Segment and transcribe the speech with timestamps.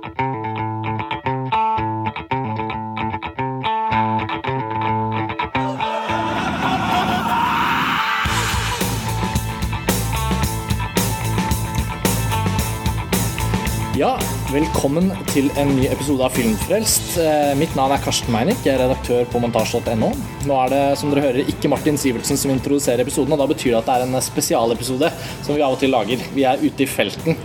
[0.00, 0.06] Ja,
[14.48, 17.18] velkommen til en ny episode av Filmfrelst.
[17.20, 20.14] Eh, Mitt navn er Karsten Meinick, jeg er redaktør på montasj.no.
[20.48, 23.74] Nå er det, som dere hører, ikke Martin Sivertsen som introduserer episoden, og da betyr
[23.74, 25.12] det at det er en spesialepisode
[25.44, 26.24] som vi av og til lager.
[26.32, 27.36] Vi er ute i felten.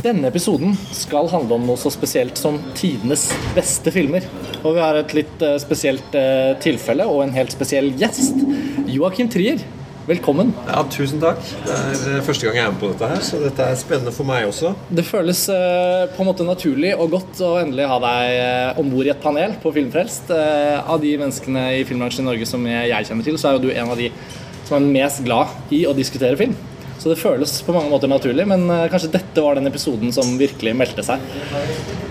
[0.00, 4.24] Denne episoden skal handle om noe så spesielt som tidenes beste filmer.
[4.62, 8.38] Og vi har et litt eh, spesielt eh, tilfelle og en helt spesiell gjest.
[8.88, 9.60] Joakim Trier,
[10.08, 10.54] velkommen.
[10.70, 11.42] Ja, Tusen takk.
[11.66, 14.14] Det er eh, første gang jeg er med på dette her, så dette er spennende
[14.16, 14.72] for meg også.
[14.88, 19.12] Det føles på en måte naturlig og godt å endelig ha deg om bord i
[19.12, 20.32] et panel på Filmfrelst.
[20.32, 23.72] Av de menneskene i filmbransjen i Norge som jeg kjenner til, så er jo du
[23.74, 24.08] en av de
[24.64, 26.56] som er mest glad i å diskutere film.
[27.00, 30.34] Så det føles på mange måter naturlig, men eh, kanskje dette var den episoden som
[30.40, 31.22] virkelig meldte seg.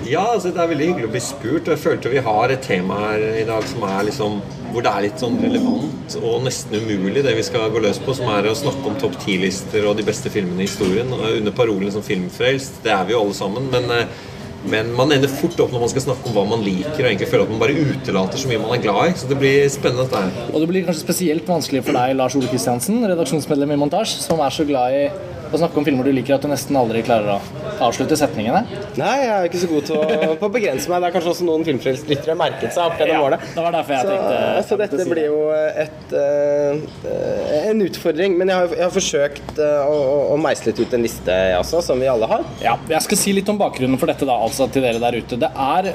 [0.09, 1.69] Ja, altså Det er veldig hyggelig å bli spurt.
[1.69, 5.05] Jeg følte vi har et tema her i dag som er liksom hvor det er
[5.05, 8.57] litt sånn relevant og nesten umulig, det vi skal gå løs på, som er å
[8.57, 11.09] snakke om topp ti-lister og de beste filmene i historien.
[11.13, 12.81] Under parolen som filmfrelst.
[12.85, 13.69] Det er vi jo alle sammen.
[13.73, 14.19] men eh,
[14.67, 17.29] men man ender fort opp når man skal snakke om hva man liker, og egentlig
[17.31, 19.17] føler at man bare utelater så mye man er glad i.
[19.21, 20.51] Så det blir spennende dette her.
[20.51, 24.43] Og det blir kanskje spesielt vanskelig for deg, Lars Ole Kristiansen, redaksjonsmedlem i Montasj, som
[24.43, 25.05] er så glad i
[25.49, 28.61] å snakke om filmer du liker at du nesten aldri klarer å avslutte setningene.
[28.99, 31.01] Nei, jeg er ikke så god til å, på å begrense meg.
[31.01, 33.39] Det er kanskje også noen filmfrelstlyttere merket seg opp gjennom Ja, årene.
[33.55, 35.39] det var derfor jeg så, tenkte- så dette blir jo
[35.85, 38.37] et, uh, en utfordring.
[38.39, 41.59] Men jeg har, jeg har forsøkt eh, å, å, å meisle ut en liste, jeg
[41.63, 42.45] også, som vi alle har.
[42.63, 45.39] Ja, jeg skal si litt om bakgrunnen for dette da, altså til dere der ute.
[45.41, 45.91] Det er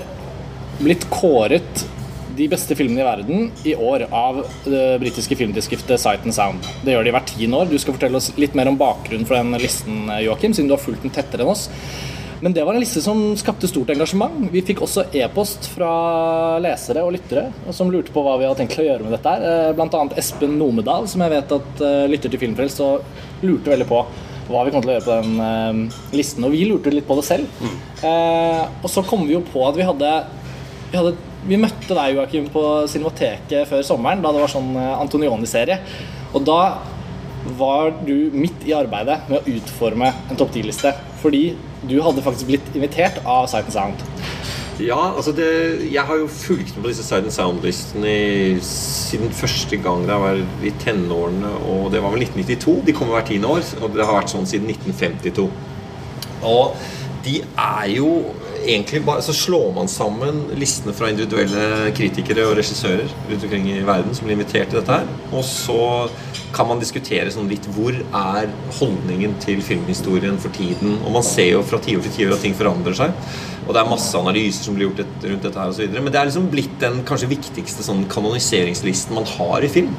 [0.80, 1.84] blitt kåret
[2.38, 6.66] de beste filmene i verden i år av det britiske filmtidsskriftet Sight and Sound.
[6.84, 7.70] Det gjør de hvert tiende år.
[7.70, 10.82] Du skal fortelle oss litt mer om bakgrunnen for den listen, Joakim, siden du har
[10.82, 11.68] fulgt den tettere enn oss.
[12.44, 14.34] Men det var en liste som skapte stort engasjement.
[14.52, 18.76] Vi fikk også e-post fra lesere og lyttere som lurte på hva vi hadde tenkt
[18.82, 19.30] å gjøre med dette.
[19.32, 19.46] her.
[19.70, 23.72] Eh, Blant annet Espen Nomedal, som jeg vet at eh, lytter til Filmfrelst, og lurte
[23.72, 24.03] veldig på
[24.50, 26.44] hva vi kom til å gjøre på den eh, listen.
[26.44, 27.62] Og vi lurte litt på det selv.
[28.04, 30.10] Eh, og så kom vi jo på at vi hadde
[30.91, 31.14] vi, hadde,
[31.49, 35.78] vi møtte deg, Joakim, på Cinemateket før sommeren, da det var sånn eh, Antonioni-serie.
[36.34, 36.60] Og da
[37.59, 40.94] var du midt i arbeidet med å utforme en topp 10-liste.
[41.21, 41.44] Fordi
[41.84, 44.00] du hadde faktisk blitt invitert av Sight Sound.
[44.83, 45.47] Ja, altså det,
[45.93, 48.15] Jeg har jo fulgt med på disse Sight Sound-listene
[48.66, 51.53] siden første gang da jeg var i tenårene.
[51.71, 52.81] Og det var vel 1992.
[52.88, 53.62] De kommer hvert tiende år.
[53.83, 55.47] Og det har vært sånn siden 1952.
[56.44, 56.75] Og
[57.25, 58.09] de er jo
[58.64, 63.82] egentlig bare Så slår man sammen listene fra individuelle kritikere og regissører rundt omkring i
[63.86, 65.08] verden som blir invitert til dette her.
[65.32, 66.08] Og så
[66.54, 71.00] kan man diskutere sånn litt hvor er holdningen til filmhistorien for tiden.
[71.03, 73.16] Og man ser jo fra tiår til tiår at ting forandrer seg.
[73.64, 76.20] Og det er masse analyser som blir gjort et, rundt dette her videre Men det
[76.20, 79.94] er liksom blitt den kanskje viktigste sånn kanoniseringslisten man har i film.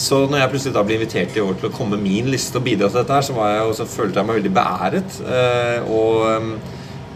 [0.00, 2.66] Så når jeg plutselig da ble invitert i år til å komme min liste og
[2.66, 5.16] bidra til dette her, så, var jeg, så følte jeg meg veldig beæret.
[5.26, 6.52] Eh, og, um,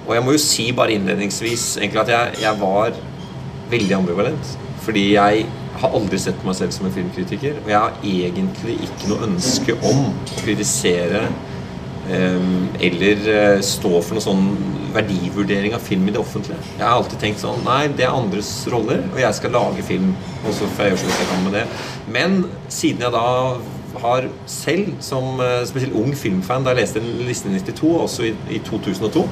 [0.05, 2.97] og jeg må jo si bare innledningsvis egentlig at jeg, jeg var
[3.73, 4.55] veldig ambivalent.
[4.85, 5.47] Fordi jeg
[5.81, 7.59] har aldri sett på meg selv som en filmkritiker.
[7.65, 11.25] Og jeg har egentlig ikke noe ønske om å kritisere
[12.11, 14.49] um, eller eh, stå for noen sånn
[14.95, 16.61] verdivurdering av film i det offentlige.
[16.77, 20.13] Jeg har alltid tenkt sånn Nei, det er andres roller, og jeg skal lage film.
[20.45, 21.65] Og så får jeg gjøre så godt jeg kan med det.
[22.15, 22.37] Men
[22.69, 23.29] siden jeg da
[24.05, 28.29] har selv, som eh, spesielt ung filmfan, da jeg leste en liste i 92, også
[28.29, 29.25] i, i 2002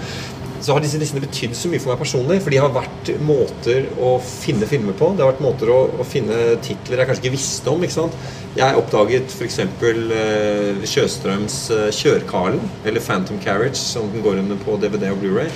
[0.62, 2.38] så har disse listene betydd så mye for meg personlig.
[2.44, 5.10] For de har vært måter å finne filmer på.
[5.16, 7.82] Det har vært måter å, å finne titler jeg kanskje ikke visste om.
[7.82, 8.18] ikke sant?
[8.56, 9.58] Jeg oppdaget f.eks.
[9.82, 15.48] Uh, Sjøstrøms uh, 'Kjørkarlen', eller 'Phantom Carriage', som den går under på DVD og Blu-ray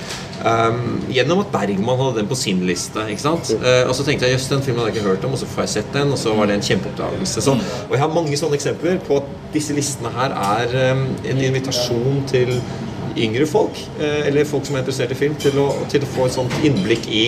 [0.43, 3.05] um, gjennom at Bergman hadde den på sin liste.
[3.09, 3.51] ikke sant?
[3.61, 5.49] Uh, og så tenkte jeg jøss, den filmen hadde jeg ikke hørt om, og så
[5.53, 7.41] får jeg sett den, og så var det en kjempeoppdagelse.
[7.41, 7.55] Så,
[7.87, 12.23] og jeg har mange sånne eksempler på at disse listene her er um, en invitasjon
[12.29, 12.57] til
[13.23, 16.27] yngre folk, eh, eller folk som er interessert i film, til å, til å få
[16.27, 17.27] et sånt innblikk i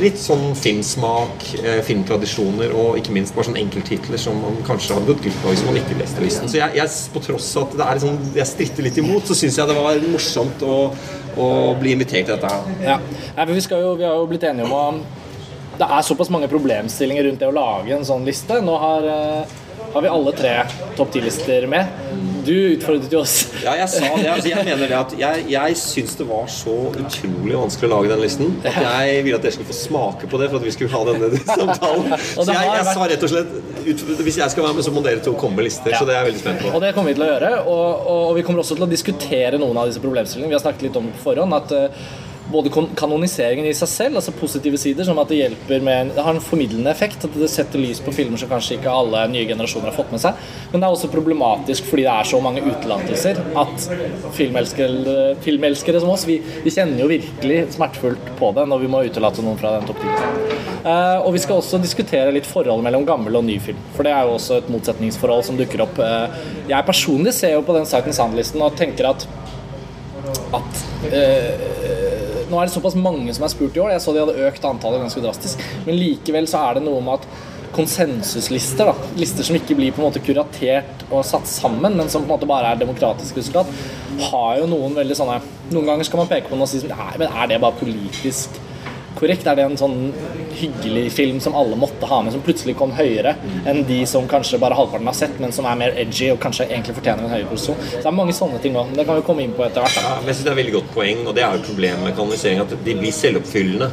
[0.00, 5.08] litt sånn filmsmak, eh, filmtradisjoner og ikke minst bare sånn enkelttitler som man kanskje hadde
[5.08, 6.50] gått glipp av hvis man ikke leste listen.
[6.50, 9.38] Så jeg, jeg på tross av at det er sånn, jeg stritter litt imot, så
[9.38, 10.76] syns jeg det var morsomt å,
[11.40, 11.48] å
[11.80, 12.76] bli invitert til dette.
[12.84, 12.98] Ja.
[13.38, 14.84] Nei, vi, jo, vi har jo blitt enige om å
[15.72, 18.60] Det er såpass mange problemstillinger rundt det å lage en sånn liste.
[18.62, 20.52] Nå har, eh, har vi alle tre
[20.98, 21.88] topp ti-lister med.
[22.42, 23.34] Du utfordret jo oss.
[23.62, 24.26] Ja, jeg sa det.
[24.32, 28.10] Altså, jeg mener det at jeg, jeg syns det var så utrolig vanskelig å lage
[28.12, 30.74] den listen at jeg ville at dere skulle få smake på det for at vi
[30.74, 31.30] skulle ha denne
[31.60, 32.16] samtalen.
[32.18, 35.04] Så jeg, jeg sa rett og slett ut, Hvis jeg skal være med, så må
[35.06, 35.94] dere to komme med lister.
[35.94, 36.74] Så det er jeg veldig spent på.
[36.74, 37.52] Og det kommer vi til å gjøre.
[37.62, 40.52] Og, og, og vi kommer også til å diskutere noen av disse problemstillingene.
[40.52, 42.04] Vi har snakket litt om på forhånd at eh,
[42.52, 46.36] både kanoniseringen i seg selv, altså positive sider, som at det hjelper med Det har
[46.36, 49.90] en formidlende effekt, at det setter lys på filmer som kanskje ikke alle nye generasjoner
[49.90, 50.38] har fått med seg.
[50.72, 53.88] Men det er også problematisk fordi det er så mange utelatelser at
[54.36, 59.04] filmelskere, filmelskere som oss, vi, vi kjenner jo virkelig smertefullt på det når vi må
[59.08, 63.04] utelate noen fra den topp 10 Eh, og vi skal også diskutere litt forholdet mellom
[63.06, 63.78] gammel og ny film.
[63.94, 66.00] For det er jo også et motsetningsforhold som dukker opp.
[66.02, 66.40] Eh,
[66.72, 69.28] jeg personlig ser jo på den Sight and Sound-listen og tenker at
[70.52, 70.82] at
[71.12, 71.81] eh,
[72.52, 73.94] Nå er det såpass mange som er spurt i år.
[73.94, 75.62] Jeg så de hadde økt antallet ganske drastisk.
[75.86, 80.02] Men likevel så er det noe med at konsensuslister, da, lister som ikke blir på
[80.02, 83.70] en måte kuratert og satt sammen, men som på en måte bare er demokratisk resultat,
[84.28, 85.38] har jo noen veldig sånne
[85.72, 88.58] Noen ganger skal man peke på noe og si Nei, men er det bare politisk
[89.16, 89.46] korrekt?
[89.48, 90.10] Er det en sånn
[90.58, 93.34] hyggelig film som alle måtte ha med, som plutselig kom høyere
[93.68, 96.68] enn de som kanskje bare halvparten har sett, men som er mer edgy og kanskje
[96.68, 97.80] egentlig fortjener en høyere posisjon?
[97.90, 98.92] Så det er mange sånne ting òg.
[98.96, 100.00] Det kan vi komme inn på etter hvert.
[100.02, 102.16] Ja, jeg synes Det er et veldig godt poeng, og det er jo problemet med
[102.18, 102.62] kanonisering.
[102.62, 103.90] At de blir selvoppfyllende.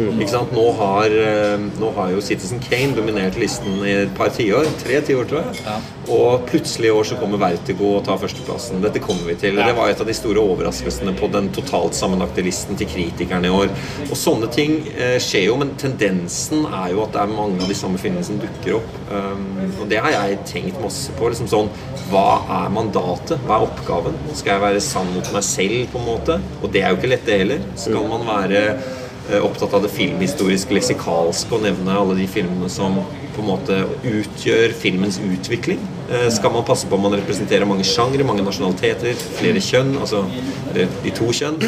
[0.00, 0.52] Ikke sant?
[0.56, 4.66] Nå har, eh, nå har jo Citizen Kane dominert listen i et par tiår.
[4.80, 5.82] Tre tiår, tror jeg.
[6.08, 8.80] Og plutselig i år så kommer Vertigo og tar førsteplassen.
[8.82, 9.56] Dette kommer vi til.
[9.56, 13.52] Det var et av de store overraskelsene på den totalt sammenlagte listen til kritikerne i
[13.52, 13.70] år.
[14.08, 17.70] Og sånne ting eh, skjer jo, men tendensen er jo at det er mange av
[17.70, 18.96] de samme filmene som dukker opp.
[19.10, 19.44] Um,
[19.82, 21.28] og det har jeg tenkt masse på.
[21.30, 21.70] liksom sånn,
[22.10, 23.38] Hva er mandatet?
[23.46, 24.18] Hva er oppgaven?
[24.34, 26.38] Skal jeg være sann mot meg selv, på en måte?
[26.62, 27.64] Og det er jo ikke lett, det heller.
[27.76, 32.98] Skal man være eh, opptatt av det filmhistorisk leksikalske og nevne alle de filmene som
[33.32, 35.80] på en måte utgjør filmens utvikling?
[36.10, 40.24] Eh, Skal man passe på om man representerer mange sjangre, mange nasjonaliteter, flere kjønn, altså
[40.72, 41.58] eller de to kjønn?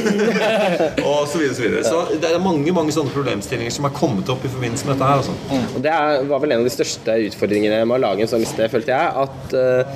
[1.08, 1.84] og så videre, så videre.
[1.86, 5.10] Så det er mange mange sånne problemstillinger som er kommet opp i forbindelse med dette
[5.10, 5.22] her.
[5.22, 5.60] altså.
[5.76, 8.42] Og det er, var vel en av de største utfordringene med å lage en sånn
[8.42, 9.26] liste, følte jeg.
[9.26, 9.94] At eh,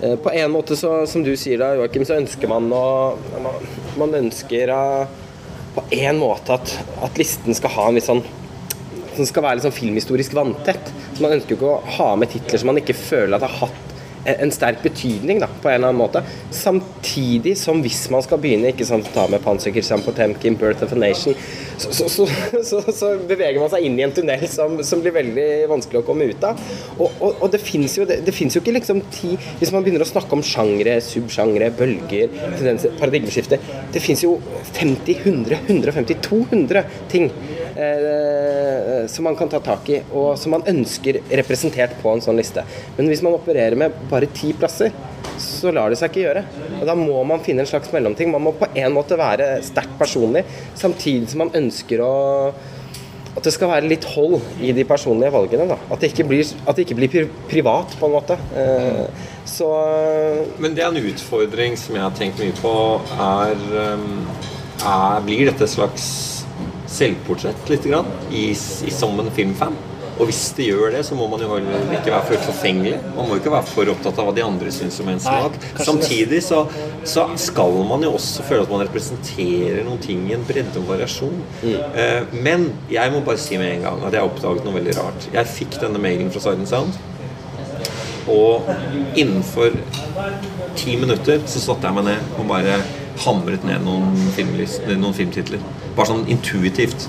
[0.00, 2.86] eh, på en måte, så, som du sier da, Joakim, så ønsker man å
[3.44, 3.68] Man,
[4.00, 5.04] man ønsker uh,
[5.74, 6.70] på en måte at,
[7.04, 8.22] at listen skal ha en litt sånn
[9.14, 10.88] som skal være litt sånn filmhistorisk vanntett.
[11.14, 13.68] Så Man ønsker jo ikke å ha med titler som man ikke føler at har
[13.68, 13.94] hatt
[14.24, 16.22] en sterk betydning da, på en eller annen måte.
[16.54, 20.98] Samtidig som hvis man skal begynne ikke sant, ta med Panserkirsan Potemkin, 'Birth of a
[20.98, 21.36] Nation',
[21.78, 22.26] så, så,
[22.62, 26.06] så, så, beveger man seg inn i en tunnel som, som blir veldig vanskelig å
[26.06, 26.60] komme ut av.
[26.98, 30.36] Og, og, og det fins jo, jo ikke liksom ti Hvis man begynner å snakke
[30.36, 32.94] om sjangre, subsjangre, bølger, tendenser,
[33.92, 34.38] Det fins jo
[34.72, 37.28] 50, 100, 150, 200 ting
[37.76, 42.38] eh, som man kan ta tak i, og som man ønsker representert på en sånn
[42.38, 42.64] liste.
[42.98, 44.94] Men hvis man opererer med bare ti plasser,
[45.40, 46.44] så lar det seg ikke gjøre.
[46.80, 48.30] Og Da må man finne en slags mellomting.
[48.30, 50.44] Man må på en måte være sterkt personlig,
[50.78, 52.14] samtidig som man ønsker å
[53.34, 55.66] at det skal være litt hold i de personlige valgene.
[55.66, 55.74] Da.
[55.90, 58.36] At det ikke blir, det ikke blir privat, på en måte.
[58.54, 59.70] Eh, så
[60.62, 62.74] Men det er en utfordring som jeg har tenkt mye på,
[63.18, 63.66] er,
[64.86, 66.33] er Blir dette et slags
[66.94, 69.76] selvportrett, litt grann, i, i, som en filmfan?
[70.14, 72.92] Og hvis det gjør det, så må man jo ikke være for forfengelig.
[73.16, 75.56] Man må ikke være for opptatt av hva de andre syns om ens smak.
[75.82, 76.60] Samtidig så,
[77.10, 80.86] så skal man jo også føle at man representerer noen ting i en bredde og
[80.92, 81.40] variasjon.
[81.66, 84.94] Eh, men jeg må bare si med en gang at jeg har oppdaget noe veldig
[85.00, 85.26] rart.
[85.34, 86.94] Jeg fikk denne mailen fra Silent Sound.
[88.30, 88.70] Og
[89.18, 89.74] innenfor
[90.78, 92.78] ti minutter så satte jeg meg ned og bare
[93.26, 94.14] hamret ned noen,
[94.94, 95.60] noen filmtitler.
[95.94, 97.08] Bare sånn intuitivt.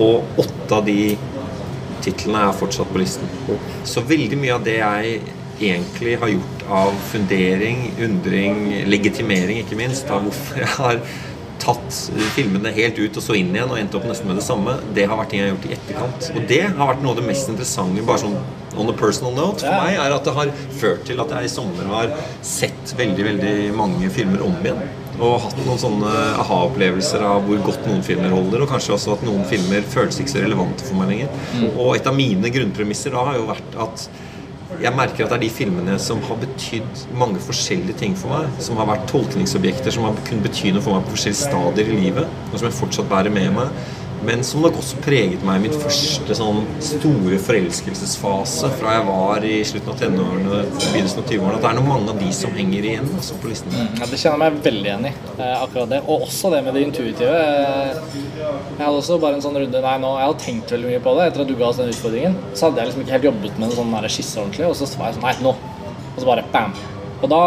[0.00, 1.16] Og åtte av de
[2.04, 3.28] titlene er fortsatt på listen.
[3.84, 5.20] Så veldig mye av det jeg
[5.60, 11.02] egentlig har gjort av fundering, undring, legitimering ikke minst, av hvorfor jeg har
[11.60, 11.96] tatt
[12.32, 15.04] filmene helt ut og så inn igjen og endt opp nesten med det samme, det
[15.10, 16.30] har vært ting jeg har gjort i etterkant.
[16.32, 18.38] Og det har vært noe av det mest interessante, bare sånn
[18.80, 21.52] on a personal note for meg, er at det har ført til at jeg i
[21.52, 22.14] sommer har
[22.46, 24.80] sett veldig, veldig mange filmer om igjen.
[25.20, 26.10] Og hatt noen sånne
[26.40, 30.32] aha-opplevelser av hvor godt noen filmer holder, og kanskje også at noen filmer føles ikke
[30.32, 31.38] så relevante for meg lenger.
[31.74, 34.08] Og et av mine grunnpremisser da har jo vært at
[34.80, 38.60] jeg merker at det er de filmene som har betydd mange forskjellige ting for meg.
[38.64, 41.98] Som har vært tolkningsobjekter som har kunnet bety noe for meg på forskjellige stadier i
[42.06, 42.38] livet.
[42.48, 43.74] Og som jeg fortsatt bærer med meg.
[44.26, 49.46] Men som nok også preget meg i min første sånn store forelskelsesfase fra jeg var
[49.48, 51.54] i slutten av tenårene begynnelsen av 20-årene.
[51.56, 53.72] At det er noe mange av de som henger igjen altså, på listen.
[53.72, 55.14] Ja, det kjenner jeg meg veldig igjen i.
[55.32, 56.02] Eh, akkurat det.
[56.04, 57.40] Og også det med det intuitive.
[57.40, 61.02] Eh, jeg hadde også bare en sånn runde Nei, nå, jeg hadde tenkt veldig mye
[61.08, 62.38] på det etter at du ga oss den utfordringen.
[62.52, 65.08] Så hadde jeg liksom ikke helt jobbet med en sånn skisse ordentlig, og så var
[65.10, 65.56] jeg sånn Nei, nå.
[66.10, 66.76] Og så bare bam.
[67.20, 67.42] Og da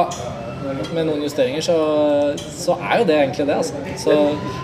[0.93, 1.75] med noen justeringer, så,
[2.37, 3.57] så er jo det egentlig det.
[3.61, 3.81] Altså.
[3.99, 4.15] Så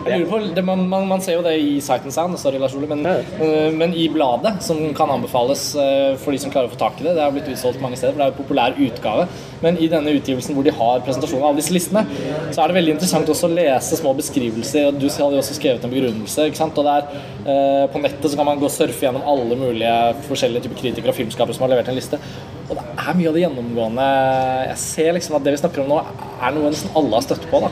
[0.08, 2.76] jeg lurer på, det, man, man, ser jo det i Sight and Sound, sorry Lars
[2.78, 6.74] Ole, men, øh, men i bladet, som kan anbefales øh, for de som klarer å
[6.74, 8.78] få tak i det, det har blitt utsolgt mange steder, for det er en populær
[8.88, 9.28] utgave,
[9.64, 12.06] men i denne utgivelsen hvor de har presentasjon av alle disse listene,
[12.50, 15.58] så er det veldig interessant også å lese små beskrivelser, og du hadde jo også
[15.58, 18.74] skrevet en begrunnelse, ikke sant, og der øh, på nettet så kan man gå og
[18.74, 19.98] surfe gjennom alle mulige
[20.30, 22.20] forskjellige typer kritikere og filmskapere som har levert en liste.
[22.70, 24.08] Og det er mye av det gjennomgående
[24.70, 25.98] Jeg ser liksom at det vi snakker om nå,
[26.40, 27.60] er noe nesten alle har støtt på.
[27.66, 27.72] da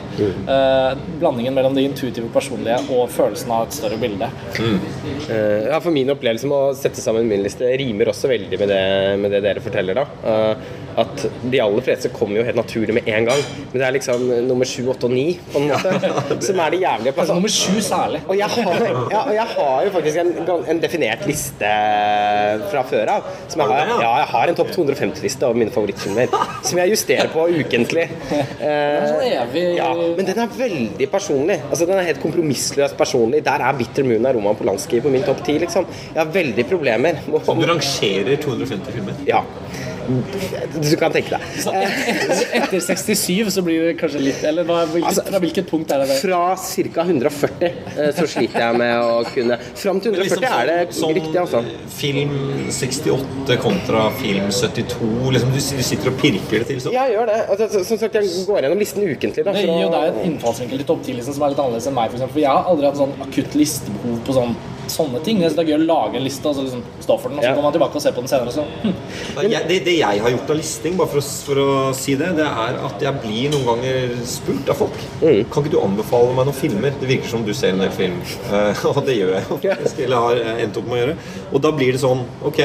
[0.54, 4.28] Eh, Blandingen mellom det intuitive personlige og følelsen av et større bilde.
[4.58, 8.68] Eh, ja, for Min opplevelse med å sette sammen min liste rimer også veldig med
[8.74, 8.82] det,
[9.22, 10.02] med det dere forteller.
[10.02, 13.42] da Eh, At de aller fleste kommer jo helt naturlig med en gang.
[13.70, 16.80] Men det er liksom nummer sju, åtte og ni på en måte som er de
[16.82, 17.38] jævlige plassene.
[17.38, 18.22] nummer sju særlig.
[18.26, 20.32] Og jeg har, ja, og jeg har jo faktisk en,
[20.72, 21.72] en definert liste
[22.72, 23.28] fra før av.
[23.48, 26.34] Som jeg har, ja, jeg har en topp 250-liste over mine favorittfilmer.
[26.66, 28.08] Som jeg justerer på ukentlig.
[28.58, 31.58] Eh, sånn ja, men den er veldig personlig.
[31.68, 33.40] Altså Den er helt kompromissløst personlig.
[33.46, 35.58] Der er Bitter Moon av Roman Polanski på min topp ti.
[35.62, 35.86] Liksom.
[36.10, 37.20] Jeg har veldig problemer.
[37.28, 39.22] Du rangerer 250 filmer.
[39.28, 39.44] Ja.
[40.08, 41.42] Du kan tenke deg.
[41.60, 45.66] Så et- etter 67 så blir det kanskje litt Eller hva, hvilket, Altså, fra hvilket
[45.68, 46.20] punkt er det Der?
[46.22, 47.04] Fra ca.
[47.04, 51.36] 140 eh, så sliter jeg med å kunne Fram til 140 er det som, riktig,
[51.42, 51.62] altså.
[51.98, 52.32] Film
[52.72, 56.94] 68 kontra film 72 liksom, du, du sitter og pirker det til sånn.
[56.96, 57.38] Jeg gjør det.
[57.52, 59.44] Altså, som sagt, jeg går gjennom listen ukentlig.
[59.44, 61.96] Da, Det gir jo deg en innfallsvinkel til topp 10-listen som er litt annerledes enn
[61.98, 62.10] meg.
[62.10, 62.34] For, eksempel.
[62.38, 64.54] for jeg har aldri hatt sånn akutt listebehov på sånn,
[64.92, 65.40] sånne ting.
[65.42, 67.38] Jeg synes det er gøy å lage en liste og så liksom stå for den,
[67.38, 67.54] og så Ja.
[67.56, 68.52] går man tilbake og ser på den senere.
[68.52, 68.94] Så, hm.
[69.48, 72.30] Jeg, det, det jeg har gjort av listing, bare for å, for å si det,
[72.38, 74.98] det er at jeg blir noen ganger spurt av folk.
[75.22, 75.44] Mm.
[75.52, 76.94] Kan ikke du anbefale meg noen filmer?
[77.00, 78.18] Det virker som du ser en del film.
[78.48, 79.56] Eh, og det gjør jeg jo.
[80.04, 81.16] Eller har eh, endt opp med å gjøre.
[81.52, 82.58] Og da blir det sånn Ok,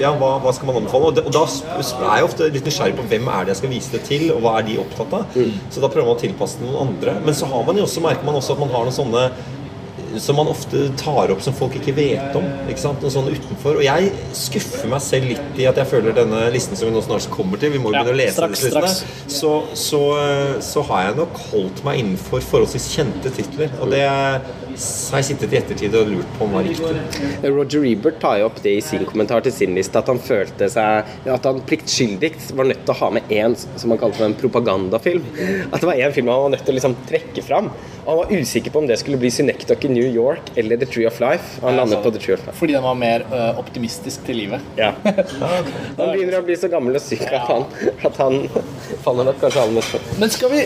[0.00, 1.10] ja, hva, hva skal man anbefale?
[1.10, 3.72] Og, det, og da er jeg ofte litt nysgjerrig på hvem er det jeg skal
[3.72, 5.36] vise det til, og hva er de opptatt av.
[5.38, 5.54] Mm.
[5.70, 7.14] Så da prøver man å tilpasse det noen andre.
[7.24, 9.24] Men så har man jo også, merker man også at man har noen sånne
[10.16, 12.46] som man ofte tar opp som folk ikke vet om.
[12.70, 13.02] ikke sant?
[13.04, 13.78] Noe sånn utenfor.
[13.80, 17.02] Og jeg skuffer meg selv litt i at jeg føler denne listen som vi nå
[17.04, 19.34] snart kommer til Vi må jo Ja, begynne å lese straks, disse listene.
[19.38, 20.02] Så, så,
[20.64, 23.74] så har jeg nok holdt meg innenfor forholdsvis kjente titler.
[23.82, 24.04] Og det
[24.78, 27.28] har jeg sittet i ettertid og lurt på om var riktig.
[27.44, 30.68] Roger Ebert tar jo opp det i sin kommentar til sin liste, at han følte
[30.70, 34.28] seg At han pliktskyldig var nødt til å ha med én som han kalte for
[34.28, 35.24] en propagandafilm.
[35.72, 37.70] At det var én film han var nødt til å liksom trekke fram.
[38.04, 40.88] Og han var usikker på om det skulle bli Synecdoche i New York eller The
[40.88, 41.58] Tree of Life.
[41.60, 42.56] Og han landet på The Tree of Life.
[42.60, 44.64] Fordi den var mer ø, optimistisk til livet.
[44.78, 44.94] Ja.
[45.98, 47.64] Han begynner å bli så gammel og syk at han,
[48.06, 48.38] at han
[49.04, 50.12] faller nok kanskje aller mest.
[50.20, 50.62] Men skal vi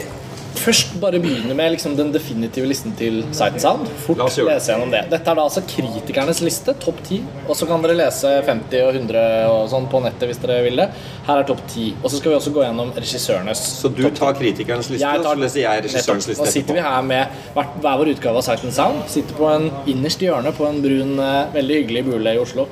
[0.58, 3.90] først bare begynne med liksom, den definitive listen til Sight and Sound?
[4.04, 5.04] Fort lese gjennom det.
[5.12, 7.20] Dette er da altså kritikernes liste, topp 10.
[7.46, 10.80] Og så kan dere lese 50 og 100 og sånn på nettet hvis dere vil
[10.82, 10.88] det.
[11.28, 11.88] Her er topp 10.
[12.00, 15.36] Og så skal vi også gå gjennom regissørenes Så du tar kritikernes liste, og så
[15.42, 18.66] leser jeg regissørens liste Og sitter vi her med hver, hver vår utgave av Sight
[18.66, 19.04] and Sound.
[19.12, 22.68] Sitter på en innerst i hjørnet på en brun, eh, veldig hyggelig bule i Oslo.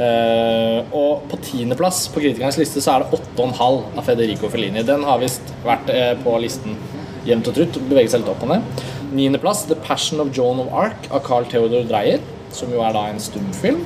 [0.00, 4.84] Uh, og på tiendeplass på kritikernes liste så er det 8,5 av Federico Fellini.
[4.86, 6.78] Den har visst vært uh, på listen
[7.26, 7.78] jevnt og trutt.
[7.88, 8.84] beveger seg litt opp og ned.
[9.12, 12.20] Niendeplass The Passion of Joan of Arc av Carl Theodor Dreyer,
[12.54, 13.82] som jo er da en stumfilm.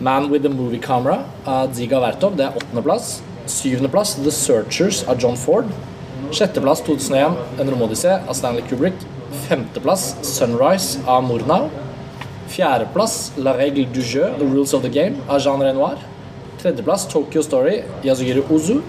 [0.00, 3.20] Man with a Movie Camera av Dziga Vertov, det er åttendeplass.
[3.46, 5.70] Syvendeplass The Searchers av John Ford.
[6.34, 8.98] Sjetteplass 2001 En romodyssé av Stanley Kubrick.
[9.46, 11.68] Femteplass Sunrise av Murnau.
[12.50, 15.98] Fjerdeplass La Règle du jeu, The Rules of the Game av Jean Renoir.
[16.60, 18.80] Tredjeplass Tokyo Story, Yasugiri Ozu.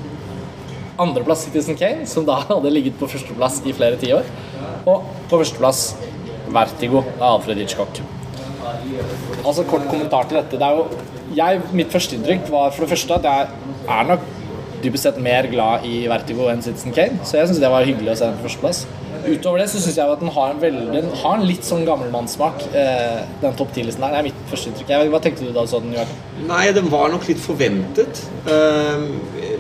[1.02, 4.28] Andreplass Citizen Kane, som da hadde ligget på førsteplass i flere tiår.
[4.88, 5.84] Og på førsteplass
[6.54, 8.02] Vertigo av Alfred Hitchcock.
[9.44, 10.60] Altså Kort kommentar til dette.
[10.60, 10.88] Det er jo,
[11.38, 13.48] jeg, mitt førsteinntrykk var for det første at jeg
[13.98, 14.26] er nok
[14.84, 18.14] dypest sett mer glad i Vertigo enn Citizen Kane, så jeg syns det var hyggelig
[18.14, 18.84] å se den på førsteplass.
[19.28, 21.84] Utover det så syns jeg at den har en, veldig, den har en litt sånn
[21.88, 24.14] gammelmannssmak, eh, den topp 10-listen der.
[24.16, 24.92] Det er mitt førsteinntrykk.
[24.94, 25.96] Jeg Hva tenkte du da du så den?
[25.98, 26.22] Joakim?
[26.48, 28.22] Nei, den var nok litt forventet.
[28.48, 29.08] Uh,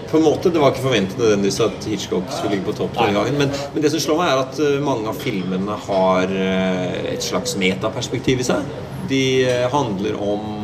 [0.07, 3.17] på en måte, Det var ikke forventet nødvendigvis at Hitchcock skulle ligge på topp denne
[3.19, 3.39] gangen.
[3.41, 7.25] Men, men det som slår meg, er at uh, mange av filmene har uh, et
[7.25, 8.71] slags metaperspektiv i seg.
[9.07, 10.55] De eh, handler om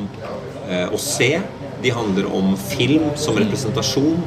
[0.64, 1.30] å se.
[1.84, 4.18] De handler om film som representasjon.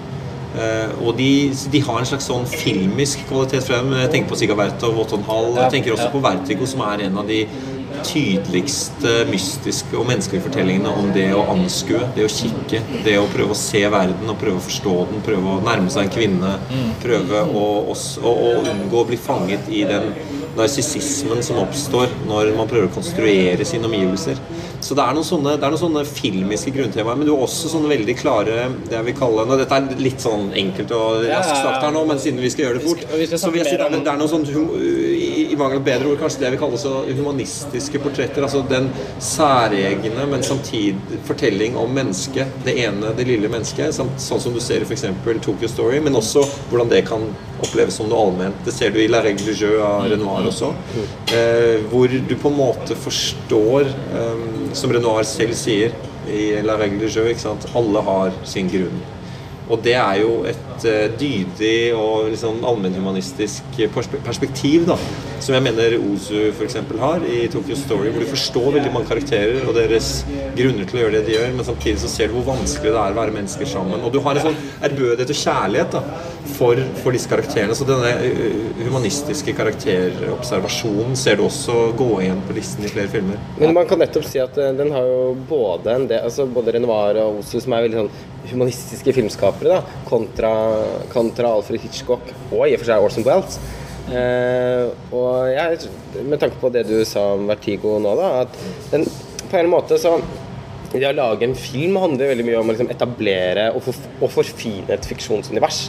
[0.57, 1.31] Eh, og de,
[1.73, 3.93] de har en slags sånn filmisk kvalitet frem.
[4.01, 5.53] Jeg tenker på Sigaberto og Otton Hall.
[5.61, 7.45] Jeg tenker også på Vertigo, som er en av de
[8.07, 13.55] tydeligste mystiske og menneskelige fortellingene om det å anskue, det å kikke, det å prøve
[13.55, 16.53] å se verden og prøve å forstå den, prøve å nærme seg en kvinne,
[17.03, 20.11] prøve å, å, å, å unngå å bli fanget i den
[20.57, 24.39] narsissismen som oppstår når man prøver å konstruere sine omgivelser.
[24.81, 27.71] Så det er noen sånne, det er noen sånne filmiske grunntemaer, men du har også
[27.73, 31.57] sånne veldig klare det jeg vil kalle nå, Dette er litt sånn enkelt og raskt
[31.63, 33.87] sagt her nå, men siden vi skal gjøre det fort, så vil jeg si det,
[33.89, 34.45] er- det er noe sånn
[35.57, 38.45] i, mangel av bedre ord, kanskje det jeg vil kalle så humanistiske portretter.
[38.47, 38.89] Altså den
[39.23, 42.61] særegne, men samtidig fortelling om mennesket.
[42.67, 43.95] Det ene, det lille mennesket.
[43.97, 45.07] Samt, sånn som du ser i f.eks.
[45.45, 47.25] Tokyo Story, men også hvordan det kan
[47.65, 48.59] oppleves som noe allment.
[48.67, 50.73] Det ser du i La Règle du Jeu av Renoir også.
[51.35, 53.89] Eh, hvor du på en måte forstår,
[54.21, 54.47] eh,
[54.77, 55.97] som Renoir selv sier
[56.27, 57.69] i La Règle du Jeu, ikke sant?
[57.77, 59.05] alle har sin grunn.
[59.67, 63.81] Og det er jo et eh, dydig og liksom allmennhumanistisk
[64.25, 64.99] perspektiv, da.
[65.43, 66.79] Som jeg mener Ozu f.eks.
[67.01, 70.23] har i Tokyo Story, hvor du forstår veldig mange karakterer og deres
[70.57, 73.03] grunner til å gjøre det de gjør, men samtidig så ser du hvor vanskelig det
[73.03, 74.07] er å være mennesker sammen.
[74.07, 76.05] Og du har en sånn ærbødighet og kjærlighet da,
[76.47, 77.75] for, for disse karakterene.
[77.77, 83.41] Så denne eh, humanistiske karakterobservasjonen ser du også gå igjen på listen i flere filmer.
[83.61, 86.77] Men man kan nettopp si at eh, den har jo både en del, altså både
[86.77, 88.13] Renoir og Osu, som er veldig sånn
[88.53, 90.53] humanistiske filmskapere, da, kontra,
[91.13, 93.61] kontra Alfred Hitchcock og i og for seg Orson Welles.
[94.07, 95.89] Eh, og jeg,
[96.23, 99.07] med tanke på det du sa om Vertigo nå, da, at den
[99.47, 100.17] på en måte så
[100.93, 104.33] det å lage en film handler veldig mye om å liksom etablere og, for, og
[104.33, 105.81] forfine et fiksjonsunivers.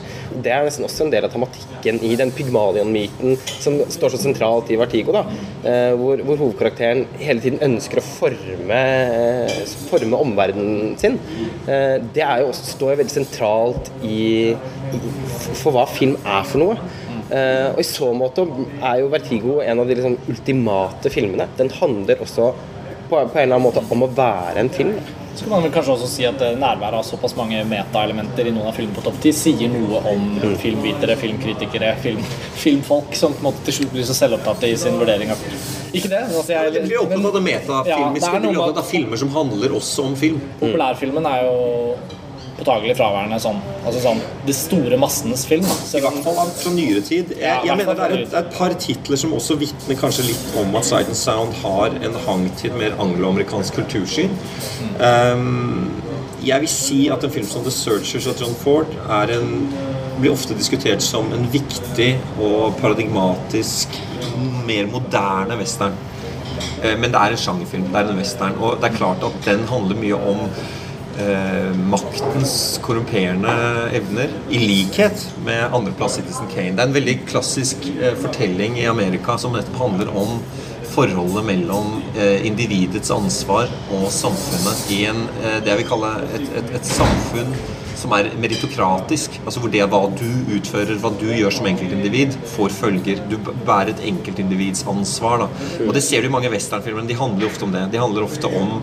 [0.43, 4.71] Det er nesten også en del av tematikken i den Pygmalion-myten som står så sentralt
[4.73, 5.15] i Vertigo.
[5.15, 5.23] da,
[5.63, 8.81] eh, hvor, hvor hovedkarakteren hele tiden ønsker å forme,
[9.87, 11.19] forme omverdenen sin.
[11.67, 14.55] Eh, det er jo også, står jo veldig sentralt i,
[15.61, 16.79] for hva film er for noe.
[17.27, 18.45] Eh, og I så måte
[18.79, 21.49] er jo Vertigo en av de liksom, ultimate filmene.
[21.59, 22.76] Den handler også på,
[23.09, 24.99] på en eller annen måte om å være en film.
[25.37, 28.53] Så kan man vel kanskje også si at eh, nærværet av såpass mange metaelementer i
[28.55, 30.23] noen av filmene på topp 10 sier noe om
[30.63, 32.23] filmvitere, filmkritikere, film,
[32.57, 35.59] filmfolk som på en måte til slutt blir så selvopptatte i sin vurdering av film.
[35.93, 36.23] Ikke det?
[36.25, 38.31] Altså, jeg, det blir opptatt av det metafilmiske.
[38.33, 40.41] Ja, det er blir opptatt av filmer som handler også om film.
[40.57, 41.59] Populærfilmen er jo
[42.57, 43.59] påtagelig fraværende sånn.
[43.85, 45.65] Altså sånn de store massenes film.
[45.67, 47.35] I hvert fall fra nyere tid.
[47.37, 49.99] Jeg, Ja, jeg mener det er, et, det er et par titler som også vitner
[49.99, 54.33] kanskje litt om at Sight and Sound har en hang til mer angloamerikansk kultursyn.
[54.97, 55.93] Um,
[56.47, 59.53] jeg vil si at en film som The Searchers av John Ford en,
[60.17, 62.11] blir ofte diskutert som en viktig
[62.41, 63.97] og paradigmatisk,
[64.67, 65.97] mer moderne western.
[66.83, 67.87] Eh, Men det er en sjangerfilm.
[67.91, 68.57] Det er en western.
[68.61, 70.45] Og det er klart at den handler mye om
[71.21, 72.53] eh, maktens
[72.84, 73.53] korrumperende
[73.97, 76.75] evner, i likhet med andreplass Citizen Kane.
[76.75, 80.39] Det er en veldig klassisk eh, fortelling i Amerika som nettopp handler om
[80.97, 86.47] forholdet mellom eh, individets ansvar og samfunnet i en, eh, det jeg vil kalle et,
[86.62, 87.53] et, et samfunn
[87.97, 89.39] som er meritokratisk.
[89.43, 93.23] Altså hvor det hva du utfører, hva du gjør som enkeltindivid, får følger.
[93.31, 95.45] Du bærer et enkeltindivids ansvar.
[95.45, 95.49] Da.
[95.88, 97.07] Og det ser du i mange westernfilmer.
[97.10, 97.88] De handler ofte om det.
[97.93, 98.77] De handler ofte om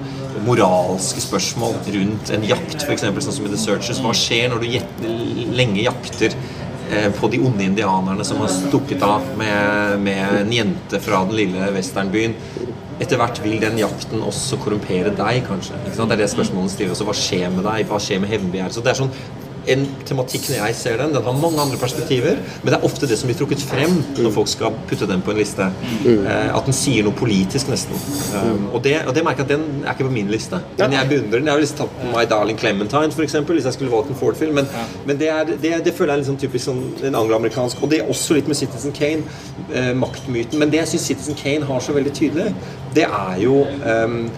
[0.45, 3.07] moralske spørsmål rundt en jakt, f.eks.
[3.07, 4.03] sånn som i The Searchers.
[4.05, 6.35] Hva skjer når du lenge jakter
[6.91, 11.39] eh, på de onde indianerne som har stukket av med, med en jente fra den
[11.39, 12.37] lille westernbyen?
[13.03, 15.79] Etter hvert vil den jakten også korrumpere deg, kanskje.
[15.83, 16.13] Ikke sant?
[16.13, 16.95] Det er det spørsmålet stiller.
[16.95, 17.89] Også, hva skjer med deg?
[17.91, 18.77] Hva skjer med hevnbegjæret?
[18.77, 19.15] Så det er sånn
[19.73, 23.09] en tematikk når jeg ser den, den har mange andre perspektiver, men det er ofte
[23.09, 25.69] det som blir trukket frem når folk skal putte den på en liste.
[26.05, 27.97] Eh, at den sier noe politisk, nesten.
[28.35, 30.61] Um, og, det, og det merker jeg at den er ikke på min liste.
[30.79, 31.51] Men jeg beundrer den.
[31.51, 34.21] Jeg har lyst til å ta My Darling Clementine, eksempel, hvis jeg skulle valgt en
[34.21, 34.61] Ford-film.
[34.61, 34.69] Men,
[35.09, 37.83] men det, er, det, det føler jeg er sånn typisk sånn en angloamerikansk.
[37.83, 39.25] Og det er også litt med Citizen Kane,
[39.73, 40.61] eh, maktmyten.
[40.61, 42.53] Men det jeg syns Citizen Kane har så veldig tydelig,
[42.95, 43.67] det er jo
[44.05, 44.31] um,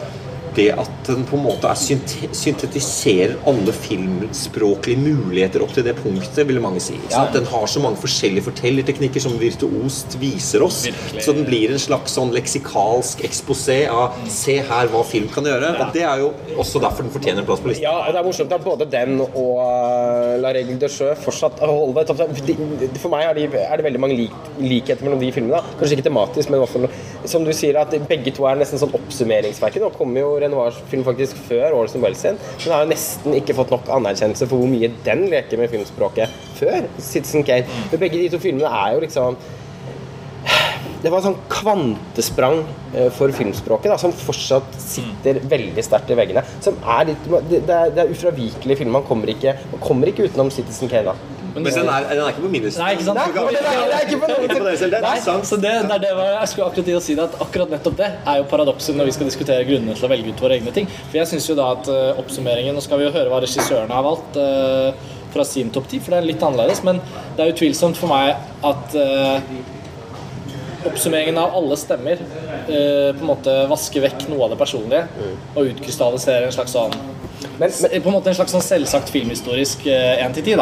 [0.57, 5.97] det at den på en måte er synte syntetiserer alle filmspråklige muligheter opp til det
[5.99, 6.97] punktet, ville mange si.
[7.13, 7.27] Ja.
[7.35, 10.83] Den har så mange forskjellige fortellerteknikker som virtuost viser oss.
[10.87, 11.25] Virkelig.
[11.27, 15.73] Så den blir en slags sånn leksikalsk eksposé av Se her hva film kan gjøre.
[15.83, 17.87] Og det er jo også derfor den fortjener en plass på listen.
[17.87, 21.61] Ja, og det er morsomt at både den og uh, La Règle de Sjø fortsatt
[21.63, 22.13] holder
[23.01, 25.63] For meg er, de, er det veldig mange lik, likheter mellom de filmene.
[25.77, 26.89] Kanskje ikke tematisk, men i hvert fall
[27.31, 29.83] som du sier, at begge to er nesten sånn oppsummeringsverket.
[29.83, 32.41] Nå kommer jo Renoirs film faktisk før Orson Welles sin.
[32.65, 36.33] Den har jo nesten ikke fått nok anerkjennelse for hvor mye den leker med filmspråket
[36.57, 37.69] før Citizen Kane.
[37.93, 39.39] Men begge de to filmene er jo liksom
[41.03, 42.63] det var et sånn kvantesprang
[42.97, 46.43] eh, for filmspråket da, som fortsatt sitter veldig sterkt i veggene.
[46.65, 49.01] Som er litt, det er, det er ufravikelige filmer.
[49.01, 51.13] Man kommer ikke, man kommer ikke utenom Citizen Kane.
[51.13, 51.46] da.
[51.57, 52.79] Men den er, den er ikke på minus.
[52.81, 53.19] Nei, ikke sant?
[53.21, 55.49] Nei, men det er- er ikke på Ikke det er sant.
[55.51, 57.99] så det, det det var, jeg skulle akkurat til å si det at akkurat nettopp
[58.01, 60.75] det er jo paradokset når vi skal diskutere grunnene til å velge ut våre egne
[60.77, 60.89] ting.
[61.11, 63.95] For jeg syns jo da at uh, oppsummeringen Nå skal vi jo høre hva regissørene
[63.97, 64.93] har valgt Uh,
[65.37, 66.83] fra sin topp ti, for det er litt annerledes.
[66.87, 67.01] Men
[67.37, 69.51] det er utvilsomt for meg at eh,
[70.87, 75.73] oppsummeringen av alle stemmer eh, på en måte vasker vekk noe av det personlige og
[75.73, 76.95] utkrystalliserer en slags sånn
[77.59, 80.57] Men, men, på en måte en slags sånn selvsagt filmhistorisk én til ti.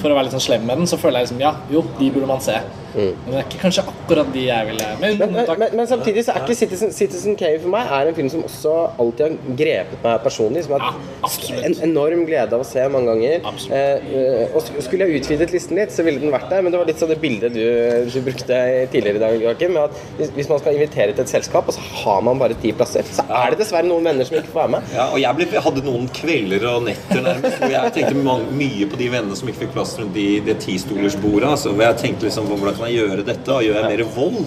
[0.00, 2.10] For å være litt sånn slem med den, så føler jeg liksom ja, jo, de
[2.14, 2.56] burde man se.
[2.94, 6.34] Men det er ikke kanskje akkurat de jeg ville men, men, men, men samtidig så
[6.34, 10.04] er ikke Citizen, Citizen Kane for meg er en film som også alltid har grepet
[10.04, 10.64] meg personlig.
[10.66, 13.48] Som har hatt en enorm glede av å se mange ganger.
[13.74, 16.64] Eh, eh, og skulle jeg utvidet listen litt, så ville den vært der.
[16.64, 17.64] Men det var litt sånn det bildet du,
[18.10, 18.60] du brukte
[18.92, 19.74] tidligere i dag, Joakim.
[19.76, 22.58] Med at hvis, hvis man skal invitere til et selskap, og så har man bare
[22.62, 24.94] ti plasser, så er det dessverre noen venner som ikke får være med.
[24.94, 28.88] Ja, og jeg, ble, jeg hadde noen kvelder og netter nærmest hvor jeg tenkte mye
[28.90, 31.48] på de vennene som ikke fikk plass rundt de, det tistolersbordet.
[31.50, 33.50] Altså, hvor jeg tenkte liksom hvordan kan jeg gjøre dette?
[33.52, 34.46] Og gjør jeg mer vold?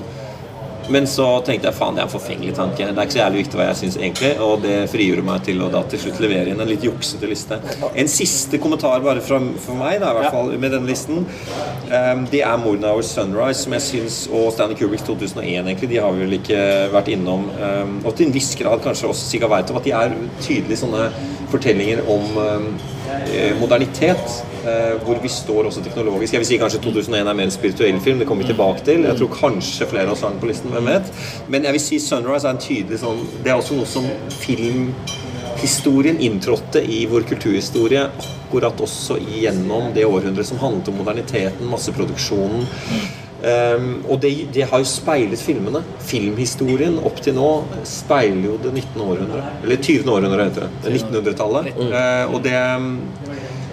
[0.89, 2.85] Men så tenkte jeg faen, det er en forfengelig tanke.
[2.85, 4.29] Det er ikke så jævlig viktig hva jeg syns egentlig.
[4.43, 7.59] Og det frigjorde meg til å da til slutt levere inn en litt juksete liste.
[7.91, 11.25] En siste kommentar bare fra, for meg, da, i hvert fall med denne listen.
[11.91, 15.91] Um, det er Mordnauer Sunrise, som jeg syns, og Stanley Kubrick 2001, egentlig.
[15.91, 16.61] De har vi vel ikke
[16.95, 17.49] vært innom.
[17.59, 21.09] Um, og til en viss grad kanskje også Siga Veitov, at de er tydelige sånne
[21.51, 22.71] fortellinger om um,
[23.59, 24.43] modernitet.
[24.67, 26.33] eh, hvor vi står også teknologisk.
[26.33, 28.19] Jeg vil si kanskje 2001 er mer en spirituell film.
[28.19, 29.05] Det kommer vi tilbake til.
[29.07, 30.73] Jeg tror kanskje flere av oss har den på listen.
[30.73, 31.11] Hvem vet?
[31.47, 36.19] Men jeg vil si 'Sunrise' er en tydelig sånn Det er også noe som filmhistorien
[36.19, 38.09] inntrådte i vår kulturhistorie
[38.47, 42.67] akkurat også gjennom det århundret som handlet om moderniteten, masseproduksjonen.
[43.37, 45.83] Um, og det, det har jo speilet filmene.
[46.07, 47.51] Filmhistorien opp til nå
[47.85, 49.03] speiler jo det 19.
[49.03, 49.43] århundre.
[49.61, 50.09] Eller 20.
[50.09, 50.71] århundre, heter det.
[50.81, 51.69] Det er 1900-tallet.
[51.77, 52.57] Uh, og det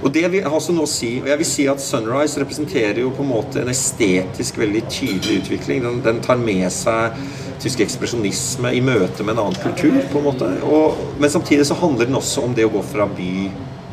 [0.05, 3.23] og det vil altså nå si, og jeg vil si at 'Sunrise' representerer jo på
[3.23, 5.81] en måte en estetisk veldig tydelig utvikling.
[5.85, 7.17] Den, den tar med seg
[7.63, 9.97] tysk ekspresjonisme i møte med en annen kultur.
[10.13, 10.51] på en måte.
[10.69, 13.33] Og, men samtidig så handler den også om det å gå fra, by,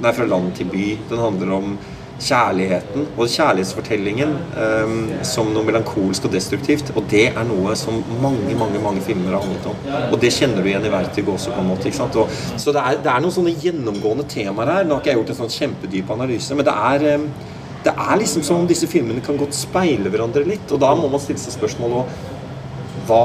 [0.04, 0.88] nei, fra land til by.
[1.10, 1.78] Den handler om
[2.22, 6.92] kjærligheten og kjærlighetsfortellingen um, som noe melankolsk og destruktivt.
[6.96, 9.80] Og det er noe som mange mange, mange filmer har handlet om.
[10.12, 11.54] Og det kjenner du igjen i Vertigo også.
[11.56, 12.16] på en måte, ikke sant?
[12.22, 12.30] Og,
[12.62, 14.86] så det er, det er noen sånne gjennomgående temaer her.
[14.86, 17.26] Nå har ikke jeg gjort en sånn kjempedyp analyse, men det er um,
[17.82, 20.70] det er liksom som om disse filmene kan godt speile hverandre litt.
[20.70, 22.06] Og da må man stille seg spørsmålet
[23.10, 23.24] Hva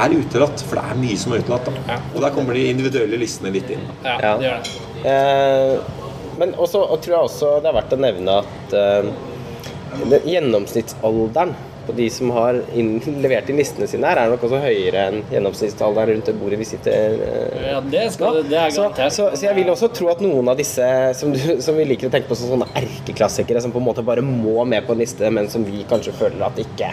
[0.00, 0.64] er utelatt?
[0.64, 1.68] For det er mye som er utelatt.
[1.68, 1.98] da.
[2.14, 3.84] Og der kommer de individuelle listene litt inn.
[4.04, 4.32] Ja, Ja.
[4.40, 6.05] det gjør det.
[6.40, 11.54] Men også og tror jeg også det er verdt å nevne at uh, gjennomsnittsalderen
[11.86, 15.20] på de som har inn, levert inn listene sine her, er nok også høyere enn
[15.30, 19.14] gjennomsnittsalderen rundt det bordet vi sitter uh, Ja, det, skal, det er så, garantert.
[19.14, 22.10] så, så jeg vil også tro at noen av disse som, du, som vi liker
[22.10, 25.04] å tenke på som sånne erkeklassikere, som på en måte bare må med på en
[25.04, 26.90] liste, men som vi kanskje føler at ikke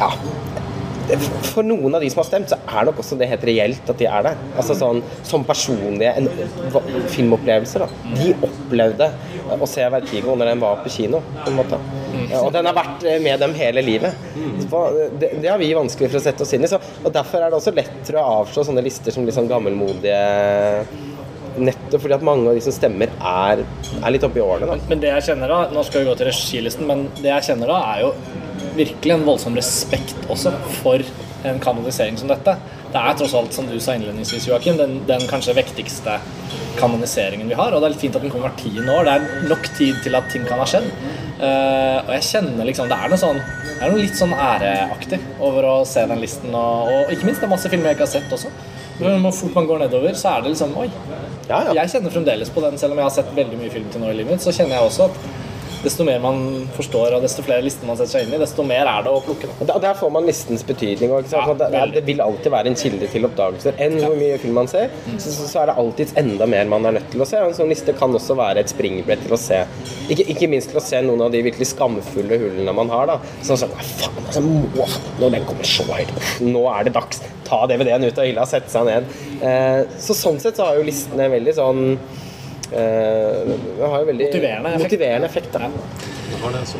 [0.00, 0.12] Ja.
[1.50, 3.98] For noen av de som har stemt, så er nok også det helt reelt at
[4.00, 4.40] de er der.
[4.54, 6.28] Altså sånn Som personlige en,
[7.12, 7.84] filmopplevelser.
[7.84, 9.10] da De opplevde
[9.56, 11.22] å se Vertigo når den var på kino.
[11.42, 11.80] På en måte
[12.40, 14.26] Og den har vært eh, med dem hele livet.
[15.20, 16.70] Det, det har vi vanskelig for å sette oss inn i.
[16.70, 20.20] Så, og Derfor er det også lettere å avslå sånne lister som litt sånn gammelmodige
[21.58, 23.64] Nettopp fordi at mange av de som stemmer, er,
[24.00, 24.70] er litt oppi årene.
[24.70, 27.48] da Men det jeg kjenner da, nå skal vi gå til regilisten, men det jeg
[27.50, 28.12] kjenner da, er jo
[28.76, 31.02] virkelig en voldsom respekt også for
[31.48, 32.54] en kanonisering som dette.
[32.90, 36.18] Det er tross alt, som du sa innledningsvis, Joakim, den, den kanskje vektigste
[36.78, 37.72] kanoniseringen vi har.
[37.72, 39.06] Og det er litt fint at den kommer hvert tiende år.
[39.06, 40.88] Det er nok tid til at ting kan ha skjedd.
[41.40, 45.16] Uh, og jeg kjenner liksom Det er noe sånn Det er noe litt sånn æreaktig
[45.40, 46.52] over å se den listen.
[46.52, 48.52] Og, og ikke minst det er masse filmer jeg ikke har sett også.
[49.00, 50.90] Men Hvor fort man går nedover, så er det liksom Oi.
[51.50, 51.72] Ja, ja.
[51.82, 54.12] Jeg kjenner fremdeles på den, selv om jeg har sett veldig mye film til nå
[54.12, 55.39] i livet mitt, så kjenner jeg også at
[55.84, 58.88] desto mer man forstår, og desto flere lister man setter seg inn i, desto mer
[58.88, 59.50] er det å plukke.
[59.60, 59.78] Da.
[59.78, 61.10] Der- får man listens betydning.
[61.32, 63.74] Ja, det, det vil alltid være en kilde til oppdagelser.
[63.82, 66.96] Enn hvor mye film man ser, så, så, er det alltids enda mer man er
[66.96, 67.40] nødt til å se.
[67.42, 69.58] En sånn liste kan også være et springbrett til å se
[70.12, 73.10] Ikke, ikke minst til å se noen av de virkelig skamfulle hullene man har.
[73.10, 74.88] da Sånn sånn faen, altså, må,
[75.20, 76.14] Når den kommer så høyt
[76.44, 77.22] Nå er det dags.
[77.46, 79.06] Ta DVD-en ut av hylla, sette seg ned.
[79.42, 81.80] Eh, så sånn sett så har jo listene veldig sånn
[82.72, 83.52] eh,
[83.82, 84.84] har jo veldig Motiverende effekt.
[84.86, 85.68] motiverende effekt da.
[86.30, 86.78] Det har det, altså.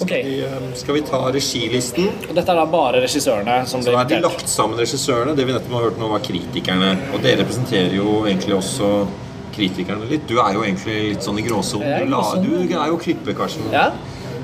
[0.00, 2.08] Ok, Skal vi, eh, Skal vi ta regilisten?
[2.28, 5.34] og Dette er da bare regissørene som Så er de lagt sammen regissørene.
[5.36, 6.92] Det vi nettopp har hørt nå, var kritikerne.
[7.14, 8.92] Og det representerer jo egentlig også
[9.56, 10.28] kritikerne litt.
[10.28, 12.06] Du er jo egentlig litt sånn i gråsonen.
[12.44, 13.66] Du, du er jo klipper, Karsten.
[13.74, 13.88] Ja?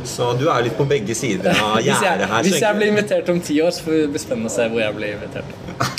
[0.05, 2.43] Så du er litt på begge sider av gjerdet her.
[2.45, 4.83] hvis jeg blir invitert om ti år, så får det bli spennende å se hvor
[4.83, 5.55] jeg blir invitert.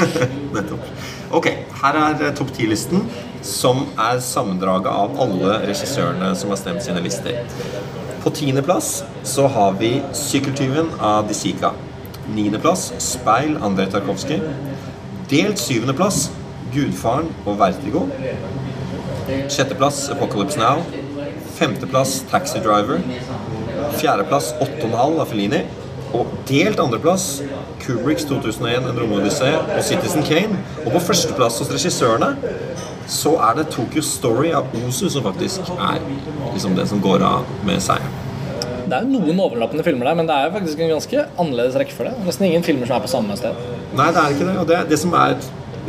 [0.58, 0.91] Nettopp.
[1.39, 1.48] Ok,
[1.82, 3.08] her er eh, topp 10-listen,
[3.45, 7.43] som er sammendraget av alle regissørene som har stemt sine lister.
[8.23, 11.71] På tiendeplass så har vi 'Sykkeltyven' av Disika.
[12.36, 14.41] Niendeplass 'Speil' Andrej Tarkovskij.
[15.29, 16.31] Delt syvendeplass
[16.73, 18.10] 'Gudfaren' og 'Vertigo'.
[19.49, 20.81] Sjetteplass 'Apocalypse Now'.
[21.55, 23.01] Femteplass 'Taxi Driver'.
[23.91, 25.62] Fjerdeplass 8,5 av Fellini.
[26.13, 27.43] Og delt andreplass
[27.79, 30.58] Kubricks 2001 En romodyssé og Citizen Kane.
[30.86, 32.36] Og på førsteplass hos regissørene
[33.12, 36.00] så er det Tokyo Story av Ozu som faktisk er
[36.54, 38.22] liksom det som går av med seieren.
[38.86, 42.13] Det er jo noen overlappende filmer der, men det er faktisk en ganske annerledes rekkefølge.
[42.26, 43.58] Nesten ingen filmer som er på samme sted.
[43.98, 44.58] Nei, det er ikke det.
[44.62, 45.39] Og det, det som er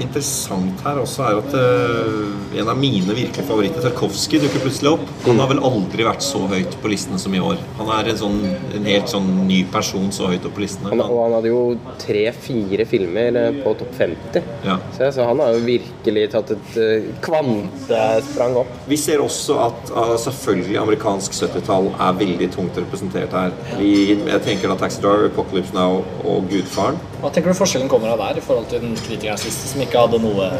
[0.03, 5.05] interessant her også, er at uh, en av mine virkelige favoritter, Tarkovskij, dukker plutselig opp.
[5.27, 7.61] Han har vel aldri vært så høyt på listene som i år.
[7.81, 8.39] Han er en, sånn,
[8.77, 10.93] en helt sånn ny person så høyt opp på listene.
[10.93, 11.63] Han, og han hadde jo
[12.03, 14.51] tre-fire filmer eh, på topp 50.
[14.67, 14.79] Ja.
[14.97, 18.73] Så, så han har jo virkelig tatt et uh, kvantesprang opp.
[18.91, 23.55] Vi ser også at uh, selvfølgelig amerikansk 70-tall er veldig tungt representert her.
[23.81, 27.01] Vi, jeg tenker da Taxi Driver, Apocalypse Now og Gudfaren.
[27.23, 30.03] Hva tenker du forskjellen kommer av der i forhold til den kritikernes liste, som ikke
[30.05, 30.51] hadde noe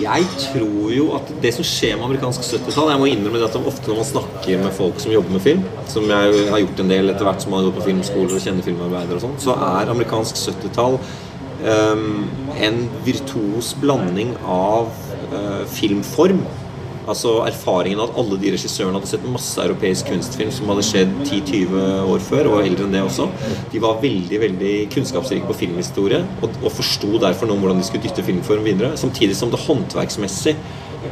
[0.00, 3.58] Jeg tror jo at det som skjer med amerikansk 70-tall Jeg må innrømme det at
[3.60, 6.92] ofte når man snakker med folk som jobber med film, som jeg har gjort en
[6.94, 9.92] del etter hvert som har gått på filmskoler og kjenner filmarbeidere og sånn, så er
[9.92, 10.98] amerikansk 70-tall
[11.64, 12.26] um,
[12.58, 14.90] en virtuos blanding av
[15.32, 16.42] uh, filmform
[17.04, 21.76] Altså erfaringen at alle de regissørene hadde sett masse europeisk kunstfilm som hadde skjedd 10-20
[22.14, 23.28] år før, og eldre enn det også.
[23.72, 27.88] De var veldig veldig kunnskapsrike på filmhistorie og, og forsto derfor noe om hvordan de
[27.88, 28.94] skulle dytte filmform videre.
[29.00, 30.56] Samtidig som det håndverksmessig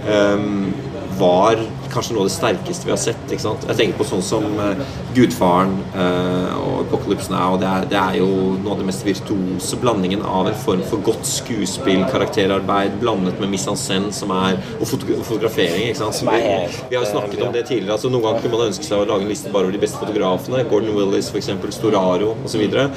[0.09, 0.73] um,
[1.21, 1.61] var
[1.93, 3.23] kanskje noe av det sterkeste vi har sett.
[3.29, 3.67] ikke sant?
[3.69, 4.81] Jeg tenker på sånn som uh,
[5.17, 7.57] Gudfaren uh, og Apocalypse Now.
[7.61, 8.29] Det er, det er jo
[8.59, 13.53] noe av det mest virtuose blandingen av en form for godt skuespill, karakterarbeid, blandet med
[13.53, 15.89] mise en scène som er, og fotografering.
[15.91, 16.19] ikke sant?
[16.19, 16.43] Som er
[16.89, 17.97] vi har jo snakket om det tidligere.
[17.97, 20.01] altså Noen ganger kunne man ønske seg å lage en liste bare over de beste
[20.01, 20.65] fotografene.
[20.71, 21.53] Gordon Willis, f.eks.
[21.77, 22.51] Storaro osv.
[22.53, 22.89] Så, videre.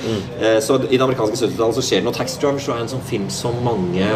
[0.41, 2.15] uh, så i det amerikanske 70-tallet så skjer det noe.
[2.15, 4.09] Taxi Driver så er en sånn film som mange,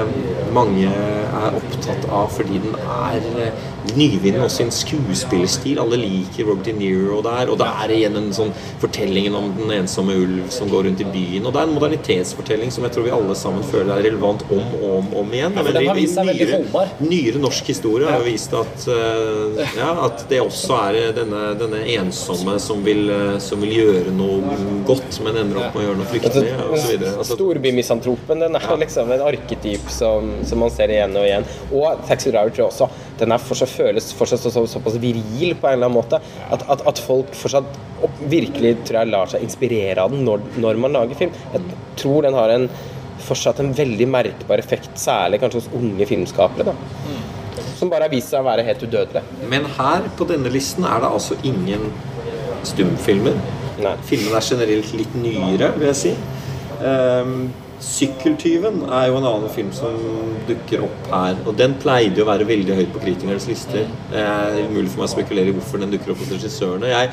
[0.55, 3.53] mange er opptatt av fordi den er
[3.95, 5.79] nyvinnende også i en skuespillerstil.
[5.81, 7.49] Alle liker Robert De Niro der.
[7.51, 8.51] Og det er igjen en sånn
[8.81, 11.47] fortellingen om den ensomme ulv som går rundt i byen.
[11.47, 14.61] Og det er en modernitetsfortelling som jeg tror vi alle sammen føler er relevant om
[14.79, 15.57] og om, om igjen.
[15.57, 16.93] Ja, for den har vist seg veldig holdbar.
[17.01, 22.57] nyere norsk historie har vist at, uh, ja, at det også er denne, denne ensomme
[22.61, 26.09] som vil, uh, som vil gjøre noe godt, men ender opp med å gjøre noe
[26.13, 26.95] fryktelig osv.
[27.13, 31.47] Altså, Storbymisantropen den er liksom en arketyp som, som man ser igjen og igjen.
[31.69, 35.55] Og Taxi Driver tror jeg også den er fortsatt, føles fortsatt så, så, såpass viril
[35.59, 36.19] på en eller annen måte.
[36.49, 40.45] At, at, at folk fortsatt opp, virkelig tror jeg lar seg inspirere av den når,
[40.61, 41.35] når man lager film.
[41.53, 42.69] Jeg tror den har en,
[43.25, 46.71] fortsatt en veldig merkbar effekt, særlig kanskje hos unge filmskapere.
[46.71, 46.75] da.
[47.79, 49.23] Som bare har vist seg å være helt udødelig.
[49.51, 51.89] Men her på denne listen er det altså ingen
[52.67, 53.39] stumfilmer.
[53.79, 53.95] Nei.
[54.07, 56.13] Filmene er generelt litt nyere, vil jeg si.
[56.79, 59.95] Um, 'Sykkeltyven' er jo en annen film som
[60.47, 61.37] dukker opp her.
[61.47, 63.87] Og den pleide å være veldig høyt på kritikernes lister.
[64.11, 66.91] Det er umulig for meg å spekulere i hvorfor den dukker opp hos regissørene.
[66.91, 67.11] Jeg,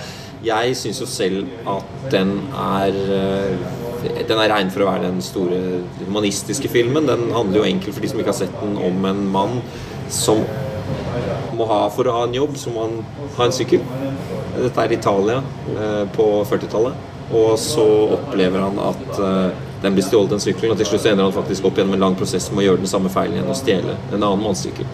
[0.48, 5.22] jeg syns jo selv at den er eh, den er regnet for å være den
[5.24, 5.58] store
[6.02, 7.08] humanistiske filmen.
[7.08, 9.60] Den handler jo enkelt for de som ikke har sett den, om en mann
[10.12, 10.42] som
[11.56, 12.98] må ha for å ha en jobb, så må han
[13.38, 13.82] ha en sykkel.
[14.56, 15.40] Dette er Italia
[15.74, 17.12] eh, på 40-tallet.
[17.36, 21.28] Og så opplever han at eh, den blir stjålet, den sykkelen, og til slutt ender
[21.28, 23.58] han faktisk opp gjennom en lang prosess med å gjøre den samme feilen igjen og
[23.58, 24.88] stjele en annen mannssykkel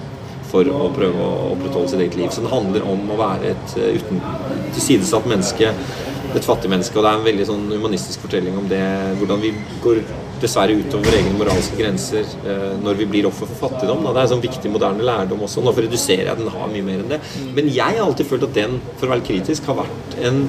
[0.53, 2.33] for å prøve å opprettholde sitt eget liv.
[2.33, 4.21] Så det handler om å være et eh, uten,
[4.75, 5.71] tilsidesatt menneske,
[6.33, 6.99] et fattig menneske.
[6.99, 8.83] Og det er en veldig sånn humanistisk fortelling om det,
[9.21, 10.03] hvordan vi går
[10.43, 14.03] dessverre utover egne moralske grenser eh, når vi blir offer for fattigdom.
[14.05, 14.13] Da.
[14.13, 15.65] Det er en sånn viktig moderne lærdom også.
[15.65, 17.21] Nå reduserer jeg den har mye mer enn det.
[17.57, 20.45] Men jeg har alltid følt at den, for å være kritisk, har vært en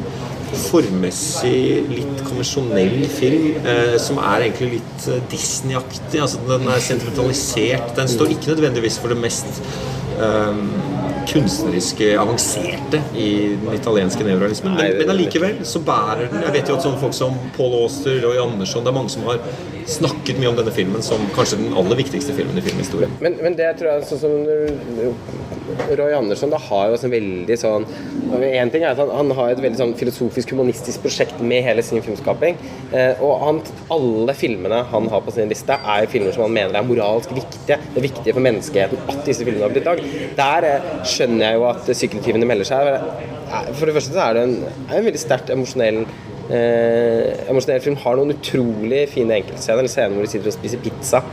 [0.58, 6.22] formmessig litt konvensjonell film, eh, som er egentlig litt eh, Disney-aktig.
[6.22, 7.94] Altså, den er sentimentalisert.
[7.98, 9.62] Den står ikke nødvendigvis for det mest
[10.20, 10.63] eh,
[11.30, 13.30] kunstneriske, avanserte i
[13.62, 14.76] den italienske neorealismen.
[14.78, 18.26] Men, men allikevel så bærer den Jeg vet jo at sånne folk som Paul Auster
[18.28, 19.39] og Andersson Det er mange som har
[19.89, 23.13] snakket mye om denne filmen som kanskje den aller viktigste filmen i filmhistorien.
[23.24, 24.34] Men, men det tror jeg sånn som
[25.98, 27.86] Roy Andersson da har jo en veldig sånn
[28.34, 31.84] En ting er at han, han har et veldig sånn filosofisk, humanistisk prosjekt med hele
[31.86, 32.58] sin filmskaping.
[32.91, 33.62] Eh, og han,
[33.93, 37.78] alle filmene han har på sin liste, er filmer som han mener er moralsk viktige.
[37.78, 40.10] Det er viktige for menneskeheten at disse filmene har blitt lagd.
[40.39, 42.91] Der eh, skjønner jeg jo at sykkeltyvene melder seg.
[43.78, 44.56] For det første så er det en,
[44.89, 46.04] er en veldig sterkt emosjonell
[46.49, 47.99] eh, emosjonell film.
[48.03, 49.88] Har noen utrolig fine enkeltscener.
[49.91, 51.23] Scener hvor de sitter og spiser pizza.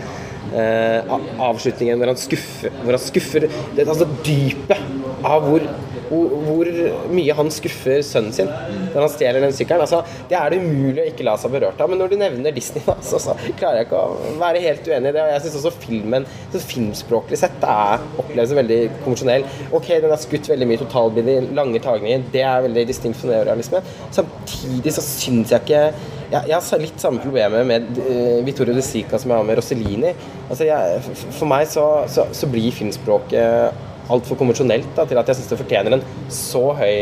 [0.50, 4.80] Eh, avslutningen hvor han skuffer, hvor han skuffer det, altså Dypet
[5.22, 5.62] av hvor,
[6.10, 6.68] hvor,
[7.12, 9.84] mye han skuffer sønnen sin når han stjeler den sykkelen.
[9.84, 11.92] Altså, det er det umulig å ikke la seg berørt av.
[11.92, 15.12] Men når du nevner Disney, da, så, så klarer jeg ikke å være helt uenig
[15.12, 15.22] i det.
[15.22, 19.46] Og jeg syns også filmen, så filmspråklig sett, er, oppleves veldig konvensjonell.
[19.76, 23.84] Ok, den er skutt veldig mye totalbilde, lange tagninger, det er veldig distinkt fra neorealisme.
[24.16, 25.84] Samtidig så syns jeg ikke
[26.30, 29.58] jeg, jeg har litt samme problemet med uh, Vittorio De Sica som jeg har med
[29.58, 30.12] Rossellini.
[30.50, 35.38] Altså, jeg, for meg så, så, så blir filmspråket altfor konvensjonelt da, til at jeg
[35.38, 36.02] syns det fortjener en
[36.34, 36.94] så høy,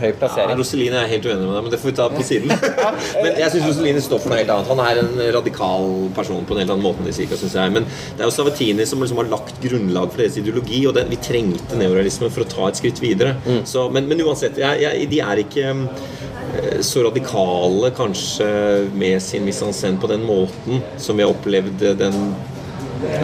[0.00, 0.58] høy Ja, plassering.
[0.58, 2.52] Rossellini er helt uenig med deg, men det får vi ta på siden.
[3.24, 4.70] men jeg syns Roseline står for noe helt annet.
[4.72, 7.74] Han er en radikal person på en helt annen måte enn de jeg.
[7.76, 11.06] Men det er jo Savatini som liksom har lagt grunnlag for deres ideologi, og det,
[11.12, 13.36] vi trengte neorealisme for å ta et skritt videre.
[13.68, 18.48] Så, men, men uansett, jeg, jeg, de er ikke eh, så radikale kanskje
[18.96, 22.18] med sin mise en scène på den måten som vi har opplevd den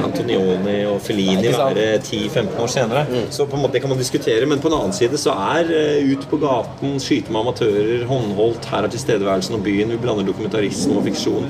[0.04, 3.04] Antonioni og Fellini være 10-15 år senere.
[3.34, 5.70] Så på en måte det kan man diskutere, men på en annen side så er
[5.70, 10.26] uh, ut på gaten, skyte med amatører, håndholdt, her er tilstedeværelsen og byen, vi blander
[10.26, 11.48] dokumentarisme og fiksjon.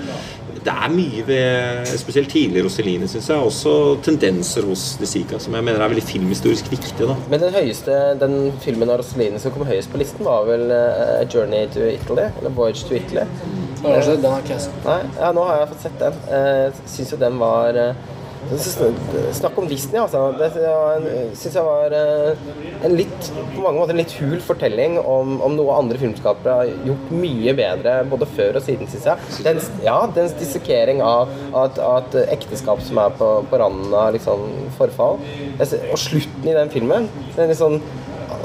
[0.60, 3.40] Det er mye ved spesielt tidlig Rossellini, syns jeg.
[3.48, 3.72] Også
[4.04, 7.08] tendenser hos De Sica som jeg mener er veldig filmhistorisk viktige.
[7.08, 10.66] da Men den høyeste, den filmen av Rossellini som kom høyest på listen, var vel
[10.68, 12.28] uh, 'Journey to Italy'?
[12.38, 13.24] Eller 'Voyage to Italy'?
[13.24, 13.70] Mm.
[13.84, 14.16] Uh.
[14.22, 14.84] Den har ikke jeg sett.
[14.84, 16.20] Nei, ja, nå har jeg fått sett den.
[16.28, 18.08] Uh, syns jo den var eh,
[19.36, 20.30] Snakk om Disney, altså.
[20.38, 20.48] Det
[21.38, 22.40] syns jeg var eh,
[22.86, 26.72] en litt på mange måter en litt hul fortelling om, om noe andre filmskapere har
[26.88, 29.44] gjort mye bedre både før og siden, syns jeg.
[29.46, 31.30] Den, ja, dens dissekering av,
[31.66, 34.48] et, av ekteskap som er på, på randen av liksom,
[34.78, 35.20] forfall.
[35.60, 37.80] Og slutten i den filmen den litt sånn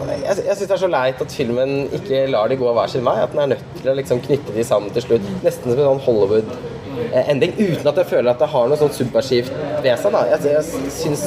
[0.05, 3.05] jeg, jeg syns det er så leit at filmen ikke lar de gå hver sin
[3.05, 3.17] vei.
[3.23, 5.27] At den er nødt til å liksom knytte de sammen til slutt.
[5.45, 6.03] Nesten som en sånn
[6.95, 7.55] Hollywood-ending.
[7.59, 9.51] Uten at jeg føler at det har noe sånn subversivt
[9.83, 10.11] ved seg.
[10.15, 11.25] da Jeg, jeg syns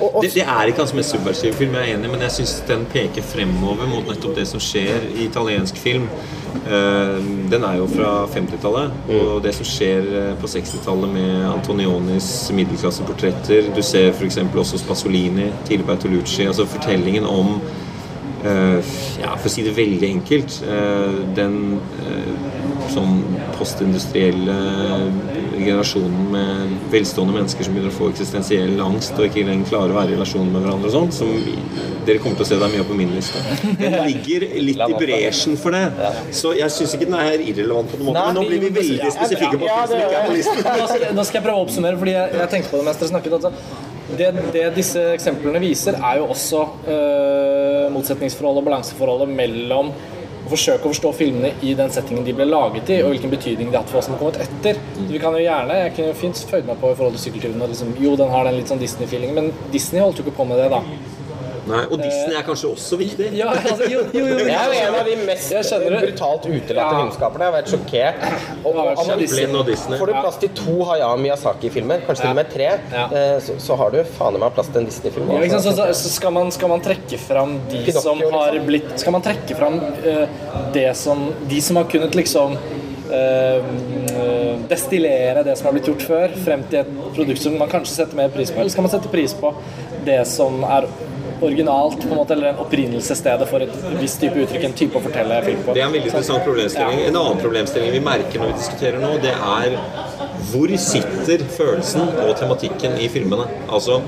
[0.00, 2.36] og, og, Det, det er ikke hans mest subversive film, jeg er enig, men jeg
[2.40, 6.06] syns den peker fremover mot nettopp det som skjer i italiensk film.
[6.66, 7.18] Eh,
[7.50, 13.70] den er jo fra 50-tallet, og det som skjer eh, på 60-tallet med Antonionis middelklasseportretter
[13.74, 14.38] Du ser f.eks.
[14.38, 16.48] også Spasolini, tidligere Bertolucci.
[16.50, 17.54] Altså fortellingen om
[18.44, 18.92] eh,
[19.22, 21.56] ja, For å si det veldig enkelt eh, Den
[22.02, 22.59] eh,
[22.94, 23.20] sånn
[23.58, 24.56] postindustrielle
[25.60, 29.98] generasjonen med velstående mennesker som begynner å få eksistensiell angst og ikke lenger klarer å
[29.98, 31.32] være i relasjon med hverandre og sånn, som
[32.06, 33.42] dere kommer til å se deg mye på min liste.
[33.80, 36.12] Den ligger litt i bresjen for det.
[36.36, 39.14] Så jeg syns ikke den er irrelevant på noen måte, men nå blir vi veldig
[39.16, 41.14] spesifikke på film som ikke er på listen.
[41.20, 43.36] Nå skal jeg prøve å oppsummere, fordi jeg, jeg tenkte på det mens dere snakket.
[43.38, 43.88] Altså.
[44.18, 46.62] Det, det disse eksemplene viser, er jo også
[46.94, 49.92] øh, motsetningsforholdet og balanseforholdet mellom
[50.44, 53.70] å forsøke å forstå filmene i den settingen de ble laget i, og hvilken betydning
[53.70, 54.80] de har hatt for oss som har kommet etter.
[54.96, 57.24] Så vi kan jo gjerne, Jeg kunne jo fint føyd meg på i forhold til
[57.26, 60.38] sykkelturen og Liksom, jo, den har den litt sånn Disney-feelingen, men Disney holdt jo ikke
[60.40, 60.82] på med det, da.
[61.70, 63.28] Nei, og Disney er kanskje også viktig.
[63.38, 66.00] Ja, altså, jo, jo, jo, jeg er en av de mest Jeg skjønner det.
[66.08, 66.90] brutalt utelatte Ja.
[66.98, 67.46] filmskaperne.
[67.46, 68.14] Jeg har vært sjokkert.
[68.64, 69.98] Og, og, og Disney.
[70.00, 73.06] Får du plass til to Hayao Miyazaki-filmer, kanskje til og med tre, Ja.
[73.10, 75.30] eh, så, så har du faen meg plass til en Disney-film.
[75.36, 75.58] Ja.
[75.60, 78.66] Så, så, så skal, man, skal man trekke fram de Pinocchio, som har liksom.
[78.66, 80.26] blitt Skal man trekke fram uh,
[80.74, 82.56] det som De som har kunnet liksom
[83.10, 87.70] eh, eh, destillere det som har blitt gjort før, frem til et produkt som man
[87.72, 88.60] kanskje setter mer pris på?
[88.62, 89.52] Eller skal man sette pris på
[90.06, 90.86] det som er
[91.46, 95.04] originalt, på en måte, eller en opprinnelsesstedet for et visst type uttrykk, en type å
[95.04, 95.74] fortelle film på?
[95.76, 97.02] Det er en veldig interessant problemstilling.
[97.08, 99.78] En annen problemstilling vi merker når vi diskuterer nå, det er
[100.50, 103.46] hvor sitter følelsen og tematikken i filmene?
[103.68, 104.00] Altså,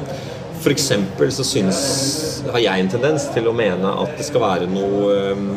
[0.63, 1.81] for eksempel så syns,
[2.53, 5.49] har jeg en tendens til å mene at det skal være noe um,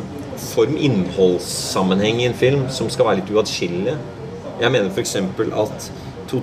[0.51, 3.95] form-innholdssammenheng i en film som skal være litt uatskillelig.
[4.61, 5.15] Jeg mener f.eks.
[5.19, 5.89] at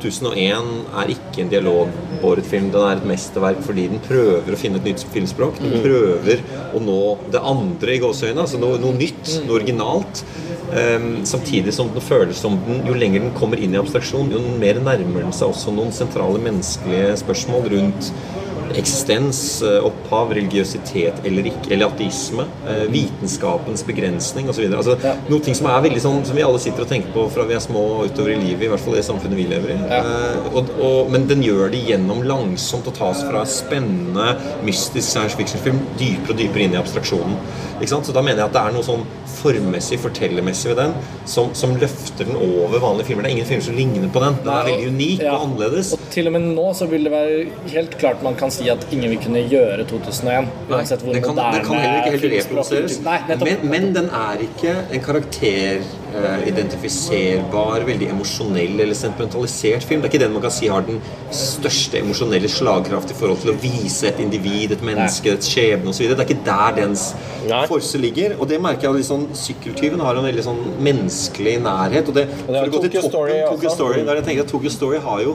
[0.00, 0.70] 2001
[1.02, 2.70] er ikke en dialogbåret film.
[2.72, 5.60] Den er et mesterverk fordi den prøver å finne et nytt filmspråk.
[5.62, 7.00] Den prøver å nå
[7.34, 10.24] det andre i gåseøynene, altså noe, noe nytt, noe originalt.
[10.72, 14.40] Um, samtidig som den føles som den, jo lenger den kommer inn i abstraksjon, jo
[14.60, 18.12] mer nærmer den seg også noen sentrale menneskelige spørsmål rundt
[18.78, 24.64] eksistens, eh, opphav, religiøsitet eller ikke, eller ateisme, eh, vitenskapens begrensning osv.
[24.72, 24.96] Altså,
[25.28, 27.54] Noe ting som er veldig sånn som vi alle sitter og tenker på fra vi
[27.54, 29.78] er små og utover i livet, i hvert fall det samfunnet vi lever i.
[29.98, 35.08] Eh, og, og, men den gjør det gjennom langsomt å ta oss fra spennende, mystisk
[35.08, 37.36] science fiction-film dypere og dypere inn i abstraksjonen.
[37.80, 38.06] Ikke sant?
[38.06, 39.02] Så da mener jeg at det er noe sånn
[39.42, 40.92] formmessig, fortellermessig ved den
[41.26, 43.24] som, som løfter den over vanlige filmer.
[43.26, 44.36] Det er ingen filmer som ligner på den.
[44.44, 45.32] Den er veldig unik Ja.
[45.34, 45.92] og annerledes.
[45.96, 47.40] Og til og med nå så vil det være
[47.72, 50.46] helt klart man kan si at ingen vil kunne gjøre 2001.
[50.68, 52.94] Uansett hvor den kan, moderne den kan heller ikke helt reproduseres.
[53.06, 53.48] Nei, nettopp.
[53.48, 60.00] Men, men den er ikke en karakteridentifiserbar, uh, veldig emosjonell eller sentimentalisert film.
[60.02, 60.98] Det er ikke den man kan si har den
[61.34, 66.04] største emosjonelle slagkraft i forhold til å vise et individ, et menneske, et skjebne osv.
[66.12, 67.02] Det er ikke der dens
[67.48, 67.64] Nei.
[67.70, 68.30] force ligger.
[68.38, 72.04] Og det merker jeg sånn Sykkeltyven har en veldig sånn menneskelig nærhet.
[72.08, 73.70] Og det, det er Tokyo toppen, Story Tokyo.
[73.76, 75.32] Story, der jeg tenker at Tokyo Story har jo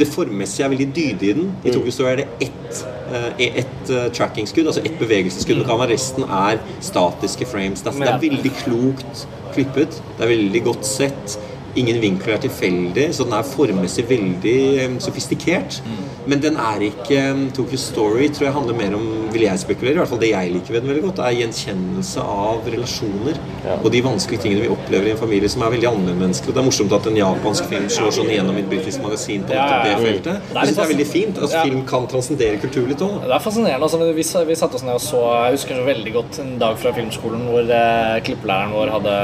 [0.00, 1.50] det formmessige er veldig dydig i den.
[1.50, 1.68] Mm.
[1.68, 2.80] I Tokyo Story er det ett,
[3.12, 5.62] eh, ett eh, tracking-skudd, altså ett bevegelsesskudd.
[5.64, 5.84] Mm.
[5.90, 7.84] Resten er statiske frames.
[7.84, 10.02] Det er, det er veldig klokt klippet.
[10.18, 11.38] Det er veldig godt sett.
[11.78, 15.80] Ingen vinkel er tilfeldig, så den er formmessig veldig um, sofistikert.
[16.26, 19.94] Men den er ikke um, Tokyo Story tror jeg handler mer om, vil jeg spekulere,
[19.94, 23.38] i hvert fall det jeg liker ved den veldig godt, er gjenkjennelse av relasjoner.
[23.80, 26.50] Og de vanskelige tingene vi opplever i en familie som er veldig allmennmenneskelige.
[26.52, 29.46] Og Det er morsomt at en japansk film slår sånn igjennom i et britisk magasin
[29.46, 30.50] på nettopp det feltet.
[30.50, 31.38] Det er det er veldig fint.
[31.38, 31.64] Altså, Ja.
[31.66, 33.16] Film kan transcendere kultur litt òg.
[33.26, 33.84] Det er fascinerende.
[33.86, 36.78] Altså, vi, vi satte oss ned og så Jeg husker så veldig godt en dag
[36.80, 39.14] fra filmskolen hvor eh, klippelæreren vår hadde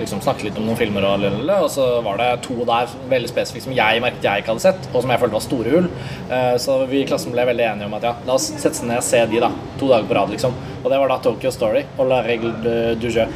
[0.00, 3.66] liksom, snakket litt om noen filmer, og, og så var det to der veldig spesifikt
[3.66, 5.88] som jeg merket jeg ikke hadde sett, og som jeg følte var store hull.
[6.30, 8.84] Eh, så vi i klassen ble veldig enige om at ja, la oss sette oss
[8.88, 10.56] ned og se de da, to dager på rad, liksom.
[10.82, 13.26] Og det var da Tokyo Story og La Regle du jeu.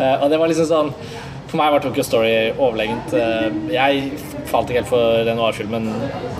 [0.00, 0.92] Eh, og det var liksom sånn
[1.46, 3.12] for meg var Tokyo Story overlegent.
[3.14, 4.08] Eh, Jeg
[4.50, 5.86] falt ikke helt for den noir-filmen,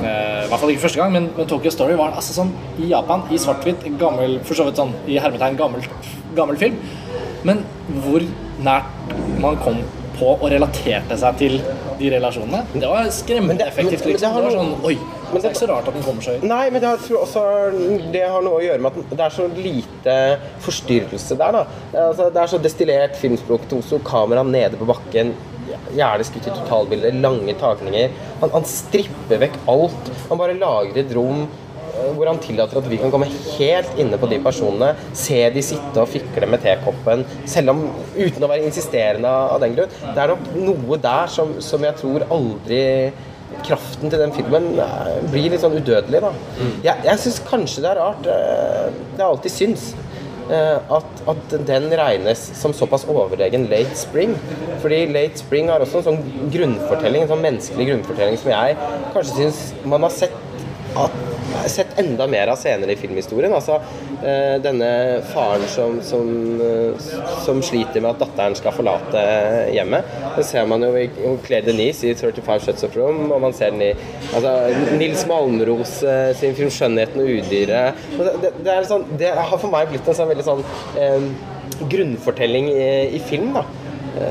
[0.01, 2.53] i hvert fall ikke første gang, men, men Tokyo Story var altså sånn
[2.83, 5.87] i Japan, i svart-hvitt, gammel, for så vidt sånn i hermetegn gammel,
[6.39, 6.79] gammel film.
[7.47, 7.63] Men
[8.03, 8.25] hvor
[8.67, 9.79] nært man kom
[10.19, 11.59] på og relaterte seg til
[11.97, 14.05] de relasjonene, det var skremmende effektivt.
[14.11, 14.37] Liksom.
[14.37, 14.95] Det var sånn, oi,
[15.33, 16.47] det er ikke så rart at den kommer så høyt.
[16.47, 17.43] Nei, men det har, også
[18.15, 20.17] det har noe å gjøre med at det er så lite
[20.65, 21.59] forstyrrelse der.
[21.59, 21.67] da.
[21.93, 23.69] Det er, altså, det er så destillert filmspråk.
[23.71, 25.35] Toso, kamera nede på bakken,
[25.97, 28.13] gjerne skutt i totalbilder, lange takninger.
[28.43, 30.13] Han, han stripper vekk alt.
[30.31, 31.47] Han bare lager et rom
[32.17, 36.03] hvor han tillater at vi kan komme helt inne på de personene, se de sitte
[36.03, 37.85] og fikle med tekoppen, selv om
[38.17, 39.97] uten å være insisterende av den grunn.
[40.11, 42.83] Det er nok noe der som, som jeg tror aldri
[43.67, 46.33] kraften til den filmen eh, blir litt sånn udødelig, da.
[46.85, 49.85] Jeg, jeg syns kanskje det er rart eh, Det er alltid syns.
[50.51, 54.35] eh, At, at den regnes som såpass overlegen Late Spring.
[54.83, 58.77] Fordi Late Spring har også en sånn grunnfortelling, en sånn menneskelig grunnfortelling som jeg
[59.15, 60.37] kanskje syns man har sett
[60.99, 61.17] at
[61.67, 63.53] sett enda mer av senere i filmhistorien.
[63.55, 63.79] Altså
[64.23, 64.91] eh, denne
[65.33, 66.29] faren som, som,
[66.61, 67.09] eh,
[67.45, 69.25] som sliter med at datteren skal forlate
[69.75, 70.13] hjemmet.
[70.37, 71.09] Det ser man jo i
[71.47, 73.93] Claire Denise i 35 Shots of Room, og man ser den i
[74.35, 74.55] altså,
[75.01, 78.07] Nils Malmros eh, sin film 'Skjønnheten og udyret'.
[78.17, 80.65] Det, det, det, sånn, det har for meg blitt en sånn veldig sånn
[81.01, 81.29] eh,
[81.91, 82.87] grunnfortelling i,
[83.17, 83.53] i film.
[83.57, 83.67] da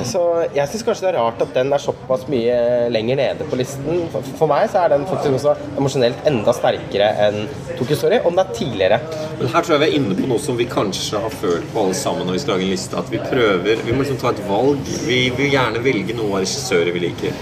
[0.08, 0.22] Så
[0.56, 2.56] jeg syns kanskje det er rart at den er såpass mye
[2.94, 4.06] lenger nede på listen.
[4.14, 7.42] For, for meg så er den faktisk også emosjonelt enda sterkere enn
[7.76, 9.00] Tokyo Story, om det er tidligere.
[9.40, 11.84] Men her tror jeg vi er inne på noe som vi kanskje har følt på
[11.84, 13.02] alle sammen når vi skal lage en liste.
[13.02, 14.94] At vi prøver Vi må liksom ta et valg.
[15.06, 17.36] Vi vil gjerne velge noe av regissører vi liker.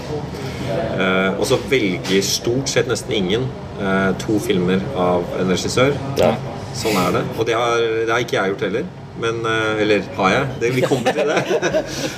[0.98, 3.46] Uh, og så velger stort sett nesten ingen
[3.80, 5.94] uh, to filmer av en regissør.
[6.20, 6.34] Ja.
[6.74, 7.24] Sånn er det.
[7.38, 8.92] Og det har, det har ikke jeg gjort heller.
[9.20, 10.46] Men, eh, eller har jeg?
[10.60, 11.42] Det, vi kommer til det.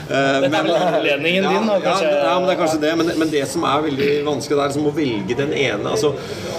[0.07, 2.09] Eh, Dette er vel innledningen ja, din, da, kanskje?
[2.09, 2.91] Ja, ja, men det er kanskje det.
[3.01, 5.93] Men, men det som er veldig vanskelig, det er liksom å velge den ene.
[5.93, 6.13] Altså,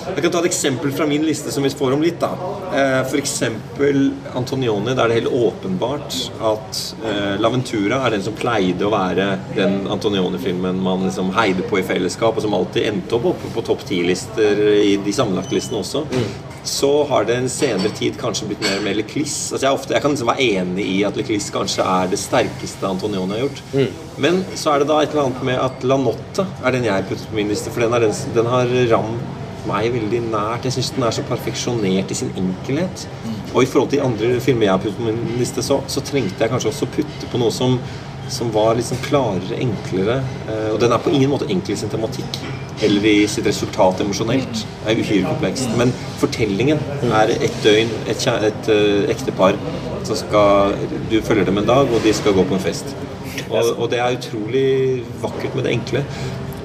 [0.09, 2.19] jeg kan ta et eksempel fra min liste som vi får om litt.
[2.21, 3.09] da F.eks.
[3.11, 4.01] For eksempel
[4.37, 4.93] Antonioni.
[4.97, 6.17] Da er det helt åpenbart
[6.51, 11.79] at La Laventura er den som pleide å være den Antonioni-filmen man liksom heide på
[11.79, 16.03] i fellesskap, og som alltid endte opp oppe på topp ti-lister i de sammenlagtlistene også.
[16.67, 19.37] Så har det en senere tid kanskje blitt mer og mer Leclis.
[19.53, 22.89] Altså jeg, ofte, jeg kan liksom være enig i at Leclis kanskje er det sterkeste
[22.89, 23.63] Antonioni har gjort.
[24.19, 27.07] Men så er det da et eller annet med at La Notte er den jeg
[27.09, 29.35] puttet på min liste, for den, er den, den har rammet
[29.67, 30.65] meg veldig nært.
[30.67, 33.07] Jeg syns den er så perfeksjonert i sin enkelhet.
[33.53, 36.43] Og i forhold til andre filmer jeg har puttet på min liste, så, så trengte
[36.43, 37.75] jeg kanskje også putte på noe som,
[38.29, 40.21] som var liksom klarere, enklere.
[40.47, 42.39] Eh, og den er på ingen måte enkel i sin tematikk
[42.85, 44.63] eller i sitt resultat emosjonelt.
[44.85, 45.69] Er uhyre komplekst.
[45.79, 49.57] Men fortellingen er et døgn, et, et, et eh, ektepar
[50.07, 50.75] som skal
[51.11, 52.95] Du følger dem en dag, og de skal gå på en fest.
[53.47, 54.67] Og, og det er utrolig
[55.21, 56.03] vakkert med det enkle.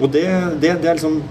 [0.00, 0.26] Og det,
[0.62, 1.22] det, det er liksom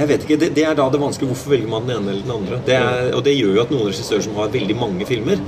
[0.00, 1.34] jeg vet ikke, det, det er da det vanskelige.
[1.34, 2.60] Hvorfor velger man den ene eller den andre?
[2.64, 5.42] Det er, og det gjør jo at noen regissører som har veldig mange filmer,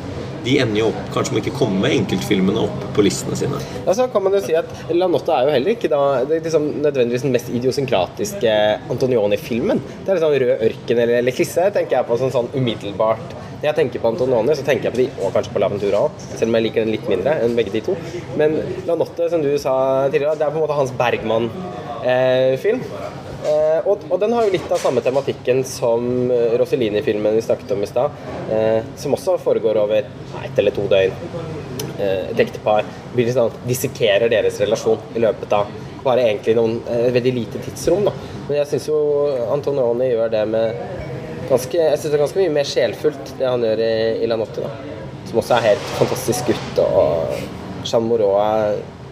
[0.45, 3.61] de ender jo opp kanskje med ikke komme enkeltfilmene opp på listene sine.
[3.86, 6.38] Ja, så kan man jo si at La Notte er jo heller ikke da, det
[6.38, 8.57] er liksom nødvendigvis den mest idiosynkratiske
[8.93, 9.82] Antonioni-filmen.
[10.03, 13.38] Det er liksom Rød ørken eller klisse, tenker jeg på sånn, sånn umiddelbart.
[13.62, 16.22] Når jeg tenker på Antonioni, så tenker jeg på de, og kanskje på Laventura òg,
[16.32, 17.95] selv om jeg liker den litt mindre enn begge de to.
[18.40, 18.57] Men
[18.88, 19.74] La Notte, som du sa
[20.09, 22.82] tidligere, det er på en måte hans Bergman-film.
[22.82, 23.22] Eh,
[23.88, 27.82] og, og den har jo litt av samme tematikken som eh, Rossellini-filmen vi snakket om
[27.82, 28.18] i stad,
[28.55, 30.07] eh, som også foregår over
[30.45, 31.16] ett eller to døgn.
[31.99, 32.86] Eh, et ektepar
[33.18, 35.72] liksom, dissekerer deres relasjon i løpet av
[36.03, 38.07] bare egentlig noen eh, veldig lite tidsrom.
[38.09, 38.14] Da.
[38.49, 39.01] Men jeg syns jo
[39.55, 40.78] Antonioni gjør det med
[41.51, 44.38] ganske, jeg synes det er ganske mye mer sjelfullt, det han gjør i, i La
[44.40, 44.70] Notte.
[45.28, 46.82] Som også er helt fantastisk gutt.
[46.84, 48.38] Og Jean Moreau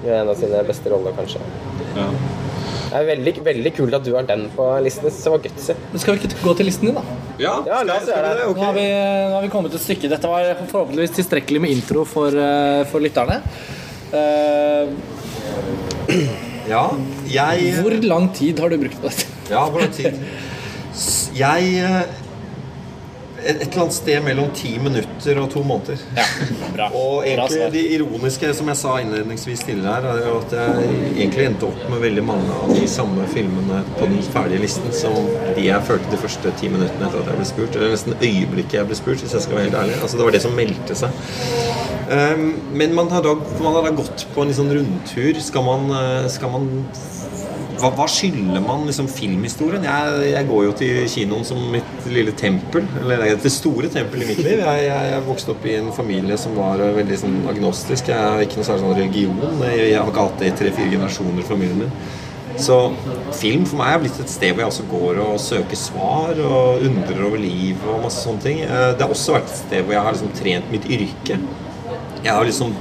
[0.05, 1.43] gjør en av sine beste roller, kanskje.
[2.91, 5.07] Det er veldig, veldig kult at du har den på listen.
[5.07, 5.75] Det var gutsy.
[5.93, 7.03] Men skal vi ikke gå til listen din, da?
[7.39, 8.47] Ja, Ja, la oss skal- gjøre skal vi det.
[8.51, 8.61] Okay.
[8.61, 8.87] Nå har, vi,
[9.31, 10.11] nå har vi kommet et stykke.
[10.11, 13.41] Dette var forhåpentligvis tilstrekkelig med intro for, eh, for lytterne.
[14.11, 14.91] Uh,
[16.71, 16.91] Ja,
[17.31, 19.27] jeg Hvor lang tid har du brukt på dette?
[19.51, 20.19] Ja, hvor lang tid?
[21.41, 22.03] Jeg eh,
[23.41, 26.01] Et eller annet sted mellom ti minutter og to måneder.
[26.17, 26.27] Ja,
[26.75, 26.89] bra.
[27.01, 30.91] Og egentlig bra det ironiske, som jeg sa innledningsvis tidligere her, er jo at jeg
[31.15, 35.17] egentlig endte opp med veldig mange av de samme filmene på den ferdige listen som
[35.57, 37.79] de jeg følte de første ti minuttene etter at jeg ble spurt.
[37.79, 40.01] Eller nesten øyeblikket jeg ble spurt, hvis jeg skal være helt ærlig.
[40.03, 41.25] Altså Det var det som meldte seg.
[42.11, 45.37] Um, men man har, da, man har da gått på en litt sånn rundtur.
[45.45, 46.71] Skal man, eh, skal man
[47.81, 49.85] hva, hva skylder man liksom filmhistorien?
[49.87, 52.87] Jeg, jeg går jo til kinoen som mitt lille tempel.
[53.01, 54.61] Eller det er store tempel i mitt liv.
[54.61, 58.11] Jeg, jeg, jeg vokste opp i en familie som var veldig sånn agnostisk.
[58.13, 59.65] Jeg har ikke noe særlig sånn religion.
[59.67, 61.95] Jeg, har ikke hatt det i tre-fire generasjoner familien min.
[62.61, 62.77] Så
[63.39, 66.83] film for meg er blitt et sted hvor jeg også går og søker svar og
[66.85, 68.65] undrer over livet og masse sånne ting.
[68.67, 71.39] Eh, Det har også vært et sted hvor jeg har liksom trent mitt yrke.
[72.21, 72.75] Jeg har liksom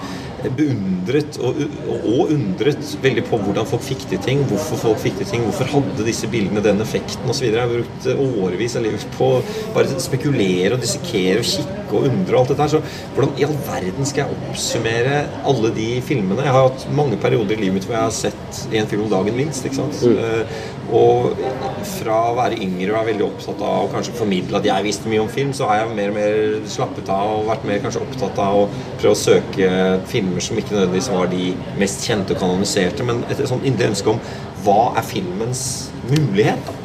[0.57, 1.57] beundret og,
[1.99, 5.69] og undret veldig på hvordan folk fikk til ting, hvorfor folk fikk til ting, hvorfor
[5.73, 7.49] hadde disse bildene den effekten osv.
[7.49, 9.29] Jeg har brukt årevis av livet på
[9.75, 12.73] bare spekulere og dissekere og kikke og undre og alt dette her.
[12.75, 15.21] Så hvordan i all verden skal jeg oppsummere
[15.51, 16.45] alle de filmene?
[16.45, 19.13] Jeg har hatt mange perioder i livet mitt hvor jeg har sett en film om
[19.13, 19.65] dagen minst.
[19.65, 20.03] ikke sant?
[20.09, 20.59] Eh,
[20.95, 21.37] Og
[21.85, 25.11] fra å være yngre og være veldig opptatt av å kanskje formidle at jeg visste
[25.11, 28.03] mye om film, så har jeg mer og mer slappet av og vært mer kanskje
[28.05, 29.69] opptatt av å prøve å søke
[30.09, 34.15] filmer som ikke nødvendigvis var de mest kjente og kanoniserte, men et sånt indre ønske
[34.15, 34.21] om
[34.65, 35.63] hva er filmens
[36.09, 36.65] mulighet?
[36.65, 36.78] da?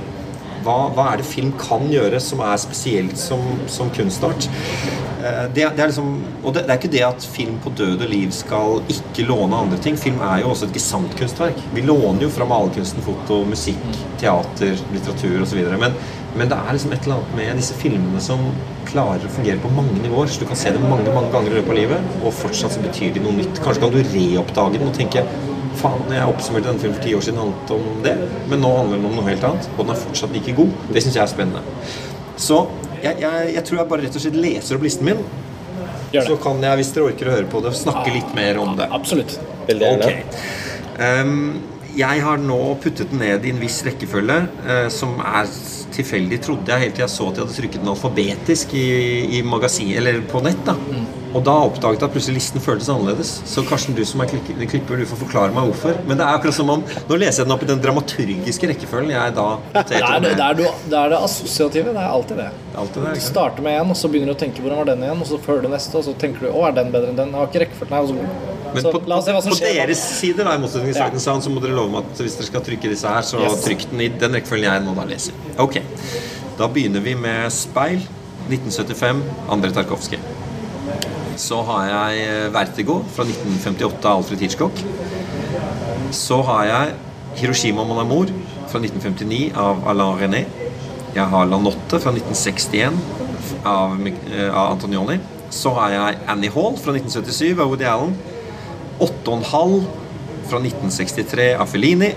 [0.64, 4.48] Hva, hva er det film kan gjøre som er spesielt som, som kunstart?
[5.24, 6.10] Eh, Det, det er liksom,
[6.42, 9.56] og det, det er ikke det at film på død og liv skal ikke låne
[9.56, 9.96] andre ting.
[10.00, 11.62] Film er jo også et gesantkunstverk.
[11.76, 13.84] Vi låner jo fra malerkunsten, foto, musikk,
[14.20, 15.62] teater, litteratur osv.
[15.80, 15.96] Men,
[16.34, 18.42] men det er liksom et eller annet med disse filmene som
[18.90, 20.28] klarer å fungere på mange nivåer.
[20.32, 22.84] Så du kan se dem mange mange ganger i løpet av livet, og fortsatt så
[22.84, 23.60] betyr de noe nytt.
[23.64, 25.24] Kanskje kan du reoppdage den og tenke
[25.80, 28.14] Faen, jeg oppsummerte denne filmen for ti år siden handlet om det,
[28.50, 30.76] men nå handler den om noe helt annet, og den er fortsatt like god.
[30.90, 31.64] Det syns jeg er spennende.
[32.40, 32.60] Så
[33.02, 35.24] jeg, jeg, jeg tror jeg bare rett og slett leser opp listen min.
[36.14, 38.86] Så kan jeg, hvis dere orker å høre på det, snakke litt mer om det.
[38.94, 39.34] Absolutt.
[39.66, 40.10] Veldig gjerne.
[40.10, 40.36] Ok.
[41.02, 41.38] Ehm,
[41.94, 45.50] jeg har nå puttet den ned i en viss rekkefølge uh, som er
[45.98, 46.40] tilfeldig.
[46.44, 48.86] Trodde jeg helt til jeg så at jeg hadde trykket den alfabetisk i,
[49.38, 50.64] i magasin, eller på nett.
[50.66, 50.74] da
[51.34, 53.30] Og da oppdaget jeg at plutselig listen føltes annerledes.
[53.50, 55.96] Så Karsten, du som er klipper, klipper, du får forklare meg hvorfor.
[56.06, 59.10] Men det er akkurat som om Nå leser jeg den opp i den dramaturgiske rekkefølgen
[59.16, 61.90] jeg da Det er det, det, er, du- det er det assosiative.
[61.96, 62.50] Det er alltid det.
[62.74, 65.02] Det der, Du starter med en, og så begynner du å tenke hvordan var den
[65.08, 67.18] igjen, og så følger du neste, og så tenker du å, er den bedre enn
[67.18, 67.34] den?
[67.34, 68.02] Jeg har ikke rekkefølgen her.
[68.02, 68.14] og Så,
[68.74, 71.18] Men så på, på deres side, da, i motsetning til Ja.
[71.22, 73.60] Sound, så må dere love meg at hvis dere skal trykke disse her, så Yes.
[73.66, 75.34] trykk den i den rekkefølgen jeg nå da leser.
[75.62, 75.78] Ok.
[76.58, 78.04] Da begynner vi med Speil,
[78.48, 80.20] 1975, André Tarkovskij.
[81.40, 84.84] Så har jeg eh, Vertigo fra 1958 av Alfred Hitchcock.
[86.14, 86.92] Så har jeg
[87.40, 88.30] Hiroshima Mon Amour
[88.70, 90.44] fra 1959 av Alain René.
[91.14, 92.94] Jeg har La Notte fra 1961
[93.66, 95.18] av, eh, av Antonioni.
[95.50, 98.14] Så har jeg Annie Hall fra 1977 av Woody Allen.
[99.02, 99.84] Åtte og en halv
[100.50, 102.12] fra 1963 av Fellini.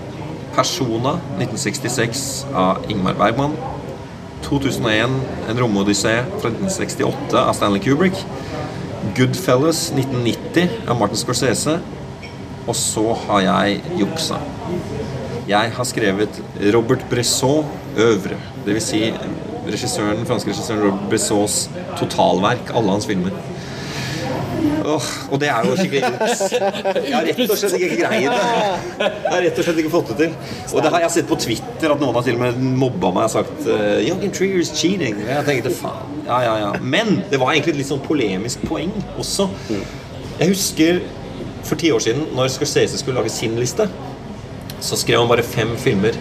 [0.58, 3.52] Persona 1966 av Ingmar Bergman.
[4.42, 5.10] 2001
[5.48, 8.24] En romodyssé fra 1968 av Stanley Kubrick.
[9.14, 11.76] Goodfellas 1990 av Martin Scorsese.
[12.66, 14.40] Og så har jeg juksa.
[15.48, 16.42] Jeg har skrevet
[16.74, 18.40] Robert Bresson øvre.
[18.66, 18.90] Dvs.
[18.90, 19.04] Si
[19.68, 21.68] regissøren, franske regissøren Robert Bressons
[22.00, 22.74] totalverk.
[22.74, 23.38] Alle hans filmer.
[24.88, 26.42] Åh, og det er jo skikkelig juks.
[26.54, 28.40] Jeg har rett og slett ikke greid det.
[28.98, 30.36] Jeg har rett og slett ikke fått det til.
[30.72, 33.28] Og det har jeg sett på Twitter at noen har til og med mobba meg
[33.28, 35.20] og sagt uh, and Trigger is cheating.
[35.26, 36.18] Jeg tenkte faen.
[36.28, 36.72] Ja, ja, ja.
[36.80, 39.48] Men det var egentlig et litt sånn polemisk poeng også.
[40.38, 41.02] Jeg husker
[41.68, 43.88] for ti år siden, når Scorsese skulle lage sin liste,
[44.80, 46.16] så skrev han bare fem filmer.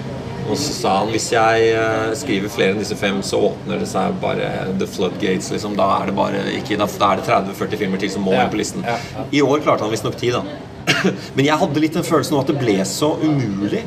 [0.47, 3.89] Og så sa han hvis jeg eh, skriver flere enn disse fem, så åpner det
[3.91, 5.51] seg bare the floodgates.
[5.51, 8.49] liksom Da er det bare ikke, da, er det 30-40 filmer til som må være
[8.53, 8.85] på listen.
[9.31, 10.43] I år klarte han visstnok ti, da.
[11.35, 13.83] Men jeg hadde litt den følelsen av at det ble så umulig.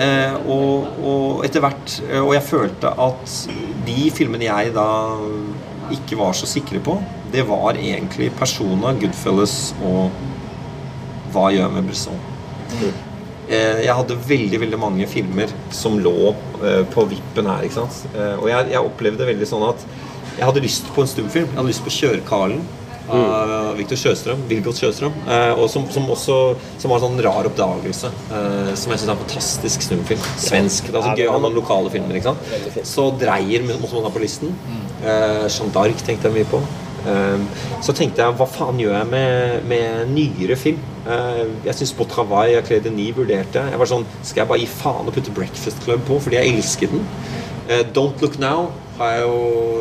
[0.00, 3.32] Eh, og, og etter hvert eh, Og jeg følte at
[3.84, 4.86] de filmene jeg da
[5.90, 6.94] ikke var så sikre på,
[7.34, 10.14] det var egentlig Persona, Goodfellas og
[11.34, 12.20] Hva gjør med Bresson.
[12.78, 13.09] Eh,
[13.50, 17.64] Jeg hadde veldig veldig mange filmer som lå eh, på vippen her.
[17.66, 18.04] ikke sant?
[18.14, 19.82] Eh, Og jeg, jeg opplevde veldig sånn at
[20.36, 21.48] jeg hadde lyst på en stumfilm.
[21.50, 22.62] Jeg hadde lyst på 'Kjørkarlen'
[23.10, 24.44] av Victor Sjøstrøm.
[24.46, 25.12] Vilgot Sjøstrøm.
[25.26, 26.36] eh, Og som, som også
[26.78, 28.06] som var en sånn rar oppdagelse.
[28.30, 30.22] eh, Som jeg syns er en fantastisk stumfilm.
[30.38, 30.86] Svensk.
[30.92, 32.14] Det er så gøy å ha noen lokale filmer.
[32.14, 32.86] ikke sant?
[32.86, 34.54] Så 'Dreier' måtte man ha på listen.
[35.02, 36.62] Eh, Jeanne d'Arc tenkte jeg mye på.
[37.00, 37.46] Um,
[37.80, 40.82] så tenkte jeg hva faen gjør jeg med, med nyere film?
[41.06, 43.80] Uh, jeg syns på Travail og Claire Denis vurderte jeg.
[43.80, 46.92] var sånn, Skal jeg bare gi faen og putte Breakfast Club på fordi jeg elsket
[46.92, 47.06] den?
[47.70, 48.68] Uh, Don't Look Now
[49.00, 49.36] har jeg, jo,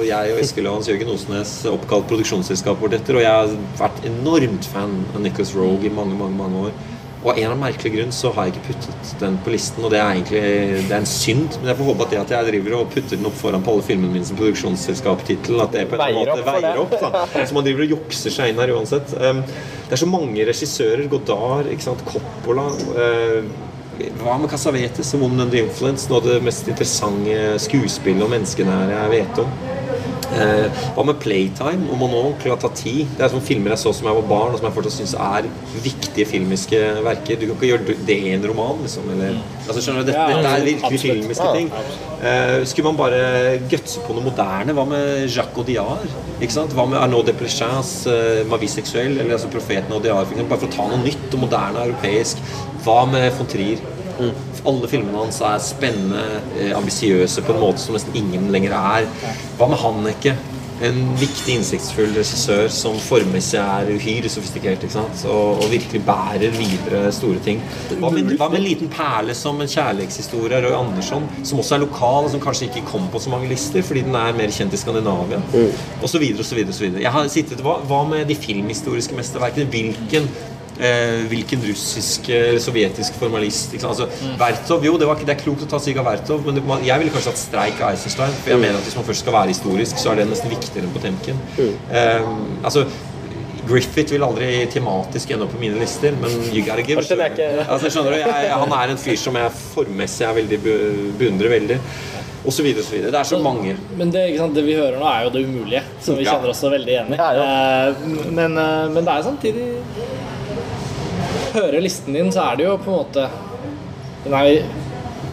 [0.08, 3.20] jeg og Eskil og Hans Jørgen Osnes oppkalt produksjonsselskapet vårt etter.
[3.20, 6.78] Og jeg har vært enormt fan av Nicholas Rogue i mange, mange, mange år.
[7.20, 9.84] Og av en eller annen merkelig grunn så har jeg ikke puttet den på listen,
[9.84, 10.44] og det er egentlig
[10.88, 11.58] det er en synd.
[11.60, 13.74] Men jeg får håpe at det at jeg driver og putter den opp foran på
[13.74, 16.96] alle filmene mine som produksjonsselskapstittel, at det på en Veier måte opp veier opp.
[17.04, 19.12] da Så man driver og jukser seg inn her uansett.
[19.20, 21.10] Um, det er så mange regissører.
[21.12, 22.70] Godard, ikke sant, Coppola.
[22.96, 23.52] Uh,
[24.22, 26.08] hva med Casavetes og Woman Under Influence?
[26.08, 29.52] Noe av det mest interessante skuespillet og menneskenære jeg vet om.
[30.30, 33.08] Eh, hva med Playtime og ta tid?
[33.18, 35.16] Det er sånne filmer jeg så som jeg var barn, og som jeg fortsatt syns
[35.16, 35.48] er
[35.84, 37.40] viktige filmiske verker.
[37.40, 39.10] Du kan ikke gjøre det i en roman, liksom.
[39.16, 41.72] Eller, altså, skjønner du, dette, Ja, dette er virkelig filmiske ting.
[42.20, 43.22] Eh, skulle man bare
[43.72, 44.76] gutse på noe moderne?
[44.78, 46.10] Hva med Jacques Audiard?
[46.40, 46.76] Ikke sant?
[46.78, 47.80] Hva med Arnaud Desplechin,
[48.12, 49.20] uh, Ma vie sexuelle?
[49.20, 52.44] Eller altså Profeten Audiard, for eksempel, bare for å ta noe nytt og moderne europeisk.
[52.86, 53.82] Hva med von Trier?
[54.68, 56.24] Alle filmene hans er spennende,
[56.60, 59.10] eh, ambisiøse på en måte som nesten ingen lenger er.
[59.58, 60.38] Hva med Hanneke?
[60.80, 65.26] En viktig, innsiktsfull regissør som formmessig er uhyre sofistikert ikke sant?
[65.28, 67.60] Og, og virkelig bærer videre store ting.
[68.00, 71.76] Hva med, hva med en liten perle som en kjærlighetshistorie av Roy Andersson, som også
[71.76, 74.56] er lokal, og som kanskje ikke kom på så mange lister fordi den er mer
[74.56, 75.42] kjent i Skandinavia?
[76.00, 76.72] Og så videre og så videre.
[76.72, 77.04] Og så videre.
[77.04, 79.68] Jeg har sittet, hva, hva med de filmhistoriske mesterverkene?
[79.76, 80.32] Hvilken
[80.80, 84.00] Eh, hvilken russisk eller sovjetisk formalist ikke sant?
[84.00, 86.64] Altså, Vertov, jo, det, var ikke, det er klokt å ta Siga Vertov, men det,
[86.64, 88.32] man, jeg ville kanskje hatt streik av Eisenstein.
[88.46, 90.88] For jeg mener at hvis man først skal være historisk, så er det nesten viktigere
[90.88, 91.42] enn Potemkin.
[91.60, 92.30] Eh,
[92.64, 92.86] altså,
[93.70, 97.92] Griffith vil aldri tematisk ende opp på mine lister, men you gotta give ikke- altså,
[97.92, 101.78] skjønner du, jeg, Han er en fyr som jeg formmessig er veldig be- beundrer veldig.
[102.48, 103.12] Og så videre og så videre.
[103.12, 103.76] Det er så mange.
[104.00, 106.50] Men det, ikke sant, det vi hører nå, er jo det umulige, som vi kjenner
[106.56, 107.18] oss veldig igjen i.
[107.20, 107.30] Ja,
[107.90, 107.96] Eh,
[108.32, 109.68] Men, eh, men det er samtidig
[111.54, 113.30] Hører listen din, så er det jo på en måte
[114.26, 114.50] Den er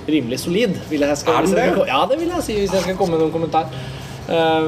[0.06, 1.66] rimelig solid, vil jeg skal, det?
[1.88, 3.72] Ja, det vil jeg si, hvis jeg skal komme med noen kommentar.
[4.28, 4.62] Eh,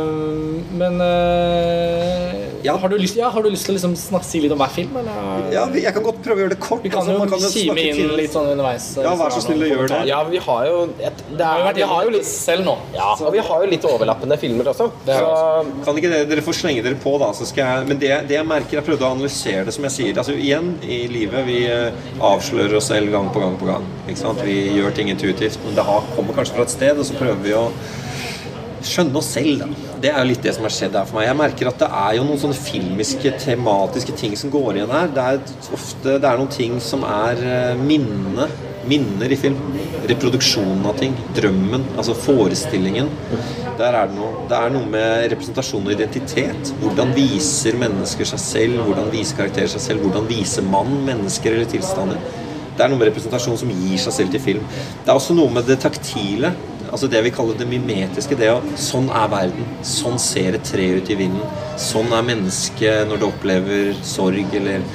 [0.78, 2.74] men eh, Ja.
[2.76, 4.70] har, du lyst, ja, har du lyst til å liksom snakke, si litt om hver
[4.74, 5.44] film, eller?
[5.54, 6.82] Ja, jeg kan godt prøve å gjøre det kort.
[6.82, 8.86] Vi kan altså, jo man kan kime inn til- litt sånn underveis.
[8.98, 10.00] eh, Ja, vær så snill å gjøre det.
[10.10, 12.76] Ja, vi har jo et, det er, vi har jo litt selv nå.
[12.94, 14.90] ja, og vi har jo litt overlappende filmer også.
[15.06, 17.30] Det Så Kan ikke dere, dere få slenge dere på, da.
[17.32, 19.92] Så skal jeg, men det, det jeg merker Jeg prøvde å analysere det, som jeg
[19.92, 20.14] sier.
[20.18, 21.90] Altså, igjen i livet vi eh,
[22.20, 23.84] avslører oss selv gang på gang på gang.
[24.08, 24.42] Ikke sant?
[24.42, 27.42] Vi gjør ting intuitivt, men det har, kommer kanskje fra et sted, og så prøver
[27.42, 27.70] vi å
[28.86, 29.62] skjønne oss selv.
[29.62, 29.90] Da.
[30.04, 31.28] Det er jo litt det som har skjedd her for meg.
[31.28, 35.12] Jeg merker at det er jo noen sånne filmiske, tematiske ting som går igjen her.
[35.14, 38.48] Det er ofte det er noen ting som er eh, minne.
[38.88, 39.58] Minner i film.
[40.08, 41.16] Reproduksjonen av ting.
[41.36, 41.84] Drømmen.
[41.98, 43.10] Altså forestillingen.
[43.78, 44.46] Der er det noe.
[44.48, 46.72] Det er noe med representasjon og identitet.
[46.80, 48.82] Hvordan viser mennesker seg selv?
[48.86, 50.06] Hvordan viser karakterer seg selv?
[50.06, 52.22] Hvordan viser man mennesker eller tilstander?
[52.78, 54.66] Det er noe med representasjon som gir seg selv til film.
[55.02, 56.52] Det er også noe med det taktile.
[56.88, 58.36] Altså det vi kaller det mimetiske.
[58.38, 59.66] Det å, sånn er verden.
[59.86, 61.44] Sånn ser et tre ut i vinden.
[61.78, 64.56] Sånn er mennesket når det opplever sorg.
[64.58, 64.86] Eller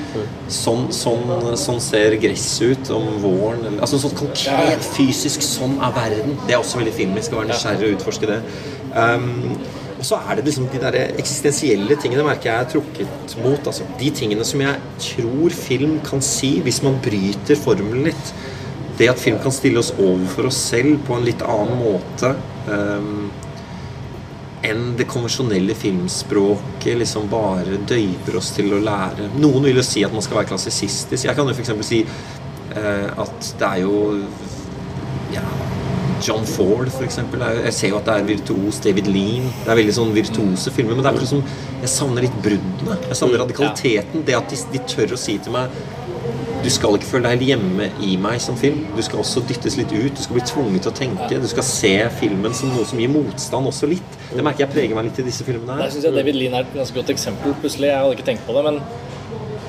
[0.51, 3.63] sånn, sånn, sånn ser gresset ut om våren.
[3.67, 5.45] Eller, altså sånn konkret, fysisk.
[5.45, 6.35] Sånn er verden.
[6.47, 8.41] Det er også veldig filmisk å være nysgjerrig og utforske det.
[8.93, 9.55] Um,
[10.03, 13.69] og så er det liksom de der eksistensielle tingene merker jeg er trukket mot.
[13.69, 18.33] Altså, de tingene som jeg tror film kan si hvis man bryter formelen litt.
[18.97, 22.35] Det at film kan stille oss overfor oss selv på en litt annen måte
[22.69, 23.31] um,
[24.63, 29.31] enn det konvensjonelle filmspråket liksom bare døyper oss til å lære.
[29.41, 31.25] Noen vil jo si at man skal være klassisistisk.
[31.27, 31.73] Jeg kan jo f.eks.
[31.89, 33.97] si uh, at det er jo
[35.33, 35.43] ja,
[36.23, 38.79] John Ford, er- Jeg ser jo at det er virtuos.
[38.79, 39.49] David Lean.
[39.65, 40.95] Det er veldig sånn virtuose filmer.
[40.95, 41.43] Men det er akkurat som
[41.81, 42.99] jeg savner litt bruddene.
[43.09, 44.23] Jeg savner radikaliteten.
[44.23, 45.73] Det at de, de tør å si til meg
[46.63, 48.85] du skal ikke føle deg helt hjemme i meg som film.
[48.95, 50.13] Du skal også dyttes litt ut.
[50.15, 51.39] Du skal bli tvunget til å tenke.
[51.43, 51.91] Du skal se
[52.21, 54.15] filmen som noe som gir motstand også litt.
[54.31, 55.91] Det merker jeg preger meg litt i disse filmene Der her.
[55.93, 57.55] syns jeg David Lean er et ganske godt eksempel.
[57.59, 58.79] Plutselig, Jeg hadde ikke tenkt på det, men,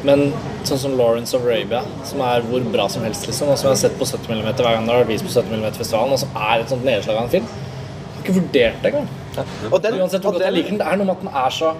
[0.07, 0.23] men
[0.69, 3.77] sånn som Lawrence of Arabia, som er hvor bra som helst, liksom, og som jeg
[3.77, 6.23] har sett på 70 mm hver gang det har vært vist på 70 mm-festivalen, og
[6.23, 7.51] som er et sånt nedslag av en film.
[7.51, 9.11] Jeg har ikke vurdert det engang.
[9.73, 11.35] Og den, Uansett hvor og godt jeg liker den, det er noe med at den
[11.43, 11.75] er så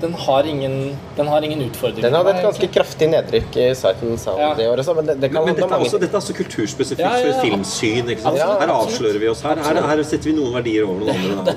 [0.00, 2.02] Den har ingen, den har ingen utfordringer.
[2.08, 4.54] den hadde et ganske kraftig nedrykk i Sight Sound Ja.
[4.56, 6.36] det året, så, men det, det kan Men, men dette er, også, dette er også
[6.38, 7.32] kulturspesifikt Ja, ja, ja.
[7.34, 8.08] for filmsyn.
[8.14, 8.38] Ikke sant?
[8.40, 9.42] Ja, her avslører vi oss.
[9.44, 11.54] Her, her, her setter vi noen verdier over noen andre.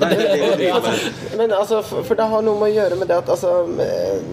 [0.58, 1.38] Det med.
[1.40, 3.54] Men altså, for, for det har noe med å gjøre med det at altså,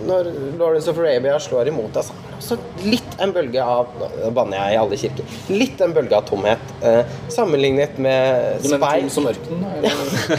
[0.07, 2.57] når Lawrence of Arabia slår imot deg, så er det også
[2.91, 5.35] litt en bølge av Nå banner jeg i alle kirker.
[5.53, 6.71] Litt en bølge av tomhet.
[6.81, 7.01] Eh,
[7.31, 9.13] sammenlignet med Du mener tom Spy.
[9.15, 9.65] som ørkenen?
[9.77, 9.91] eller?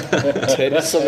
[0.56, 1.06] Tørr som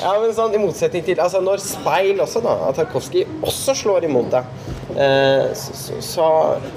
[0.00, 4.06] Ja, men sånn i motsetning til Altså når speil også, da, at Tarkovskij også slår
[4.08, 4.48] imot deg,
[4.96, 6.28] eh, så, så, så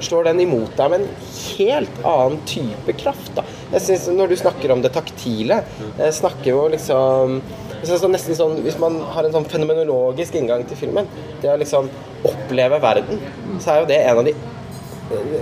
[0.03, 1.27] slår den imot deg med en
[1.57, 3.45] helt annen type kraft, da.
[3.73, 5.63] Jeg synes Når du snakker om det taktile,
[5.97, 7.39] eh, snakker jo liksom
[7.83, 11.09] jeg synes sånn, nesten sånn, Hvis man har en sånn fenomenologisk inngang til filmen,
[11.41, 11.89] det å liksom
[12.23, 13.19] oppleve verden,
[13.59, 14.35] så er jo det en av de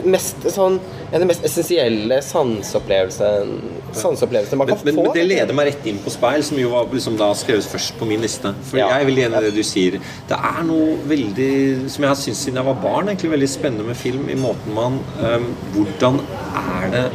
[0.09, 0.79] mest sånn
[1.11, 5.03] En av de mest essensielle sanseopplevelsene man kan men, få.
[5.03, 7.97] men det leder meg rett inn på speil, som jo var liksom da skrevet først
[7.99, 8.53] på min liste.
[8.69, 8.87] For Ja.
[8.97, 9.91] jeg enig i det du sier.
[10.29, 11.53] Det er noe veldig
[11.91, 14.23] som jeg har syntes siden jeg var barn, egentlig veldig spennende med film.
[14.29, 15.45] I måten man um,
[15.75, 16.15] Hvordan
[16.55, 17.05] er det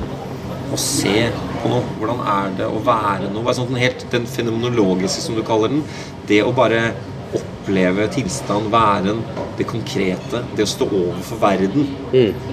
[0.72, 1.16] å se
[1.62, 1.82] på noe?
[1.99, 3.55] Hvordan er det å være noe?
[3.57, 5.82] Sånn helt Den fenomenologiske, som du kaller den.
[6.28, 6.92] Det å bare
[7.34, 9.22] oppleve tilstand, væren,
[9.58, 10.44] det konkrete.
[10.56, 11.88] Det å stå overfor verden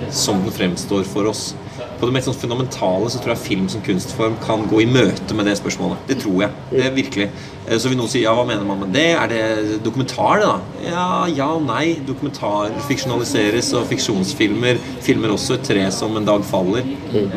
[0.10, 1.52] som den fremstår for oss.
[2.00, 5.34] På det mest sånn fundamentale så tror jeg film som kunstform kan gå i møte
[5.36, 5.98] med det spørsmålet.
[6.10, 6.52] Det tror jeg.
[6.70, 7.28] Det er virkelig.
[7.68, 9.06] Eh, Så vil noen si ja, hva mener man med det?
[9.16, 10.58] Er det dokumentar, det da?
[10.84, 11.96] Ja, ja og nei.
[12.06, 16.84] Dokumentar fiksjonaliseres, og fiksjonsfilmer filmer også et tre som en dag faller.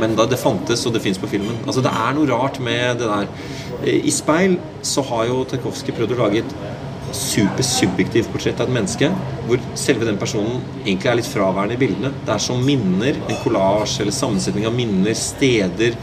[0.01, 1.57] Men da det fantes, og det fins på filmen.
[1.67, 3.29] Altså Det er noe rart med det der.
[3.85, 6.57] Eh, I speil så har jo Tarkovskij prøvd å lage et
[7.15, 9.11] supersubjektivt portrett av et menneske,
[9.47, 12.13] hvor selve den personen egentlig er litt fraværende i bildene.
[12.27, 15.97] Det er som minner, en kollasj eller sammensetning av minner, steder,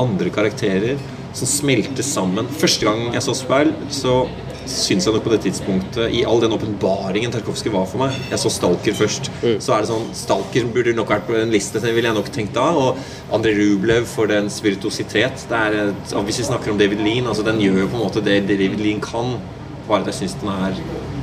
[0.00, 1.00] andre karakterer,
[1.32, 2.48] som smelter sammen.
[2.60, 4.22] Første gang jeg så speil, så
[4.68, 8.38] syns jeg nok på det tidspunktet, i all den åpenbaringen Tarkovskij var for meg Jeg
[8.38, 9.30] så Stalker først.
[9.42, 12.30] Så er det sånn Stalker burde nok vært på en liste, det ville jeg nok
[12.34, 12.68] tenkt da.
[12.70, 13.00] Og
[13.34, 15.90] André Rublev for den spiritositet Det er,
[16.22, 18.78] hvis vi snakker om David Lean, altså den gjør jo på en måte det David
[18.82, 19.34] Lean kan.
[19.88, 20.76] Bare at jeg syns den er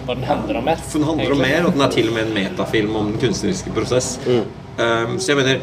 [0.05, 0.81] For den handler om mer.
[0.83, 3.21] for den handler om mer, og den er til og med en metafilm om den
[3.21, 4.19] kunstneriske prosess.
[4.27, 5.59] Um, så jeg mener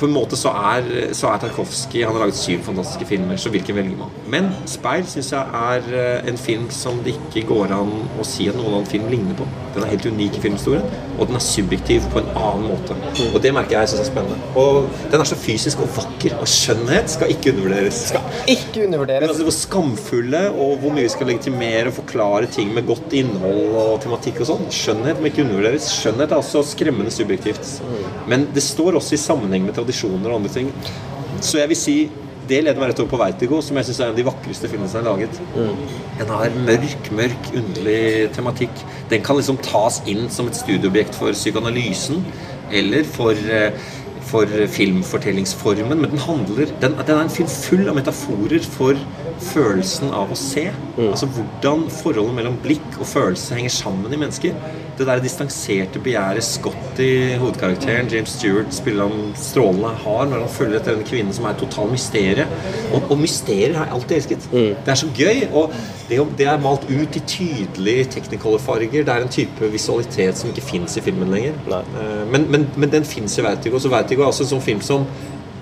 [0.00, 3.50] på en måte så er, så er Tarkovskij Han har laget syv fantastiske filmer, så
[3.52, 4.14] hvilken velger man?
[4.32, 8.48] Men 'Speil' syns jeg er eh, en film som det ikke går an å si
[8.48, 9.48] at noen annen film ligner på.
[9.74, 12.96] Den er helt unik i filmhistorien, og den er subjektiv på en annen måte.
[13.30, 14.38] Og det merker jeg syns er spennende.
[14.58, 18.00] Og den er så fysisk og vakker, og skjønnhet skal ikke undervurderes.
[18.10, 19.28] Skal ikke Men undervurderes.
[19.28, 23.76] altså Hvor skamfulle og hvor mye vi skal legitimere og forklare ting med godt innhold
[23.84, 24.66] og tematikk og sånn.
[24.74, 25.90] Skjønnhet må ikke undervurderes.
[26.00, 27.76] Skjønnhet er også skremmende subjektivt.
[28.30, 30.72] Men det står også i sammenheng med tradisjoner og andre ting.
[31.40, 31.96] Så jeg vil si
[32.50, 34.68] det leder meg rett over på Vertigo, som jeg syns er en av de vakreste
[34.70, 35.36] filmene som er laget.
[36.18, 38.00] Den har mørk, mørk, underlig
[38.34, 38.82] tematikk.
[39.10, 42.22] Den kan liksom tas inn som et studieobjekt for psykoanalysen
[42.70, 43.74] eller for eh,
[44.30, 48.98] for filmfortellingsformen, men den handler den, den er en film full av metaforer for
[49.50, 50.68] følelsen av å se.
[51.08, 54.54] Altså hvordan forholdet mellom blikk og følelse henger sammen i mennesker.
[55.00, 60.76] Det der distanserte begjæret Scotty, hovedkarakteren, James Stewart, spiller han strålende har når han følger
[60.76, 62.52] etter denne kvinnen som er et total mysterium.
[62.92, 64.50] Og, og mysterier har jeg alltid elsket.
[64.52, 65.40] Det er så gøy.
[65.56, 65.72] Og
[66.10, 69.08] det, det er malt ut i tydelige technicolor-farger.
[69.08, 71.56] Det er en type visualitet som ikke fins i filmen lenger.
[71.80, 73.80] Eh, Men, men, men den fins i Vertigo.
[73.80, 75.08] Så Vertigo er også en sånn film som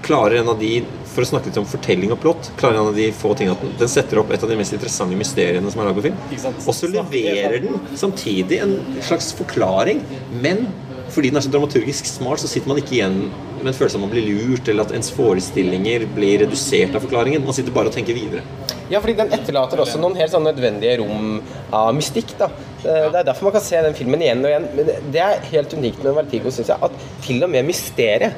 [0.03, 2.95] klarer en av de For å snakke litt om fortelling og plott, klarer en av
[2.95, 5.89] de få tingene at den, setter opp et av de mest interessante mysteriene som er
[5.89, 6.59] laget på film.
[6.63, 10.05] Og så leverer den samtidig en slags forklaring,
[10.45, 10.69] men
[11.11, 13.17] fordi den er så dramaturgisk smart, så sitter man ikke igjen
[13.59, 17.03] med en følelse av at man blir lurt, eller at ens forestillinger blir redusert av
[17.03, 17.43] forklaringen.
[17.43, 18.45] Man sitter bare og tenker videre.
[18.93, 21.41] Ja, fordi den etterlater også noen helt sånn nødvendige rom
[21.75, 22.37] av mystikk.
[22.39, 22.51] da.
[22.85, 24.69] Det er derfor man kan se den filmen igjen og igjen.
[24.77, 26.93] Men det- det er helt unikt med Vertigo, syns jeg, at
[27.23, 28.33] til og med mysteriet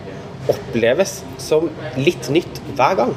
[0.51, 3.15] oppleves som litt nytt hver gang.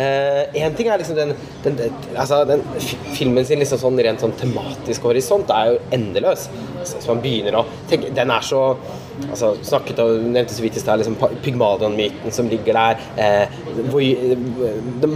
[0.00, 1.32] Én ting er liksom den,
[1.64, 2.62] den, den, altså den
[3.16, 6.46] Filmen sin liksom sånn rent sånn tematisk horisont er jo endeløs.
[6.84, 8.62] Så, så man begynner å tenke Den er så
[9.26, 13.02] altså, snakket og nevnte så vidt i stad liksom, Pygmalion-myten som ligger der.
[13.20, 13.58] Eh,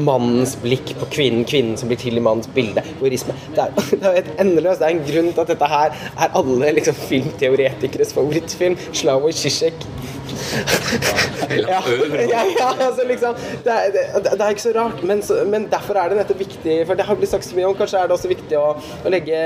[0.05, 2.83] mannens blikk på kvinnen, kvinnen som blir til i mannens bilde.
[3.01, 3.37] Voyeurisme.
[3.55, 3.71] Det er,
[4.03, 4.81] det er endeløst.
[4.83, 8.79] Det er en grunn til at dette her er alle liksom, filmteoretikeres favorittfilm.
[8.93, 9.87] Slavoj Zizek.
[11.55, 11.81] ja,
[12.29, 15.67] ja, ja, altså liksom det er, det, det er ikke så rart, men, så, men
[15.71, 18.11] derfor er det nettopp viktig For det har blitt sagt så mye om, kanskje er
[18.11, 19.41] det også viktig å, å legge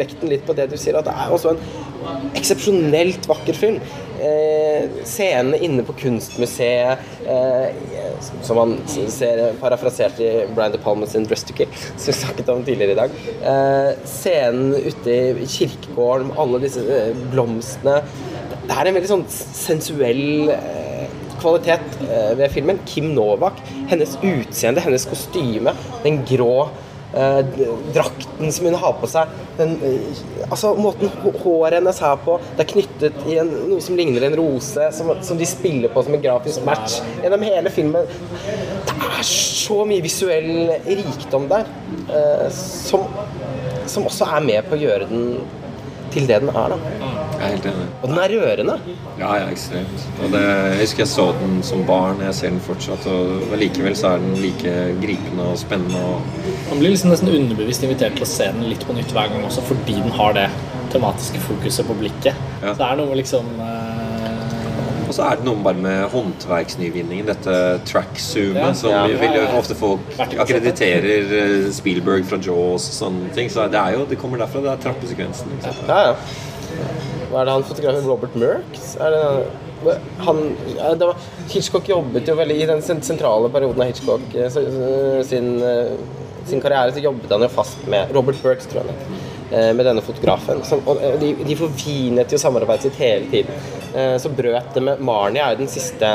[0.00, 3.80] vekten litt på det du sier, at det er også en eksepsjonelt vakker film.
[4.20, 7.70] Eh, scenene inne på Kunstmuseet, eh,
[8.44, 12.48] som man ser parafrasert i Brian De Palma sin 'Dress to Kill', som vi snakket
[12.52, 13.10] om tidligere i dag.
[13.42, 18.02] Eh, scenen ute i kirkegården med alle disse eh, blomstene.
[18.66, 21.08] Det er en veldig sånn sensuell eh,
[21.40, 22.80] kvalitet eh, ved filmen.
[22.84, 25.72] Kim Novak, hennes utseende, hennes kostyme,
[26.04, 26.68] den grå
[27.12, 29.30] drakten som hun har på seg.
[29.58, 31.10] Den, eh, altså Måten
[31.42, 32.38] håret hennes er på.
[32.56, 36.04] Det er knyttet i en, noe som ligner en rose, som, som de spiller på
[36.06, 38.06] som en grafisk match gjennom hele filmen.
[38.90, 41.68] Det er så mye visuell rikdom der,
[42.08, 43.06] eh, som,
[43.90, 45.26] som også er med på å gjøre den
[46.14, 46.72] til det den er.
[46.74, 46.78] da
[47.40, 47.86] Jeg er helt enig.
[48.02, 48.76] Og den er rørende.
[49.18, 50.06] Ja, ja, ekstremt.
[50.24, 53.96] Og det, jeg husker jeg så den som barn, jeg ser den fortsatt, og likevel
[53.96, 56.00] så er den like gripende og spennende.
[56.00, 56.20] Og
[56.70, 59.46] Man blir liksom nesten underbevisst invitert til å se den litt på nytt hver gang
[59.48, 60.48] også, fordi den har det
[60.92, 62.34] tematiske fokuset på blikket.
[62.62, 62.72] Ja.
[62.74, 63.89] Så det er noe liksom eh,
[65.10, 67.54] Og så er det noe bare med håndverksnyvinningen, dette
[67.90, 69.00] track-zoomet, som Ja.
[69.10, 69.46] Ja, ja.
[69.58, 73.50] ofte folk akkrediterer eh, Spielberg fra Jaws og sånne ting.
[73.50, 75.50] Så det er jo, det kommer derfra, det er trappesekvensen.
[75.88, 76.14] Ja.
[77.30, 78.94] Hva er det han fotografen Robert Merks?
[79.02, 79.58] Er det
[80.20, 80.40] han,
[81.00, 81.16] det var,
[81.48, 85.94] Hitchcock jobbet jo veldig I den sentrale perioden av Hitchcock eh, så- sin, eh,
[86.46, 89.39] sin karriere så jobbet han jo fast med Robert Burks, tror jeg eh,
[89.74, 90.62] med denne fotografen.
[90.86, 93.54] Og eh, de, de forfinet jo samarbeidet sitt hele tiden.
[93.94, 96.10] Eh, Så brøt det med Marnie er jo den siste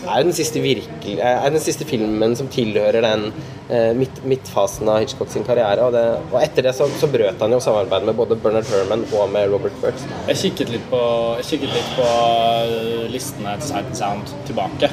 [0.00, 3.26] er den siste virkelig er den siste filmen som tilhører den
[3.68, 5.84] eh, midt, midtfasen av Hitchcock sin karriere.
[5.86, 9.04] Og, det, og etter det så, så brøt han jo samarbeidet med både Bernard Herman
[9.12, 10.06] og med Robert Burks.
[10.30, 11.02] Jeg kikket litt på,
[11.46, 14.90] kikket litt på eh, listene til Sight Sound tilbake.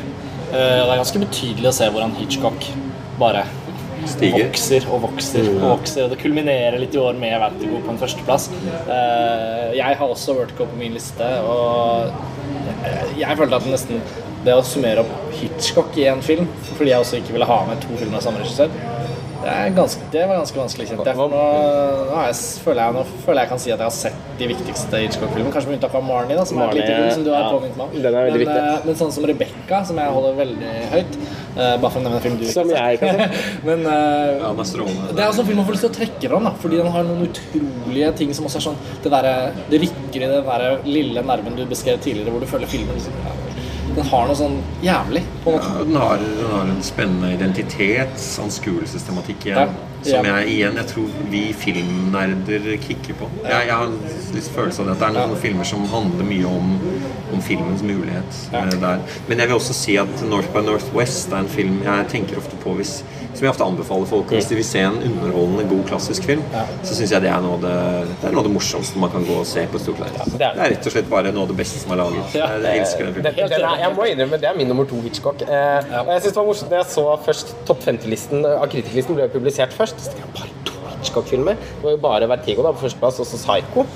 [0.52, 2.70] Eh, Det er ganske betydelig å se hvordan Hitchcock
[3.18, 3.48] bare
[4.06, 4.46] Stiger.
[4.46, 6.06] vokser og vokser og vokser.
[6.06, 8.50] Og det kulminerer litt i år med Vertigo på en førsteplass.
[8.86, 12.12] Eh, jeg har også Vertigo på min liste, og
[13.18, 14.04] jeg, følte at nesten
[14.46, 17.82] det å summere opp Hitchcock i en film, fordi jeg også ikke ville ha med
[17.84, 18.72] to filmer av samme regissør,
[19.48, 21.18] det, er ganske, det var ganske vanskelig, kjente jeg.
[21.18, 21.42] Nå, nå,
[22.18, 25.02] er jeg, føler jeg, nå føler jeg kan si at jeg har sett de viktigste
[25.04, 25.54] Hitchcock-filmene.
[25.54, 27.52] Kanskje med unntak av Marnie, da, som er et lite film som du har ja.
[27.54, 28.08] påminnet meg om.
[28.12, 31.20] Er men, eh, men sånn som Rebecca, som jeg holder veldig høyt
[31.58, 33.50] Bare for å nevne en film du ikke Som jeg ikke har sett.
[33.68, 35.98] men eh, Ja, det, er det er også en film man får lyst til å
[35.98, 39.30] trekke fram, da, fordi den har noen utrolige ting som også er sånn Det, der,
[39.72, 43.16] det rykker i den der lille nerven du beskrev tidligere, hvor du føler filmen liksom,
[43.26, 43.36] ja,
[43.98, 45.74] Den har noe sånn jævlig, på en måte.
[45.74, 49.58] Ja, den, har, den har en spennende identitets- anskuelsestematikk igjen.
[49.74, 49.84] Ja.
[50.08, 53.28] Som jeg igjen jeg tror vi filmnerder kicker på.
[53.44, 53.90] Jeg, jeg har
[54.38, 56.76] litt følelse av det at det er noen filmer som handler mye om,
[57.34, 58.42] om filmens mulighet.
[58.54, 58.62] Ja.
[58.68, 59.02] eh, Der.
[59.28, 62.60] Men jeg vil også si at North by Northwest er en film jeg tenker ofte
[62.62, 63.00] på hvis
[63.38, 66.42] som jeg ofte anbefaler folk hvis de vil se en underholdende, god klassisk film,
[66.82, 67.74] så syns jeg det er, noe av det,
[68.24, 70.24] det er noe av det morsomste man kan gå og se på stort lerret.
[70.32, 70.64] det det, er det.
[70.66, 72.34] er rett og slett bare noe av det beste som er laget.
[72.38, 72.48] Ja.
[72.56, 73.84] Jeg, jeg elsker den Den, filmen.
[73.88, 75.42] Jeg må innrømme, det er min nummer to Hitchcock.
[75.48, 79.18] Eh, og jeg synes det var morsomt da jeg så først topp 50-listen av kritikerlisten
[79.18, 80.04] ble publisert først.
[80.04, 81.60] Så tenkte jeg, bare to Hitchcock-filmer.
[81.60, 83.88] Det var jo bare Vertigo da, på førsteplass, og så Psycho.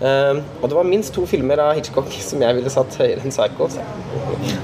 [0.00, 3.34] Eh, og det var minst to filmer av Hitchcock som jeg ville satt høyere enn
[3.34, 3.68] Psycho.
[3.68, 3.84] Så.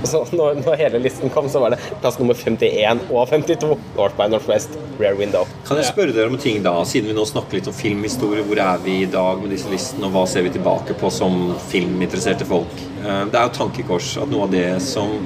[0.01, 3.75] Og så når, når hele listen kom, så var det plass nummer 51 og 52.
[3.99, 5.45] North by Northwest, Rare Window.
[5.69, 8.63] Kan jeg spørre dere om ting da, siden vi nå snakker litt om filmhistorie, hvor
[8.65, 12.49] er vi i dag med disse listene, og hva ser vi tilbake på som filminteresserte
[12.49, 12.81] folk?
[13.03, 15.19] Uh, Det er jo tankekors at noe av det som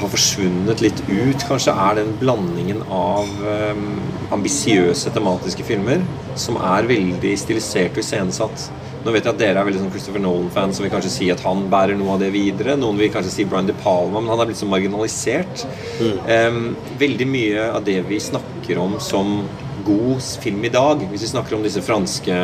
[0.00, 3.98] har forsvunnet litt ut, kanskje er den blandingen av um,
[4.32, 6.00] ambisiøse tematiske filmer
[6.40, 8.70] som er veldig stilisert og iscenesatt.
[9.00, 11.40] Nå vet jeg at dere er veldig sånn Christopher Nolan-fans og vil kanskje si at
[11.46, 12.76] han bærer noe av det videre.
[12.76, 15.64] Noen vil kanskje si Brian De Palma, men han er blitt så marginalisert.
[16.00, 19.40] Um, veldig mye av det vi snakker om som
[19.86, 22.36] god film i dag, hvis vi snakker om disse franske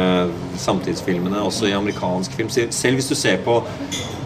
[0.61, 3.59] samtidsfilmene, også i amerikansk film Selv hvis du ser på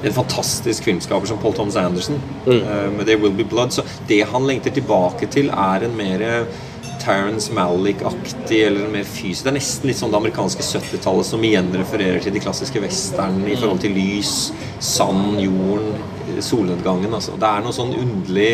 [0.01, 4.22] en fantastisk filmskaper som Paul Thomas Anderson eh, med 'There Will Be Blood', så det
[4.31, 6.47] han lengter tilbake til, er en mer
[7.01, 9.46] Terence Malick-aktig eller mer fysisk.
[9.46, 13.53] Det er nesten litt sånn det amerikanske 70-tallet som igjen refererer til de klassiske westernene
[13.53, 14.34] i forhold til lys,
[14.84, 15.94] sand, jorden,
[16.45, 17.14] solnedgangen.
[17.16, 17.37] Altså.
[17.41, 18.51] Det er noe sånn underlig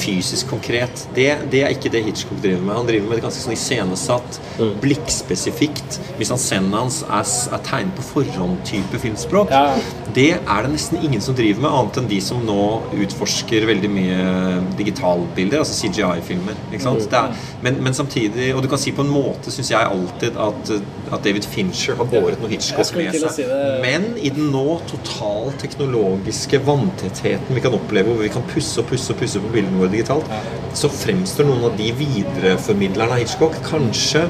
[0.00, 1.06] fysisk konkret.
[1.16, 2.76] Det, det er ikke det Hitchcock driver med.
[2.78, 4.40] Han driver med det ganske sånn iscenesatt,
[4.82, 6.00] blikkspesifikt.
[6.20, 9.52] Misanscenet hans er, er tegnet på forhånd-type filmspråk.
[9.52, 9.76] Ja.
[10.14, 12.62] Det er det nesten ingen som driver med, annet enn de som nå
[13.04, 14.20] utforsker veldig mye
[14.78, 16.58] digitalbilder, altså CGI-filmer.
[16.74, 20.72] er, men, men samtidig Og du kan si på en måte, syns jeg alltid, at,
[21.12, 23.50] at David Fincher har båret noe Hitchcock med seg.
[23.84, 26.62] Men i den nå totalt teknologiske
[27.10, 29.92] vanntettheten vi kan oppleve, hvor vi kan pusse og pusse og pusse på bildene våre
[29.92, 30.26] digitalt,
[30.74, 34.26] så fremstår noen av de videreformidlerne av Hitchcock kanskje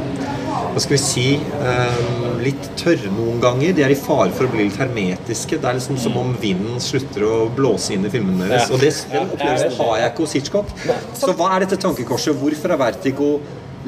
[0.70, 3.72] hva skal vi si ehm, litt tørre noen ganger.
[3.74, 5.59] De er i fare for å bli litt hermetiske.
[5.59, 8.70] Det er liksom som om vinden slutter å blåse inn i filmene deres.
[8.70, 10.70] Og det, den opplevelsen har jeg ikke hos Hitchcock.
[11.18, 12.39] Så hva er dette tankekorset?
[12.39, 13.33] Hvorfor er Vertigo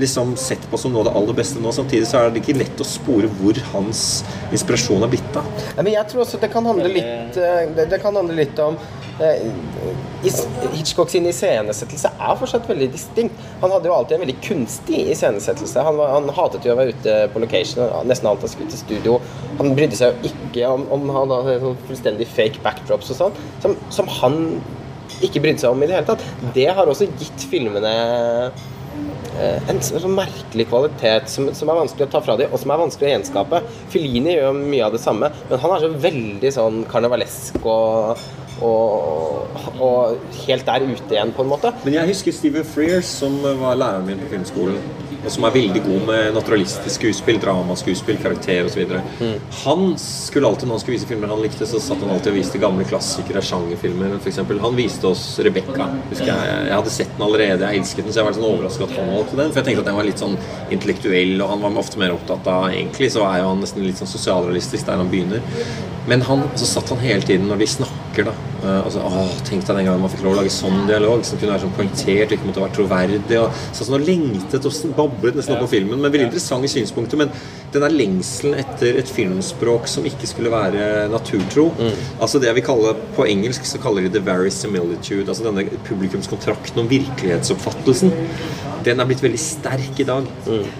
[0.00, 1.72] liksom sett på som noe av det aller beste nå?
[1.74, 4.22] Samtidig så er det ikke lett å spore hvor hans
[4.52, 5.48] inspirasjon er blitt av.
[5.76, 8.58] Ja, men jeg tror også det kan handle litt, eh, det, det kan handle litt
[8.62, 8.78] om
[9.22, 9.46] eh,
[10.22, 13.46] Hitchcock sin iscenesettelse er fortsatt veldig distinkt.
[13.62, 15.86] Han hadde jo alltid en veldig kunstig iscenesettelse.
[15.88, 17.82] Han, han hatet jo å være ute på location.
[18.08, 19.16] Nesten alt han skulle til studio.
[19.58, 23.42] Han brydde seg jo ikke om, om han hadde sånn fullstendig fake backdrops og sånn,
[23.64, 24.38] som, som han
[25.22, 26.22] ikke brydde seg om i det hele tatt.
[26.54, 27.92] Det har også gitt filmene
[29.40, 32.72] en sånn sånn merkelig kvalitet som, som er vanskelig å ta fra dem, og som
[32.74, 33.62] er vanskelig å gjenskape.
[33.92, 38.26] Fellini gjør mye av det samme, men han er så veldig sånn karnevalesk og,
[38.66, 41.72] og, og helt der ute igjen, på en måte.
[41.86, 44.78] Men jeg husker Steven Frears, som var læreren min på filmskolen.
[45.22, 48.94] Og som er veldig god med naturalistisk skuespill, dramaskuespill, karakter osv.
[49.20, 49.36] Mm.
[49.62, 52.38] Han skulle alltid, når han skulle vise filmer han likte, så satt han alltid og
[52.40, 54.16] viste gamle klassikere, sjangerfilmer.
[54.32, 54.60] Eksempel.
[54.62, 55.88] han viste oss Rebekka.
[56.10, 58.90] Jeg Jeg hadde sett den allerede, jeg elsket den, så jeg var litt sånn overrasket
[58.90, 59.52] at han valgte den.
[59.52, 60.38] For jeg tenkte at den var litt sånn
[60.74, 64.00] intellektuell, og han var ofte mer opptatt av Egentlig så er jo han nesten litt
[64.00, 65.42] sånn sosialrealistisk der han begynner.
[66.08, 68.51] Men han, så satt han hele tiden når de snakker, da.
[68.62, 71.54] Eh, åh, Tenk deg den gangen man fikk lov å lage sånn dialog, som kunne
[71.54, 73.40] være sånn poengtert, ikke måtte være troverdig.
[73.40, 76.00] Og, sånn, og lengtet og bablet nesten opp på filmen.
[76.00, 77.20] Men veldig interessante synspunkter.
[77.20, 77.32] Men
[77.72, 81.70] den der lengselen etter et filmspråk som ikke skulle være naturtro
[82.20, 85.28] Altså det jeg vil kalle På engelsk så kaller de det verisimilitude.
[85.28, 88.12] Altså denne publikumskontrakten om virkelighetsoppfattelsen.
[88.82, 90.26] Den er blitt veldig sterk i dag.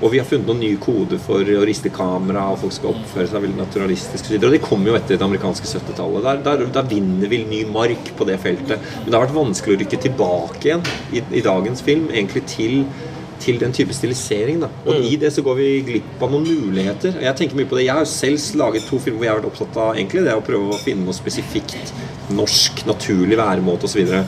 [0.03, 3.28] Og vi har funnet noen nye koder for å riste kamera, og folk skal oppføre
[3.30, 4.33] seg veldig naturalistisk.
[4.39, 6.26] Og det kommer jo etter det amerikanske 70-tallet.
[6.26, 8.77] Der, der, der vinner vi ny mark på det feltet.
[9.03, 12.85] Men det har vært vanskelig å rykke tilbake igjen i, i dagens film, egentlig til
[13.43, 14.61] til den type stilisering.
[14.62, 17.18] da Og i det så går vi glipp av noen muligheter.
[17.23, 19.41] Jeg tenker mye på det Jeg har jo selv laget to filmer hvor jeg har
[19.41, 21.93] vært opptatt av egentlig det å prøve å finne noe spesifikt
[22.31, 23.93] norsk, naturlig væremåte osv.
[23.93, 24.25] Så, videre.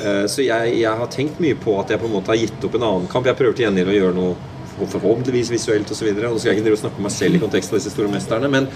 [0.00, 2.68] Eh, så jeg, jeg har tenkt mye på at jeg på en måte har gitt
[2.68, 3.28] opp en annen kamp.
[3.28, 4.34] Jeg prøver til gjengjeld å gjøre noe
[4.80, 6.12] forhåpentligvis visuelt osv.
[6.16, 8.68] Nå skal jeg ikke snakke om meg selv i kontekst av disse store mesterne, men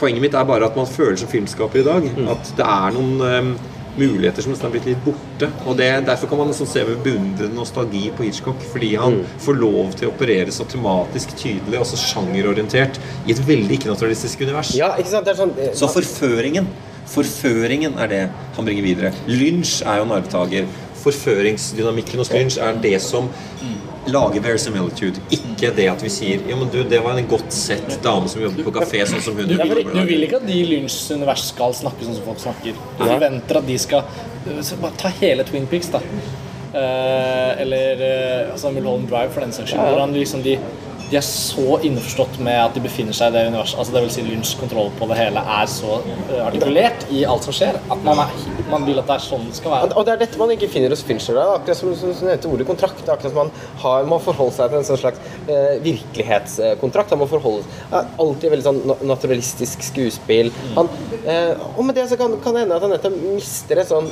[0.00, 3.20] poenget mitt er bare at man føler som filmskaper i dag at det er noen
[3.20, 3.52] um,
[3.98, 5.48] muligheter som nesten har blitt litt borte.
[5.68, 8.62] Og det, Derfor kan man liksom se med beundrende nostalgi på Hitchcock.
[8.72, 13.42] Fordi han får lov til å operere så tematisk tydelig og så sjangerorientert i et
[13.48, 14.74] veldig ikke-naturalistisk univers.
[14.78, 15.26] Ja, ikke sant?
[15.28, 16.70] Det er sånn eh, Så forføringen
[17.10, 18.20] Forføringen er det
[18.54, 19.10] han bringer videre.
[19.26, 20.68] Lynch er jo en arvtaker.
[21.00, 23.26] Forføringsdynamikken hos Lynch er det som
[24.12, 25.22] lager verisimilitude.
[25.34, 28.42] Ikke det at vi sier Ja, men du, det var en godt sett dame som
[28.42, 30.98] jobber på kafé, sånn som hun Du vil, du vil ikke at de i Lynchs
[31.14, 32.78] univers skal snakke sånn som folk snakker.
[32.98, 34.06] Du forventer at de skal
[34.80, 36.00] bare Ta hele Twin Peaks, da.
[36.70, 39.82] Eh, eller eh, altså Mulholland Drive, for den saks skyld.
[39.90, 40.56] Hvor han liksom de,
[41.10, 43.78] de er så innforstått med at de befinner seg i det universet.
[43.82, 47.46] Altså det vil si Lynchs kontroll på det hele er så eh, artikulert i alt
[47.46, 48.34] som skjer, at man, er,
[48.70, 49.90] man vil at det er sånn det skal være.
[49.98, 51.38] Og det er dette man ikke finner hos Fincher.
[51.38, 51.56] Da.
[51.58, 53.02] Akkurat som, som, som heter ordet kontrakt.
[53.02, 53.52] Det er akkurat som man
[53.82, 57.16] har, må forholde seg til en sånn slags eh, virkelighetskontrakt.
[57.16, 60.52] Han må forholde seg Alltid veldig sånn naturalistisk skuespill.
[60.76, 60.90] Han,
[61.24, 64.08] eh, og med det så kan, kan det hende at han nettopp mister et sånn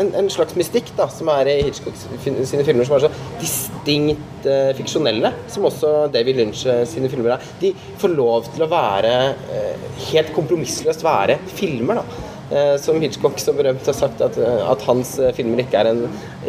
[0.00, 4.46] en, en slags mystikk da, som er i Hitchcock sine filmer, som er så distinkt
[4.48, 7.48] eh, fiksjonelle, som også David Lynch eh, sine filmer er.
[7.60, 9.14] De får lov til å være
[9.52, 12.00] eh, helt kompromissløst være filmer.
[12.02, 12.28] da.
[12.52, 16.02] Eh, som Hitchcock så berømt har sagt at, eh, at hans filmer ikke er en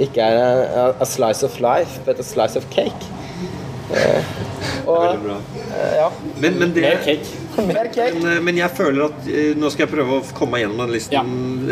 [0.04, 3.12] ikke er a, a slice of life, but a slice of cake.
[3.94, 4.34] Eh,
[4.88, 5.38] og Veldig bra.
[6.00, 6.10] ja,
[6.42, 7.43] Men, men det Mer cake.
[7.58, 8.14] Mer cake.
[8.16, 10.78] men, eh, men jeg føler at eh, nå skal jeg prøve å komme meg gjennom
[10.86, 11.14] den listen.
[11.14, 11.24] Ja.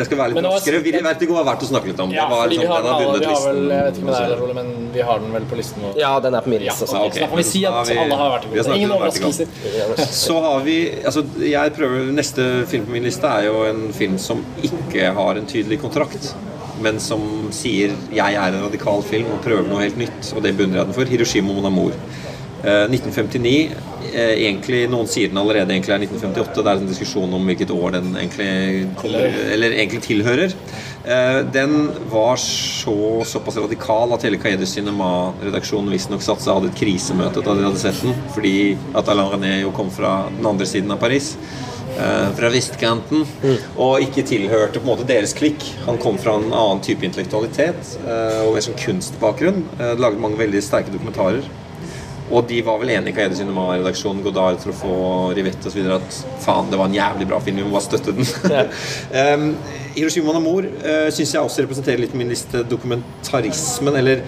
[0.02, 0.82] Jeg skal være litt raskere.
[0.84, 2.12] Vi- Vertigo har vært å snakke litt om.
[2.14, 3.62] Ja, det var fordi vi sånn, har, den alle, vi har vel.
[3.72, 5.94] Jeg vet ikke med deg, Rolle, men vi har den vel på listen nå.
[5.98, 6.96] Ja, den er på min Ja, liste også.
[6.96, 7.20] så, ok.
[7.20, 9.48] da kan vi si at vi- alle har vært vi har Ingen overraskelser.
[10.26, 14.18] Så har vi altså jeg prøver, Neste film på min liste er jo en film
[14.18, 16.34] som ikke har en tydelig kontrakt.
[16.82, 20.34] Men som sier 'jeg er en radikal film' og prøver noe helt nytt.
[20.36, 21.06] Og det beundrer jeg den for.
[21.06, 21.94] 'Hiroshima Mon Amour'.
[22.62, 23.72] Eh, 1959
[24.14, 26.62] eh, egentlig, Noen sier den allerede egentlig er 1958.
[26.62, 28.50] Det er en diskusjon om hvilket år den egentlig
[29.56, 30.54] eller egentlig tilhører.
[31.02, 32.96] Eh, den var så,
[33.26, 38.06] såpass radikal at hele Cahiers Cinema-redaksjonen visstnok seg hadde et krisemøte da de hadde sett
[38.06, 38.56] den, fordi
[38.94, 41.34] at Alain René jo kom fra den andre siden av Paris.
[41.98, 43.26] eh, fra vestkanten,
[43.76, 45.66] og ikke tilhørte på en måte deres klikk.
[45.88, 49.66] Han kom fra en annen type intellektualitet eh, og en sånn kunstbakgrunn.
[49.80, 51.44] Eh, laget mange veldig sterke dokumentarer.
[52.32, 54.94] Og de var vel enige i Cahiers Cinema-redaksjonen Godard få
[55.36, 55.84] Rivette osv.
[55.98, 58.30] at faen, det var en jævlig bra film, vi må bare støtte den.
[59.36, 59.50] um,
[59.98, 64.24] Hiroshima Namor uh, syns jeg også representerer litt min liste dokumentarismen, eller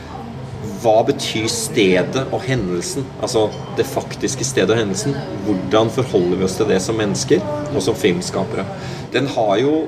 [0.83, 3.05] hva betyr stedet og hendelsen?
[3.23, 3.45] Altså
[3.77, 5.15] det faktiske stedet og hendelsen.
[5.45, 8.65] Hvordan forholder vi oss til det som mennesker og som filmskapere?
[9.13, 9.85] Den har jo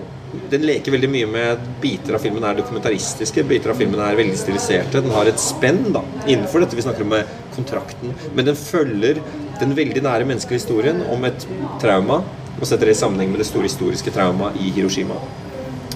[0.52, 4.38] den leker veldig mye med biter av filmen er dokumentaristiske, biter av filmen er veldig
[4.40, 5.02] stiliserte.
[5.02, 9.22] Den har et spenn da, innenfor dette vi snakker om med kontrakten, men den følger
[9.62, 11.48] den veldig nære menneskelige historien om et
[11.82, 12.22] trauma,
[12.56, 15.18] og setter det i sammenheng med det store historiske trauma i Hiroshima.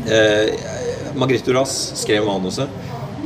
[0.08, 0.52] Eh,
[1.16, 2.68] Margrethe Duras skrev manuset.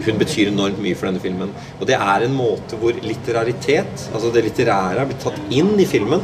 [0.03, 1.51] Hun betyr enormt mye for denne filmen.
[1.79, 5.87] Og det er en måte hvor litteraritet, altså det litterære, er blitt tatt inn i
[5.89, 6.23] filmen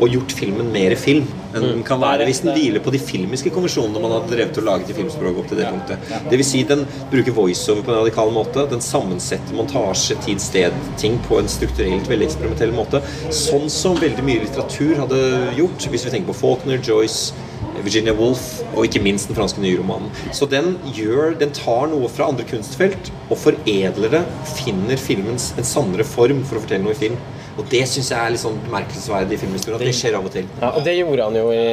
[0.00, 3.50] og gjort filmen mer film enn den kan være hvis den hviler på de filmiske
[3.52, 6.12] konvensjonene man hadde drevet og laget i filmspråk opp til det punktet.
[6.30, 8.66] Det vil si, den bruker voiceover på en radikal måte.
[8.70, 13.02] Den sammensetter montasje, tid, sted, ting på en strukturelt veldig eksperimentell måte.
[13.34, 15.20] Sånn som veldig mye litteratur hadde
[15.58, 17.34] gjort, hvis vi tenker på Faulkner, Joyce
[17.84, 20.10] Virginia Woolf og ikke minst den franske nyromanen.
[20.36, 24.24] Så den, gjør, den tar noe fra andre kunstfelt og foredler det,
[24.58, 27.20] finner filmens en sannere form for å fortelle noe i film.
[27.60, 29.80] Og det syns jeg er litt sånn bemerkelsesverdig i filmhistorien.
[29.80, 30.46] At det skjer av og til.
[30.62, 31.64] Ja, og det gjorde han jo i,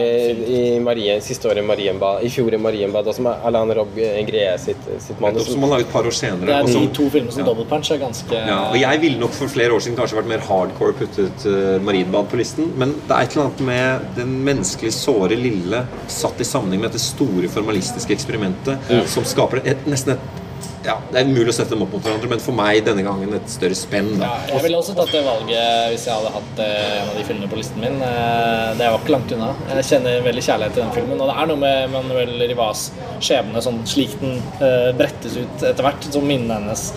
[0.58, 4.54] i Marie, siste året i Marienbad, i fjor i Marienbad, også med Alain Rob Gree
[4.62, 5.48] sitt, sitt manus.
[5.48, 6.48] Som man laget et par år senere.
[6.50, 7.48] Det er de to filmene som Ja.
[7.48, 10.32] Double Punch er ganske Ja, og jeg ville nok for flere år siden kanskje vært
[10.34, 14.34] mer hardcore puttet uh, Marienbad på listen, men det er et eller annet med den
[14.48, 20.16] menneskelig såre lille satt i sammenheng med dette store formalistiske eksperimentet som skaper et, nesten
[20.18, 20.44] et
[20.88, 23.34] ja, Det er mulig å sette dem opp mot hverandre, men for meg denne gangen
[23.36, 24.14] et større spenn.
[24.22, 27.26] Ja, jeg ville også tatt det valget hvis jeg hadde hatt eh, en av de
[27.28, 28.00] filmene på listen min.
[28.08, 29.50] Eh, Det var ikke langt unna.
[29.74, 31.20] Jeg kjenner veldig kjærlighet til den filmen.
[31.22, 32.88] Og det er noe med Manuel Rivas
[33.20, 36.90] skjebne, sånn slik den eh, brettes ut etter hvert, som minnene hennes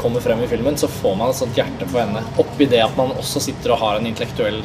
[0.00, 2.22] kommer frem i filmen, så får man et sånt hjerte for henne.
[2.40, 4.62] Oppi det at man også sitter og har en intellektuell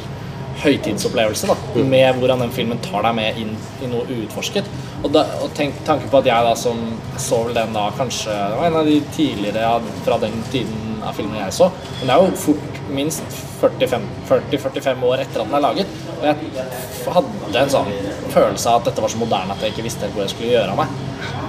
[0.62, 1.56] høytidsopplevelse da,
[1.86, 3.52] med hvordan den filmen tar deg med inn
[3.84, 4.68] i noe uutforsket.
[5.02, 6.80] Og, da, og tenk tanken på at jeg da som
[7.22, 10.98] så vel den da kanskje Det var en av de tidligere ja, fra den tiden
[11.06, 11.70] av filmen jeg så.
[12.00, 15.96] Men det er jo fort minst 40-45 år etter at den er laget.
[16.18, 16.68] Og jeg
[17.14, 17.90] hadde en sånn
[18.34, 20.74] følelse av at dette var så moderne at jeg ikke visste hvor jeg skulle gjøre
[20.74, 21.02] av meg.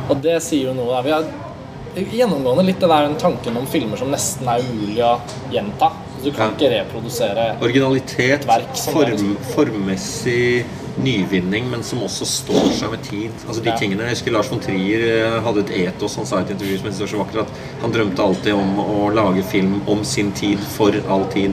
[0.10, 0.94] Og det sier jo noe.
[0.94, 1.06] da.
[1.06, 5.16] Vi har gjennomgående litt det der tanken om filmer som nesten er umulig å
[5.54, 5.92] gjenta.
[6.24, 6.56] Du kan Ja.
[6.58, 8.44] ikke reprodusere Originalitet,
[8.92, 10.66] form, formmessig
[11.00, 13.32] nyvinning, men som også står seg med tid.
[13.48, 13.78] Altså de Ja.
[13.78, 15.06] tingene, Jeg husker Lars von Trier
[15.38, 17.82] eh, hadde et etos han sa i et intervju som jeg synes så vakkert, at
[17.82, 21.52] han drømte alltid om å lage film om sin tid for all tid.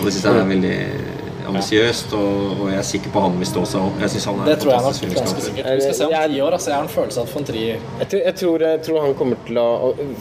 [0.00, 1.19] Og det syns jeg er veldig
[1.50, 4.00] ambisiøst, og, og jeg er sikker på han vil stå seg opp.
[4.04, 5.70] Jeg synes han er Det tror jeg nok ganske sikkert.
[5.76, 6.52] Vi skal se om Jeg- ti år.
[6.56, 9.00] Altså, jeg har en følelse av at von Trier Jeg tror, jeg, tror, jeg tror
[9.04, 9.68] han kommer til å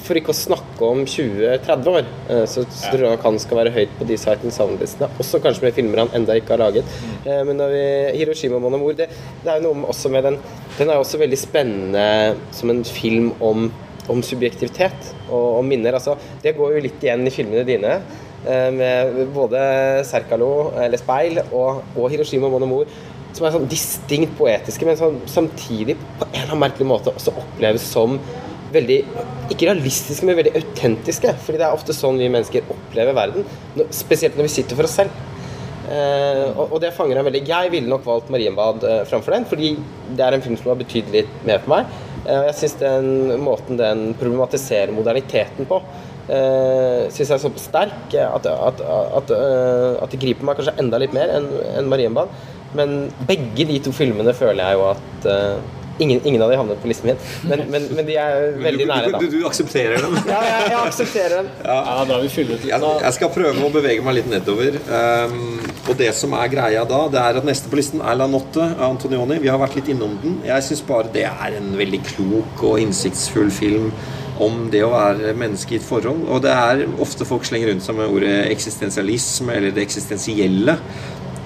[0.05, 2.05] For ikke å snakke om 20-30 år,
[2.45, 5.09] så, så tror jeg nok han skal være høyt på de Sight and Sound-listene.
[5.19, 6.85] Også kanskje med filmer han enda ikke har laget.
[7.25, 7.83] Eh, Men når vi,
[8.19, 9.09] Hiroshima Mon Amour, det,
[9.43, 10.37] det er jo noe med- også med den
[10.77, 13.71] Den er jo også veldig spennende som en film om,
[14.09, 15.93] om subjektivitet og om minner.
[15.93, 17.99] Altså, det går jo litt igjen i filmene dine.
[18.45, 19.61] Eh, Med både
[20.07, 22.89] Serkalo, eller Speil, og, og Hiroshima Amour
[23.35, 27.35] som er sånn distinkt poetiske, men sånn, samtidig på en eller annen merkelig måte også
[27.37, 28.17] oppleves som
[28.73, 28.97] veldig
[29.49, 31.31] Ikke realistiske, men veldig autentiske.
[31.41, 33.47] Fordi det er ofte sånn vi mennesker opplever verden.
[33.89, 35.15] Spesielt når vi sitter for oss selv.
[35.89, 37.41] Uh, og, det fanger han veldig.
[37.49, 39.71] Jeg ville nok valgt 'Marienbad' uh, framfor den, fordi
[40.13, 41.89] det er en film som har betydd litt mer for meg.
[42.27, 45.79] Eh, og jeg syns den måten den problematiserer moderniteten på,
[46.29, 48.85] uh, syns jeg er såpass sterk eh, at, at,
[49.19, 52.31] at, uh, at det griper meg kanskje enda litt mer enn en 'Marienbad'.
[52.77, 56.81] Men begge de to filmene føler jeg jo at uh, ingen, ingen av de havnet
[56.81, 57.17] på listen min,
[57.49, 59.21] men, men, men de er veldig nære, da.
[59.21, 60.15] Du, du, du aksepterer dem?
[60.29, 61.49] Ja, jeg, jeg aksepterer den.
[61.65, 64.79] Ja, da vi fyller ut Jeg, jeg skal prøve å bevege meg litt nedover.
[64.87, 65.59] Um,
[65.89, 68.63] og det som er greia da, det er at neste på listen er La Notte
[68.77, 69.41] av Antonioni.
[69.43, 70.39] Vi har vært litt innom den.
[70.47, 73.91] Jeg syns bare det er en veldig klok og innsiktsfull film
[74.39, 76.25] om det å være menneske i et forhold.
[76.31, 80.77] Og det er ofte folk slenger rundt seg med ordet eksistensialisme eller det eksistensielle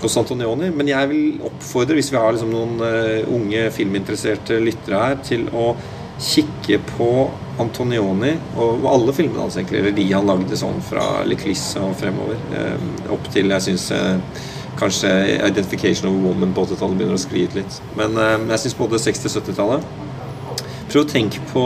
[0.03, 0.69] hos Antonioni.
[0.75, 5.47] Men jeg vil oppfordre, hvis vi har liksom noen eh, unge filminteresserte lyttere her, til
[5.55, 5.73] å
[6.23, 7.09] kikke på
[7.59, 8.31] Antonioni
[8.61, 9.81] og alle filmene hans, egentlig.
[9.81, 12.41] Eller de han lagde sånn fra Leclis og fremover.
[12.57, 13.91] eh, opp til jeg syns
[14.79, 17.81] kanskje 'Identification of a Woman' på 80-tallet begynner å skli ut litt.
[17.97, 19.83] Men eh, jeg syns både 60- og 70-tallet
[20.93, 21.61] Prøv å tenke på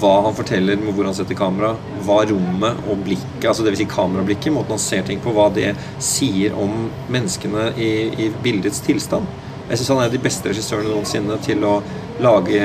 [0.00, 1.74] hva han forteller med hvor han setter kamera,
[2.06, 3.82] hva rommet og blikket, altså dvs.
[3.82, 7.92] Si kamerablikket, måten han ser ting på, hva det sier om menneskene i,
[8.26, 9.28] i bildets tilstand.
[9.70, 11.76] Jeg syns han er de beste regissørene noensinne til å
[12.20, 12.58] lage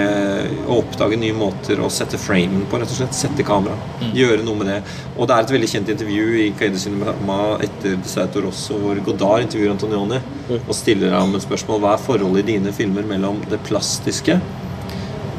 [0.65, 3.15] og oppdage nye måter å sette framen på, rett og slett.
[3.15, 3.77] Sette kamera.
[4.17, 4.79] Gjøre noe med det.
[5.13, 9.45] Og det er et veldig kjent intervju i Caide Cinema etter Desaito Rosso hvor Godard
[9.45, 10.19] intervjuer Antonioni
[10.57, 14.39] og stiller ham et spørsmål hva er forholdet i dine filmer mellom det plastiske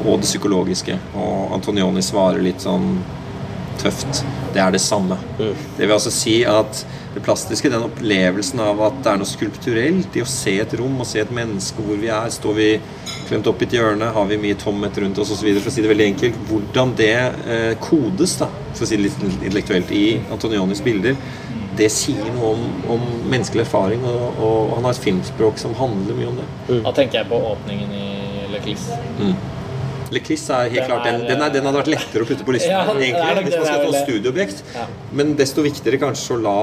[0.05, 0.97] og det psykologiske.
[1.17, 2.97] Og Antonioni svarer litt sånn
[3.81, 4.23] tøft.
[4.53, 5.17] Det er det samme.
[5.37, 6.83] Det vil altså si at
[7.13, 10.99] det plastiske, den opplevelsen av at det er noe skulpturelt i å se et rom
[11.01, 12.29] og se et menneske hvor vi er.
[12.33, 12.69] Står vi
[13.27, 14.11] klemt opp i et hjørne?
[14.13, 15.49] Har vi mye tomhet rundt oss osv.?
[15.59, 16.39] For å si det veldig enkelt.
[16.49, 21.17] Hvordan det eh, kodes, da, for å si det litt intellektuelt, i Antonionis bilder,
[21.77, 22.63] det sier noe om,
[22.95, 24.05] om menneskelig erfaring.
[24.05, 26.49] Og, og han har et filmspråk som handler mye om det.
[26.85, 28.07] Da tenker jeg på åpningen i
[28.53, 28.89] Le Clis.
[29.21, 29.56] Le
[30.27, 32.43] Kiss er helt Den klart den, er, den, er, den hadde vært lettere å putte
[32.47, 32.71] på listen.
[32.71, 34.63] Ja, egentlig, hvis man skal få studieobjekt.
[34.75, 34.85] Ja.
[35.11, 36.59] Men desto viktigere kanskje å la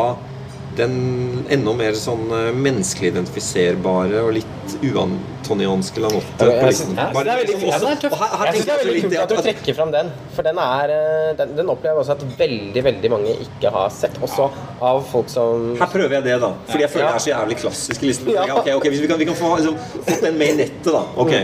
[0.77, 6.97] den enda mer sånn eh, menneskelig identifiserbare og litt uantonianske Lanotte Ja, på listen.
[6.97, 9.75] Bare det er veldig liksom også- Ja, Jeg det er veldig kult at du trekker
[9.75, 13.37] fram den, for den, er, eh, den, den opplever jeg også at veldig veldig mange
[13.47, 14.19] ikke har sett.
[14.21, 14.51] Også
[14.83, 16.53] av folk som Her prøver jeg det, da.
[16.67, 17.13] Fordi jeg føler Ja.
[17.13, 18.33] det er så jævlig klassisk i listen.
[18.35, 18.59] Ja.
[18.59, 19.79] okay, ok, Hvis vi kan, vi kan få liksom,
[20.23, 21.05] den med i nettet, da.
[21.17, 21.35] Ok.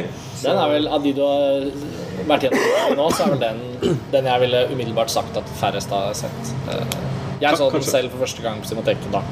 [0.43, 1.71] Den er vel, Av de du har
[2.29, 3.61] vært gjennom nå, så er vel den
[4.13, 6.53] den jeg ville umiddelbart sagt at færrest har sett.
[6.71, 6.99] Eh,
[7.41, 9.23] Jeg så den selv for første gang på Cinemateket da,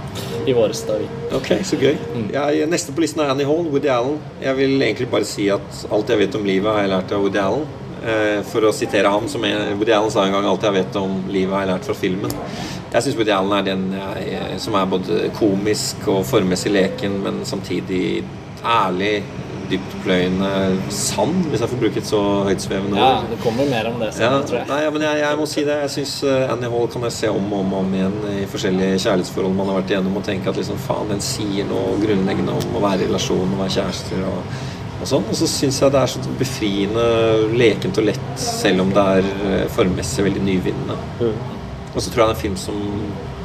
[0.48, 0.80] i våres.
[0.88, 1.98] da vi Ok, så gøy.
[2.32, 4.16] Jeg, neste på listen er Annie Hall, Woody Allen.
[4.40, 7.20] Jeg vil egentlig bare si at alt jeg vet om livet, har jeg lært av
[7.26, 7.66] Woody Allen.
[7.98, 10.96] Eh, for å sitere ham, som jeg, Woody Allen sa en gang 'alt jeg vet
[10.96, 12.32] om livet, har jeg lært fra filmen'.
[12.94, 17.44] Jeg syns Woody Allen er den jeg, som er både komisk og formmessig leken, men
[17.44, 18.24] samtidig
[18.64, 19.22] ærlig,
[19.70, 20.50] dyptpløyende,
[20.94, 24.30] sand, hvis jeg får bruke et så høytsvevende Ja, det kommer mer om det Ja,
[24.42, 24.68] tror jeg.
[24.70, 25.76] nei, ja, men jeg, jeg må si det.
[25.84, 26.14] Jeg syns
[26.54, 29.80] Annie Hall kan jeg se om og om, om igjen i forskjellige kjærlighetsforhold man har
[29.82, 33.08] vært igjennom, og tenke at liksom, faen, den sier noe grunnleggende om å være i
[33.10, 34.26] relasjon og være kjærester.
[34.32, 34.58] og
[34.98, 37.02] og sånn, og så syns jeg det er så befriende,
[37.54, 40.96] lekent og lett, selv om det er eh, formmessig veldig nyvinnende.
[41.94, 42.80] Og så tror jeg det er en film som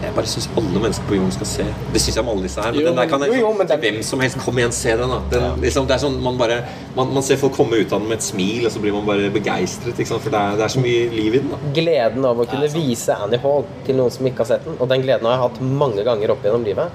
[0.03, 1.65] jeg bare syns alle mennesker på jorden skal se.
[1.93, 2.71] Det syns jeg om alle disse her.
[2.71, 4.71] Men Jo, den der kan jeg, jo, jo, men den- hvem som helst kom igjen,
[4.71, 5.09] se den.
[5.09, 6.63] da den, liksom, Det er sånn man bare
[6.95, 9.05] man, man ser folk komme ut av den med et smil, og så blir man
[9.05, 9.97] bare begeistret.
[9.97, 10.21] Ikke sant?
[10.21, 11.49] For det er, det er så mye liv i den.
[11.49, 14.75] da gleden av å kunne vise Annie Hall til noen som ikke har sett den,
[14.79, 16.89] og den gleden har jeg hatt mange ganger opp gjennom livet,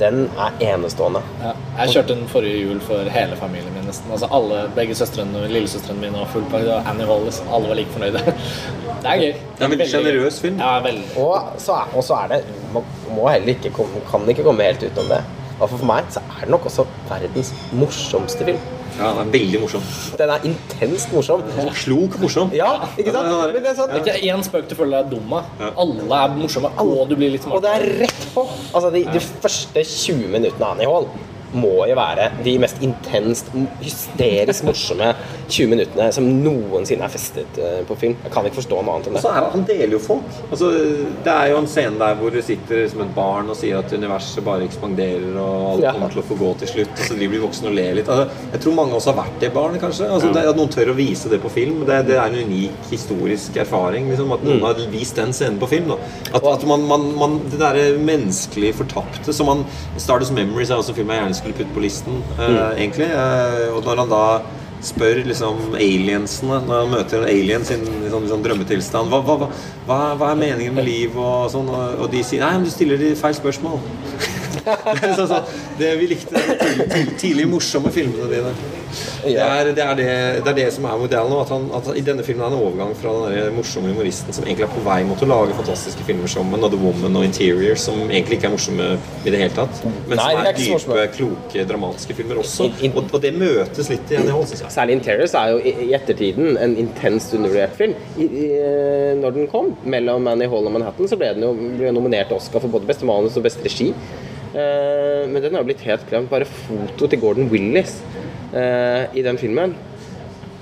[0.00, 1.20] den er enestående.
[1.42, 1.52] Ja.
[1.78, 4.10] Jeg kjørte den forrige jul for hele familien min nesten.
[4.14, 6.80] Altså alle, Begge søstrene lillesøstrene mine var full pakke.
[6.90, 7.50] Annie Hall, liksom.
[7.54, 8.24] alle var like fornøyde.
[9.04, 9.32] Det er gøy.
[9.36, 10.60] Det er en veldig sjenerøs film.
[10.62, 11.06] Ja, veldig.
[11.20, 12.38] Og så er, og så er det
[12.72, 15.20] Man må heller ikke komme, kan ikke komme helt utenom det.
[15.54, 18.62] I for meg så er det nok også verdens morsomste film.
[18.94, 19.86] Ja, den er veldig morsom.
[20.18, 21.42] Den er intenst morsom.
[21.80, 22.52] Klok morsom.
[22.54, 23.30] Ja, ikke sant?
[23.54, 25.50] Men det er sånn, Det er ikke én spøk du føler deg dum av.
[25.74, 28.46] Alle er morsomme, og du blir litt Og det er rett på!
[28.72, 31.08] Altså, de, de første 20 minuttene av Annie Hall
[31.54, 33.50] må jo være de mest intenst,
[33.82, 35.12] hysterisk morsomme
[35.48, 38.16] 20 minuttene som noensinne er festet eh, på film.
[38.24, 39.24] Jeg kan ikke forstå noe annet enn Og det.
[39.26, 40.38] så er han, deler jo folk.
[40.50, 40.70] Altså,
[41.24, 43.92] det er jo en scene der hvor du sitter som et barn og sier at
[43.94, 45.92] universet bare ekspanderer og alt Ja.
[45.96, 46.94] kommer til å få gå til slutt.
[46.94, 48.08] Og så driver de voksne og ler litt.
[48.08, 50.08] Altså, jeg tror mange også har vært det barn, kanskje.
[50.10, 52.88] Altså, det, at noen tør å vise det på film, det, det er en unik
[52.90, 54.08] historisk erfaring.
[54.12, 55.92] Liksom, at noen har vist den scenen på film.
[55.92, 55.98] Da.
[56.38, 59.64] At, at man, man, man, det derre menneskelig fortapte som man
[60.00, 62.58] Stardust Memories er også en film jeg gjerne skulle putte på listen, mm.
[62.74, 63.08] egentlig.
[63.12, 64.26] Eh, og når han da
[64.84, 67.78] spør liksom aliensene når han møter aliens i
[68.12, 69.48] sånn, sånn drømmetilstand hva, hva,
[69.88, 72.72] hva, hva er meningen med liv og sånn, og, og de sier Nei, men du
[72.74, 73.80] stiller de feil spørsmål.
[75.00, 78.54] det, sånn, sånn, det Vi likte de tidlig, tidlig, tidlig morsomme filmene dine.
[79.24, 80.08] Det er det, er det,
[80.44, 81.40] det er det som er modellen nå.
[81.42, 84.46] At, han, at I denne filmen er det en overgang fra den morsomme humoristen som
[84.46, 87.98] egentlig er på vei mot å lage fantastiske filmer som Another Woman og Interior, som
[88.04, 88.88] egentlig ikke er morsomme
[89.24, 92.68] i det hele tatt, men Nei, som er dype, kloke, dramatiske filmer også.
[92.90, 94.46] Og, og det møtes litt i Annie Hall.
[94.62, 97.96] Særlig Interiors er jo i, i ettertiden en intenst undervurdert film.
[98.20, 98.46] I, i,
[99.20, 102.38] når den kom, mellom Annie Hall og Manhattan, så ble den jo ble nominert til
[102.38, 103.90] Oscar for både beste manus og beste regi.
[104.54, 106.30] Eh, men den har blitt helt glemt.
[106.30, 107.98] Bare foto til Gordon Willis
[108.54, 109.74] eh, i den filmen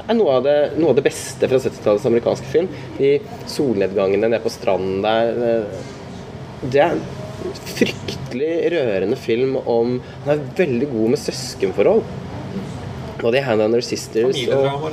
[0.03, 2.71] er noe av det, noe av det beste fra 70-tallets amerikanske film.
[2.99, 3.15] De
[3.51, 5.43] solnedgangene nede på stranden der.
[5.49, 5.91] eh,
[6.73, 7.05] Det er en
[7.77, 12.05] fryktelig rørende film om Han er veldig god med søskenforhold.
[13.31, 14.87] Det er Hannah and Her Sisters og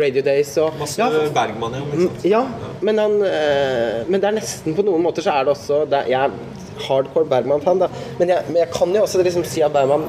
[0.00, 1.82] Radio Days og Masse ja, Bergman, ja.
[1.92, 2.42] Mm, Ja,
[2.80, 6.04] men, han, eh, men det er nesten på noen måter så er det også det
[6.04, 7.88] er, Jeg er hardcore Bergman-fan, da.
[8.18, 10.08] Men jeg, men jeg kan jo også liksom si at Bergman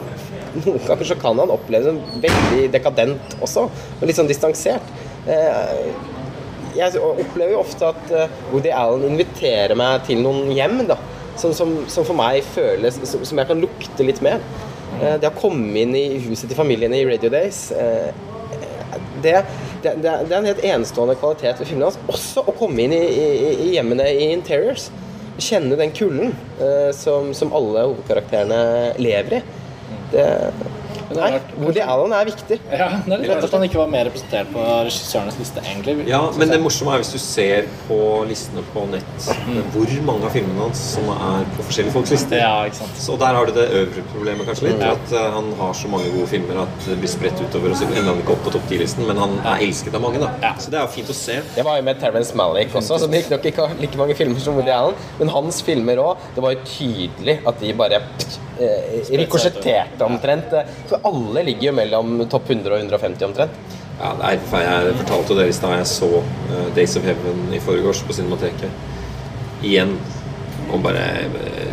[0.57, 3.67] noen ganger så kan han oppleves som veldig dekadent også.
[3.69, 4.95] Og litt sånn distansert.
[5.27, 5.91] Eh,
[6.77, 10.99] jeg opplever jo ofte at eh, Woody Allen inviterer meg til noen hjem, da.
[11.37, 14.41] Som, som, som for meg føles Som, jeg kan lukte litt med.
[15.01, 18.07] Eh, det å komme inn i huset til familiene i Radio Days eh,
[19.21, 19.33] det,
[19.83, 21.99] det, det, er- en helt enestående kvalitet ved filmene hans.
[22.09, 24.87] Også å komme inn i, i, i hjemmene i Interiors.
[25.41, 26.31] Kjenne den kulden
[26.61, 29.41] eh, som, som alle hovedkarakterene lever i.
[30.13, 30.25] Det,
[31.15, 31.29] nei.
[31.57, 32.59] Woody Allen er viktig.
[32.71, 35.95] Ja, det er litt rart at han ikke var mer representert på regissørenes liste, egentlig.
[36.09, 39.29] Ja, men det morsomme er hvis du ser på listene på nett
[39.73, 42.39] hvor mange av filmene hans som er på forskjellige folks lister.
[42.41, 42.99] Ja, ikke sant.
[43.01, 44.83] Så der har du det øvre problemet kanskje litt.
[44.83, 44.93] Ja.
[44.97, 47.73] At eh, han har så mange gode filmer at det blir spredt utover.
[47.73, 50.21] Og så ender han ikke opp på topp 10-listen, men han er elsket av mange.
[50.23, 50.53] da Ja.
[50.61, 51.39] Så det er jo fint å se.
[51.55, 54.57] Det var jo med Terence Malick også, som riktignok ikke har like mange filmer som
[54.57, 54.97] Woody Allen.
[55.21, 56.27] Men hans filmer òg.
[56.35, 58.01] Det var jo tydelig at de bare
[58.59, 60.53] eh, rikosjetterte omtrent.
[61.05, 63.57] Alle ligger jo mellom topp 100 og 150 omtrent.
[63.97, 64.91] Ja, forferdelig.
[64.91, 68.13] Jeg fortalte jo dere i stad jeg så uh, Days of Heaven i forgårs på
[68.13, 68.71] Cinemateket.
[69.65, 69.97] Igjen.
[70.67, 71.27] Og bare eh,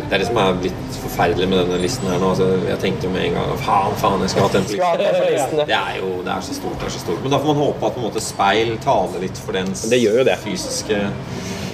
[0.07, 2.29] Det er det som er blitt forferdelig med denne listen her nå.
[2.31, 5.75] Altså, jeg tenkte jo med en gang Faen, faen, jeg skulle hatt den listen, Det
[5.75, 7.19] er jo det er så stort, det er så stort.
[7.23, 9.99] Men da får man håpe at på en måte speil taler litt for dens Det
[10.29, 10.37] det.
[10.45, 11.01] fysiske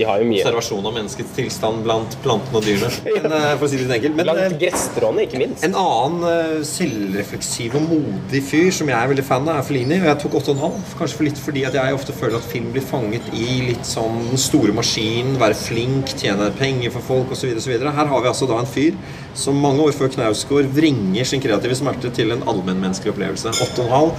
[0.02, 0.41] De har jo mye.
[0.41, 2.90] observasjon av menneskets tilstand blant plantene og dyrene.
[3.06, 4.18] Men, eh, for å si det litt enkelt.
[4.18, 5.65] Men, Blant eh, gresstråene, ikke minst.
[5.68, 9.99] en annen eh, selvrefleksiv og modig fyr som jeg er veldig fan av, er Felini.
[10.02, 10.98] Og jeg tok 8,5.
[10.99, 14.19] Kanskje for litt fordi at jeg ofte føler at film blir fanget i litt sånn
[14.32, 17.52] den store maskinen, være flink, tjene penger for folk osv.
[17.82, 18.98] Her har vi altså da en fyr
[19.38, 23.53] som mange år før Knausgård vringer sin kreative smerte til en allmennmenneskelig opplevelse.
[23.68, 24.15] 8,5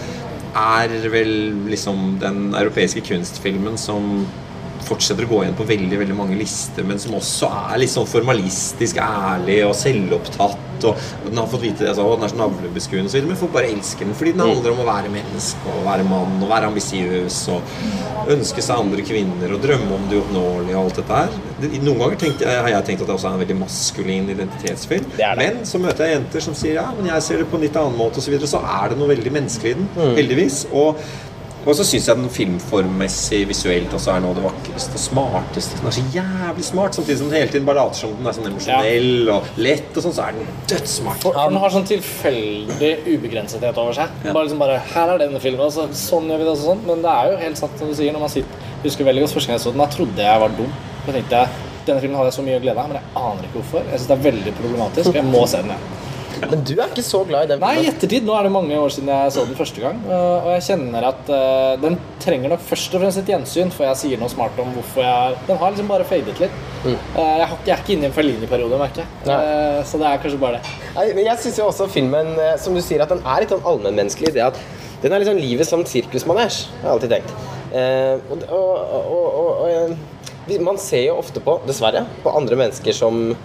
[0.59, 1.33] er vel
[1.71, 4.27] liksom den europeiske kunstfilmen som
[4.87, 8.09] fortsetter å gå igjen på veldig veldig mange lister, men som også er litt sånn
[8.11, 10.69] formalistisk ærlig og selvopptatt.
[10.83, 14.09] Og den har fått vite altså, den er så navlebeskuende videre, men folk bare elsker
[14.09, 18.27] den fordi den handler om å være menneske og være mann og være ambisiøs og
[18.35, 21.39] ønske seg andre kvinner og drømme om det uoppnåelige og alt dette her.
[21.87, 25.07] Noen ganger tenkte jeg, har jeg tenkt at det også er en veldig maskulin identitetsfilm,
[25.15, 25.37] Det det.
[25.39, 27.79] men så møter jeg jenter som sier ja, men jeg ser det på en litt
[27.79, 29.89] annen måte osv., så, videre, så er det noe veldig menneskelig i den,
[30.19, 30.65] heldigvis.
[30.73, 30.99] Og
[31.63, 35.79] og så syns jeg den filmformmessig, visuelt også er noe av det vakreste og smarteste.
[35.79, 38.37] Den er så jævlig smart, samtidig som den hele tiden bare later som den er
[38.39, 41.23] sånn emosjonell og lett, og sånn, så er den dødssmart.
[41.23, 44.11] For Den har sånn tilfeldig ubegrensethet over seg.
[44.27, 44.35] Ja.
[44.35, 46.55] Bare liksom bare, Her er denne filmen, altså, sånn gjør vi det.
[46.57, 48.13] og sånn Men det er jo helt sant som du sier.
[48.13, 50.41] Når man sitter, jeg husker veldig godt første gang jeg så den, Jeg trodde jeg
[50.43, 50.73] var dum.
[51.07, 53.59] Da tenkte jeg denne filmen hadde jeg så mye glede av, men jeg aner ikke
[53.59, 53.87] hvorfor.
[53.91, 55.17] Jeg synes det er veldig problematisk.
[55.19, 56.02] Jeg må se den igjen.
[56.51, 58.25] Men du er ikke så glad i den Nei, i ettertid.
[58.27, 60.01] Nå er det mange år siden jeg så den første gang.
[60.09, 63.89] øh, Og jeg kjenner at øh, den trenger nok først og fremst et gjensyn før
[63.93, 66.59] jeg sier noe smart om hvorfor jeg Den har liksom bare fadet litt.
[66.85, 69.87] Jeg, har, ikke- jeg er ikke inne i en Fellini-periode, merker jeg.
[69.87, 70.77] Så det er kanskje bare det.
[70.97, 73.51] Nei, men jeg syns jo også filmen, eh, som du sier, at den er litt
[73.55, 74.59] sånn allmennmenneskelig det at
[75.03, 77.31] den er sånn livet som sirkusmanesj, har jeg alltid tenkt.
[77.73, 82.93] Eh, og, og, og, og, eh, man ser jo ofte på, dessverre, på andre mennesker
[82.95, 83.37] som eh,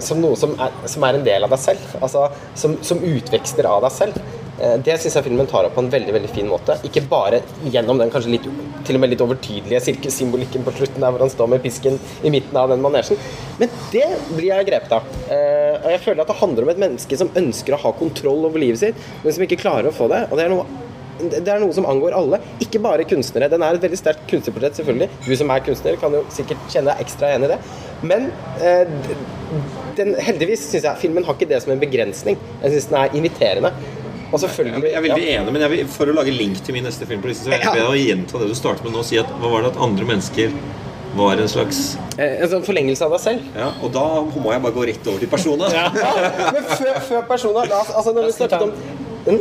[0.00, 1.96] som noe som er, som er en del av deg selv.
[2.00, 4.20] Altså som, som utvekster av deg selv.
[4.60, 6.76] Eh, Det syns jeg filmen tar opp på en veldig veldig fin måte.
[6.86, 7.40] Ikke bare
[7.72, 8.48] gjennom den kanskje litt,
[8.86, 12.32] til og med litt overtydelige sirkussymbolikken på slutten, der hvor han står med pisken i
[12.34, 13.20] midten av den manesjen.
[13.60, 15.08] Men det blir jeg grepet av.
[15.28, 18.46] Eh, og jeg føler at det handler om et menneske som ønsker å ha kontroll
[18.50, 20.26] over livet sitt, men som ikke klarer å få det.
[20.28, 20.68] Og det er noe
[21.28, 23.50] det er noe som angår alle, ikke bare kunstnere.
[23.52, 25.08] Den er et veldig sterkt kunstnerportrett, selvfølgelig.
[25.26, 27.58] Du som er kunstner, kan jo sikkert kjenne deg ekstra igjen i det.
[28.10, 28.28] Men
[28.64, 28.84] eh,
[29.98, 32.38] den, heldigvis syns jeg filmen har ikke det som en begrensning.
[32.62, 33.72] Jeg syns den er inviterende.
[34.30, 36.84] Og selvfølgelig Jeg er veldig enig, men jeg vil, for å lage link til min
[36.86, 37.88] neste film på listen, så vil jeg Ja.
[37.90, 39.02] å gjenta det du startet med nå.
[39.04, 40.54] Si at hva var det at andre mennesker
[41.18, 43.48] var en slags eh, En sånn forlengelse av deg selv.
[43.58, 45.66] Ja, og da må jeg bare gå rett over til persona.
[45.74, 45.88] Ja,
[46.54, 48.72] men før, før personer la oss, altså Når vi snakket om
[49.26, 49.40] den,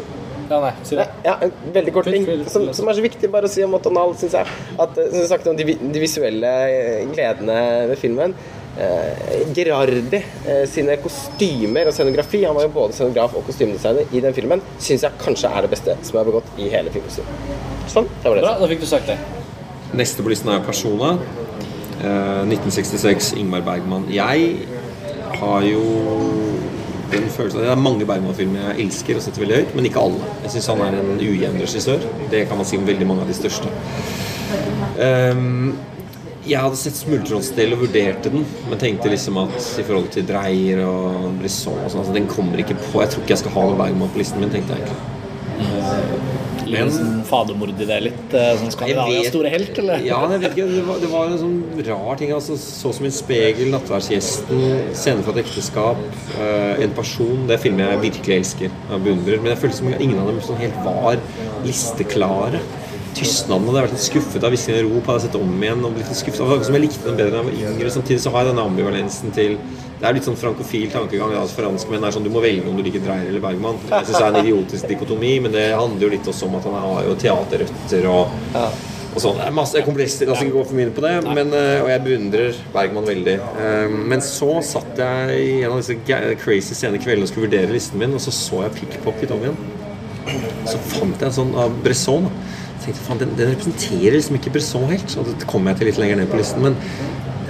[0.50, 1.06] Ja, nei, si det.
[1.26, 4.16] Ja, en veldig kort ting som, som er så viktig bare å si om Otonal,
[4.18, 4.56] syns jeg.
[4.82, 7.60] At, eh, som du snakket om de, de visuelle eh, gledene
[7.92, 8.34] ved filmen.
[8.80, 14.22] Eh, Gerardi eh, sine kostymer og scenografi Han var jo både scenograf og kostymedesigner i
[14.24, 14.64] den filmen.
[14.80, 17.12] Syns jeg kanskje er det beste som er begått i hele filmen
[17.90, 18.08] Sånn.
[18.22, 18.46] Det var det.
[18.46, 19.18] Bra, da fikk du sagt det.
[19.98, 21.16] Neste på listen er Persona.
[22.00, 24.06] Eh, 1966, Ingmar Bergman.
[24.14, 24.54] Jeg
[25.42, 25.84] har jo
[27.12, 30.32] den følelsen Det er mange Bergman-filmer jeg elsker og setter veldig høyt, men ikke alle.
[30.46, 32.10] Jeg syns han er en ujevn regissør.
[32.32, 33.72] Det kan man si om veldig mange av de største.
[35.00, 35.78] Um,
[36.50, 40.82] jeg hadde sett 'Smultronstell' og vurderte den, men tenkte liksom at i forhold til Dreyer
[40.86, 43.02] og Brisson og sånn, altså, den kommer ikke på.
[43.04, 45.18] Jeg tror ikke jeg skal ha noe Bergman på listen min, tenkte jeg egentlig.
[46.70, 48.34] Litt sånn fadermord i det litt?
[48.34, 50.04] øh, Sånn Skandinavias store helt, eller?
[50.06, 50.68] Ja, jeg vet ikke.
[50.74, 52.34] Det var, det var en sånn rar ting.
[52.36, 56.04] Altså, så som en spegel, 'Nattverdsgjesten', 'Scene fra et ekteskap',
[56.38, 57.48] uh, 'En person'.
[57.48, 59.42] Det er filmer jeg virkelig elsker og beundrer.
[59.42, 61.18] Men jeg følte som ingen av dem sånn helt var
[61.66, 62.62] listeklare.
[63.16, 64.54] 'Tystnaden' hadde jeg vært litt skuffet av.
[64.54, 65.86] ingen rop' hadde jeg sett om igjen.
[65.86, 66.64] og blitt litt skuffet av.
[66.64, 67.90] Som jeg likte den bedre da jeg var yngre.
[67.92, 69.58] Samtidig så har jeg denne ambivalensen til
[70.00, 71.34] det er litt sånn frankofil tankegang.
[71.36, 73.82] Altså franskmenn er sånn Du må velge om du liker Dreyer eller Bergman.
[73.90, 76.70] Jeg synes det er en idiotisk dikotomi, men det handler jo litt også om at
[76.70, 78.32] han har jo teaterrøtter og
[79.10, 79.40] og sånn.
[79.40, 81.14] Det er masse komplekser, la oss ikke gå for mye på det.
[81.26, 83.34] Men, eh, og jeg beundrer Bergman veldig.
[83.42, 85.98] Eh, Men så satt jeg i en av disse
[86.44, 89.58] crazy sene kveldene og skulle vurdere listen min, og så så jeg Pickpocket om igjen.
[90.70, 92.30] Så fant jeg en sånn av Bresson.
[92.80, 95.10] Så tenkte faen, den, den representerer liksom ikke Bresson helt.
[95.10, 96.62] Så det kom jeg til litt lenger ned på listen.
[96.62, 96.78] Men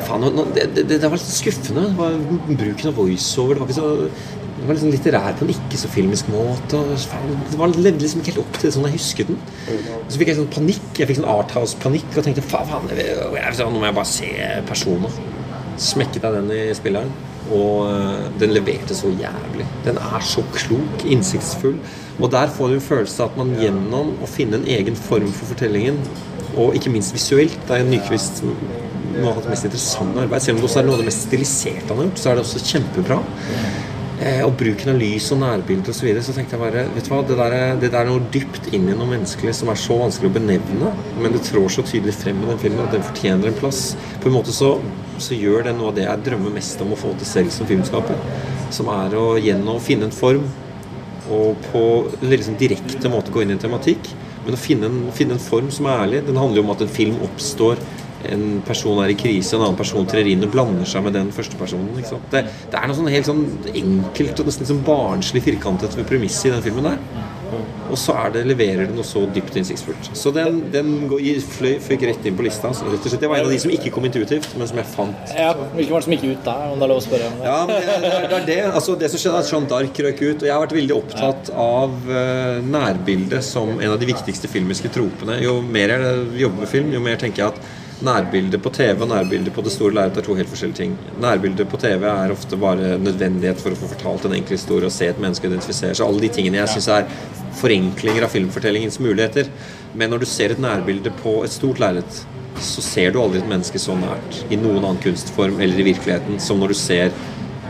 [0.07, 1.87] faen, det, det, det var litt skuffende.
[1.89, 2.19] Det var
[2.49, 3.57] bruken av voiceover.
[3.57, 6.81] Det var ikke så det var liksom litterær på en ikke så filmisk måte.
[6.91, 9.37] Det var, levde liksom ikke helt opp til sånn jeg husket den.
[9.71, 10.89] Og så fikk jeg sånn panikk.
[10.99, 14.29] Jeg fikk sånn Arthouse-panikk og tenkte faen, jeg, nå må jeg bare se
[14.67, 15.15] personer.
[15.79, 17.13] Smekket av den i spilleren.
[17.55, 19.65] Og eh, den leverte så jævlig.
[19.87, 21.79] Den er så klok, innsiktsfull.
[22.19, 25.31] Og der får du en følelse av at man gjennom å finne en egen form
[25.31, 26.03] for fortellingen,
[26.59, 28.41] og ikke minst visuelt Det er Nyquist
[29.17, 30.43] må av det mest interessante arbeid.
[30.45, 32.37] Selv om det også er noe av det mest stiliserte han har gjort, så er
[32.37, 33.19] det også kjempebra.
[34.19, 36.01] Eh, og bruken av lys og nærbilder osv.
[36.01, 38.09] Så, videre, så tenkte jeg bare Vet du hva, det der, er, det der er
[38.09, 40.91] noe dypt inn i noe menneskelig som er så vanskelig å benevne,
[41.23, 43.83] men det trår så tydelig frem i den filmen at den fortjener en plass.
[44.19, 44.73] På en måte så,
[45.23, 47.69] så gjør det noe av det jeg drømmer mest om å få til selv som
[47.69, 48.19] filmskaper.
[48.75, 50.43] Som er å gjennom finne en form
[51.29, 54.11] og på en liksom direkte måte gå inn i en tematikk,
[54.45, 56.23] men å finne en, finne en form som er ærlig.
[56.27, 57.79] Den handler jo om at en film oppstår
[58.27, 61.31] en person er i krise, en annen person trer inn og blander seg med den
[61.35, 61.91] første personen.
[61.95, 66.49] Det, det, er noe sånn helt sånn enkelt og nesten sånn barnslig firkantet ved premisset
[66.49, 67.27] i den filmen der.
[67.89, 70.11] Og så er det, leverer det noe så dypt innsiktsfullt.
[70.17, 72.69] Så den, den går, fløy, føyk rett inn på lista.
[72.75, 73.23] Så rett og slett.
[73.23, 75.33] Det var en av de som ikke kom intuitivt, men som jeg fant.
[75.33, 77.31] Ja, Hvilken var det som gikk ut der, om det er lov å spørre?
[77.41, 78.59] Ja, men det, det, er det.
[78.69, 80.37] Altså, det som skjedde, er at Jeanne d'Arc røk ut.
[80.37, 84.93] Og jeg har vært veldig opptatt av uh, nærbildet som en av de viktigste filmiske
[84.93, 85.41] tropene.
[85.41, 89.09] Jo mer jeg jobber med film, jo mer tenker jeg at nærbildet på TV og
[89.11, 90.95] nærbildet på det store lerretet er to helt forskjellige ting.
[91.21, 94.95] Nærbildet på TV er ofte bare nødvendighet for å få fortalt en enkel historie og
[94.95, 96.05] se et menneske identifisere seg.
[96.05, 97.09] Alle de tingene jeg syns er
[97.59, 99.49] forenklinger av filmfortellingens muligheter.
[99.93, 102.21] Men når du ser et nærbilde på et stort lerret,
[102.59, 106.39] så ser du aldri et menneske så nært i noen annen kunstform eller i virkeligheten
[106.43, 107.11] som når du ser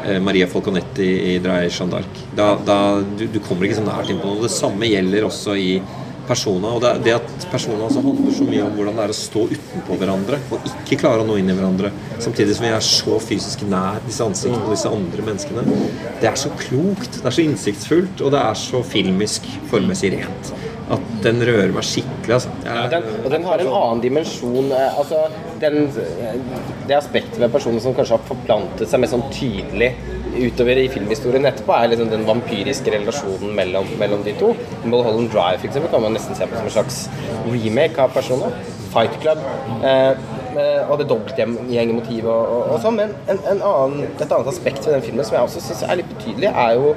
[0.06, 2.22] eh, Maria Folconetti i Dreier Jeanne d'Arc.
[2.38, 4.46] Da, da, du, du, kommer ikke så nært inn på noe.
[4.46, 5.72] Det samme gjelder også i
[6.30, 6.76] personer.
[6.76, 9.46] Og det, det at personer altså handler så mye om hvordan det er å stå
[9.50, 11.92] utenpå hverandre og ikke klare å nå inn i hverandre,
[12.22, 15.66] samtidig som vi er så fysisk nær disse ansiktene og disse andre menneskene.
[16.22, 20.54] Det er så klokt, det er så innsiktsfullt, og det er så filmisk formessig rent.
[20.90, 22.40] At den rører meg skikkelig.
[22.40, 22.54] Altså.
[22.66, 24.72] Ja, den, og den har en annen dimensjon.
[24.74, 25.28] Eh, altså,
[25.62, 25.84] den,
[26.90, 29.92] det aspektet ved personen som kanskje har forplantet seg mer sånn tydelig
[30.38, 34.52] utover i filmhistorien etterpå, er liksom den vampyriske relasjonen mellom, mellom de to.
[34.86, 37.00] Mulholland Drive for eksempel, kan man nesten se på som en slags
[37.48, 38.60] remake av personer.
[38.94, 39.42] Fight Club.
[39.86, 40.12] Eh,
[40.60, 42.98] eh og det dobbeltgjengmotivet og, og, og sånn.
[43.00, 46.02] Men en, en annen, et annet aspekt ved den filmen som jeg også syns er
[46.02, 46.96] litt betydelig, er jo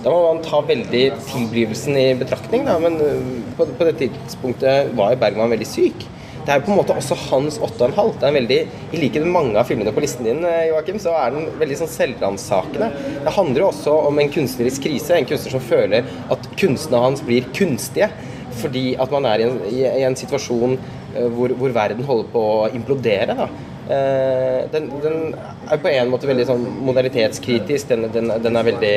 [0.00, 2.78] da må man ta veldig tilblivelsen i betraktning, da.
[2.80, 6.08] Men eh, på, på det tidspunktet var jo Bergman veldig syk
[6.50, 8.16] det er på en måte også hans 8,5.
[8.18, 8.56] Det er veldig,
[8.90, 11.92] I med mange av filmene på listen din, eh, Joakim, så er den veldig sånn
[11.92, 12.88] selvransakende.
[13.22, 15.14] Det handler jo også om en kunstnerisk krise.
[15.14, 18.10] En kunstner som føler at kunstene hans blir kunstige.
[18.58, 22.42] Fordi at man er i en, i, en situasjon uh, hvor, hvor, verden holder på
[22.42, 23.38] å implodere.
[23.38, 23.46] da.
[23.90, 25.34] Uh, den, den,
[25.66, 27.90] er på en måte veldig sånn modernitetskritisk.
[27.90, 28.94] Den, den, den er veldig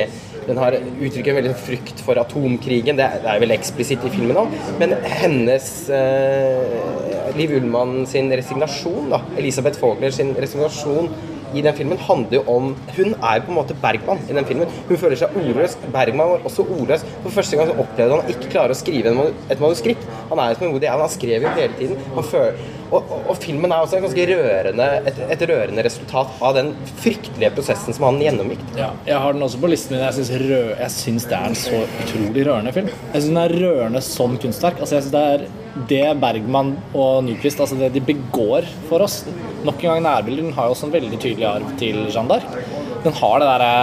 [0.47, 2.97] den har uttrykker en veldig frykt for atomkrigen.
[2.99, 4.55] Det er, det er veldig eksplisitt i filmen òg.
[4.81, 11.11] Men hennes eh, Liv Ullmann sin resignasjon, da, Elisabeth Fogler sin resignasjon
[11.53, 14.71] i den filmen handler jo om Hun er på en måte Bergman i den filmen.
[14.87, 15.75] Hun føler seg ordløs.
[15.93, 17.05] Bergman var også ordløs.
[17.21, 19.13] For første gang så opplevde han ikke klare å skrive
[19.53, 20.07] et manuskript.
[20.31, 21.05] Han er som en Woody Allen.
[21.05, 22.01] Han skrev jo hele tiden.
[22.15, 22.57] Han Føler,
[22.93, 26.71] og, og, filmen er også ganske rørende, et, et, rørende resultat av den
[27.01, 28.63] fryktelige prosessen som han gjennomgikk.
[28.77, 30.03] Ja, jeg har den også på listen min.
[30.03, 32.93] Jeg syns, det er en så utrolig rørende film.
[33.13, 34.79] Jeg syns den er rørende som kunstverk.
[34.79, 35.45] Altså, jeg synes det er
[35.89, 39.23] det Bergman og Nyquist altså det de begår for oss
[39.63, 40.43] Nok en gang nærbildet.
[40.43, 42.57] Den har jo også en veldig tydelig arv til Jeanne d'Arc.
[43.05, 43.73] Den har det derre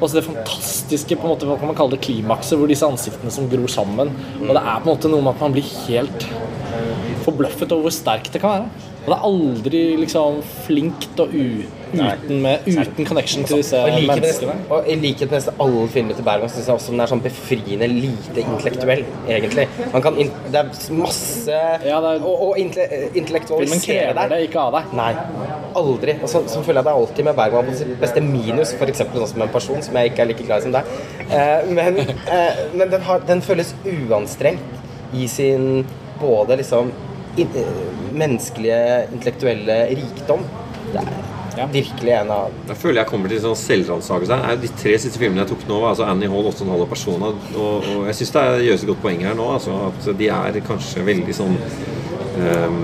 [0.00, 3.32] også det fantastiske på en måte, hva kan man kalle det, klimakset, hvor disse ansiktene
[3.34, 4.12] som gror sammen.
[4.40, 6.28] Og det er på en måte noe med at man blir helt
[7.28, 8.88] forbløffet over hvor sterkt det kan være.
[9.08, 14.56] Det er aldri liksom flinkt og uten, med, uten connection til disse og menneskene.
[14.74, 17.22] Og I likhet med nesten alle filmer til Bergman syns jeg også den er sånn
[17.24, 19.64] befriende lite intellektuell, egentlig.
[19.94, 20.68] Kan, det er
[20.98, 21.56] masse
[21.88, 24.92] ja, det er, Og, og intellektualisere krever det ikke av deg.
[25.00, 25.10] Nei.
[25.78, 26.18] Aldri.
[26.20, 29.04] Og så, så føler jeg det alltid med Bergman på sitt beste minus, f.eks.
[29.06, 30.92] sånn som en person som jeg ikke er like glad i som deg.
[31.28, 35.86] Eh, men, eh, men den, har, den føles uanstrengt i sin
[36.20, 36.90] både liksom
[38.18, 40.46] menneskelige, intellektuelle rikdom.
[40.92, 41.10] Det er
[41.58, 41.66] ja.
[41.72, 44.38] virkelig en av Jeg føler jeg kommer til sånn selvransakelse.
[44.62, 47.38] De tre siste filmene jeg tok nå, var altså Annie Hall, 8,5 personer.
[47.54, 49.52] Og, og jeg syns det gjøres et godt poeng her nå.
[49.58, 52.82] Altså, at de er kanskje veldig sånn um,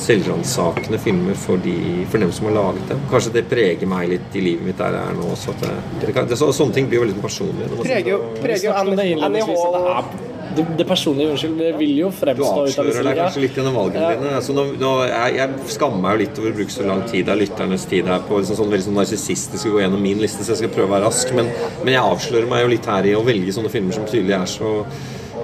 [0.00, 3.04] selvransakende filmer for, de, for, dem som har laget dem.
[3.10, 5.56] Kanskje det preger meg litt i livet mitt der jeg er nå også.
[5.60, 7.70] Det, det, det, så, sånne ting blir jo veldig personlige.
[7.82, 12.48] Preger jo, preger jo Annie, Annie Hall det, det, personlige unnskyld, det vil jo fremstå
[12.50, 14.16] ut av Du avslører deg kanskje litt gjennom valgene ja.
[14.16, 14.32] dine.
[14.40, 17.30] Altså, nå, nå, jeg, jeg, skammer meg jo litt over å bruke så lang tid
[17.32, 20.44] av lytternes tid her på liksom, sånn veldig sånn narsissistisk å gå gjennom min liste,
[20.44, 21.32] så jeg skal prøve å være rask.
[21.36, 21.50] Men,
[21.84, 24.50] men, jeg avslører meg jo litt her i å velge sånne filmer som tydelig er
[24.50, 24.74] så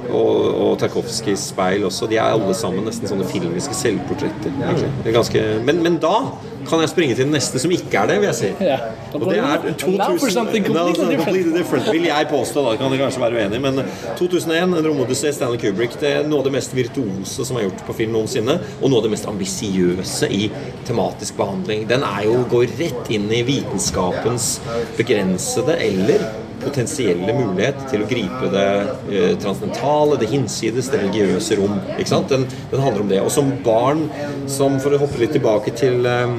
[0.06, 2.08] og, og Tarkovskijs speil også.
[2.10, 4.54] De er alle sammen nesten sånne filmiske selvportretter.
[5.14, 6.16] Ganske, men, men, da
[6.68, 8.50] kan jeg springe til den neste som ikke er det, vil jeg si.
[8.62, 8.80] Yeah.
[9.14, 11.24] Og det er 2000, Now for something Now for different.
[11.24, 12.64] completely different, vil jeg påstå.
[12.66, 13.82] Da kan dere kanskje være uenig Men
[14.18, 17.84] 2001, en romodyssé, Stanley Kubrick, det er noe av det mest virtuose som er gjort
[17.86, 18.58] på film noensinne.
[18.80, 20.50] Og noe av det mest ambisiøse i
[20.88, 21.86] tematisk behandling.
[21.88, 24.56] Den er jo, går rett inn i vitenskapens
[24.98, 28.66] begrensede eller potensielle mulighet til å gripe det
[29.10, 31.76] eh, transcendentale, det hinsides, det religiøse rom.
[31.96, 32.32] Ikke sant?
[32.32, 33.20] Den, den handler om det.
[33.24, 34.06] Og som barn,
[34.50, 36.34] som for å hoppe litt tilbake til eh,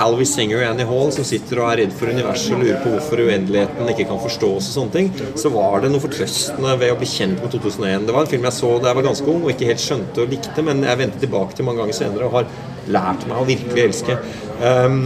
[0.00, 2.94] Alvy Singer og Annie Hall, som sitter og er redd for universet og lurer på
[2.94, 6.98] hvorfor uendeligheten ikke kan forstås og sånne ting, så var det noe fortrøstende ved å
[7.00, 8.08] bli kjent med 2001.
[8.08, 10.24] Det var en film jeg så da jeg var ganske ung og ikke helt skjønte
[10.24, 12.52] og likte, men jeg vendte tilbake til mange ganger senere og har
[12.90, 14.18] lært meg å virkelig elske.
[14.60, 15.00] Um,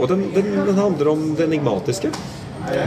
[0.00, 2.12] og den, den, den handler om det enigmatiske.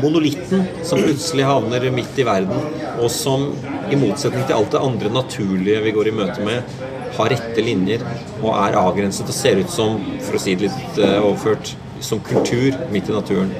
[0.03, 2.67] Monolitten som plutselig havner midt i verden,
[3.01, 3.49] og som
[3.91, 6.75] i motsetning til alt det andre naturlige vi går i møte med,
[7.13, 8.03] har rette linjer
[8.41, 12.21] og er avgrenset og ser ut som, for å si det litt eh, overført, som
[12.25, 13.51] kultur midt i naturen.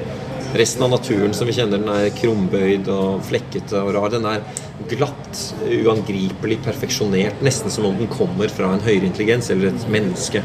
[0.54, 4.10] Resten av naturen som vi kjenner, den er krumbøyd og flekkete og rar.
[4.12, 4.42] Den er
[4.90, 7.42] glatt, uangripelig, perfeksjonert.
[7.44, 10.42] Nesten som om den kommer fra en høyere intelligens eller et menneske.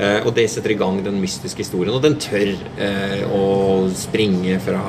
[0.00, 1.94] Eh, og det setter i gang den mystiske historien.
[1.94, 2.52] Og den tør
[2.82, 4.82] eh, å springe fra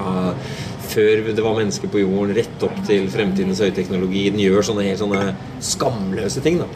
[0.93, 4.23] før det var mennesker på jorden, rett opp til fremtidens høyteknologi.
[4.33, 5.23] Den gjør sånne helt sånne
[5.63, 6.61] skamløse ting.
[6.61, 6.67] da.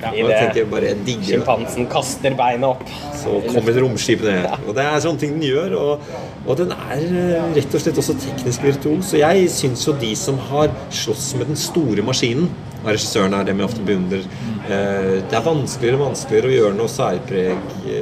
[1.28, 2.86] Sjimpansen kaster beinet opp.
[3.18, 4.48] Så kommer et romskip ned.
[4.68, 5.78] Og det er sånne ting den gjør.
[5.82, 6.08] Og,
[6.46, 9.12] og den er eh, rett og slett også teknisk virtuos.
[9.12, 12.50] Så jeg syns jo de som har slåss med den store maskinen
[12.88, 14.24] og regissøren er dem jeg ofte beundrer.
[14.68, 17.58] Eh, Det er vanskeligere og vanskeligere å gjøre noe særpreg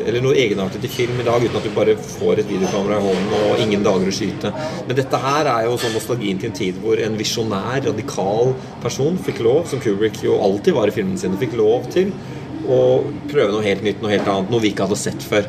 [0.06, 3.06] eller noe egenartet i film i dag uten at du bare får et videokamera i
[3.06, 4.54] hånden og ingen dager å skyte.
[4.88, 9.18] Men dette her er jo sånn nostalgien til en tid hvor en visjonær, radikal person
[9.18, 12.12] fikk lov, som Kubrick jo alltid var i filmene sine, fikk lov til
[12.70, 15.46] å prøve noe helt nytt, noe helt annet, noe vi ikke hadde sett før.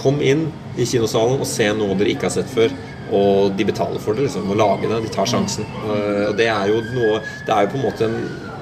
[0.00, 0.46] Kom inn
[0.80, 2.72] i kinosalen og se noe dere ikke har sett før.
[3.14, 4.48] Og de betaler for det, liksom.
[4.50, 5.02] Å lage det.
[5.04, 5.66] De tar sjansen.
[5.84, 8.16] Eh, Og det er jo noe Det er jo på en måte en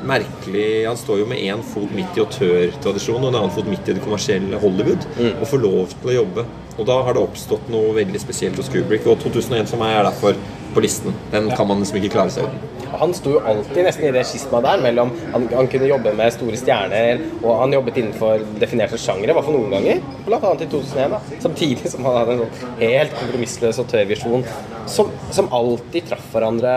[0.08, 3.88] merkelig Han står jo med én fot midt i autørtradisjonen og en annen fot midt
[3.88, 5.06] i det kommersielle Hollywood.
[5.38, 6.46] Og får lov til å jobbe.
[6.78, 9.06] Og da har det oppstått noe veldig spesielt hos Kubrick.
[9.06, 10.38] Og 2001 for meg er derfor
[10.72, 11.16] på listen.
[11.32, 12.68] Den kan man liksom ikke klare seg uten.
[13.00, 16.34] Han sto jo alltid nesten i det skismaet der mellom han, han kunne jobbe med
[16.34, 20.66] store stjerner, og han jobbet innenfor definerte sjangere, i hvert fall noen ganger, blant annet
[20.66, 21.14] i 2001.
[21.14, 24.44] da Samtidig som han hadde en sånn helt kompromissløs autørvisjon
[24.92, 26.74] som, som alltid traff hverandre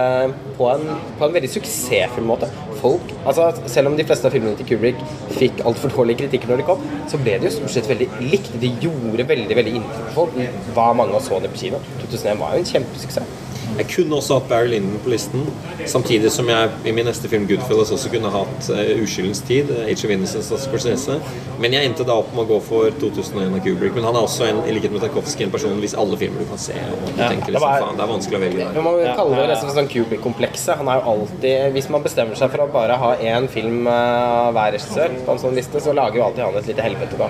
[0.56, 0.88] på en,
[1.20, 2.50] på en veldig suksessfull måte.
[2.82, 5.00] Folk, altså Selv om de fleste av filmene til Kubrick
[5.38, 8.54] fikk altfor dårlige kritikker når de kom, så ble det jo stort sett veldig likt.
[8.62, 10.38] De gjorde veldig veldig inntrykk på folk.
[10.76, 11.82] Hva mange så det på kino.
[12.04, 13.45] 2001 var jo en kjempesuksess.
[13.76, 15.42] Jeg kunne også hatt Barry Lyndon på listen,
[15.92, 19.82] samtidig som jeg i min neste film Goodfellas også kunne hatt uh, Uskyldens tid, uh,
[19.90, 21.18] Age of Innocence av Scorsese.
[21.60, 23.94] Men jeg endte da opp med å gå for 2001 av Kubrick.
[23.98, 26.50] Men han er også en, i likhet med Tarkovsky en person hvis alle filmer du
[26.54, 26.76] kan se.
[26.78, 28.82] Og du Ja, tenker det liksom, var- faen, det er vanskelig å velge der.
[28.88, 29.52] man kaller det ja, ja.
[29.54, 30.78] nesten sånn Kubrick-komplekset.
[30.80, 34.48] Han er jo alltid Hvis man bestemmer seg for å bare ha én film eh,
[34.48, 37.20] av hver regissør på en sånn liste, så lager jo alltid han et lite helvete
[37.20, 37.30] da.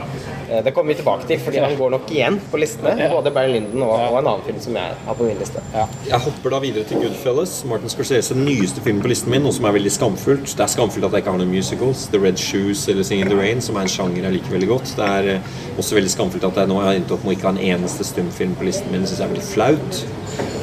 [0.50, 3.10] Eh, Det kommer vi tilbake til, fordi han går nok igjen på listene.
[3.12, 5.62] Både Barry Lyndon og, og en annen film som jeg har på min liste.
[6.06, 7.54] Jeg hopper da videre til Goodfellas.
[7.68, 10.52] Martin Scorsese, den nyeste filmen på listen min, noe som er veldig skamfullt.
[10.52, 12.06] Det er skamfullt at jeg ikke har noen musicals.
[12.12, 14.70] The Red Shoes eller Sing in the Rain, som er en sjanger jeg liker veldig
[14.70, 14.92] godt.
[14.98, 15.50] Det er eh,
[15.80, 18.08] også veldig skamfullt at jeg nå har endt opp med å ikke ha en eneste
[18.08, 19.06] stumfilm på listen min.
[19.06, 20.04] Det syns jeg er veldig flaut.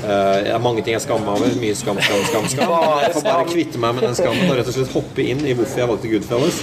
[0.02, 1.58] Eh, det er mange ting jeg skammer meg over.
[1.64, 2.48] Mye skam, skam, skam.
[2.52, 2.78] skam.
[3.06, 5.56] Jeg får bare kvitte meg med den skammen og rett og slett hoppe inn i
[5.56, 6.62] hvorfor jeg valgte Goodfellas.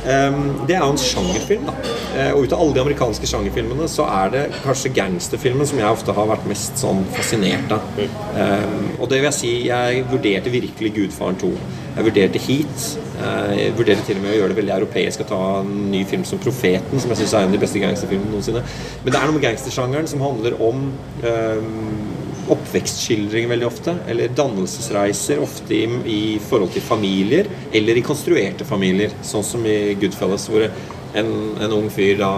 [0.00, 1.66] Um, det er jo en sjangerfilm.
[1.68, 1.74] da
[2.10, 5.94] Eh, Og ut av alle de amerikanske sjangerfilmene så er det kanskje gangsterfilmen som jeg
[5.94, 7.84] ofte har vært mest sånn fascinert av.
[8.00, 11.52] Um, og det vil jeg si, jeg vurderte virkelig Gudfaren 2.
[11.96, 12.88] Jeg vurderte Heat.
[13.20, 16.04] Eh, Jeg vurderte til og med å gjøre det veldig europeisk å ta en ny
[16.04, 18.62] film som Profeten, som jeg syns er en av de beste gangsterfilmene noensinne.
[19.04, 20.86] Men det er noe med gangstersjangeren som handler om
[21.22, 22.09] um,
[22.50, 29.12] oppvekstskildringer veldig ofte, eller dannelsesreiser, ofte i, i forhold til familier, eller i konstruerte familier,
[29.26, 31.30] sånn som i Goodfellas, hvor en,
[31.60, 32.32] en ung fyr da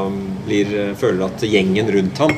[0.46, 2.34] blir, føler at gjengen rundt ham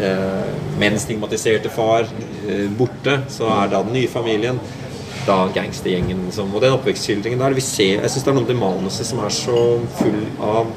[0.00, 2.08] eh, med den stigmatiserte far
[2.48, 4.60] eh, borte, så er da den nye familien
[5.26, 6.54] da gangstergjengen Liksom.
[6.54, 9.34] Og den oppvekstskildringen der vi ser, Jeg syns det er noe med manuset som er
[9.34, 9.64] så
[9.98, 10.70] full av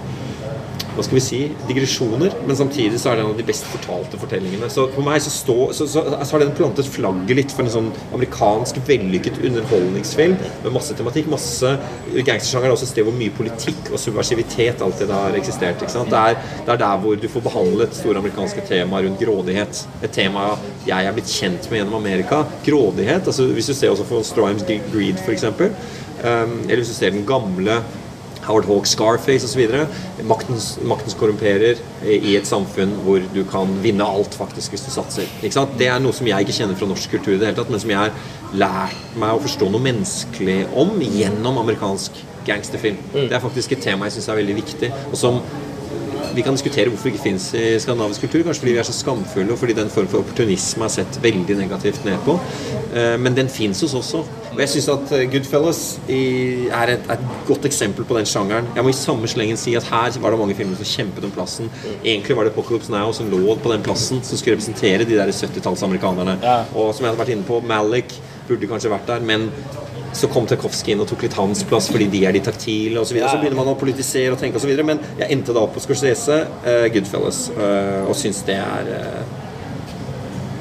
[0.93, 1.39] hva skal vi si,
[1.69, 4.69] digresjoner, men samtidig så er det en av de best fortalte fortellingene.
[4.71, 7.73] Så for meg så, stå, så, så, så har den plantet flagget litt for en
[7.73, 11.31] sånn amerikansk vellykket underholdningsfilm med masse tematikk.
[11.33, 11.73] masse
[12.13, 15.81] Gangstersjanger er også et sted hvor mye politikk og subversivitet alltid har eksistert.
[15.81, 16.13] ikke sant?
[16.13, 19.83] Det er, det er der hvor du får behandlet store amerikanske temaer rundt grådighet.
[20.03, 20.53] Et tema
[20.87, 22.43] jeg er blitt kjent med gjennom Amerika.
[22.65, 23.25] Grådighet.
[23.25, 27.25] altså Hvis du ser også for Strimes' Greed, f.eks., um, eller hvis du ser den
[27.27, 27.81] gamle
[28.47, 29.63] Howard Hawk, Scarface osv.
[30.27, 35.29] Maktens, maktens korrumperer i et samfunn hvor du kan vinne alt faktisk hvis du satser.
[35.41, 35.77] Ikke sant?
[35.79, 37.83] Det er noe som jeg ikke kjenner fra norsk kultur i det hele tatt, men
[37.83, 38.13] som jeg har
[38.53, 42.99] lært meg å forstå noe menneskelig om gjennom amerikansk gangsterfilm.
[43.13, 45.39] Det er faktisk et tema jeg syns er veldig viktig, og som
[46.35, 48.43] vi kan diskutere hvorfor det ikke finnes i skandinavisk kultur.
[48.47, 51.57] Kanskje fordi vi er så skamfulle, og fordi den form for opportunisme er sett veldig
[51.59, 52.37] negativt ned på.
[52.95, 54.23] Eh, Men den fins hos oss også.
[54.53, 58.67] Og jeg syns at eh, Goodfellas er et, et godt eksempel på den sjangeren.
[58.75, 61.33] Jeg må i samme slengen si at her var det mange filmer som kjempet om
[61.33, 61.71] plassen.
[62.03, 65.33] Egentlig var det Apocalypse Now som lå på den plassen, som skulle representere de der
[65.33, 66.37] 70-tallsamerikanerne.
[66.43, 66.59] Ja.
[66.75, 68.13] Og som jeg hadde vært inne på, Malik
[68.47, 69.49] burde kanskje vært der, men
[70.13, 73.13] så kom Tarkovskij inn og tok litt hans plass fordi de er de taktile osv.
[73.13, 73.31] Så, videre.
[73.33, 74.73] så begynner man å politisere og tenke osv.
[74.85, 79.41] Men jeg endte da opp på Scorsese, uh, Goodfellas, uh, og syns det er uh,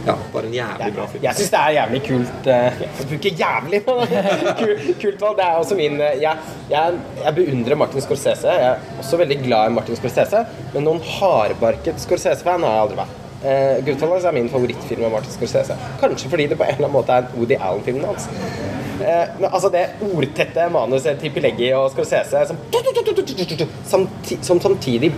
[0.03, 1.25] ja, bare en jævlig bra film.
[1.29, 4.23] Jeg syns det er jævlig kult Jeg bruker jævlig på det.
[5.03, 5.37] Kult valg.
[5.39, 6.37] Det er også min jeg,
[6.73, 8.57] jeg, jeg beundrer Martin Scorsese.
[8.59, 13.03] Jeg er også veldig glad i Martin Scorsese, men noen hardbarket Scorsese-fan har jeg aldri
[13.05, 13.19] vært.
[13.43, 15.79] Uh, Goodfellas er min favorittfilm av Martin Scorsese.
[16.03, 18.29] Kanskje fordi det på en eller annen måte er Woody Allen-filmen hans.
[18.31, 24.07] Eh, men altså det ordtette manuset til Pileggi og Scorsese som,
[24.45, 25.13] som samtidig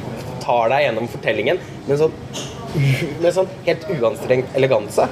[0.45, 2.15] tar deg gjennom fortellingen med sånn,
[3.23, 5.09] med sånn helt uanstrengt eleganse.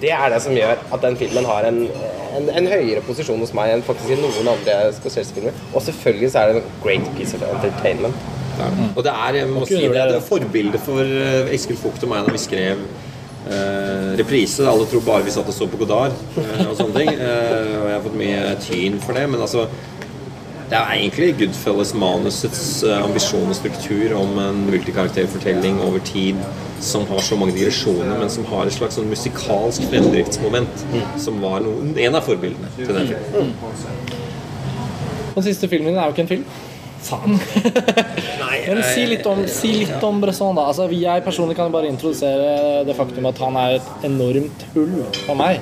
[0.00, 1.82] Det er det som gjør at den filmen har en,
[2.36, 5.56] en, en høyere posisjon hos meg enn faktisk i noen andre Scorsese-filmer.
[5.72, 8.26] Og selvfølgelig så er det en great piece of entertainment.
[8.56, 8.68] Ja.
[8.94, 12.12] Og det er, jeg må si det, det er forbildet for eh, Eskil Vogt og
[12.12, 12.80] meg da vi skrev
[13.50, 14.66] eh, reprise.
[14.68, 17.12] Alle tror bare vi satt og så på Godard eh, og sånne ting.
[17.14, 19.68] Eh, og jeg har fått mye tyn for det, men altså
[20.66, 26.40] det er egentlig Goodfellas-manusets eh, ambisjon og struktur om en multikarakterfortelling over tid
[26.82, 30.82] som har så mange digresjoner, men som har et slags sånn musikalsk fremdriftsmoment.
[31.22, 33.54] Som var noen, en av forbildene til den filmen.
[35.36, 36.44] Den siste filmen din er jo ikke en film.
[37.06, 37.38] Faen.
[38.66, 40.66] Men si litt om, si litt om Bresson, da.
[40.70, 45.38] Altså, jeg personlig kan bare introdusere det faktum at han er et enormt hull for
[45.38, 45.60] meg.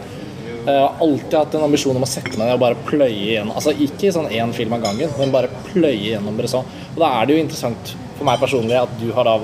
[0.64, 3.52] Jeg har alltid hatt en ambisjon om å sette meg ned og bare pløye igjennom
[3.58, 6.64] Altså ikke sånn én film av gangen, men bare pløye gjennom Bresson.
[6.94, 9.36] Og da er det jo interessant for meg personlig at du har da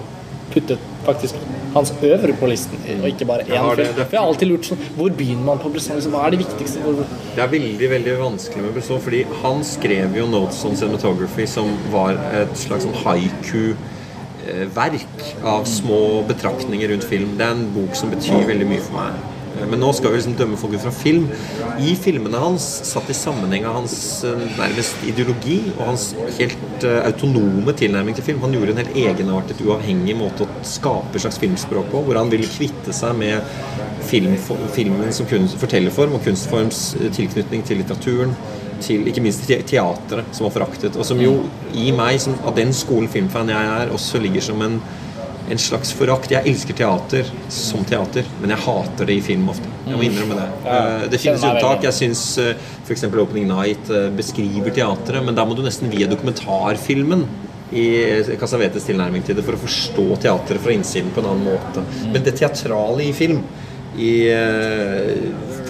[0.55, 1.35] puttet faktisk
[1.74, 3.86] hans øvre på listen, og ikke bare én Ja, det.
[3.86, 3.94] film.
[3.94, 5.97] For jeg har alltid lurt sånn Hvor begynner man på Bresson?
[5.97, 6.78] Liksom, hva er det viktigste?
[6.82, 6.93] Hvor,
[7.36, 11.68] Det er veldig veldig vanskelig med Bresson, fordi han skrev jo 'Notes on Cinematography', som
[11.93, 12.10] var
[12.43, 13.77] et slags sånn haiku-verk
[15.44, 17.36] av små betraktninger rundt film.
[17.39, 19.12] Det er en bok som betyr veldig mye for meg.
[19.69, 21.27] Men nå skal vi liksom dømme folk ut fra film.
[21.82, 23.95] I filmene hans, satt i sammenheng av hans
[24.27, 26.07] eh, nærmest ideologi og hans
[26.39, 28.41] helt eh, autonome tilnærming til film.
[28.45, 32.49] Han gjorde en helt egenartet, uavhengig måte å skape slags filmspråk på, hvor han ville
[32.51, 33.45] kvitte seg med
[34.11, 34.35] film,
[34.74, 38.35] filmen som kunst, fortellerform og kunstforms eh, tilknytning til litteraturen.
[38.81, 40.97] Til ikke minst teatret, som var foraktet.
[40.97, 41.35] Og som jo
[41.77, 44.78] i meg, som, av den skolen filmfan jeg er, også ligger som en
[45.51, 46.31] en slags forakt.
[46.31, 49.68] Jeg elsker teater som teater, men jeg hater det i film ofte.
[49.86, 50.48] Jeg må innrømme det.
[50.70, 51.82] Eh, Det finnes unntak.
[51.89, 52.24] Jeg syns
[52.86, 53.05] f.eks.
[53.10, 57.27] Opening Night eh, beskriver teatret, men da må du nesten via dokumentarfilmen
[57.72, 61.51] i eh, Casavetes tilnærming til det for å forstå teatret fra innsiden på en annen
[61.52, 61.85] måte.
[62.10, 63.43] Men det teatrale i film,
[63.98, 65.16] i eh,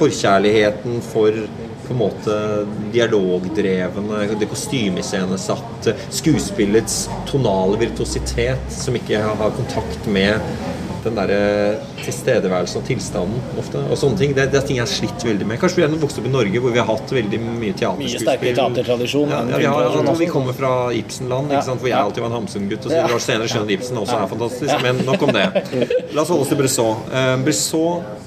[0.00, 1.34] forkjærligheten for
[1.90, 2.34] på en måte
[2.94, 10.38] dialogdrevne, det kostymescenesatte, skuespillets tonale virtuositet som ikke har kontakt med
[11.04, 11.40] den derre
[12.04, 13.80] tilstedeværelsen og tilstanden ofte.
[13.88, 14.34] Og sånne ting.
[14.36, 15.60] Det, det er ting jeg har slitt veldig med.
[15.62, 18.04] Kanskje vi er vokst opp i Norge hvor vi har hatt veldig mye teaterskuespill.
[18.04, 21.82] Mye sterkere teatertradisjon Ja, ja, vi, altså, vi kommer fra Ibsen-land, ikke sant?
[21.82, 22.88] hvor jeg alltid var en Hamsun-gutt.
[22.88, 24.74] Og så senere skjønner Ibsen også er fantastisk.
[24.84, 25.46] Men nok om det.
[26.14, 27.08] La oss holde oss til Bressot.
[27.12, 28.19] Uh, Bresson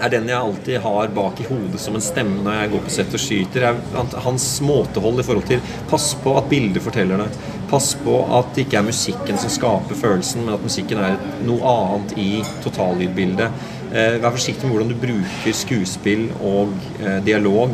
[0.00, 2.94] er den jeg alltid har bak i hodet som en stemme når jeg går på
[2.96, 3.66] sett og skyter.
[3.70, 5.60] Er han- hans måtehold i forhold til
[5.90, 7.28] Pass på at bildet forteller det.
[7.70, 11.62] Pass på at det ikke er musikken som skaper følelsen, men at musikken er noe
[11.62, 13.50] annet i totallydbildet.
[13.92, 17.70] Eh, vær forsiktig med hvordan du bruker skuespill og eh, dialog.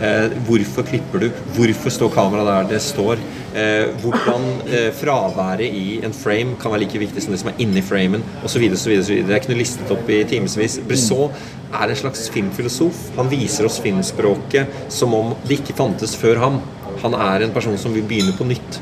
[0.00, 1.30] Eh, hvorfor klipper du?
[1.54, 3.16] Hvorfor står kameraet der det står?
[3.50, 7.62] Eh, hvordan eh, fraværet i en frame kan være like viktig som det som er
[7.62, 8.62] inni framen, osv.
[8.62, 10.78] Jeg kunne listet opp i timevis.
[10.86, 11.34] Bresson
[11.74, 13.08] er en slags filmfilosof.
[13.16, 16.60] Han viser oss filmspråket som om det ikke fantes før ham.
[17.04, 18.80] Han er en person som vil begynne på nytt.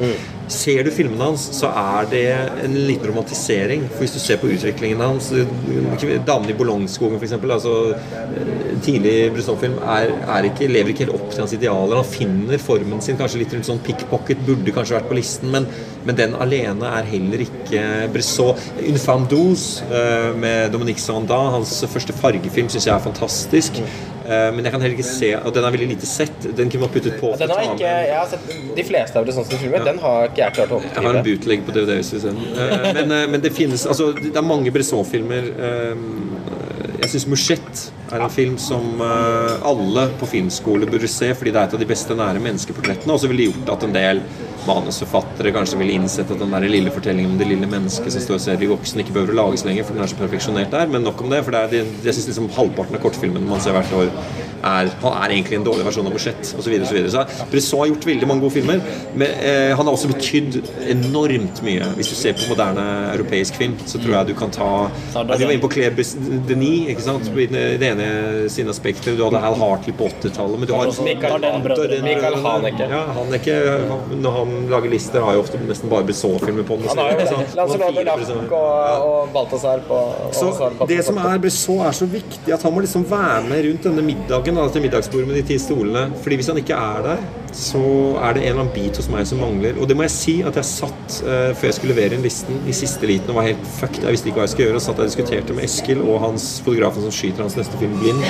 [0.49, 2.25] Ser du filmene hans, så er det
[2.65, 3.85] en liten romantisering.
[3.93, 7.33] For Hvis du ser på utviklingen hans 'Damene i Bologneskogen', f.eks.
[7.33, 11.97] Altså, eh, tidlig Bresson-film er, er lever ikke helt opp til hans idealer.
[11.97, 15.67] Han finner formen sin kanskje litt rundt sånn pickpocket, burde kanskje vært på listen, men,
[16.05, 18.57] men den alene er heller ikke Bresson.
[18.79, 23.83] 'Une femme douce' eh, med Dominique Sanda, hans første fargefilm, syns jeg er fantastisk.
[23.83, 26.47] Eh, men jeg kan heller ikke se Og den er veldig lite sett.
[26.57, 27.31] Den kunne man puttet på.
[27.41, 30.57] Den har ikke, jeg har sett De fleste av Bressons filmer, den har ikke jeg
[30.59, 31.97] klart å Jeg har en bootleg på DVD.
[32.01, 32.29] hvis du.
[32.29, 35.49] Eh, Men, eh, men det finnes Altså, det er mange Bresson-filmer.
[35.59, 35.95] eh,
[37.01, 41.61] Jeg syns 'Mouchette' er en film som eh, alle på filmskole burde se, fordi det
[41.61, 43.13] er et av de beste nære menneskeportrettene.
[43.13, 44.21] Og så ville det gjort at en del
[44.69, 48.39] manusforfattere kanskje ville innsett at den der lille fortellingen om det lille mennesket som står
[48.39, 50.91] og ser de voksne, ikke behøver å lages lenger, for den er så perfeksjonert der.
[50.93, 51.43] Men nok om det.
[51.47, 54.13] For det er, jeg syns liksom halvparten av kortfilmene man ser hvert år,
[54.59, 56.65] er, er egentlig en dårlig versjon av Mouchette, osv.
[56.65, 57.13] Så, videre, og så, videre.
[57.15, 58.81] så Brissot har gjort veldig mange gode filmer,
[59.15, 60.59] men eh, han har også betydd
[60.95, 61.87] enormt mye.
[61.99, 64.71] Hvis du ser på moderne europeisk film, så tror jeg du kan ta
[65.15, 65.95] Vi var inne på Claire
[66.49, 67.31] Denis, ikke sant?
[67.39, 68.09] I det ene
[68.53, 69.15] sine aspekter.
[69.17, 72.89] Du hadde Hal Hartley på 80-tallet, men du har Michael Michael Haneke.
[72.91, 73.57] Ja, Haneke
[74.19, 76.89] når han- Lager lister, har jo ofte nesten bare Bresson-filmer på den.
[77.59, 79.99] Lancelot Lac og, Balthazar på
[80.89, 84.05] det som er Bresson er så viktig at han må liksom være med rundt denne
[84.05, 86.09] middagen da, til middagsbordet med de ti stolene.
[86.23, 87.23] Fordi hvis han ikke er der,
[87.57, 87.81] så
[88.23, 89.79] er det en eller annen bit hos meg som mangler.
[89.81, 92.61] Og det må jeg si at jeg satt eh, før jeg skulle levere inn listen
[92.69, 94.05] i siste liten og var helt fucked.
[94.05, 94.81] Jeg visste ikke hva jeg skulle gjøre.
[94.81, 98.23] Og satt og diskuterte med Eskil og hans fotografen som skyter hans neste film, Blind.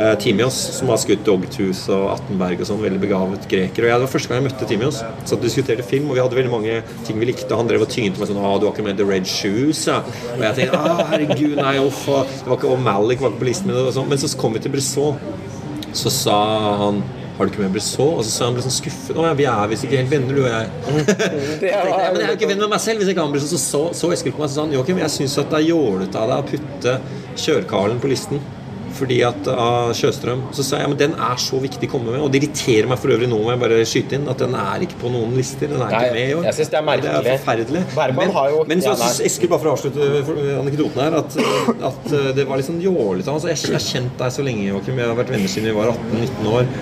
[0.00, 2.82] eh, Timios, som har skutt Dogtooth og Attenberg og sånn.
[2.84, 3.86] Veldig begavet greker.
[3.86, 5.00] Og jeg, det var første gang jeg møtte Timios.
[5.24, 7.56] Satt og diskuterte film, og vi hadde veldig mange ting vi likte.
[7.58, 10.00] Han drev og tynte meg sånn Å, du har ikke med The Red Shoes, ja.
[10.36, 12.04] Og jeg tenkte Å, herregud, nei, uff.
[12.06, 13.80] Det var ikke Og Malik var ikke på listen min.
[13.94, 14.08] Sånn.
[14.10, 15.18] Men så kom vi til Bresson.
[15.96, 16.36] Så sa
[16.84, 17.02] han
[17.40, 18.06] har du ikke med så?
[18.18, 19.16] Og så sa han ble sånn skuffet.
[19.16, 20.70] Å ja, vi er visst ikke helt venner, du og jeg.
[20.86, 23.16] jeg Så tenkte jeg, men jeg er jo ikke venn med meg selv hvis jeg
[23.16, 25.38] ikke har med Så så, så Eskil på meg og sa han, Joakim, jeg syns
[25.40, 26.96] at det er jålete av deg å putte
[27.40, 28.40] Kjørkarlen på listen.
[29.00, 32.10] Fordi at av Sjøstrøm Så sa jeg ja, men den er så viktig å komme
[32.10, 32.20] med.
[32.24, 34.82] Og det irriterer meg for øvrig nå, må jeg bare skyte inn, at den er
[34.84, 35.70] ikke på noen lister.
[35.70, 36.48] Den er Nei, ikke med i år.
[36.48, 37.12] jeg synes det er merkelig.
[37.12, 37.82] Det er forferdelig.
[37.94, 41.16] Bergman men, har jo- men så ja, Eskil, bare for å avslutte for- anekdoten her,
[41.22, 41.38] at,
[41.92, 43.30] at uh, det var litt sånn jålete.
[43.30, 44.98] Altså, jeg, jeg har kjent deg så lenge, Joakim.
[44.98, 46.74] Vi har vært venner siden vi var 18-19 år.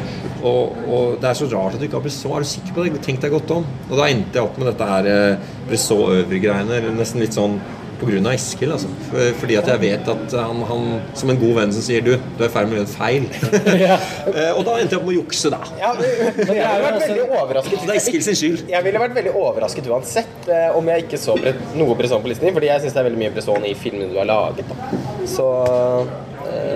[0.46, 2.36] Og, og det er så rart at du ikke har Bressot.
[2.36, 3.02] Er du sikker på det?
[3.04, 3.66] Tenk deg godt om.
[3.88, 6.94] Og da endte jeg opp med dette her uh, Bresson-øvrig-greiene.
[6.98, 7.58] Nesten litt sånn
[7.98, 8.88] av Eskil, altså.
[9.40, 10.84] Fordi at jeg vet at han, han
[11.18, 12.94] som en god venn som sier du, du er i ferd med å gjøre en
[12.94, 13.26] feil.
[14.28, 15.58] Eh, og da endte jeg opp med å jukse, da.
[15.80, 17.80] Ja, men jeg ville vært veldig overrasket.
[17.80, 18.60] Det er Eskil sin skyld.
[18.70, 21.34] Jeg ville vært veldig overrasket uansett eh, om jeg ikke så
[21.78, 24.12] noe Bresson på listen din, fordi jeg syns det er veldig mye Bresson i filmene
[24.12, 24.68] du har laget.
[24.68, 25.00] Da.
[25.32, 25.48] Så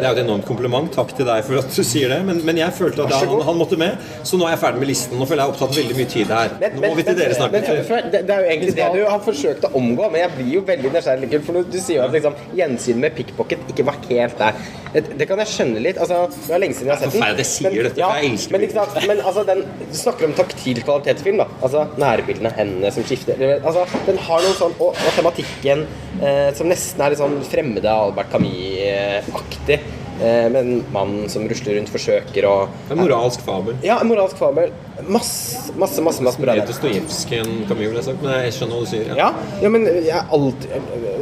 [0.03, 0.89] Det er jo et enormt kompliment.
[0.91, 2.19] Takk til deg for at du sier det.
[2.27, 4.91] Men, men jeg følte at han, han måtte med, så nå er jeg ferdig med
[4.91, 5.15] listen.
[5.21, 6.57] Nå føler jeg opptatt veldig mye tid her.
[6.59, 7.55] Men- Nå må men- vi til dere snart.
[7.55, 10.65] det, det er jo egentlig det du har forsøkt å omgå, men jeg blir jo
[10.73, 11.43] veldig nysgjerrig.
[11.47, 14.59] For du sier jo at liksom, gjensynet med pickpocket ikke var helt der.
[14.93, 15.97] Det, det kan jeg skjønne litt.
[16.03, 17.39] Altså, det er lenge siden jeg har sett den.
[17.39, 18.99] jeg sier dette, jeg elsker men, sant?
[19.09, 19.63] men altså, den,
[20.03, 21.47] snakker om taktil kvalitetsfilm, da.
[21.63, 23.41] Altså nærbildene, hendene som skifter.
[23.63, 25.87] Altså, den har noe sånn Og, og tematikken
[26.21, 29.79] eh, som nesten er litt sånn fremmede Albert Camus-aktig.
[30.23, 32.55] Eh, med en mann som rusler rundt, forsøker å
[32.93, 33.75] En moralsk fabel.
[33.83, 34.71] Ja, en moralsk fabel.
[35.11, 36.61] Masse, masse, masse, masse der.
[36.69, 38.23] Dostojevskij Camus, ville jeg sagt.
[38.23, 39.11] Men jeg skjønner hva du sier.
[39.11, 39.17] Ja.
[39.19, 40.69] Ja, ja, men jeg er alltid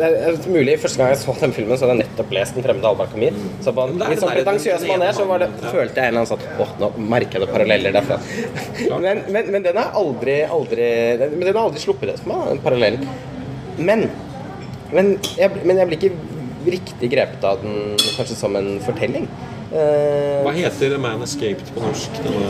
[0.01, 2.67] Det er mulig Første gang jeg så den filmen, så hadde jeg nettopp lest Den
[2.67, 3.43] fremmede Albert Camus.
[3.65, 5.73] Så på en er litt sånn pretensiøs maner så var det, ja.
[5.73, 8.19] følte jeg en eller annen sånn Åh, nå merker jeg det paralleller derfra.
[9.07, 10.91] men, men, men den har aldri, aldri
[11.23, 13.09] den, Men den har aldri sluppet det for meg, den parallellen.
[13.81, 14.11] Men
[14.91, 19.29] men jeg, men jeg blir ikke riktig grepet av den kanskje som en fortelling.
[19.71, 22.17] Eh, Hva heter Man Escaped på norsk?
[22.25, 22.49] Denne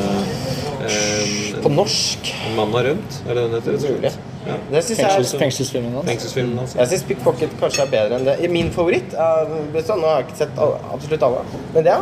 [0.88, 2.30] eh, på norsk.
[2.56, 3.18] Mannen har rømt?
[3.26, 3.96] Er det den heter?
[3.96, 4.12] Mulig.
[4.46, 4.56] Ja.
[4.80, 6.08] Fengsels, fengselsfilmen hans.
[6.08, 6.74] Fengselsfilmen hans.
[6.78, 8.38] Jeg syns Pickpocket kanskje er bedre enn det.
[8.52, 11.92] Min favoritt er Nå har jeg ikke sett alle, absolutt alle, men det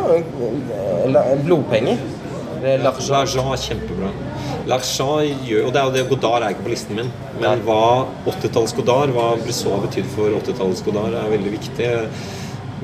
[1.25, 1.99] er blodpenger.
[2.63, 4.13] L'argent er kjempebra.
[4.69, 7.81] L'argent gjør Og det er jo det Godard er ikke på listen min, men hva
[8.27, 11.89] 80-tallets Godard, hva Bresson har betydd for 80-tallets Godard, er veldig viktig.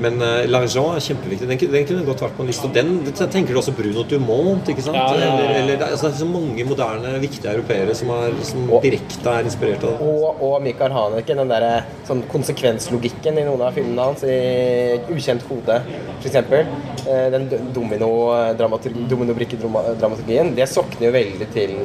[0.01, 1.47] Men uh, L'argent er kjempeviktig.
[1.47, 2.67] Den, den kunne godt vært på en liste.
[2.67, 2.97] Og den
[3.31, 4.97] tenker du også Bruno Dumont, ikke sant?
[4.97, 5.37] Ja, ja, ja.
[5.37, 8.83] Eller, eller, er, altså, det er så mange moderne, viktige europeere som, er, som Og-
[8.83, 10.09] direkte er inspirert av det.
[10.09, 11.67] Og, og Michael Haneken, den der
[12.09, 15.79] sånn konsekvenslogikken i noen av filmene hans, i 'Ukjent hode',
[16.19, 16.94] f.eks.
[17.05, 21.75] Den domino-dramaturgien, domino-brikke-dramaturgien, det sokner jo veldig til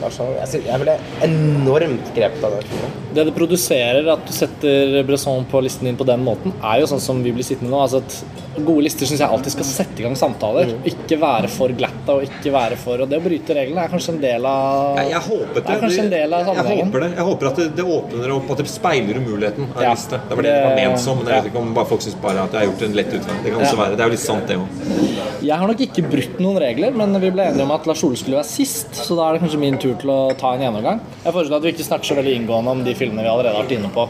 [0.00, 0.32] Lars Larsen.
[0.38, 0.94] Jeg, jeg ble
[1.26, 2.94] enormt grepet av den.
[3.12, 6.88] Det det produserer at du setter Bresson på listen din på den måten, er jo
[6.90, 7.82] sånn som vi blir sittende nå.
[7.84, 10.74] Altså at Gode lister syns jeg alltid skal sette i gang samtaler.
[10.88, 14.12] Ikke være for glatta og ikke være for Og det å bryte reglene er kanskje
[14.12, 15.62] en del av Jeg, jeg håper det.
[15.62, 16.90] Det er kanskje en del av jeg sammenhengen.
[16.90, 17.10] håper det.
[17.16, 20.20] Jeg håper at det, det åpner opp, at det speiler umuligheten av Ja, liste.
[20.28, 22.18] Det var det det var ment som, men jeg vet ikke om bare folk syns
[22.22, 23.38] bare at jeg har gjort en lett utvei.
[23.46, 23.82] Det kan også Ja.
[23.82, 23.96] være.
[23.96, 25.42] Det er jo litt sant, det òg.
[25.42, 28.16] Jeg har nok ikke brutt noen regler, men vi ble enige om at Lars Ole
[28.20, 31.00] skulle være sist, så da er det kanskje min tur til å ta en gjennomgang.
[31.24, 33.64] Jeg foreslår at vi ikke snakker så veldig inngående om de filmene vi allerede har
[33.64, 34.06] vært inne på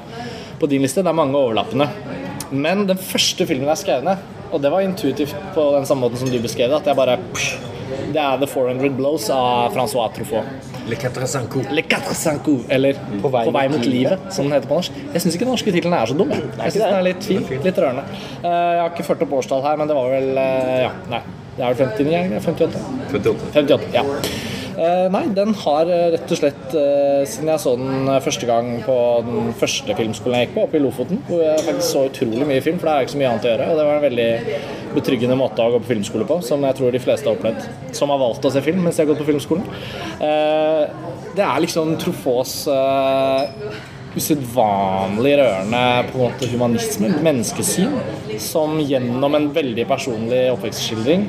[0.63, 1.03] på din liste.
[1.03, 1.89] Det er mange overlappende.
[2.53, 4.19] Men den første filmen jeg skrev ned,
[4.53, 6.83] Og det var intuitivt på den samme måten som du beskrev det.
[6.83, 7.71] At jeg bare psh,
[8.13, 10.71] Det er The 400 Blows av Francois Truffaut.
[10.89, 11.69] Le Quatre coups.
[11.71, 14.97] Le 405, eller På vei, mot livet, som den heter på norsk.
[15.13, 16.33] Jeg syns ikke den norske tittelen er så dum.
[16.33, 17.45] Jeg, jeg syns den er litt fin.
[17.67, 18.05] Litt rørende.
[18.43, 21.23] Eh, jeg har ikke ført opp årstall her, men det var vel eh, Ja, nei.
[21.53, 22.13] Det er vel 59?
[22.17, 22.85] er 58?
[23.13, 23.49] 58.
[23.55, 24.05] 58, ja.
[24.73, 28.71] Eh, nei, den har eh, rett og slett eh, Siden jeg så den første gang
[28.87, 28.97] på
[29.27, 32.65] den første filmskolen jeg gikk på, oppe i Lofoten, hvor jeg faktisk så utrolig mye
[32.65, 33.69] film, for det er ikke så mye annet å gjøre.
[33.69, 34.31] Og det var en veldig
[34.97, 38.13] betryggende måte å gå på filmskole på, som jeg tror de fleste har opplevd, som
[38.13, 39.65] har valgt å se film mens de har gått på filmskolen.
[41.33, 43.73] Det er liksom trofås eh,
[44.17, 47.95] usedvanlig rørende på en måte humanisme, menneskesyn,
[48.43, 51.29] som gjennom en veldig personlig oppvekstskildring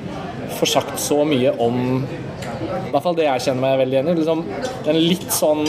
[0.60, 2.04] får sagt så mye om
[2.64, 4.16] i hvert fall det jeg kjenner meg veldig igjen i.
[4.20, 4.44] Liksom,
[4.88, 5.64] den litt sånn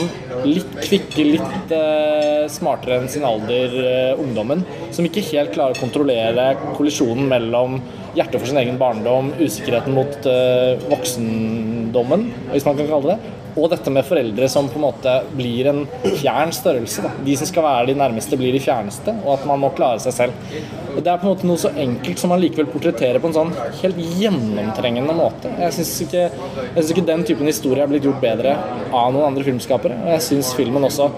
[0.45, 4.65] litt kvikke, litt uh, smartere enn sin alder uh, ungdommen,
[4.95, 7.79] som ikke helt klarer å kontrollere kollisjonen mellom
[8.15, 13.69] hjertet for sin egen barndom, usikkerheten mot uh, voksendommen, hvis man kan kalle det, og
[13.71, 15.83] dette med foreldre som på en måte blir en
[16.19, 17.03] fjern størrelse.
[17.05, 17.11] Da.
[17.25, 20.15] De som skal være de nærmeste, blir de fjerneste, og at man må klare seg
[20.17, 20.57] selv.
[20.95, 23.37] Og Det er på en måte noe så enkelt som man likevel portretterer på en
[23.37, 25.51] sånn helt gjennomtrengende måte.
[25.59, 26.27] Jeg syns ikke,
[26.83, 28.55] ikke den typen historie er blitt gjort bedre
[28.91, 29.99] av noen andre filmskapere.
[30.03, 31.09] Og jeg syns filmen også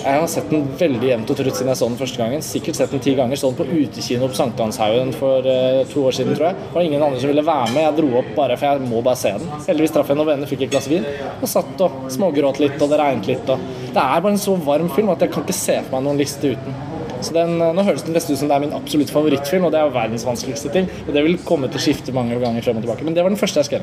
[0.00, 2.44] jeg har sett den veldig jevnt og trutt siden jeg så den første gangen.
[2.44, 3.40] Sikkert sett den ti ganger.
[3.40, 6.60] Så den på utekino på Sankthanshaugen for uh, to år siden, tror jeg.
[6.60, 7.82] Det var ingen andre som ville være med.
[7.84, 9.50] Jeg dro opp bare, for jeg må bare se den.
[9.66, 12.92] Heldigvis traff jeg noen venner, fikk et glass vin og satt og smågråt litt, og
[12.92, 13.52] det regnet litt.
[13.52, 16.08] Og det er bare en så varm film at jeg kan ikke se for meg
[16.08, 16.89] noen liste uten.
[17.24, 19.72] Så den, eh, Nå høres den nesten ut som det er min absolutt favorittfilm, og
[19.74, 20.88] det er jo verdens vanskeligste ting.
[21.06, 23.04] Og det vil komme til å skifte mange ganger frem og tilbake.
[23.04, 23.82] Men det var den første jeg skrev.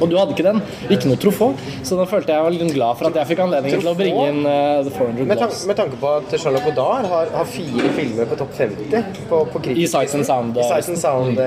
[0.00, 0.62] Og du hadde ikke den.
[0.88, 1.48] Ikke noe trofå
[1.86, 4.24] Så da følte jeg var litt glad for at jeg fikk anledning til å bringe
[4.30, 7.92] inn uh, The 400 Med, tan med tanke på at Charlotte Godard har, har fire
[7.96, 11.38] filmer på topp 50 på, på I Sights and Sound-listen, Sound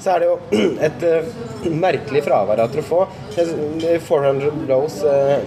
[0.00, 0.36] så er det jo
[0.88, 2.76] et uh, merkelig fravær av.
[2.80, 5.38] Eh, 400 Blows uh,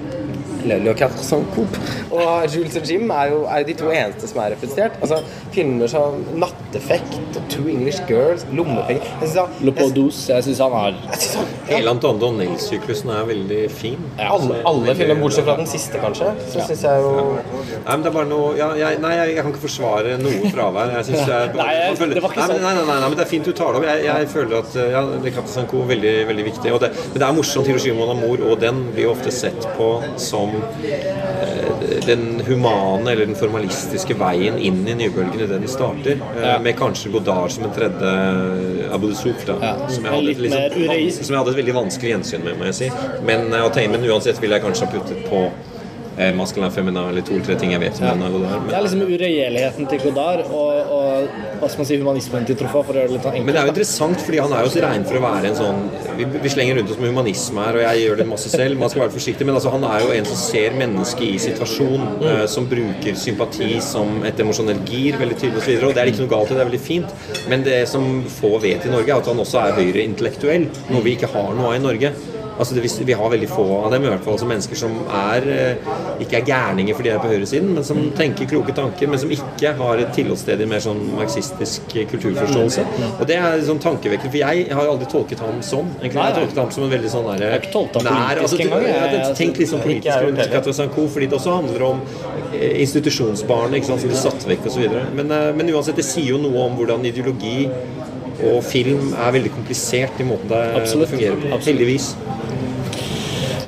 [0.66, 1.78] Le Quatre Cent Coop
[2.14, 4.96] og Jules og Jim er jo, er de to eneste som er representert.
[5.02, 5.20] Altså,
[5.54, 9.74] filmer som Natteffekt og Two English Girls, Lommepenger Jeg synes han- Le
[10.34, 11.44] jeg syns han har ja,
[11.78, 13.98] Hele Anton Donnell-syklusen er veldig fin.
[14.20, 18.10] alle, alle filmer, bortsett fra den siste, kanskje, så syns jeg jo Nei, men det
[18.12, 20.92] er bare noe ja, jeg, Nei, jeg, jeg kan ikke forsvare noe fravær.
[20.98, 22.62] Jeg synes jeg, Nei, føler- det var ikke nei, sånn.
[22.64, 23.88] nei, nei, nei, nei, men det er fint du tar det opp.
[23.90, 26.74] Jeg, jeg føler at ja, det Captain Sanko er veldig, veldig viktig.
[26.76, 27.68] Og det, men det er morsomt.
[27.68, 29.90] Hiroshima og Namor og den blir jo ofte sett på
[30.22, 30.53] som eh,
[32.06, 36.18] den humane eller den formalistiske veien inn i nybølgen i det den starter.
[36.36, 36.60] eh, Ja.
[36.60, 38.14] Med kanskje Godard som en tredje
[38.94, 39.56] Abu Dussouf, da.
[39.62, 42.76] Ja, Som, jeg hadde liksom, som jeg hadde et veldig vanskelig gjensyn med, må jeg
[42.76, 42.92] si.
[43.24, 45.48] Men, eh, men uansett ville jeg kanskje ha puttet på
[46.18, 48.14] eh, Maskulin Femina eller to eller tre ting jeg vet om ja.
[48.14, 48.68] av Godard.
[48.70, 52.86] Det er liksom uregjerligheten til Godard og, og hva skal man si, humanismen til Truffaut,
[52.88, 53.48] for å gjøre det litt enkelt.
[53.48, 55.60] men det er jo interessant, fordi han er jo så regnet for å være en
[55.60, 55.82] sånn
[56.20, 58.78] Vi, vi slenger rundt oss med humanisme her, og jeg gjør det masse selv.
[58.80, 62.04] Man skal være forsiktig, men altså, han er jo en som ser mennesket i situasjon,
[62.30, 65.74] eh, som bruker sympati som et emosjonelt gir, veldig tydelig osv.
[65.74, 67.18] Og, så og det er ikke noe galt i det, det er veldig fint.
[67.50, 68.08] Men det som
[68.38, 71.74] få vet i Norge, er at han også er høyreintellektuell, noe vi ikke har noe
[71.74, 72.14] av i Norge.
[72.58, 75.48] Altså det, vi har veldig få av dem, i hvert fall altså mennesker som er,
[75.50, 75.88] eh,
[76.24, 79.32] ikke er gærninger fordi de er på høyresiden, men som tenker kloke tanker, men som
[79.34, 82.86] ikke har et tilholdssted i mer sånn marxistisk eh, kulturforståelse.
[83.14, 85.90] Og det er sånn tankevekkende, for jeg har aldri tolket ham sånn.
[86.00, 89.74] Egentlig Jeg har tolket ham som en veldig sånn der, politisk altså, du, jeg litt
[89.74, 91.10] sånn politisk rundt heller.
[91.14, 92.04] Fordi det også handler om
[92.54, 94.98] eh, institusjonsbarnet ikke sant, som blir satt vekk osv.
[95.18, 97.68] Men, men uansett, det sier jo noe om hvordan ideologi
[98.42, 101.14] og film er veldig komplisert i måten det Absolutt.
[101.14, 101.62] fungerer på.
[101.68, 102.14] Heldigvis.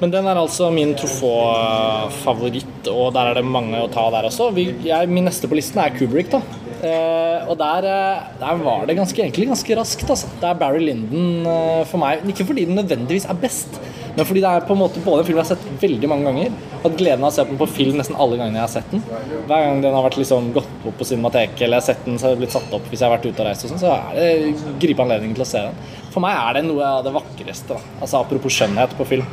[0.02, 4.52] Men den er altså min Truffaut-favoritt, og der er det mange å ta der også.
[4.56, 6.42] Vi, jeg, min neste på listen er Kubrick, da.
[6.86, 10.10] Eh, og der, eh, der var det ganske egentlig ganske raskt.
[10.10, 10.30] Altså.
[10.42, 12.26] Det er Barry Lyndon eh, for meg.
[12.30, 13.80] Ikke fordi den nødvendigvis er best,
[14.16, 16.30] men fordi det er på en måte både en film jeg har sett veldig mange
[16.30, 16.54] ganger.
[16.86, 19.04] Hatt gleden av å se den på film nesten alle gangene jeg har sett den.
[19.50, 22.20] Hver gang den har vært liksom gått opp på Cinemateket eller jeg har sett den
[22.22, 23.84] så har det blitt satt opp hvis jeg har vært ute og reist, og sånn,
[23.84, 25.84] så er det gripe anledningen til å se den.
[26.14, 27.76] For meg er det noe av det vakreste.
[27.76, 27.96] Da.
[28.00, 29.28] Altså Apropos skjønnhet på film.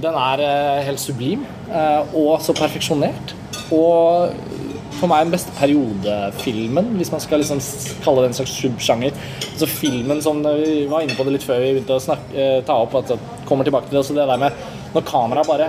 [0.00, 3.34] Den er eh, helt sublim eh, og så perfeksjonert.
[3.72, 4.36] Og
[5.00, 7.60] for meg den beste periodefilmen, hvis man skal liksom
[8.04, 9.16] kalle det en slags subsjanger.
[9.50, 12.34] Altså filmen som eh, Vi var inne på det litt før vi begynte å snakke,
[12.36, 13.18] eh, ta opp, at det
[13.48, 15.68] kommer tilbake til det, også det der med når kameraet bare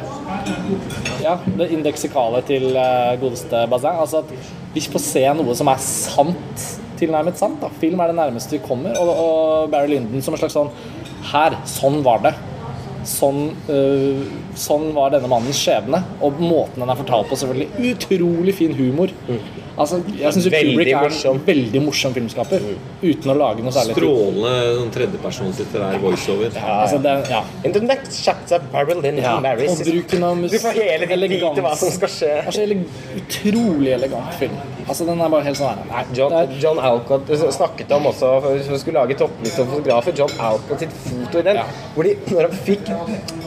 [1.21, 3.99] Ja, det indeksikale til eh, godeste Bazin.
[4.01, 4.35] Altså at
[4.73, 6.67] vi får se noe som er sant,
[6.99, 7.59] tilnærmet sant.
[7.61, 8.97] da Film er det nærmeste vi kommer.
[8.99, 10.71] Og, og Barry Lyndon som en slags sånn
[11.31, 12.33] Her, sånn var det.
[13.07, 14.21] Sånn, øh,
[14.57, 16.03] sånn var denne mannens skjebne.
[16.21, 17.91] Og måten den er fortalt på, selvfølgelig.
[17.93, 19.13] Utrolig fin humor.
[19.79, 21.37] Altså, jeg syns Kubrick er morsom.
[21.39, 22.65] en veldig morsom filmskaper.
[23.01, 23.95] Uten å lage noe særlig.
[23.95, 26.57] Strålende sånn tredjepersonslitterær voiceover.
[26.59, 27.41] Altså, det, ja.
[27.65, 30.59] In the next chapter, Marilyn Ja, marries og bruken av musikk.
[30.59, 32.33] Du får hele ditt vite hva som skal skje.
[32.45, 34.59] Det er så utrolig elegant film.
[34.91, 38.79] Altså, den er bare helt sånn Nei, John, John Alcott snakket om også Hvis vi
[38.81, 40.17] skulle lage toppliste over fotografer.
[40.19, 41.65] John Alcott sitt foto i den Ja.
[41.95, 42.91] Hvor de, når han fikk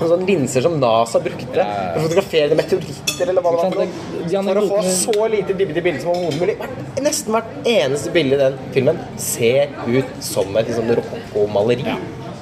[0.01, 4.67] sånne linser som NASA brukte For å fotografere meteoritter eller hva det var for å
[4.71, 6.57] få så lite dybde i bildet som overhodet mulig.
[7.05, 11.97] Nesten hvert eneste bilde i den filmen Ser ut som et liksom, rocko-maleri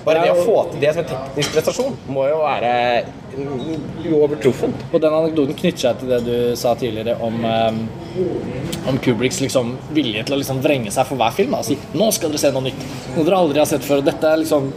[0.04, 2.72] Bare det å få til det som en teknisk prestasjon Må jo være
[4.10, 7.78] uovertruffent og den anekdoten knytter seg til det du sa tidligere om eh,
[8.90, 12.10] om Kubriks liksom vilje til å liksom vrenge seg for hver film og si 'nå
[12.12, 12.84] skal dere se noe nytt'.
[13.16, 14.02] Noe dere aldri har sett før.
[14.04, 14.72] Dette er liksom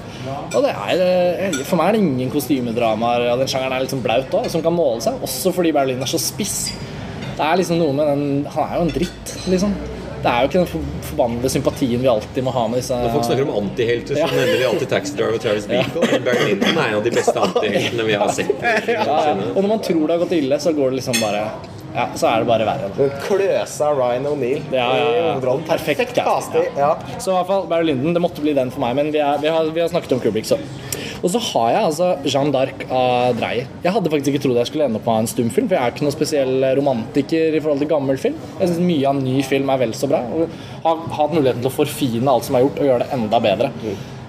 [0.56, 4.02] Og det er, eh, For meg er det ingen kostymedramaer av den sjangeren er liksom
[4.02, 5.19] blaut òg, som kan måle seg.
[5.22, 6.72] Også fordi Berlin er så spiss.
[7.35, 9.73] Det er liksom noe med den Han er jo en dritt, liksom.
[10.26, 13.11] Det er jo ikke den for, forbannede sympatien vi alltid må ha med disse Når
[13.14, 14.30] folk snakker om antihelter, så Ja.
[14.34, 16.07] nevner de alltid Taxi Driver og Travis Bickle.
[16.11, 18.52] Men Barry Lyndon er en av de beste antiheltene vi har sett.
[18.89, 19.38] ja, ja.
[19.53, 21.45] Og når man tror det har gått ille, så går det liksom bare
[21.95, 22.89] Ja, så er det bare verre.
[22.97, 25.30] Den kløsa Ryan O'Neill Ja, ja, ja.
[25.39, 26.65] Perfekt Perfekt casting.
[26.76, 26.89] Ja.
[27.22, 29.38] Så i hvert fall Barry Lyndon, det måtte bli den for meg, men vi, er,
[29.39, 30.57] vi, har, vi har snakket om Kubrick, så.
[31.26, 33.69] Og så har jeg altså Jeanne d'Arc av Dreyer.
[33.81, 35.93] Jeg hadde faktisk ikke trodd jeg skulle ende opp med en stumfilm, for jeg er
[35.95, 38.35] ikke noen spesiell romantiker i forhold til gammel film.
[38.60, 40.22] Jeg syns mye av ny film er vel så bra.
[40.38, 40.53] Og
[40.84, 43.72] har hatt muligheten til å forfine alt som er gjort, og gjøre det enda bedre.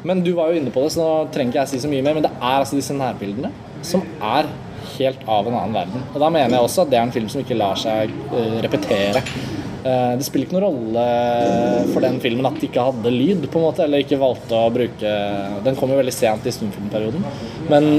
[0.08, 2.06] Men du var jo inne på det, så nå trenger ikke jeg si så mye
[2.06, 3.52] mer, men det er altså disse nærbildene
[3.84, 4.48] som er
[4.96, 6.08] helt av en annen verden.
[6.14, 8.56] Og da mener jeg også at det er en film som ikke lar seg eh,
[8.64, 9.20] repetere.
[9.86, 11.02] Eh, det spiller ikke noen rolle
[11.92, 14.70] for den filmen at de ikke hadde lyd, på en måte, eller ikke valgte å
[14.74, 15.12] bruke
[15.66, 17.26] Den kom jo veldig sent i stumfilmperioden,
[17.70, 17.92] men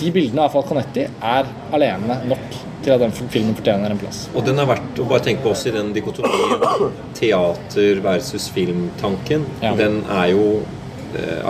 [0.00, 4.22] de bildene av Falconetti er alene nok til at den filmen fortjener en plass.
[4.32, 9.44] Og den er verdt å bare tenke på også i den dikotomien teater versus filmtanken.
[9.60, 9.74] Ja.
[9.76, 10.46] Den er jo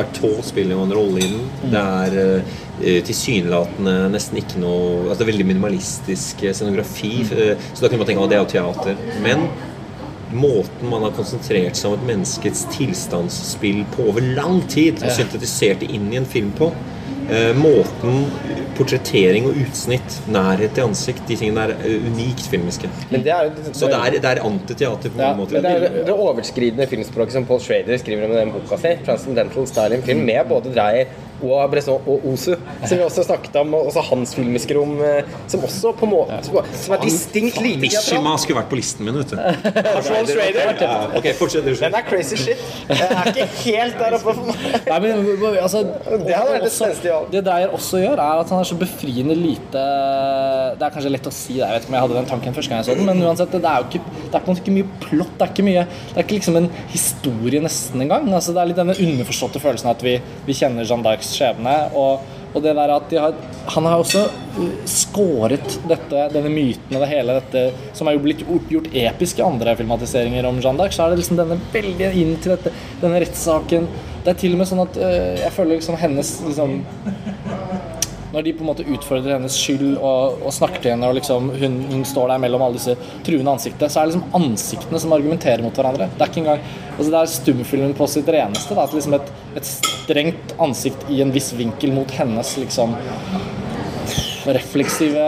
[0.00, 1.48] Artaud spiller jo en rolle i den.
[1.72, 7.12] Det er eh, tilsynelatende nesten ikke noe altså Det er veldig minimalistisk eh, scenografi.
[7.34, 8.96] eh, Så da kunne man tenke at det er jo teater.
[9.24, 9.48] Men
[10.30, 15.82] måten man har konsentrert seg om et menneskets tilstandsspill på over lang tid, og syntetisert
[15.82, 16.99] det inn i en film på eh,
[17.55, 18.24] Måten
[18.78, 22.90] portrettering og utsnitt, nærhet til ansikt, de tingene er eh, unikt filmiske.
[23.11, 25.90] Men det er det, Så det er, det er antiteater på Ja, mange Men det
[25.90, 29.98] er det overskridende filmspråket som Paul Schrader skriver om i den boka si, 'Transcendental Style
[29.98, 32.52] in Film', med både Dreyer og Bresson og Osu,
[32.84, 36.12] som vi også snakket om, og også hans filmiske rom, eh, som også på en
[36.14, 37.80] måte Som er distinkt lite.
[37.84, 39.36] Mishima skulle vært på listen min, vet du.
[39.36, 40.74] Paul Schrader.
[40.80, 41.66] Ja, ok, fortsett.
[41.80, 42.60] Den er crazy shit.
[42.88, 44.78] Jeg er ikke helt der oppe for meg.
[44.88, 47.30] Nei, men altså, Det hadde vært det spenstige valg.
[47.32, 49.84] Det Dreyer også gjør, er at han er så befriende lite
[50.78, 52.56] Det er kanskje lett å si det, jeg vet ikke om jeg hadde den tanken
[52.56, 54.54] første gang jeg så den, men uansett, det er jo ikke, det er på en
[54.54, 55.34] måte ikke mye plott.
[55.38, 58.28] Det er ikke mye Det er ikke liksom en historie nesten engang.
[58.34, 61.77] Altså, det er litt denne underforståtte følelsen at vi, vi kjenner Jeanne d'Arcs skjebne.
[61.98, 63.35] Og, og det der at de har,
[63.70, 64.24] han har også
[64.90, 69.47] skåret dette, denne myten og det hele dette som er jo blitt gjort episk i
[69.47, 73.23] andre filmatiseringer om Jeanne d'Arc, så er det liksom denne veldig inn til dette, denne
[73.23, 73.86] rettssaken.
[74.24, 76.81] Det er til og med sånn at øh, jeg føler liksom hennes liksom
[78.31, 81.51] når de på en måte utfordrer hennes skyld og, og snakker til henne, og liksom
[81.61, 82.94] hun, hun står der mellom alle disse
[83.27, 86.11] truende ansiktene, så er det liksom ansiktene som argumenterer mot hverandre.
[86.15, 86.62] Det er ikke engang
[86.97, 88.77] altså Det er stumfilmen på sitt reneste.
[88.77, 92.94] Da, at liksom et, et strengt ansikt i en viss vinkel mot hennes liksom
[94.51, 95.27] refleksive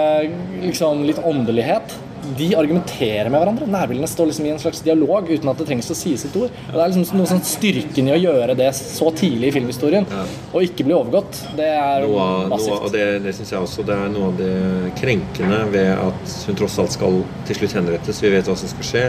[0.62, 1.96] liksom litt åndelighet.
[2.38, 3.66] De argumenterer med hverandre.
[3.70, 6.50] Nærbildene står liksom i en slags dialog uten at det trengs å sies et ord.
[6.68, 10.06] Og Det er liksom noe sånn styrken i å gjøre det så tidlig i filmhistorien,
[10.52, 11.40] og ikke bli overgått.
[11.58, 12.80] Det er Noe, av- noe, massivt.
[12.86, 14.52] og det, det synes jeg også det er noe av det
[15.00, 18.22] krenkende ved at hun tross alt skal til slutt henrettes.
[18.22, 19.04] Vi vet hva som skal skje.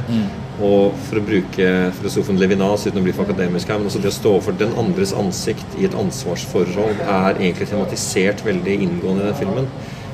[0.64, 1.70] Og for å bruke
[2.00, 4.74] filosofen Levinas uten å bli for akademisk her, men også det å stå for den
[4.80, 9.68] andres ansikt i et ansvarsforhold er egentlig tematisert veldig inngående i den filmen.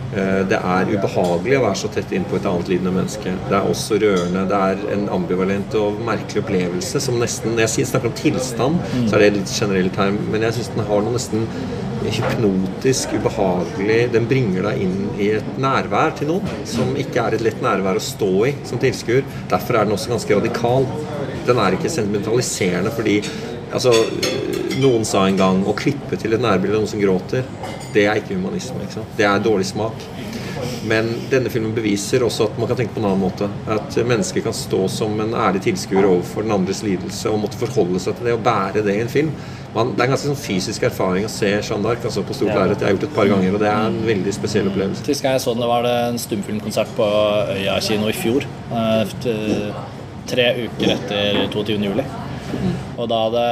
[0.09, 3.33] Eh, Det er ubehagelig å være så tett innpå et annet lidende menneske.
[3.49, 4.47] Det er også rørende.
[4.49, 9.15] Det er en ambivalent og merkelig opplevelse som nesten Når jeg snakker om tilstand, så
[9.15, 11.45] er det litt generell term, men jeg syns den har noe nesten
[12.09, 17.43] hypnotisk, ubehagelig Den bringer deg inn i et nærvær til noen som ikke er et
[17.45, 19.23] lett nærvær å stå i som tilskuer.
[19.51, 20.87] Derfor er den også ganske radikal.
[21.45, 23.21] Den er ikke sentimentaliserende fordi
[23.73, 23.91] Altså,
[24.81, 27.43] noen sa en gang å klippe til et nærbilde av noen som gråter,
[27.93, 28.81] det er ikke humanisme.
[28.87, 29.03] ikke?
[29.17, 30.07] Det er dårlig smak.
[30.89, 33.47] Men denne filmen beviser også at man kan tenke på en annen måte.
[33.71, 38.01] At mennesker kan stå som en ærlig tilskuer overfor den andres lidelse og måtte forholde
[38.03, 39.31] seg til det og bære det i en film.
[39.75, 42.55] man, Det er en ganske sånn fysisk erfaring å se Jeanne d'Arc altså på stort
[42.55, 42.79] lerret.
[42.79, 45.05] Jeg har gjort det et par ganger, og det er en veldig spesiell opplevelse.
[45.05, 47.09] Sist gang jeg så den, var det en stumfilmkonsert på
[47.55, 48.47] Øya kino i fjor.
[48.71, 49.73] eh,
[50.29, 51.79] Tre uker etter 22.
[51.87, 52.03] juli.
[52.99, 53.43] Og da hadde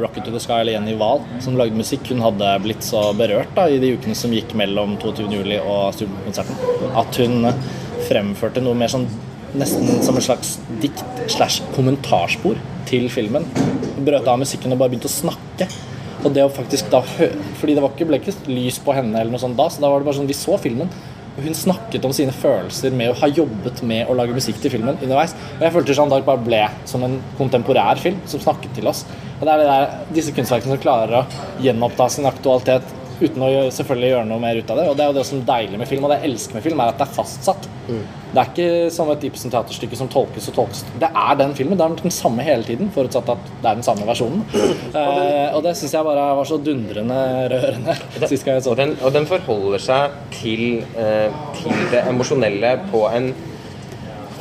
[0.00, 3.52] Rocket to the Sky, eller Jenny Wahl, som lagde musikk, hun hadde blitt så berørt
[3.56, 5.28] da, i de ukene som gikk mellom 22.
[5.34, 7.50] juli og stumfilmkonserten, at hun
[8.08, 9.04] fremførte noe mer sånn
[9.58, 12.56] nesten som en slags dikt slash kommentarspor
[12.88, 13.44] til filmen.
[14.04, 15.68] Brøt av musikken og bare begynte å snakke.
[16.24, 19.30] Og det å faktisk da høre Fordi det ikke, ble ikke lys på henne eller
[19.30, 20.90] noe sånt da, så da var det bare sånn Vi så filmen.
[21.38, 24.96] Hun snakket om sine følelser med å ha jobbet med å lage musikk til filmen
[24.98, 25.36] underveis.
[25.58, 29.04] Og jeg følte Jeanne d'Arc bare ble som en kontemporær film som snakket til oss.
[29.38, 31.26] Og det er det der, disse kunstverkene som klarer å
[31.62, 34.86] gjenoppta sin aktualitet uten å selvfølgelig gjøre noe mer ut av det.
[34.90, 36.64] Og det er jo det som er deilig med film, og det jeg elsker med
[36.66, 37.68] film, er at det er fastsatt.
[37.88, 40.82] Det er ikke som et Ibsen-teaterstykke som tolkes og tolkes.
[41.00, 41.78] Det er den filmen.
[41.80, 44.44] Det er den samme hele tiden, forutsatt at det er den samme versjonen.
[44.98, 47.16] Eh, og det syns jeg bare var så dundrende
[47.52, 47.94] rørende
[48.28, 50.62] sist gang jeg så den, og den forholder seg til,
[50.98, 51.28] eh,
[51.58, 53.28] til det emosjonelle på en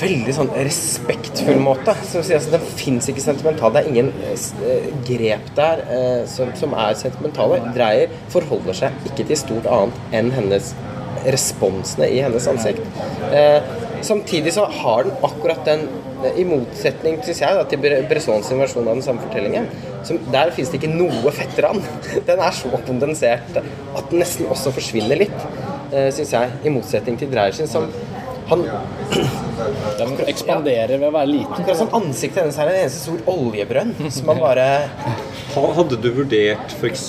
[0.02, 1.96] veldig sånn respektfull måte.
[2.08, 3.74] Så si, altså, Den fins ikke sentimental.
[3.74, 7.62] Det er ingen eh, grep der eh, som, som er sentimentale.
[7.76, 10.74] Dreyer forholder seg ikke til stort annet enn hennes
[11.28, 12.84] responsene i hennes ansikt.
[13.34, 13.60] Eh,
[14.06, 15.88] samtidig så har den akkurat den
[16.38, 19.68] i motsetning synes jeg, da, til Bressons versjon av den samme fortellingen.
[20.08, 21.82] Som, der fins det ikke noe fetteran.
[22.30, 25.36] Den er så kondensert at den nesten også forsvinner litt,
[25.92, 26.54] eh, syns jeg.
[26.64, 27.90] I motsetning til Dreyer sin, som
[28.50, 28.66] han
[29.98, 31.56] Den ekspanderer ved å være liten.
[31.58, 33.96] Akkurat som ansiktet hennes er en eneste stor oljebrønn.
[34.14, 34.68] Som man bare
[35.58, 37.08] Hadde du vurdert f.eks.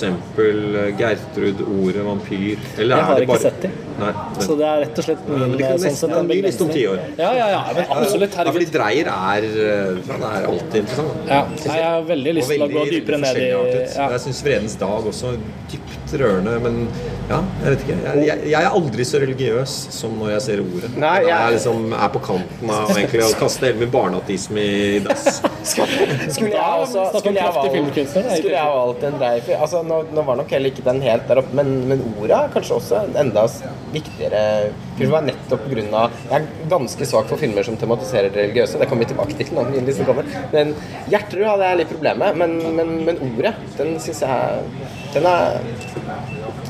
[0.97, 2.57] Gertrud, ordet vampyr?
[2.79, 3.75] Eller Jeg er har ikke bare- sett dem.
[3.99, 6.31] Nei, Så det er rett og slett min Men det kan sånn nesten sett, en
[6.31, 6.99] en om ti år.
[7.19, 8.37] Ja, ja, ja, men absolutt.
[8.39, 8.73] Ja, fordi Herregud.
[8.79, 11.29] Dreyer er eh, Han er alltid interessant.
[11.29, 11.41] Ja,
[11.75, 14.09] jeg har veldig lyst til å gå dypere ned i ja.
[14.15, 15.39] Jeg syns 'Vredens dag' også er
[15.69, 16.87] dypt rørende, men
[17.29, 17.95] ja, jeg vet ikke.
[18.05, 20.89] Jeg, jeg, jeg er aldri så religiøs som når jeg ser ordet.
[20.97, 24.63] Nei, jeg- jeg er liksom er på kanten av egentlig å kaste hele min barneateisme
[24.65, 25.27] i dass.
[25.69, 30.39] Skulle jeg også Skulle jeg valgt, skulle jeg valgt en Dreyer altså, nå, nå var
[30.39, 33.45] nok heller ikke den helt der oppe, men, men ordet er kanskje også enda
[33.93, 34.43] viktigere
[34.97, 35.11] film.
[35.13, 38.79] var nettopp på grunn av Jeg er ganske svak for filmer som tematiserer det religiøse.
[38.81, 40.27] Det kommer vi tilbake til den listen kommer.
[40.53, 40.73] Men
[41.11, 44.59] Hjerterud hadde jeg litt problemer med, men, men, men ordet, den syns jeg
[45.13, 45.59] Den er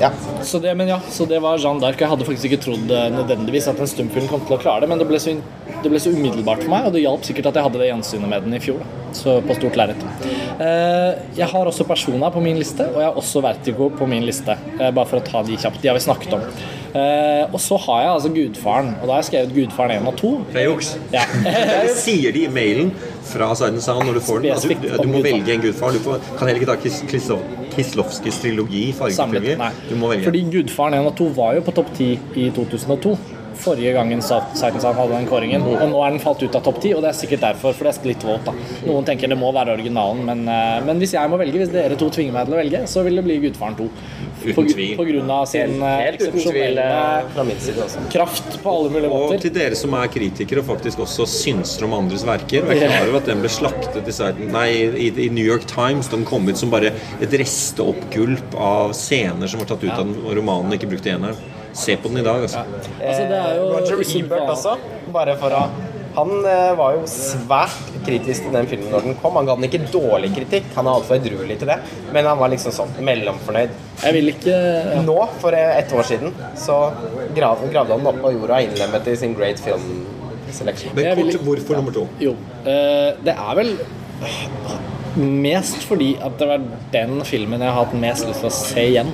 [0.00, 0.10] Ja.
[0.42, 2.00] Så det, men ja, så det var Jeanne d'Arc.
[2.00, 4.88] Jeg hadde faktisk ikke trodd eh, nødvendigvis at en stumfilm kom til å klare det,
[4.88, 5.34] men det ble, så,
[5.84, 8.32] det ble så umiddelbart for meg, og det hjalp sikkert at jeg hadde det gjensynet
[8.32, 8.80] med den i fjor.
[8.80, 9.14] Da.
[9.20, 10.04] Så på stort lerret.
[10.56, 14.24] Eh, jeg har også Persona på min liste, og jeg har også Vertigo på min
[14.24, 14.56] liste.
[14.78, 15.82] Eh, bare for å ta de kjapt.
[15.84, 16.48] De har vi snakket om.
[16.90, 20.16] Eh, og så har jeg altså Gudfaren, og da har jeg skrevet Gudfaren 1 og
[20.18, 20.30] 2.
[20.52, 20.88] Det er juks.
[21.12, 21.22] Ja.
[21.86, 22.90] Det sier de i mailen
[23.30, 24.50] fra Sight Sound når du får den.
[24.56, 24.62] at
[24.98, 25.94] Du, du må velge en gudfar.
[25.94, 27.42] Du får, kan heller ikke ta Kis- Kislo-
[27.76, 28.88] Kislovskis trilogi,
[29.60, 29.70] nei.
[29.88, 30.24] Du må velge.
[30.26, 33.14] Fordi Gudfaren 1 og 2 var jo på topp 10 i 2002.
[33.60, 35.64] Forrige gangen Sight hadde den kåringen.
[35.66, 37.76] Og nå er den falt ut av topp 10, og det er sikkert derfor.
[37.76, 38.54] For det er litt våt, da.
[38.88, 41.98] Noen tenker det må være originalen, men, eh, men hvis jeg må velge, hvis dere
[42.00, 43.88] to tvinger meg til å velge, så vil det bli Gudfaren 2.
[44.40, 44.62] Uten På,
[44.96, 48.04] på grunn av sin Helt, eh, helt tvil eh, også.
[48.12, 51.98] kraft på alle mulige Og til dere som er kritikere og faktisk også synser om
[51.98, 52.64] andres verker.
[52.64, 56.08] Og er klar over at den ble slaktet i, nei, i, i New York Times.
[56.08, 60.16] Den kom ut som bare et resteoppgulp av scener som var tatt ut av den,
[60.24, 61.59] og romanen ikke brukt i eneren.
[61.72, 62.64] Se på den i dag, altså.
[63.00, 64.76] Altså, det er jo Roger Ebert også,
[65.14, 65.62] bare for å
[66.16, 69.36] Han eh, var jo svært kritisk til den filmen når den kom.
[69.38, 71.76] Han ga den ikke dårlig kritikk, han er altfor edruelig til det,
[72.10, 73.76] men han var liksom sånn mellomfornøyd.
[74.02, 75.04] Jeg vil ikke ja.
[75.06, 76.80] Nå, for et ett år siden, så
[77.36, 79.86] grav, gravde han den opp av jorda og innlemmet i sin Great Film
[80.50, 80.90] Selection.
[80.98, 82.08] Men vil kort, ikke- hvorfor nummer to?
[82.18, 82.34] Jo.
[82.66, 83.76] eh, det er vel
[85.16, 88.84] mest fordi at det var den filmen jeg har hatt mest lyst til å se
[88.92, 89.10] igjen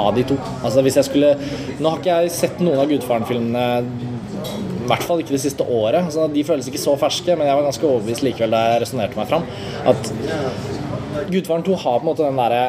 [0.00, 0.36] av de to.
[0.62, 1.34] Altså hvis jeg skulle
[1.82, 3.66] Nå har ikke jeg sett noen av Gudfaren-filmene
[4.82, 6.08] i hvert fall ikke det siste året.
[6.12, 9.18] Så de føles ikke så ferske, men jeg var ganske overbevist likevel da jeg resonnerte
[9.20, 9.46] meg fram.
[9.86, 10.10] At
[11.30, 12.64] Gudfaren 2 har på en måte den derre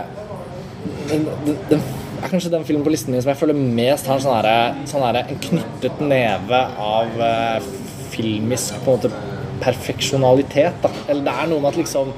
[1.09, 1.81] den,
[2.23, 4.87] er kanskje den filmen på listen min som jeg føler mest har en sånn derre-
[4.87, 7.65] sånn en knyttet neve av eh,
[8.13, 9.11] filmisk på en måte
[9.63, 10.79] perfeksjonalitet.
[10.83, 10.91] Da.
[11.07, 12.13] Eller det er noe med at liksom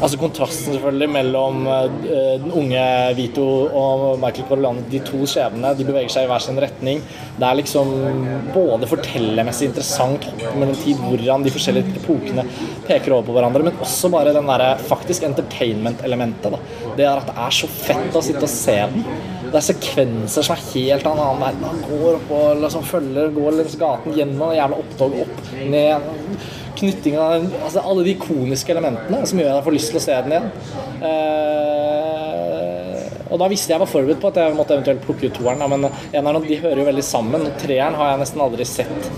[0.00, 2.84] Altså Kontrasten selvfølgelig mellom eh, den unge
[3.18, 3.44] Vito
[3.76, 7.02] og Michael Corleone, de to skjebnene, de beveger seg i hver sin retning.
[7.36, 7.90] Det er liksom
[8.54, 12.46] både fortellermessig interessant hopp mellom tid, hvordan de forskjellige epokene
[12.88, 16.56] peker over på hverandre, men også bare den der faktisk entertainment-elementet.
[16.96, 19.04] Det er at det er så fett å sitte og se den.
[19.50, 21.68] Det er sekvenser som er helt av en annen verden.
[21.68, 26.10] Han går opp og liksom følger, går langs gaten gjennom jævla opptog opp, ned
[27.20, 30.16] av altså, alle de ikoniske elementene som gjør at jeg får lyst til å se
[30.24, 30.48] den igjen.
[31.10, 31.90] Eh,
[33.30, 35.70] og da visste jeg var forberedt på at jeg måtte eventuelt plukke ut toeren, en
[35.70, 37.46] men eneren de hører jo veldig sammen.
[37.46, 39.10] Og treeren har jeg nesten aldri sett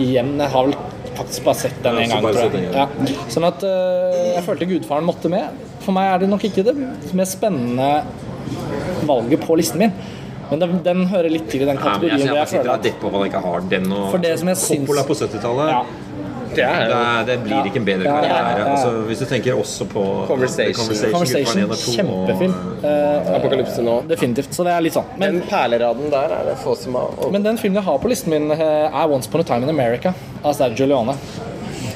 [0.00, 0.32] igjen.
[0.40, 0.78] Jeg har vel
[1.18, 2.70] faktisk bare sett den én en gang, tror jeg.
[2.72, 2.86] ja.
[3.32, 5.60] Sånn at eh, jeg følte Gudfaren måtte med.
[5.84, 6.74] For meg er det nok ikke det
[7.16, 7.90] mest spennende
[9.08, 9.92] valget på listen min.
[10.50, 12.24] Men den, den hører litt til i den kategorien.
[12.24, 14.06] Ja, jeg, jeg jeg føler og at depper på at han ikke har den og
[14.10, 14.58] For det som jeg
[16.50, 18.28] syns- Coppola på 70-tallet ja, Det er det, er- det blir ikke en bedre karriere.
[18.28, 18.64] ja, ja.
[18.74, 20.74] Altså, hvis du tenker også på Conversation.
[20.74, 22.54] Conversation, Conversation 1 og 2 kjempefilm.
[22.54, 23.94] og- Eh, Apokalypse nå.
[24.08, 24.50] definitivt.
[24.54, 25.04] Så det er litt sånn.
[25.18, 27.98] Men, Den perleraden der er det få som har og- men den filmen jeg har
[27.98, 30.14] på listen min, eh, er 'Once Upon a Time in America'
[30.44, 31.14] av Sergio Leone.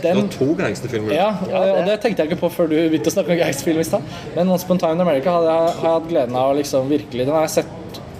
[0.02, 1.12] Det Den var to gangsterfilmer.
[1.14, 3.78] Ja, og og det tenkte jeg ikke på før du begynte å snakke om gangsterfilm
[3.80, 4.02] i stad.
[4.36, 6.58] Men Once Upon a Time in America har jeg, har jeg hatt gleden av å
[6.58, 7.66] liksom virkelig Den har jeg sett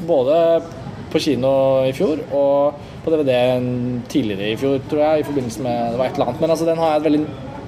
[0.06, 0.62] både
[1.12, 2.74] på kino i fjor og
[3.05, 3.35] på DVD
[4.10, 6.40] tidligere i fjor, tror jeg, i forbindelse med det var et eller annet.
[6.43, 7.24] Men altså, den har jeg et veldig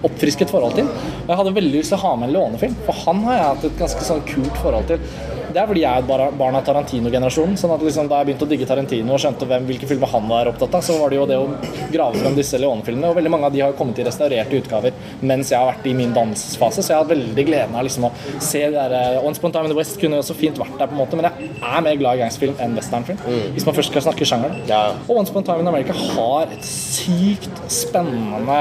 [0.06, 0.88] oppfrisket forhold til.
[0.88, 3.48] Og jeg hadde veldig lyst til å ha med en lånefilm, for han har jeg
[3.50, 5.10] hatt et ganske sånn kult forhold til.
[5.56, 7.54] Det er fordi jeg er et barn av Tarantino-generasjonen.
[7.56, 10.26] sånn at liksom Da jeg begynte å digge Tarantino og skjønte hvem, hvilke filmer han
[10.28, 11.46] var opptatt av, så var det jo det å
[11.94, 13.08] grave frem disse Leone-filmene.
[13.08, 14.92] Og veldig mange av de har kommet i restaurerte utgaver
[15.22, 16.84] mens jeg har vært i min dansfase.
[16.84, 19.54] så jeg har hatt veldig gleden av liksom å se det der eh, Once Upon
[19.54, 21.30] a Time in the West kunne jo så fint vært der, på en måte, men
[21.30, 23.24] jeg er mer glad i gangsterfilm enn westernfilm.
[23.56, 24.60] Hvis man først skal snakke sjanger.
[24.68, 24.82] Ja.
[25.06, 28.60] Og Once Upon a Time in America har et sykt spennende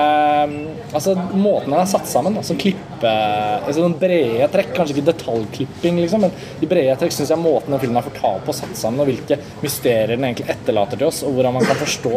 [0.95, 2.55] Altså måten den er satt sammen, altså
[2.95, 6.31] klippe altså den brede trekk, kanskje ikke detaljklipping, liksom, men
[6.61, 9.09] i brede trekk syns jeg måten den filmen er fortalt på og satt sammen, og
[9.09, 12.15] hvilke mysterier den egentlig etterlater til oss, og hvordan man kan forstå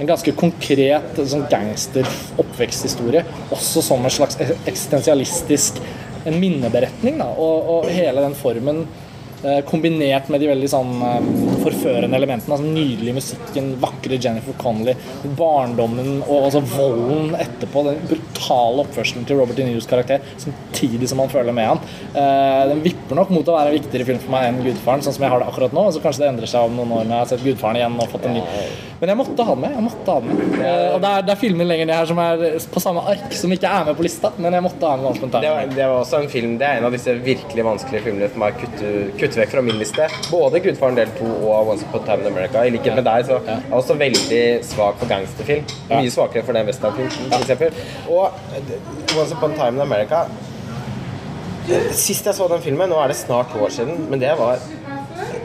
[0.00, 2.08] en ganske konkret sånn gangster
[2.38, 5.82] oppveksthistorie, også som en slags eksistensialistisk
[6.24, 8.84] en minneberetning, da, og, og hele den formen
[9.66, 11.30] kombinert med de veldig sånn eh,
[11.64, 12.56] forførende elementene.
[12.56, 14.94] Altså nydelige musikken, vakre Jennifer Connelly,
[15.38, 17.84] barndommen og altså volden etterpå.
[17.88, 21.82] Den brutale oppførselen til Robert De Niros karakter samtidig som man føler med han.
[22.14, 25.18] Eh, den vipper nok mot å være en viktigere film for meg enn Gudfaren, sånn
[25.18, 25.88] som jeg har det akkurat nå.
[25.90, 28.10] Så kanskje det endrer seg om noen år når jeg har sett Gudfaren igjen og
[28.14, 28.46] fått en ny.
[29.02, 29.72] Men jeg måtte ha den med.
[29.74, 30.50] jeg måtte ha den med.
[30.62, 33.32] Eh, og det er, det er filmer lenger ned her som er på samme ark,
[33.34, 35.06] som ikke er med på lista, men jeg måtte ha med.
[35.08, 38.04] Once Det var, det var også en film Det er en av disse virkelig vanskelige
[38.04, 40.06] filmene for meg å kutte, kutte vekk fra min liste.
[40.30, 42.62] Både 'Gudfaren del 2' og 'Once Upon a Time in America'.
[42.62, 45.66] I likhet med deg så er jeg også veldig svak for gangsterfilm.
[45.90, 47.74] Mye svakere for den westernfilmen, eksempel.
[48.06, 48.72] Og eh,
[49.16, 50.28] 'Once Upon a Time in America'
[51.94, 54.58] Sist jeg så den filmen, nå er det snart to år siden, men det var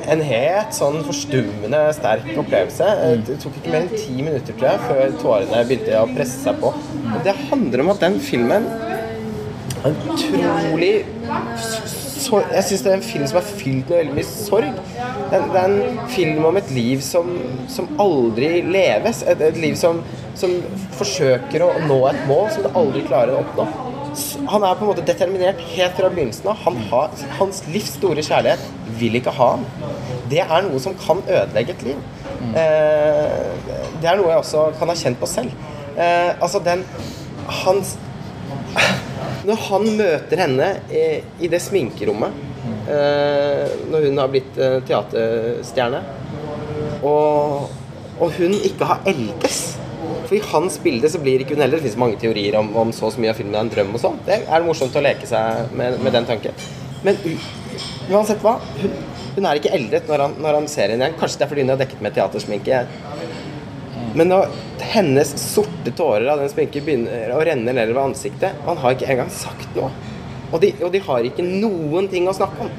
[0.08, 2.90] en helt sånn forstummende sterk opplevelse.
[3.28, 6.60] Det tok ikke mer enn ti minutter tror jeg, før tårene begynte å presse seg
[6.62, 6.74] på.
[6.74, 8.68] Og det handler om at den filmen
[9.86, 10.94] er utrolig
[12.18, 14.80] så, Jeg syns det er en film som er fylt med veldig mye sorg.
[15.30, 17.30] Det er en film om et liv som,
[17.72, 19.22] som aldri leves.
[19.24, 20.02] Et, et liv som,
[20.36, 20.58] som
[20.98, 23.87] forsøker å nå et mål som det aldri klarer å oppnå.
[24.52, 26.60] Han er på en måte determinert helt fra begynnelsen av.
[26.66, 28.64] Han har, hans livs store kjærlighet
[29.00, 29.66] vil ikke ha ham.
[30.32, 32.04] Det er noe som kan ødelegge et liv.
[32.58, 33.48] Eh,
[34.02, 35.54] det er noe jeg også kan ha kjent på selv.
[35.98, 36.84] Eh, altså den
[37.64, 37.96] Hans
[39.48, 41.04] Når han møter henne i,
[41.40, 42.36] i det sminkerommet
[42.92, 46.02] eh, når hun har blitt eh, teaterstjerne,
[47.06, 47.70] og,
[48.20, 49.62] og hun ikke har eldes
[50.28, 51.80] For i hans bilde så blir ikke hun heller.
[51.80, 53.94] Det finnes mange teorier om, om så og så mye av filmen er en drøm
[53.96, 54.18] og sånn.
[54.28, 56.58] Det er morsomt å leke seg med, med den tanken.
[57.06, 57.20] Men
[58.12, 58.98] uansett hva, hun,
[59.38, 61.20] hun er ikke eldret når han, når han ser henne igjen.
[61.22, 62.82] Kanskje det er fordi hun har dekket med teatersminke.
[64.18, 64.52] Men når
[64.92, 69.30] hennes sorte tårer av den sminken begynner å renne nedover ansiktet Han har ikke engang
[69.34, 69.92] sagt noe.
[70.48, 72.72] Og de, og de har ikke noen ting å snakke om.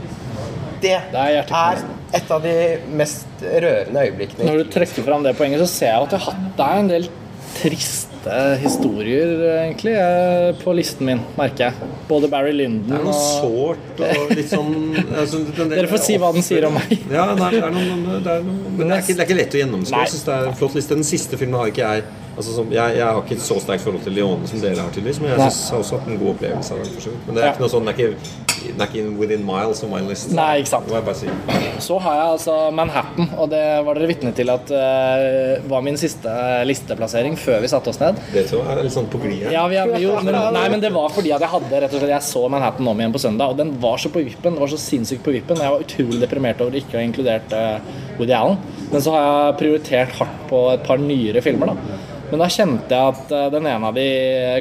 [0.83, 1.81] Det, Det er er
[2.17, 2.53] et av de
[2.97, 4.47] mest rørende øyeblikkene.
[4.49, 7.09] Når du trekker fram det poenget, så ser jeg at det er en del
[7.57, 9.33] triste historier,
[9.65, 11.89] egentlig, eh, på listen min, merker jeg.
[12.09, 14.73] Både Barry Lyndon Det er noe sårt og litt sånn
[15.17, 16.95] altså, Dere får si hva den sier om meg.
[17.19, 19.39] Ja, nei, det er noe, det er noe Men det er, ikke, det er ikke
[19.41, 20.03] lett å gjennomskue.
[20.05, 20.99] Jeg syns det er en flott liste.
[20.99, 22.09] Den siste filmen har ikke jeg
[22.39, 24.93] altså, som, jeg, jeg har ikke et så sterkt forhold til Leone som dere har,
[24.95, 25.19] tydeligvis.
[25.23, 26.93] Men jeg synes, har også hatt en god opplevelse av den.
[26.95, 27.25] for så vidt.
[27.29, 28.37] Men det er ikke noe sånn, det er ikke,
[28.69, 30.31] den er ikke in- within miles of my list.
[30.39, 30.87] Nei, ikke sant.
[30.89, 31.77] Det må jeg bare si.
[31.89, 35.99] Så har jeg altså Manhattan, og det var dere vitne til at uh, var min
[36.01, 36.33] siste
[36.67, 38.19] listeplassering før vi satte oss ned.
[38.35, 39.47] Det tror jeg er litt sånn på glid.
[39.55, 42.03] Ja, vi er, jo, men, nei, men det var fordi at jeg hadde rett og
[42.03, 44.55] slett Jeg så Manhattan om igjen på søndag, og den var så på vippen.
[44.59, 45.61] Det var så sinnssykt på vippen.
[45.63, 47.79] Jeg var utrolig deprimert over ikke å ha inkludert eh,
[48.19, 48.59] Woody Allen.
[48.93, 51.99] Men så har jeg prioritert hardt på et par nyere filmer, da.
[52.29, 54.03] Men da kjente jeg at eh, den ene av de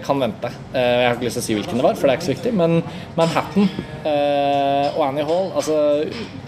[0.06, 0.48] kan vente.
[0.72, 2.28] Eh, Jeg har ikke lyst til å si hvilken det var, for det er ikke
[2.30, 2.54] så viktig.
[2.56, 2.78] Men
[3.18, 3.66] Manhattan
[4.08, 5.76] eh, og Annie Hall altså,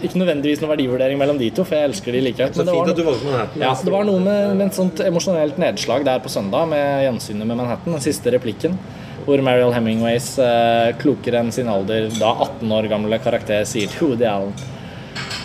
[0.00, 2.56] Ikke nødvendigvis noen verdivurdering mellom de to, for jeg elsker de like høyt.
[2.56, 6.24] Men det var noe- ja, det var noe med, med et sånt emosjonelt nedslag der
[6.24, 8.78] på søndag med gjensynet med Manhattan, den siste replikken.
[9.26, 14.14] Hvor Mariel Hemingways, eh, klokere enn sin alder, da 18 år gamle karakter, sier til
[14.14, 14.54] Woody Allen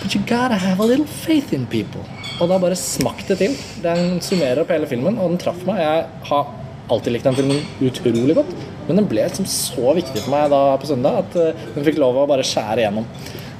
[0.05, 2.03] But you gotta have a little faith in people.
[2.37, 3.55] Og da bare smakk det til.
[3.81, 5.79] Den summerer opp hele filmen, og den traff meg.
[5.81, 6.51] Jeg har
[6.93, 8.51] alltid likt den filmen utrolig godt,
[8.85, 11.97] men den ble liksom så viktig for meg da på søndag at eh, den fikk
[12.03, 13.07] lov å bare skjære igjennom.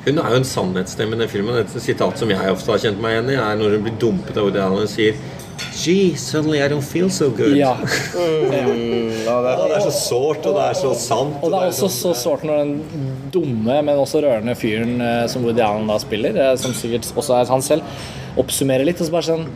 [0.06, 1.58] Hun er jo en sannhetsstemme i den filmen.
[1.64, 4.38] Et sitat som jeg ofte har kjent meg igjen i, er når hun blir dumpet
[4.38, 5.18] av Woody Allen og sier
[5.76, 7.56] Gee, suddenly I don't feel so good.
[7.58, 7.76] Ja.
[9.26, 11.40] Ja, det er, det er så sårt, og det er så sant.
[11.42, 12.76] Og det er også så sårt når den
[13.34, 17.40] dumme, men også rørende fyren eh, som Woody Allen da spiller, eh, som sikkert også
[17.40, 18.06] er han selv,
[18.40, 19.48] oppsummerer litt og så bare sånn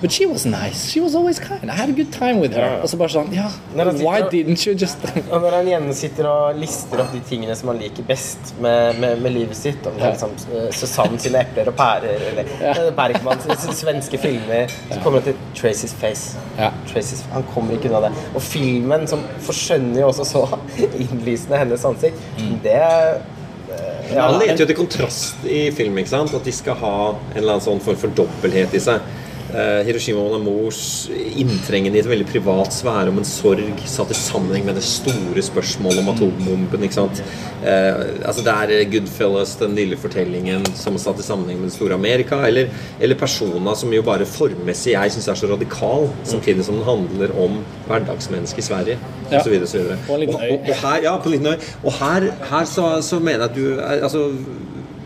[0.00, 0.90] But she was nice.
[0.92, 1.64] She was always kind.
[1.70, 2.62] I had a good time with her.
[2.62, 2.82] Ja.
[2.82, 4.98] Og så bare sånn Ja, why og- didn't you just
[5.30, 9.00] Og når han igjen sitter og lister opp de tingene som han liker best med,
[9.00, 12.52] med, med livet sitt, om det er liksom eh, Susanne sine epler og pærer, eller
[12.62, 12.90] ja.
[12.94, 13.48] Bergmanns
[13.80, 16.38] svenske filmer, så kommer han til Tracy's Face.
[16.58, 16.70] Ja.
[16.86, 18.12] Tracy's, han kommer ikke unna det.
[18.34, 20.44] Og filmen, som forskjønner jo også så
[21.08, 22.22] innlysende hennes ansikt,
[22.62, 26.34] det eh, ja, Han leter jo etter kontrast i film, ikke sant?
[26.34, 29.02] At de skal ha en eller annen sånn form for dobbelthet i seg.
[29.48, 31.08] Eh, Hiroshima og Namors
[31.40, 35.40] inntrengen i et veldig privat sfære om en sorg satt i sammenheng med det store
[35.46, 36.82] spørsmålet om atombomben.
[36.84, 37.22] ikke sant?
[37.64, 41.76] Eh, altså Det er Goodfellas, den lille fortellingen som er satt i sammenheng med det
[41.78, 42.42] store Amerika.
[42.46, 42.68] Eller,
[43.00, 47.32] eller Persona, som jo bare formmessig jeg syns er så radikal, samtidig som den handler
[47.40, 47.58] om
[47.88, 48.98] hverdagsmennesket i Sverige.
[49.32, 49.38] Ja.
[49.38, 51.56] Og så videre, og Og- og- og her, ja, på en liten øy.
[51.84, 52.20] Og her,
[52.50, 54.28] her så, så mener jeg at du er, altså,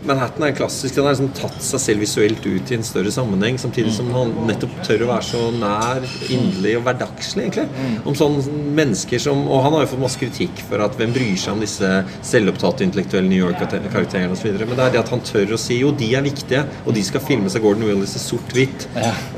[0.07, 0.95] Manhattan er klassisk.
[0.95, 4.33] Den har liksom tatt seg selv visuelt ut i en større sammenheng, samtidig som han
[4.49, 7.87] nettopp tør å være så nær, inderlig og hverdagslig, egentlig.
[8.09, 11.35] Om sånne mennesker som Og han har jo fått masse kritikk for at hvem bryr
[11.39, 11.89] seg om disse
[12.25, 14.51] selvopptatte intellektuelle New York-karakterene osv.
[14.59, 17.03] Men det er det at han tør å si jo, de er viktige, og de
[17.05, 18.87] skal filmes av Gordon Willis i sort-hvitt.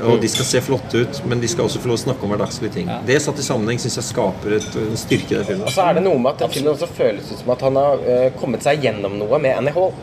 [0.06, 2.34] Og de skal se flotte ut, men de skal også få lov å snakke om
[2.34, 2.90] hverdagslige ting.
[3.06, 5.66] Det satt i sammenheng syns jeg skaper et, en styrke i den filmen.
[5.68, 8.06] Og så er det noe med at filmen også føles ut som at han har
[8.06, 9.94] eh, kommet seg gjennom noe med Annie Hall.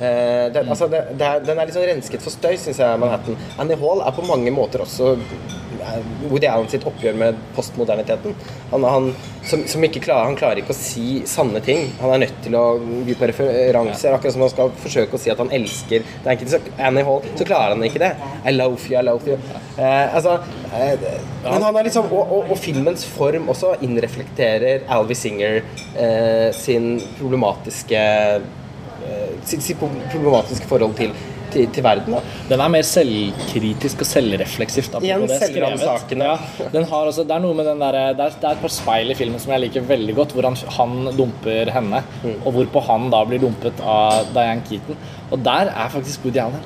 [0.00, 3.00] Eh, den, altså det, det er, den er litt sånn rensket for støy, syns jeg,
[3.00, 3.36] Manhattan.
[3.60, 5.98] Annie Hall er på mange måter også eh,
[6.30, 8.32] Woody Allen sitt oppgjør med postmoderniteten.
[8.70, 9.10] Han, han,
[9.44, 11.90] som, som klarer, han klarer ikke å si sanne ting.
[12.00, 14.16] Han er nødt til å by på referanser.
[14.16, 17.26] Akkurat som han skal forsøke å si at han elsker det enkelte, så Annie Hall,
[17.36, 18.14] så klarer han ikke det.
[18.48, 19.36] I love you, I love you.
[19.76, 20.38] Eh, altså,
[20.80, 21.04] eh,
[21.44, 26.94] men han er liksom, og, og, og filmens form også innreflekterer Alvy Singer eh, sin
[27.18, 28.00] problematiske
[29.44, 31.12] sitt, sitt problematiske forhold til,
[31.50, 32.14] til, til verden.
[32.14, 32.20] Da.
[32.50, 34.96] Den er mer selvkritisk og selvrefleksivt.
[35.02, 36.28] Igjen selvransakende.
[36.30, 38.64] Ja, den har også, det er noe med den der, det, er, det er et
[38.64, 42.34] par speil i filmen som jeg liker veldig godt, hvor han, han dumper henne, Mm.
[42.44, 44.98] og hvorpå han da blir dumpet av Diane Keaton.
[45.30, 46.64] Og der er faktisk Woody Allen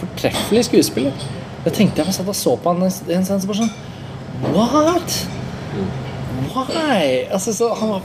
[0.00, 1.26] fortreffelig skuespiller.
[1.64, 3.70] Det tenkte jeg da jeg så på han en en sånn
[4.54, 5.26] What?
[6.54, 7.26] Why?
[7.32, 8.02] Altså, så han var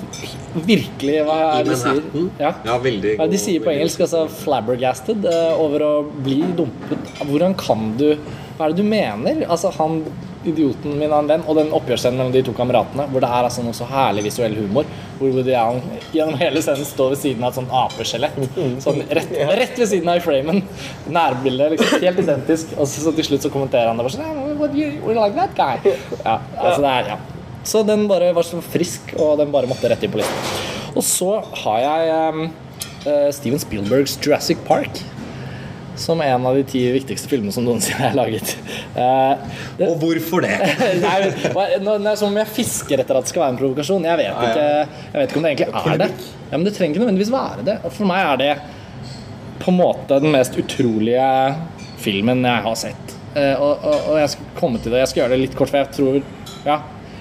[0.65, 2.29] virkelig Hva er det de sier?
[2.41, 2.53] Ja.
[2.67, 4.01] Ja, veldig er de sier på engelsk?
[4.05, 5.93] Altså flabbergasted eh, over å
[6.25, 7.13] bli dumpet.
[7.23, 8.09] Hvordan kan du
[8.57, 9.45] Hva er det du mener?
[9.49, 10.03] Altså han
[10.47, 13.47] idioten min og en venn, og den oppgjørsscenen mellom de to kameratene, hvor det er
[13.47, 14.87] altså noe så herlig visuell humor,
[15.19, 15.81] hvor Woody Allen
[16.15, 18.37] gjennom hele scenen står ved siden av et sånt apeskjelett.
[18.85, 20.61] Sånn rett, rett ved siden av i framen.
[21.11, 22.71] Nærbildet, liksom helt identisk.
[22.77, 25.35] Og så, så til slutt så kommenterer han det bare sånn what you, you like
[25.35, 25.93] that guy?
[26.23, 27.19] Ja, altså det er, ja.
[27.67, 30.57] Så den bare var så frisk, og den bare måtte rett inn på listen.
[30.95, 32.49] Og så har jeg
[33.05, 35.01] eh, Steven Spielbergs Jurassic Park.
[35.99, 38.53] Som en av de ti viktigste filmene som noensinne er laget.
[38.95, 39.33] Eh,
[39.77, 40.53] det, Og hvorfor det?
[41.03, 44.07] Nei, det er som om jeg fisker etter at det skal være en provokasjon.
[44.07, 44.67] Jeg vet ikke,
[45.11, 46.09] jeg vet ikke om det egentlig er det.
[46.49, 47.75] Ja, men det trenger ikke nødvendigvis være det.
[47.83, 48.53] Og For meg er det
[49.59, 51.27] på en måte den mest utrolige
[51.99, 53.15] filmen jeg har sett.
[53.35, 55.03] Eh, og, og, og jeg skal komme til det.
[55.03, 56.21] Jeg skal gjøre det litt kort, for jeg tror
[56.63, 56.79] Ja.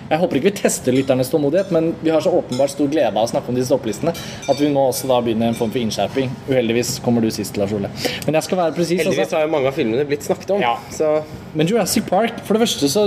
[0.08, 3.26] Jeg håper ikke vi tester lytternes tålmodighet, men vi har så åpenbart stor glede av
[3.26, 6.30] å snakke om disse topplistene at vi nå også da begynner en form for innskjerping.
[6.48, 7.90] Uheldigvis kommer du sist, Lars Ole.
[8.24, 9.02] Men jeg skal være presis.
[9.02, 9.10] altså.
[9.10, 10.64] Heldigvis har jo mange av filmene blitt snakket om.
[10.64, 10.78] Ja.
[10.94, 11.18] Så
[11.54, 13.04] Men Jurassic Park, for det første så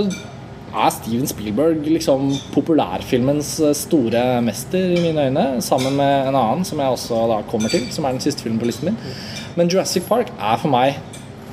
[0.72, 6.64] er Steven Spielberg liksom populærfilmens eh, store mester i mine øyne, sammen med en annen
[6.64, 9.00] som jeg også da kommer til, som er den siste filmen på listen min.
[9.58, 10.96] Men Jurassic Park er for meg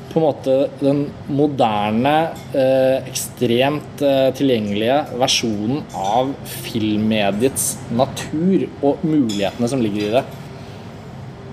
[0.09, 2.15] på en måte den moderne,
[2.57, 6.33] eh, ekstremt eh, tilgjengelige versjonen av
[6.65, 10.23] filmmediets natur og mulighetene som ligger i det.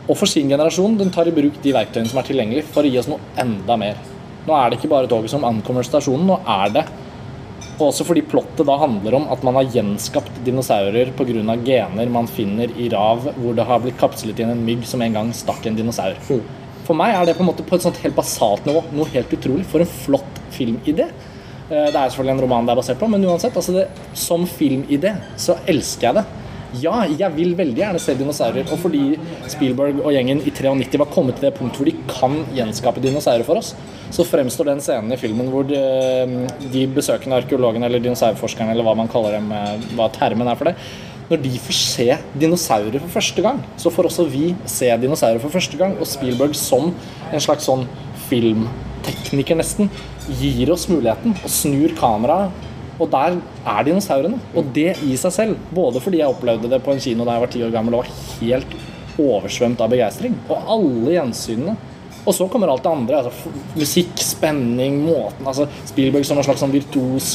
[0.06, 2.90] Og for sin generasjon, den tar i bruk de verktøyene som er tilgjengelige for å
[2.90, 3.98] gi oss noe enda mer.
[4.46, 6.86] Nå er det ikke bare toget som ankommer stasjonen, nå er det
[7.76, 11.56] Og også fordi plottet da handler om at man har gjenskapt dinosaurer pga.
[11.60, 15.12] gener man finner i rav hvor det har blitt kapslet inn en mygg som en
[15.12, 16.16] gang stakk en dinosaur.
[16.86, 19.32] For meg er det på en måte på et sånt helt basalt nivå noe helt
[19.34, 19.66] utrolig.
[19.66, 21.10] For en flott filmidé.
[21.68, 24.46] Eh, Det er selvfølgelig en roman det er basert på, men uansett, altså det, som
[24.46, 26.26] filmidé så elsker jeg det.
[26.82, 28.66] Ja, jeg vil veldig gjerne se dinosaurer.
[28.74, 29.16] Og fordi
[29.48, 33.46] Spielberg og gjengen i 93 var kommet til det punktet hvor de kan gjenskape dinosaurer
[33.46, 33.74] for oss,
[34.12, 35.80] så fremstår den scenen i filmen hvor de,
[36.72, 40.70] de besøkende arkeologene eller dinosaurforskerne, eller hva man kaller dem, eh, hva termen er for
[40.70, 40.76] det,
[41.30, 42.06] når de får se
[42.38, 45.96] dinosaurer for første gang, så får også vi se dinosaurer for første gang.
[45.98, 46.92] Og Spielberg som
[47.32, 47.86] en slags sånn
[48.28, 49.90] filmtekniker nesten
[50.40, 52.64] gir oss muligheten og snur kameraet.
[52.96, 53.36] Og der
[53.66, 54.38] er dinosaurene.
[54.56, 57.44] Og det i seg selv, både fordi jeg opplevde det på en kino da jeg
[57.44, 58.78] var ti år gammel og var helt
[59.20, 61.76] oversvømt av begeistring, og alle gjensynene
[62.26, 63.20] og så kommer alt det andre.
[63.22, 67.28] Altså, musikk, spenning, måten altså, Spielberg som en slags sånn virtuos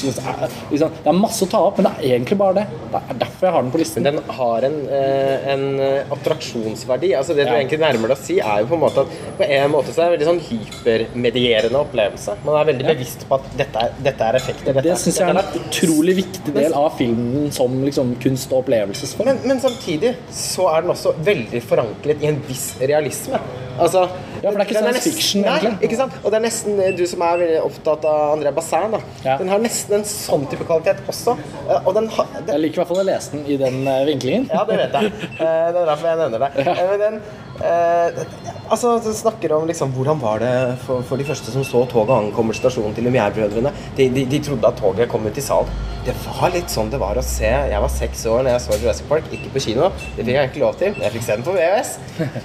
[0.72, 2.65] liksom, Det er masse å ta opp, men det er egentlig bare det.
[2.91, 4.03] Det er derfor jeg har den på listen.
[4.03, 7.13] Men den har en, eh, en eh, attraksjonsverdi.
[7.18, 7.59] Altså Det du Ja.
[7.61, 9.07] egentlig nærmer deg å si, er jo på en måte at
[9.38, 12.35] på en måte så er det en veldig sånn hypermedierende opplevelse.
[12.45, 14.73] Man er veldig bevisst på at dette er, dette er effekter.
[14.73, 18.63] Dette Det syns jeg er en utrolig viktig del av filmen som liksom, kunst- og
[18.65, 19.26] opplevelsesform.
[19.31, 23.39] men, men samtidig så er den også veldig forankret i en viss realisme.
[23.80, 24.07] Altså,
[24.41, 25.88] Ja, for det er ikke science nest- fiction, Nei, egentlig.
[25.89, 26.13] ikke sant?
[26.23, 29.38] Og det er nesten eh, du som er veldig opptatt av André Bassin, da Ja.
[29.38, 31.38] Den har nesten en sånn type kvalitet også.
[31.69, 33.88] Eh, Og den har den, Jeg liker i hvert fall å lese den i den
[33.88, 34.49] eh, vinklingen.
[34.49, 35.11] Ja, det vet jeg.
[35.38, 36.65] Det er derfor jeg nevner det.
[36.65, 36.73] Ja.
[36.89, 37.22] Men den
[37.61, 38.26] eh,
[38.72, 40.51] Altså, du snakker om liksom Hvordan var det
[40.85, 43.72] for, for de første som så toget ankommer stasjonen til Lumière-brødrene?
[43.97, 45.68] De, de, de trodde at toget kom ut i sal.
[46.05, 48.80] Det var litt sånn det var å se Jeg var seks år når jeg så
[48.81, 49.91] Jurassic Park, ikke på kino.
[50.15, 50.95] Det fikk jeg ikke lov til.
[51.03, 51.97] Jeg fikk se den på VHS.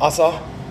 [0.00, 0.30] Altså,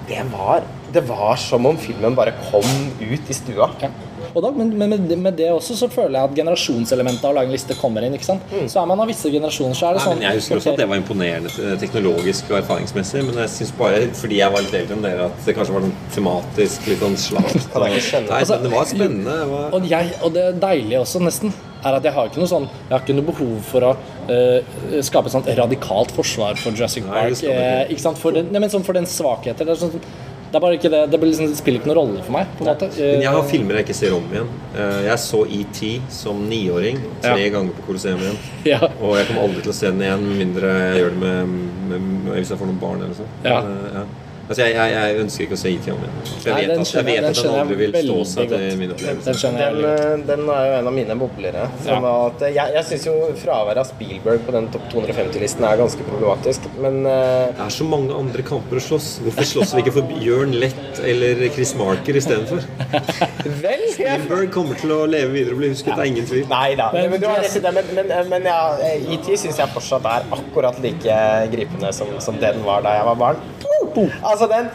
[0.10, 0.62] det var
[0.94, 2.66] Det var som om filmen bare kom
[3.00, 3.70] ut i stua.
[3.80, 3.90] Ja.
[4.34, 7.38] Og da, men men med, med det også så føler jeg at generasjonselementet av å
[7.40, 8.16] lage en liste kommer inn.
[8.18, 8.54] ikke sant?
[8.72, 10.74] Så er man av visse generasjoner, så er det Nei, sånn men Jeg husker også
[10.74, 13.24] at det var imponerende eh, teknologisk og erfaringsmessig.
[13.30, 15.88] Men jeg syns bare fordi jeg var litt eldre enn dere, at det kanskje var
[15.88, 17.74] sånn tematisk litt sånn slakt.
[17.80, 17.96] Nei,
[18.40, 19.40] Altså, det var spennende.
[19.42, 19.74] Det var...
[19.76, 22.92] Og, jeg, og det deilige også, nesten, er at jeg har ikke noe sånn Jeg
[22.92, 27.38] har ikke noe behov for å uh, skape et sånt radikalt forsvar for Jurassic Park.
[27.40, 28.20] Nei, eh, ikke sant?
[28.20, 29.68] For den, nei, men sånn for den svakheten.
[29.68, 31.98] Det, er sånn, det er bare ikke det Det, blir liksom, det spiller ikke noen
[32.00, 32.48] rolle for meg.
[32.58, 34.48] på en måte Men jeg har filmer jeg ikke ser om igjen.
[34.76, 37.50] Eh, Jeg så ET som niåring tre Ja.
[37.58, 38.38] ganger på Colosseum igjen.
[38.66, 38.80] ja.
[39.02, 41.48] Og jeg kommer aldri til å se den igjen, mindre jeg gjør det med,
[41.90, 43.46] med, med hvis jeg får noen barn eller sånt.
[43.46, 43.62] Ja.
[43.62, 44.06] Men, eh, ja.
[44.50, 46.14] Altså, jeg, jeg, jeg ønsker ikke å se IT om igjen.
[46.26, 48.48] Jeg jeg Nei, vet den at, jeg vet den at den aldri vil stå seg
[48.50, 49.52] til min Den opplevelse.
[49.60, 50.00] Den, godt.
[50.00, 51.66] eh, den er jo en av mine boblere.
[51.86, 52.14] Som Ja.
[52.32, 53.14] at jeg jeg syns jo
[53.44, 57.54] fraværet av Spielberg på den topp 250-listen er ganske problematisk, men uh...
[57.60, 59.12] Det er så mange andre kamper å slåss.
[59.28, 62.66] Hvorfor slåss vi ikke for Bjørn Lett eller Chris Marker istedenfor?
[63.94, 66.46] Spielberg kommer til å leve videre og bli husket, det er ingen tvil.
[66.50, 67.78] Nei da, men, Men-.
[67.80, 68.62] Men, men, men ja,
[69.14, 71.22] IT syns jeg fortsatt er akkurat like
[71.54, 73.44] gripende som, som den var da jeg var barn.
[73.98, 74.70] Altså, den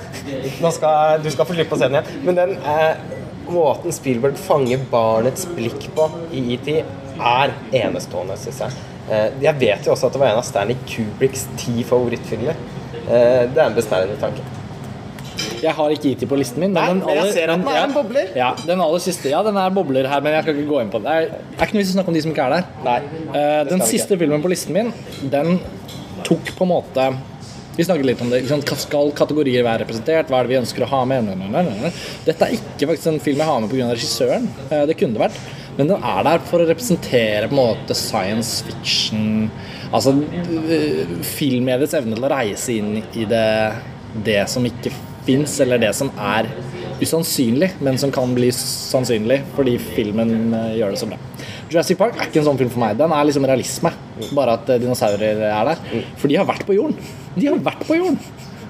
[0.62, 2.96] Nå skal, Du skal få slippe å se den igjen, men den eh,
[3.50, 6.70] måten Spielberg fanger barnets blikk på i ET,
[7.14, 7.54] er
[7.84, 8.82] enestående, syns jeg.
[9.10, 12.58] Eh, jeg vet jo også at det var en av Stanley Kubriks ti favorittfilmer.
[13.04, 14.44] Eh, det er en besnærende tanke.
[15.64, 16.74] Jeg har ikke IT på listen min.
[16.76, 18.32] Nei, den men jeg ser at den er en bobler.
[18.36, 19.30] Ja, den aller siste.
[19.32, 21.08] Ja, den er bobler her, men jeg skal ikke gå inn på det.
[21.08, 22.54] Det er, det er ikke noe vits i å snakke om de som ikke er
[22.54, 22.66] der.
[22.84, 22.96] Nei.
[23.32, 24.92] uh, den siste filmen på listen min,
[25.32, 25.58] den
[26.24, 27.08] tok på en måte
[27.76, 28.44] Vi snakket litt om det.
[28.46, 28.70] Sant?
[28.78, 30.30] Skal kategorier være representert?
[30.30, 31.32] Hva er det vi ønsker å ha med?
[32.26, 33.90] Dette er ikke faktisk en film jeg har med pga.
[33.90, 34.48] regissøren.
[34.70, 35.40] Eh, det kunne det vært.
[35.74, 39.50] Men den er der for å representere på en måte science fiction
[39.94, 43.48] Altså eh, filmmediets evne til å reise inn i det,
[44.26, 44.90] det som ikke
[45.24, 46.48] fins, eller det som er
[46.98, 51.20] usannsynlig, men som kan bli sannsynlig fordi filmen eh, gjør det så bra.
[51.70, 52.98] Jurassic Park er ikke en sånn film for meg.
[52.98, 53.94] Den er liksom realisme.
[54.34, 55.84] Bare at eh, dinosaurer er der.
[56.20, 56.98] For de har vært på jorden.
[57.34, 58.18] De har vært på jorden!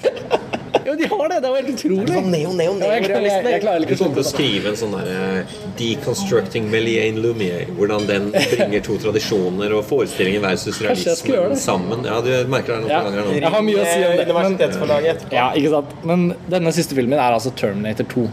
[0.87, 1.39] jo, de har det!
[1.45, 2.07] Det var helt utrolig.
[2.09, 4.79] Sånn neo, neo, Ja, jeg, jeg, jeg, jeg klarer Du ikke til å skrive en
[4.81, 7.69] sånn der Deconstructing Meliane Lumiere.
[7.77, 12.05] Hvordan den bringer to tradisjoner og forestillingen versus realismen sammen.
[12.09, 13.03] Ja, du merker det noen noe Ja.
[13.09, 13.37] ganger nå.
[13.39, 14.29] Jeg har mye å si om det.
[14.35, 15.97] Men, ja, ikke sant?
[16.09, 18.29] men denne siste filmen er altså Terminator 2.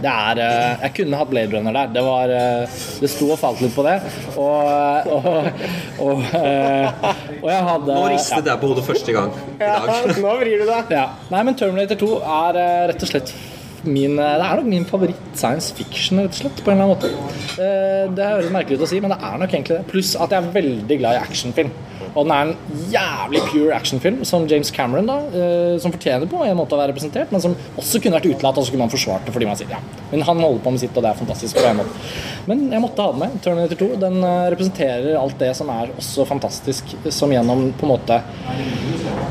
[0.00, 1.90] Det er eh, Jeg kunne hatt Blade Runner der.
[1.94, 3.96] Det var eh, Det sto og falt litt på det.
[4.40, 5.28] Og Og,
[6.06, 7.06] og, eh,
[7.40, 10.10] og jeg hadde Nå ristet jeg på hodet første gang i dag.
[10.24, 10.92] Nå vrir du deg.
[10.96, 11.06] Ja.
[11.32, 13.32] Nei, men Terminator 2 er eh, rett og slett
[13.84, 16.90] min eh, Det er nok min favoritt science fiction, rett og slett, på en eller
[16.90, 17.60] annen måte.
[17.60, 19.86] Eh, Det høres merkelig ut å si, men det er nok egentlig det.
[19.92, 21.72] Pluss at jeg er veldig glad i actionfilm.
[22.14, 26.42] Og den er en jævlig pure actionfilm som James Cameron, da, eh, som fortjener på
[26.44, 28.92] en måte å være representert, men som også kunne vært utelatt, og så kunne man
[28.92, 29.80] forsvart det fordi man sier ja.
[30.10, 32.10] Men han holder på med sitt, og det er fantastisk på en måte.
[32.50, 33.38] Men jeg måtte ha den med.
[33.44, 37.94] Terminator 2 den eh, representerer alt det som er også fantastisk, som gjennom på en
[37.94, 38.22] måte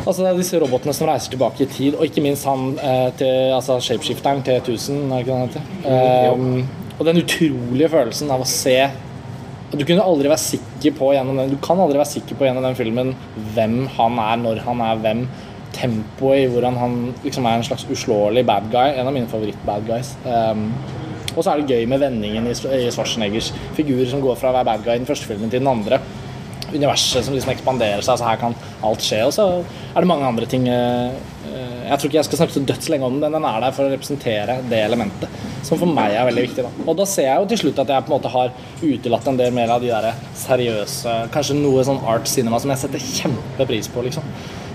[0.08, 3.10] Altså det er disse robotene som reiser tilbake i tid, og ikke minst han eh,
[3.20, 5.68] til altså shapeshifteren T1000, er det ikke det han heter?
[5.92, 8.76] Eh, og den utrolige følelsen av å se
[9.70, 12.66] Du kunne aldri være sikker på gjennom den Du kan aldri være sikker på gjennom
[12.66, 13.14] den filmen
[13.54, 15.28] hvem han er, når han er hvem.
[15.76, 18.96] Tempoet i hvordan han liksom er en slags uslåelig bad guy.
[18.96, 20.16] En av mine favoritt-bad guys.
[20.26, 20.72] Um,
[21.36, 24.58] og så er det gøy med vendingen i i Schwarzeneggers figurer som går fra å
[24.58, 26.02] være bad guy i den første filmen til den andre
[26.74, 28.18] universet som liksom ekspanderer seg.
[28.20, 29.22] Så her kan alt skje.
[29.28, 31.14] Og så er det mange andre ting eh,
[31.50, 33.94] Jeg tror ikke jeg skal snakke så dødslenge om den, den er der for å
[33.94, 35.40] representere det elementet.
[35.66, 36.66] Som for meg er veldig viktig.
[36.66, 39.30] da Og da ser jeg jo til slutt at jeg på en måte har utelatt
[39.32, 43.04] en del mer av de der seriøse Kanskje noe sånn art cinema som jeg setter
[43.04, 44.26] kjempepris på, liksom.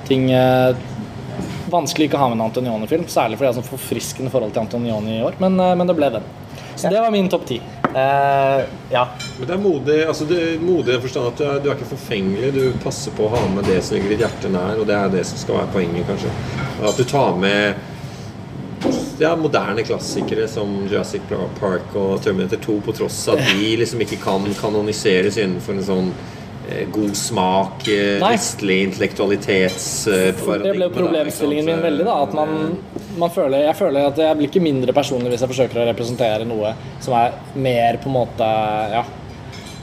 [0.09, 0.77] Ting eh,
[1.73, 4.63] Vanskelig ikke å ha med en Antonioni-film, særlig fordi jeg har sånn forfriskende forhold til
[4.63, 6.27] Antonioni i år, men, eh, men det ble den.
[6.77, 7.61] Så det var min topp ti.
[7.95, 9.09] Eh, ja.
[9.39, 11.91] Men det er modig altså det er modig forstand at du er, du er ikke
[11.95, 12.53] forfengelig.
[12.57, 15.13] Du passer på å ha med det som ligger ditt hjerte nær, og det er
[15.13, 16.33] det som skal være poenget, kanskje.
[16.85, 17.93] At du tar med
[19.19, 21.23] ja, moderne klassikere som Jurassic
[21.61, 25.87] Park og Terminator 2, på tross av at de liksom ikke kan kanoniseres innenfor en
[25.87, 26.11] sånn
[26.93, 28.33] god smak, eh, Nei.
[28.35, 30.63] vestlig intellektalitets-paradigme.
[30.65, 32.15] Det ble jo problemstillingen min veldig, da.
[32.23, 32.79] At man,
[33.21, 36.49] man føler, jeg føler at jeg blir ikke mindre personlig hvis jeg forsøker å representere
[36.49, 36.75] noe
[37.05, 38.51] som er mer på en måte
[38.95, 39.05] Ja.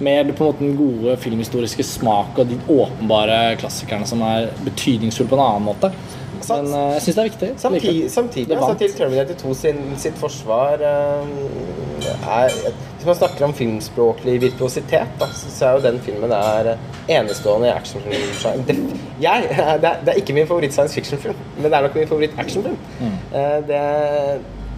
[0.02, 5.30] Mer på en måte den gode filmhistoriske smak og de åpenbare klassikerne som er betydningsfulle
[5.30, 5.92] på en annen måte.
[6.50, 7.50] Men uh, jeg syns det er viktig.
[7.62, 8.14] Samtidig, Likevel.
[8.16, 11.28] samtidig altså, til Terminator 2 sin, sitt forsvar uh,
[12.08, 12.56] er,
[12.96, 16.74] Hvis man snakker om filmspråklig virtuositet, da, så så er jo den filmen er
[17.10, 18.66] enestående i actionfilm.
[18.68, 18.78] Det,
[19.22, 22.10] jeg, det, er, det er ikke min favoritt science fiction-film, men det er nok min
[22.10, 22.78] favoritt actionfilm.
[23.02, 23.82] Eh, det,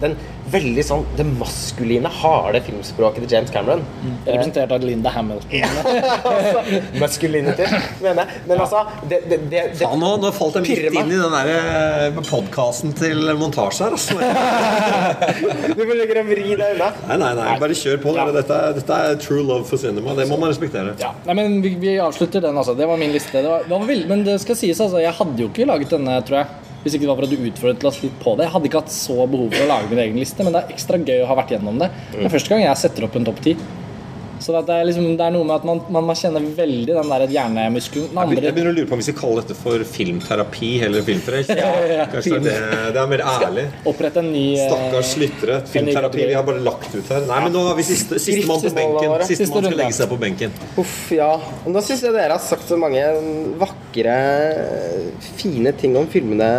[0.04, 0.16] den
[0.52, 3.82] veldig sånn det maskuline, harde filmspråket til James Cameron.
[4.02, 4.16] Mm.
[4.26, 5.78] Representert av Linda Hamilton.
[6.30, 7.72] altså, maskulinitet,
[8.04, 8.42] mener jeg.
[8.48, 11.34] Men altså det, det, det, det, Faen, nå, nå falt jeg midt inn i den
[11.34, 13.98] der podkasten til montasje her.
[13.98, 14.20] Altså.
[15.74, 16.90] Du må legge deg vri deg unna.
[17.08, 18.14] Nei, nei, nei, bare kjør på.
[18.16, 18.26] Ja.
[18.34, 20.14] Dette, dette er true love for cinema.
[20.18, 20.94] Det må man respektere.
[21.00, 22.76] Ja, nei, men vi, vi avslutter den, altså.
[22.78, 23.40] Det var min liste.
[23.40, 25.00] Det var, det var vild, men det skal sies, altså.
[25.02, 26.63] Jeg hadde jo ikke laget denne, tror jeg.
[26.84, 28.44] Hvis ikke det var for at du utfordret oss litt på det.
[28.44, 30.74] Jeg hadde ikke hatt så behov for å lage min egen liste, men det er
[30.74, 31.88] ekstra gøy å ha vært gjennom det.
[32.12, 33.54] Det er første gang jeg setter opp en topp ti.
[34.44, 37.12] Så det, er liksom, det er noe med at man, man, man kjenner veldig den
[37.14, 38.10] der hjernemuskelen.
[38.12, 41.70] Den Jeg begynner å lure på om vi skal kalle dette for filmterapi heller ja,
[41.88, 43.64] ja, det, det er mer ærlig.
[43.88, 45.56] opprette en ny eh, Stakkars lyttere.
[45.72, 47.24] Filmterapi vi har bare lagt ut her.
[47.30, 49.14] Nei, men nå har vi siste, mann på benken.
[49.24, 50.58] Siste Siste mann skal legge seg på benken.
[50.84, 51.30] Uff, ja.
[51.64, 53.00] Nå syns jeg dere har sagt så mange
[53.62, 54.18] vakre,
[55.40, 56.50] fine ting om filmene,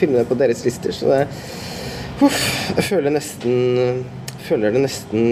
[0.00, 1.26] filmene på deres lister, så det
[2.18, 2.40] Uff,
[2.74, 4.00] jeg føler nesten
[4.48, 5.24] Føler det nesten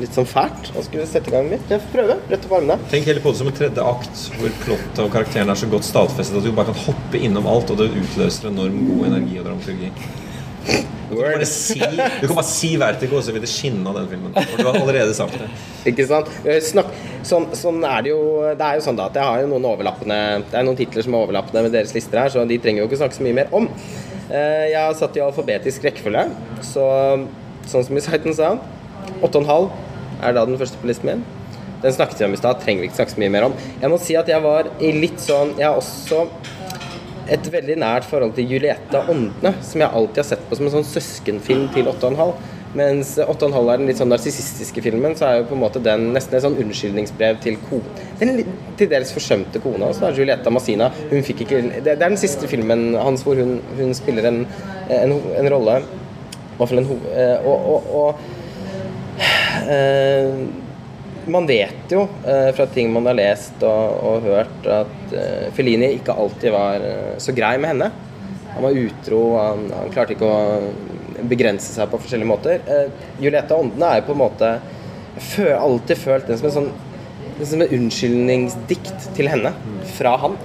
[0.00, 2.16] litt sånn fælt å skulle sette i gang mitt, Jeg får prøve.
[2.30, 2.78] Rett opp armene.
[2.92, 5.84] Tenk heller på det som en tredje akt, hvor plottet og karakteren er så godt
[5.88, 9.50] stadfestet at du bare kan hoppe innom alt, og det utløser enorm god energi og
[9.50, 9.90] dramaturgi.
[11.10, 14.08] Du kan bare si, du kan bare si Vertigo, så vil det skinne av den
[14.14, 14.32] filmen.
[14.32, 15.50] For du har allerede sagt det.
[15.92, 16.30] Ikke sant?
[16.48, 16.88] Eh, Snakk,
[17.28, 18.22] sånn, sånn er det jo
[18.56, 20.16] Det er jo sånn da at jeg har jo noen overlappende
[20.48, 22.88] Det er noen titler som er overlappende med deres lister her, så de trenger jo
[22.88, 23.68] ikke snakke så mye mer om.
[24.32, 26.24] Eh, Jeg har satt i alfabetisk rekkefølge,
[26.72, 26.88] så
[27.70, 28.60] sånn som Sight and Sound
[29.24, 29.70] 8,5
[30.24, 31.24] er da den første på listen min.
[31.84, 33.56] Den snakket vi om i stad, trenger vi ikke snakke så mye mer om.
[33.82, 36.22] Jeg må si at jeg var i litt sånn Jeg har også
[37.34, 40.74] et veldig nært forhold til Juliette Åndene, som jeg alltid har sett på som en
[40.78, 42.34] sånn søskenfilm til 8,5.
[42.74, 46.08] Mens 8,5 er den litt sånn narsissistiske filmen, så er jo på en måte den
[46.16, 48.06] nesten et sånn unnskyldningsbrev til kone.
[48.18, 48.42] Den
[48.80, 52.96] til dels forsømte kona, er Julieta Massina Hun fikk ikke Det, er den siste filmen
[52.98, 54.40] hans hvor hun, hun spiller en,
[54.90, 55.76] en, en rolle
[56.58, 56.96] hvert fall en ho...
[57.12, 58.10] eh, Og, og, og
[59.70, 60.30] eh,
[61.34, 65.14] man vet jo eh, fra ting man har lest og, og hørt, at
[65.56, 66.84] Fellini ikke alltid var
[67.22, 67.88] så grei med henne.
[68.54, 72.60] Han var utro, han, han klarte ikke å begrense seg på forskjellige måter.
[73.22, 74.50] Juliette Åndene er jo på en måte
[75.14, 76.72] Jeg har alltid følt den som en sånn
[77.48, 79.50] som et unnskyldningsdikt til henne
[79.96, 80.36] fra han.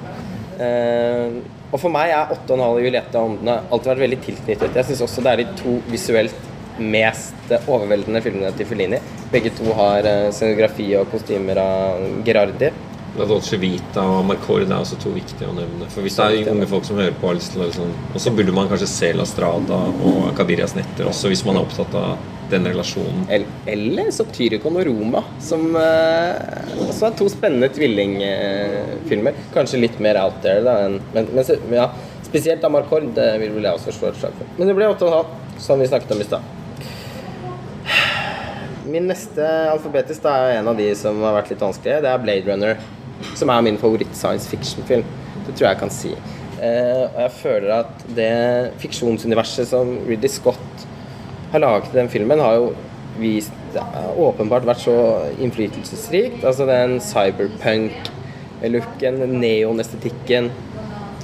[1.70, 4.78] Og for meg er 8,5 og Juliette Åndene alltid vært veldig tilknyttet.
[4.80, 6.48] Jeg syns også det er de to visuelt
[6.80, 9.00] mest overveldende filmene til Fellini.
[9.34, 12.72] Begge to har eh, scenografi og kostymer av Gerardi.
[13.18, 15.90] La Dolce Vita og Marcord er også to viktige å nevne.
[15.94, 18.90] For hvis det er unge folk som hører på, liksom Og så burde man kanskje
[18.90, 19.80] se La Strada
[20.10, 22.18] og Cabirias netter også, hvis man er opptatt av
[22.52, 23.26] den relasjonen.
[23.30, 29.38] Eller Eller Satyricon og Roma, som uh, også er to spennende tvillingfilmer.
[29.56, 30.78] Kanskje litt mer out there, da.
[30.88, 31.90] enn- Men, men ja,
[32.26, 34.50] spesielt Amarcord det vil jeg også slå et slag for.
[34.58, 35.36] Men det ble 8,5,
[35.66, 36.56] som vi snakket om i stad.
[38.90, 42.02] Min neste alfabetisk da er en av de som har vært litt vanskelige.
[42.02, 42.80] Det er Blade Runner,
[43.38, 45.04] som er min favoritt science fiction-film.
[45.46, 46.14] Det tror jeg jeg kan si.
[46.60, 48.32] Uh, og jeg føler at det
[48.82, 50.88] fiksjonsuniverset som Ridley Scott
[51.52, 52.74] har laget den filmen, har jo
[53.20, 53.82] vist det
[54.18, 54.94] åpenbart vært så
[55.44, 56.44] innflytelsesrikt.
[56.48, 60.52] Altså den cyberpunk-looken, neonestetikken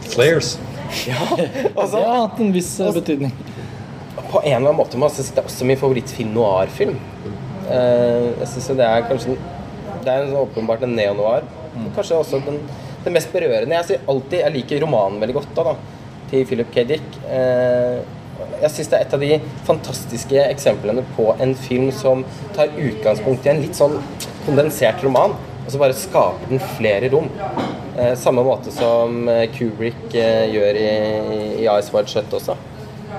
[0.05, 0.49] Flares.
[1.09, 3.31] Ja, Det altså, har hatt en viss også, betydning.
[4.29, 6.97] på en eller annen måte må jeg si det er også min favorittfilm noir-film.
[7.65, 9.33] Eh, jeg synes det er kanskje
[10.05, 11.41] Det er sånn åpenbart en neo-noir.
[11.95, 12.57] Kanskje også den,
[13.03, 13.75] den mest berørende.
[13.81, 15.75] Jeg alltid Jeg liker romanen veldig godt, da, da
[16.29, 16.75] til Philip K.
[16.93, 17.07] Dick.
[18.61, 22.23] Jeg syns det er et av de fantastiske eksemplene på en film som
[22.55, 23.97] tar utgangspunkt i en litt sånn
[24.45, 25.35] kondensert roman,
[25.65, 27.29] og så bare skaper den flere rom.
[27.95, 30.89] Eh, samme måte som eh, Kubrick eh, gjør i,
[31.63, 32.57] i Ice Wide Shut også.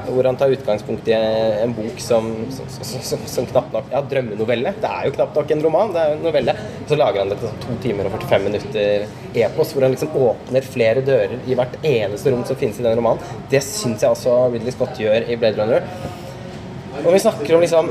[0.07, 4.75] Hvor han tar utgangspunkt i en bok som, som, som, som, knapt nok Ja, drømmenovelle.
[4.83, 6.57] Det er jo knapt nok en roman, det er jo en novelle.
[6.83, 9.09] Og så lager han det til to timer og 45 minutter
[9.47, 12.99] epos, hvor han liksom åpner flere dører i hvert eneste rom som finnes i den
[12.99, 13.35] romanen.
[13.53, 15.91] Det syns jeg også Ridley Scott gjør i Blade Runner.
[17.05, 17.91] Og vi snakker om liksom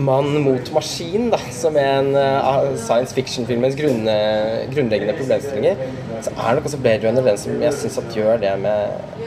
[0.00, 5.82] mann mot maskin, da, som er en eh, av science fiction-filmens grunnleggende problemstillinger,
[6.24, 9.20] så er nok også Blade Runner den som jeg syns gjør det med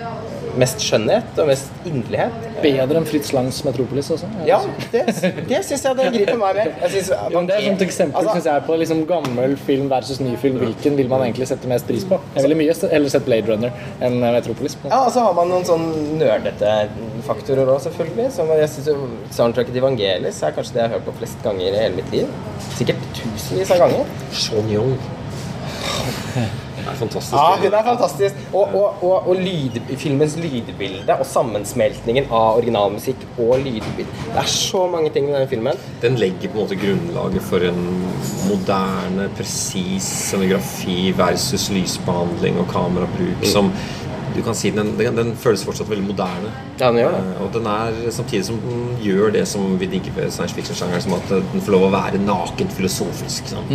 [0.59, 2.47] mest skjønnhet og mest inderlighet.
[2.63, 4.29] Bedre enn Fritz Langs Metropolis også.
[4.47, 4.59] Ja,
[4.93, 5.03] det,
[5.49, 6.71] det syns jeg det griper meg med.
[6.83, 10.21] Jeg synes, Jo, det er et eksempel Altså, synes jeg, på liksom gammel film versus
[10.23, 10.59] ny film.
[10.63, 12.19] Hvilken vil man egentlig sette mest pris på?
[12.35, 14.77] Jeg ville mye heller sett Blade Runner enn Metropolis.
[14.85, 15.87] Ja, og så har man noen sånn
[16.21, 16.73] nerdete
[17.27, 18.29] faktorer òg, selvfølgelig.
[18.37, 21.69] Som jeg synes Soundtracket til Vangelis er kanskje det jeg har hørt på flest ganger
[21.71, 22.35] i hele mitt liv.
[22.73, 24.13] Sikkert tusenvis av ganger.
[24.43, 24.93] Sean Young.
[26.83, 27.33] Er fantastisk.
[27.37, 28.41] Ja, hun er fantastisk.
[28.53, 34.09] Og, og, og, og lyd, filmens lydbilde og sammensmeltningen av originalmusikk og lydbilde.
[34.33, 35.83] Det er så mange ting med denne filmen.
[36.03, 37.81] Den legger på en måte grunnlaget for en
[38.49, 43.71] moderne, presis scenografi versus lysbehandling og kamerabruk som
[44.35, 46.51] du kan si den, den, den føles fortsatt veldig moderne.
[46.79, 47.21] Ja, den gjør det.
[47.37, 51.03] Uh, Og den er samtidig som den gjør det som vi digger ved science fiction-sjangeren,
[51.05, 53.47] som at den får lov å være nakent filosofisk.
[53.53, 53.73] sant?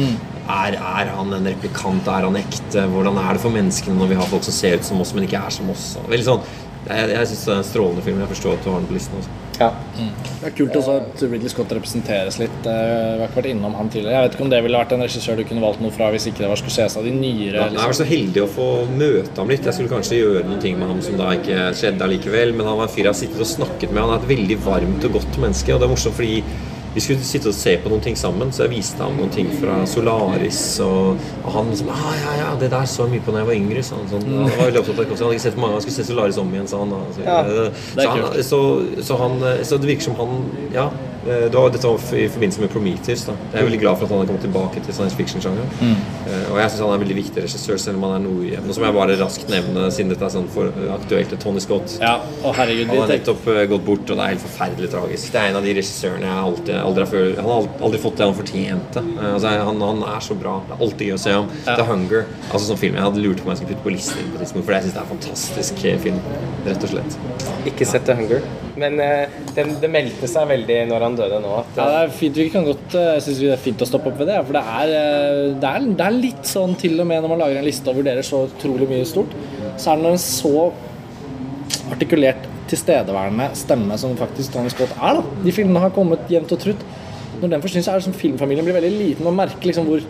[0.49, 2.07] Er, er han en replikant?
[2.09, 2.87] Er han ekte?
[2.93, 5.27] Hvordan er det for menneskene når vi har folk som ser ut som oss, men
[5.29, 5.91] ikke er som oss?
[6.09, 6.47] Veldig sånn
[6.89, 8.21] Jeg, jeg syns det er en strålende film.
[8.23, 9.19] Jeg forstår at du har den på listen.
[9.21, 9.29] Også.
[9.59, 9.73] Ja.
[9.99, 12.59] Det er kult også at Ridley Scott representeres litt.
[12.63, 14.15] Eh, Vi har ikke vært innom han tidligere.
[14.21, 16.29] Jeg vet ikke om det ville vært en regissør du kunne valgt noe fra hvis
[16.31, 17.57] ikke det var Scorsese av de nyere.
[17.59, 17.99] Ja, jeg var Liksom.
[17.99, 19.65] så heldig å få møte ham litt.
[19.67, 22.55] Jeg skulle kanskje gjøre noen ting med ham som da ikke skjedde allikevel.
[22.55, 24.03] Men han var en fyr jeg har sittet og snakket med.
[24.05, 25.75] Han er et veldig varmt og godt menneske.
[25.75, 26.45] Og det er morsomt fordi
[26.99, 29.51] vi skulle sitte og se på noen ting sammen, så jeg viste ham noen ting
[29.61, 30.61] fra Solaris.
[30.83, 33.51] Og, og han liksom ah, ja, ja, det der så jeg mye på da jeg
[33.53, 33.85] var yngre.
[33.87, 35.11] Så han, sånn, han var veldig opptatt av det.
[35.13, 36.97] Han hadde ikke sett på mange, han skulle se Solaris om igjen, sa han.
[37.15, 39.39] Så, Ja, eh, så, han, så, han,
[39.71, 40.37] så det virker som han
[40.75, 40.89] Ja.
[41.29, 43.25] Eh, Det var, dette var i forbindelse med Prometheus.
[43.29, 43.35] Da.
[43.53, 45.71] Jeg er veldig glad for at han har kommet tilbake til science fiction-sjangeren.
[46.29, 48.69] Eh, Og jeg syns han er en veldig viktig regissør, selv om han er nordhjem.
[48.69, 51.99] og som jeg bare raskt nevne, siden dette er sånn for aktuelt, er Tony Scott.
[52.01, 55.33] Ja, og herregud, Han har nettopp eh, gått bort, og det er helt forferdelig tragisk.
[55.33, 58.17] Det er en av de regissørene jeg alltid, aldri har følt Han har aldri fått
[58.17, 59.05] det han fortjente.
[59.19, 60.57] Eh, Altså, han, han er så bra.
[60.67, 61.51] Det er alltid gøy å se ham.
[61.67, 61.77] Ja.
[61.79, 62.25] The Hunger.
[62.51, 64.65] Altså sånn film Jeg hadde lurt på om jeg skulle putte på listen, på tidspunkt,
[64.67, 66.19] for jeg syns det er en fantastisk eh, film.
[66.67, 67.19] Rett og slett.
[67.71, 68.43] Ikke sett The Hunger.
[68.79, 69.27] Men uh,
[69.57, 72.51] den, det meldte seg veldig når han døde nå, at ja, det er fint, vi
[72.53, 74.39] kan godt, eh, jeg synes det er fint å stoppe opp ved det.
[74.47, 77.43] For det er, eh, det, er, det er litt sånn til og med når man
[77.45, 79.35] lager en liste og vurderer så utrolig mye stort,
[79.79, 80.55] så er det en så
[81.89, 85.21] artikulert tilstedeværende stemme som faktisk Tony Scott er.
[85.21, 85.43] da.
[85.45, 86.89] De filmene har kommet jevnt og trutt.
[87.39, 89.25] Når den forsvinner, så er det som filmfamilien blir veldig liten.
[89.29, 90.03] Man merker liksom hvor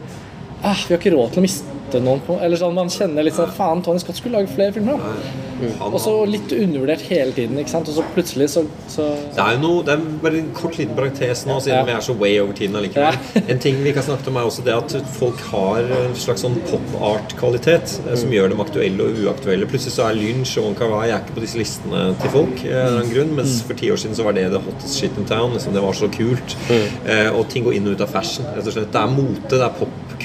[0.63, 3.35] ah, Vi har ikke råd til å miste noen på Eller sånn, Man kjenner litt
[3.35, 4.99] sånn Faen, Tony Scott skulle lage flere filmer.
[4.99, 5.85] da.
[5.89, 7.59] Og så litt undervurdert hele tiden.
[7.59, 7.89] ikke sant?
[7.89, 10.95] Og så plutselig så, så Det er jo noe, det er bare en kort liten
[10.95, 11.85] parentes nå, siden Ja.
[11.85, 13.19] vi er så way over tiden allikevel.
[13.49, 16.43] En ting vi ikke har snakket om, er også det at folk har en slags
[16.45, 19.67] sånn pop-art-kvalitet eh, som gjør dem aktuelle og uaktuelle.
[19.71, 22.85] Plutselig så er Lynch og Wong Kar-wai er ikke på disse listene til folk, eh,
[22.87, 25.53] annen grunn, mens for ti år siden så var det the hottest shit in town.
[25.57, 26.57] Liksom, det var så kult.
[26.71, 28.47] Eh, og ting går inn og ut av fashion.
[28.55, 29.75] Det er mote, det er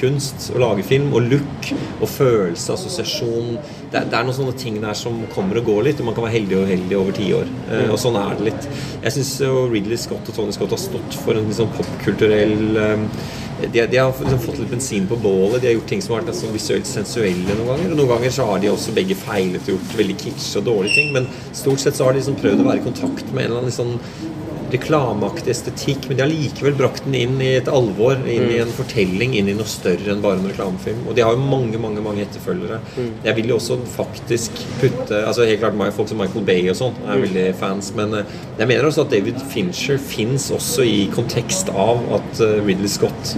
[0.04, 3.56] popkunst å lage film, og look og følelse, assosiasjon.
[3.92, 6.26] Det det er noen sånne ting der som kommer og går litt, og man kan
[6.26, 7.48] være heldig og uheldig over ti år.
[7.70, 8.68] Eh, og sånn er det litt.
[9.04, 9.32] Jeg syns
[9.72, 13.08] Ridley Scott og Tony Scott har stått for en sånn popkulturell eh,
[13.62, 15.60] de, de har liksom fått litt bensin på bålet.
[15.62, 17.92] De har gjort ting som har vært altså, visuelt sensuelle noen ganger.
[17.92, 20.98] Og noen ganger så har de også begge feilet og gjort veldig kitsch og dårlige
[20.98, 21.12] ting.
[21.14, 23.62] Men stort sett så har de liksom prøvd å være i kontakt med en eller
[23.62, 24.33] annen liksom,
[24.74, 28.72] reklameaktig estetikk, men de har likevel brakt den inn i et alvor, inn i en
[28.74, 31.04] fortelling, inn i noe større enn bare en reklamefilm.
[31.08, 32.80] Og de har jo mange, mange mange etterfølgere.
[33.24, 36.96] Jeg vil jo også faktisk putte Altså Helt klart folk som Michael Bay og sånn
[37.08, 41.70] er veldig fans, men eh, jeg mener også at David Fincher fins også i kontekst
[41.70, 43.34] av at eh, Ridley Scott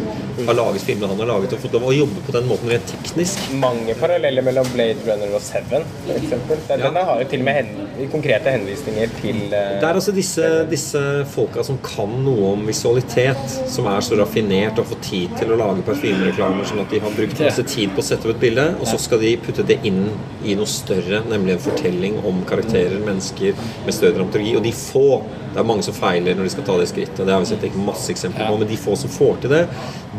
[0.47, 2.87] har laget filmene han har laget, og fått lov å jobbe på den måten rent
[2.91, 3.47] teknisk.
[3.61, 6.35] Mange paralleller mellom Blade Runner og Seven, f.eks.
[6.69, 7.05] Den, Ja.
[7.09, 11.03] har jo til og med hen, konkrete henvisninger til uh, Det er altså disse, disse
[11.31, 15.59] folka som kan noe om visualitet, som er så raffinert og får tid til å
[15.61, 18.67] lage parfymereklamer, sånn at de har brukt masse tid på å sette opp et bilde,
[18.81, 20.05] og så skal de putte det inn
[20.47, 23.57] i noe større, nemlig en fortelling om karakterer, mennesker
[23.87, 24.57] med større dramaturgi.
[24.59, 25.09] Og de få
[25.57, 27.77] Det er mange som feiler når de skal ta det skrittet, det har vi sett
[27.81, 29.63] masse eksempler på, men de få som får til det,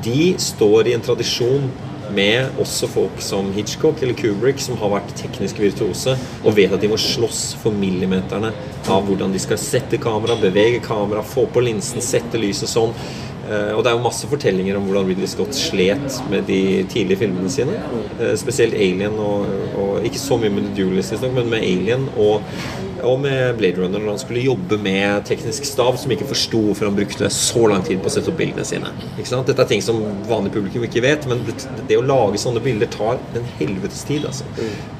[0.02, 1.68] de står i en tradisjon
[2.16, 6.82] med også folk som Hitchcock eller Kubrick, som har vært teknisk virtuose og vet at
[6.84, 8.54] de må slåss for millimeterne
[8.88, 12.94] av hvordan de skal sette kamera, bevege kamera, få på linsen, sette lyset sånn.
[13.48, 17.22] Eh, Og det er jo masse fortellinger om hvordan Ridley Scott slet med de tidlige
[17.24, 17.78] filmene sine.
[18.20, 19.48] Eh, Spesielt Alien, og,
[19.80, 22.42] og ikke så mye med The Duelist, men med Alien og,
[23.06, 26.88] og med Blade Runner når han skulle jobbe med teknisk stav som ikke forsto hvorfor
[26.90, 28.90] han brukte så lang tid på å sette opp bildene sine.
[29.18, 29.48] Ikke sant?
[29.50, 31.42] Dette er ting som vanlig publikum ikke vet, men
[31.88, 34.26] det, å lage sånne bilder tar en helvetes tid.
[34.30, 34.48] Altså.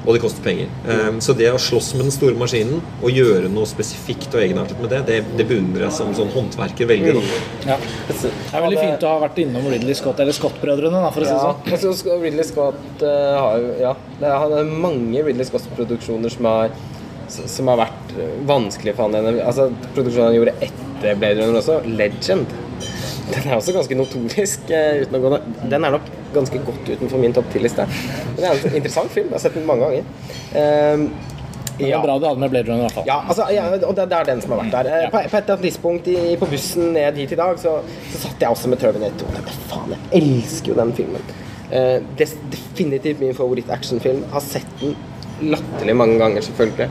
[0.04, 0.70] Og det koster penger.
[0.88, 4.78] Um, så det å slåss med den store maskinen og gjøre noe spesifikt og egenartet
[4.82, 7.16] med det, det, det beundrer jeg som sånn håndverker veldig.
[7.18, 7.74] Da.
[7.74, 7.78] Ja.
[8.08, 11.34] Det er veldig fint å ha vært innom Ridley Scott, eller Scott-brødrene, for å si
[11.34, 12.22] det sånn.
[12.22, 16.97] Ridley Scott eh, har jo Ja, det er, er mange Ridley Scott-produksjoner som har s-
[17.28, 18.14] som har vært
[18.48, 19.38] vanskelig for han.
[19.42, 22.46] Altså, Produksjonen han gjorde etter Blade Runner også, Legend,
[23.28, 24.70] den er også ganske notorisk.
[24.72, 25.38] eh, uten å gå.
[25.68, 27.84] Den er nok ganske godt utenfor min topp 10-liste.
[27.88, 29.26] Men det er en interessant film.
[29.28, 30.06] Jeg har sett den mange ganger.
[30.56, 31.10] Ehm,
[31.78, 33.04] Det var bra du hadde med Blade Runner, i hvert fall.
[33.06, 34.88] Ja, altså, ja, og det, det er den som har vært der.
[35.04, 35.10] Ja.
[35.12, 37.76] På, på et tidspunkt i, på bussen ned hit i dag, så,
[38.10, 39.36] så satt jeg også med Terminator 2.
[39.36, 41.28] Tenkte, Faen, jeg elsker jo den filmen.
[41.68, 44.24] Uh, definitivt min favoritt-actionfilm.
[44.32, 44.96] Har sett den
[45.52, 46.88] latterlig mange ganger, selvfølgelig.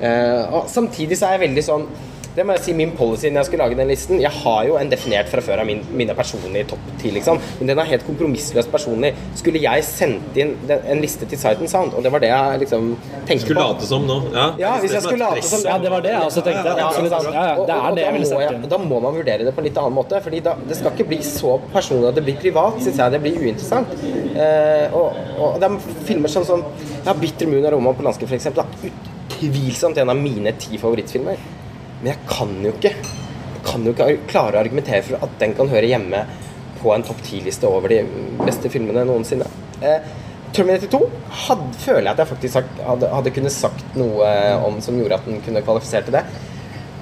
[0.00, 1.86] Eh, og samtidig så er jeg veldig sånn
[2.30, 4.20] det må jeg si min policy når jeg skulle lage den listen.
[4.22, 7.40] Jeg har jo en definert fra før av min, mine personlige topp ti, liksom.
[7.58, 9.10] Men den er helt kompromissløst personlig.
[9.34, 12.30] Skulle jeg sendt inn den, en liste til Sight and Sound, og det var det
[12.30, 12.92] jeg liksom
[13.26, 14.20] tenkte Skulle på late som nå?
[14.30, 16.64] Ja, Ja, hvis jeg Det skulle late som Ja, det var det jeg også tenkte.
[16.64, 16.76] ja?
[16.78, 19.02] Ja, ja, Og- det og- er og det jeg da ville må jeg- Da må
[19.02, 20.22] man vurdere det på en litt annen måte.
[20.22, 23.10] Fordi da, Det skal ikke bli så personlig at det blir privat, syns jeg.
[23.10, 23.88] Det blir uinteressant.
[24.36, 26.64] Eh, og, og det er filmer sånn som
[27.04, 28.46] ja, 'Bitter Moon' av Roman Polanski, f.eks.
[29.30, 31.40] Utvilsomt en av mine ti favorittfilmer.
[32.00, 35.52] Men jeg kan jo ikke Jeg kan jo ikke klare å argumentere for at den
[35.54, 36.22] kan høre hjemme
[36.80, 37.98] på en topp ti-liste over de
[38.40, 39.44] beste filmene noensinne.
[39.84, 40.06] Eh,
[40.56, 41.00] Terminator 2
[41.44, 44.30] hadde, føler jeg at jeg faktisk sagt, hadde, hadde kunnet sagt noe
[44.64, 46.24] om som gjorde at den kunne kvalifisere til det.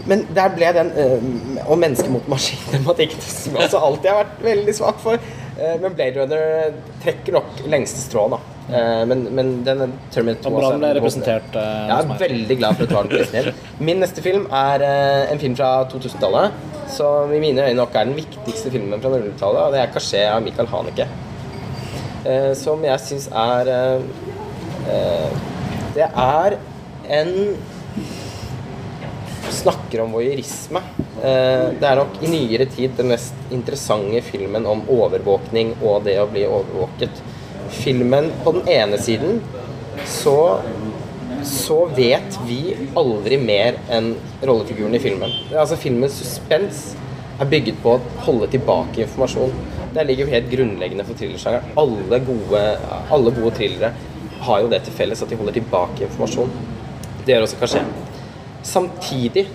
[0.08, 4.44] Men der ble den uh, Og menneske mot maskin-tematikken som jeg også alltid har vært
[4.44, 5.30] veldig svak for.
[5.58, 8.38] Eh, men Blade Runner trekker nok lengste strå, da.
[8.68, 11.54] Eh, men, men denne Terminator 2 Og bra ble representert.
[11.56, 13.62] eh, jeg er veldig glad for at du har den din.
[13.88, 16.58] Min neste film er eh, en film fra 2000-tallet.
[16.92, 20.28] Som i mine øyne nok er den viktigste filmen fra 00-tallet, og det er 'Kasjé'
[20.28, 21.08] av Michael Haneke.
[22.58, 23.68] Som jeg syns er
[25.94, 26.56] Det er
[27.08, 27.56] en
[29.58, 30.80] Snakker om voyeurisme.
[31.22, 36.28] Det er nok i nyere tid den mest interessante filmen om overvåkning og det å
[36.30, 37.22] bli overvåket.
[37.70, 39.40] Filmen på den ene siden
[40.08, 40.38] så
[41.48, 44.10] så vet vi aldri mer enn
[44.42, 45.32] rollefiguren i filmen.
[45.54, 46.80] Altså Filmens suspens
[47.38, 49.52] er bygget på å holde tilbake informasjon.
[49.94, 51.70] Det ligger jo helt grunnleggende for thrillersjangeren.
[51.78, 52.62] Alle gode,
[53.14, 53.92] alle gode thrillere
[54.44, 56.50] har jo det til felles at de holder tilbake informasjon.
[57.24, 57.84] Det gjør også Kasjé.
[58.66, 59.46] Samtidig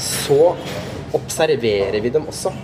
[0.00, 0.54] så
[1.14, 2.54] observerer vi dem også.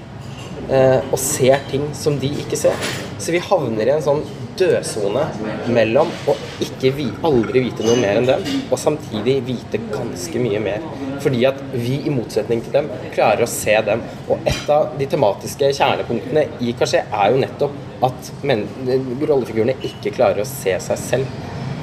[0.70, 2.90] Eh, og ser ting som de ikke ser.
[3.18, 4.22] Så vi havner i en sånn
[4.60, 5.24] dødsone
[5.72, 10.60] mellom å ikke vi, aldri vite noe mer enn dem, og samtidig vite ganske mye
[10.62, 10.84] mer.
[11.20, 14.02] Fordi at vi, i motsetning til dem, klarer å se dem.
[14.30, 20.44] Og et av de tematiske kjernepunktene i Kasjé er jo nettopp at rollefigurene ikke klarer
[20.44, 21.38] å se seg selv.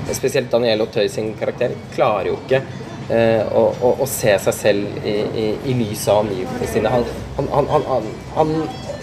[0.07, 2.61] Spesielt Daniel Auteuil sin karakter klarer jo ikke
[3.11, 6.93] eh, å, å, å se seg selv i, i, i lyset av omgivelsene sine.
[6.93, 8.53] Han, han, han, han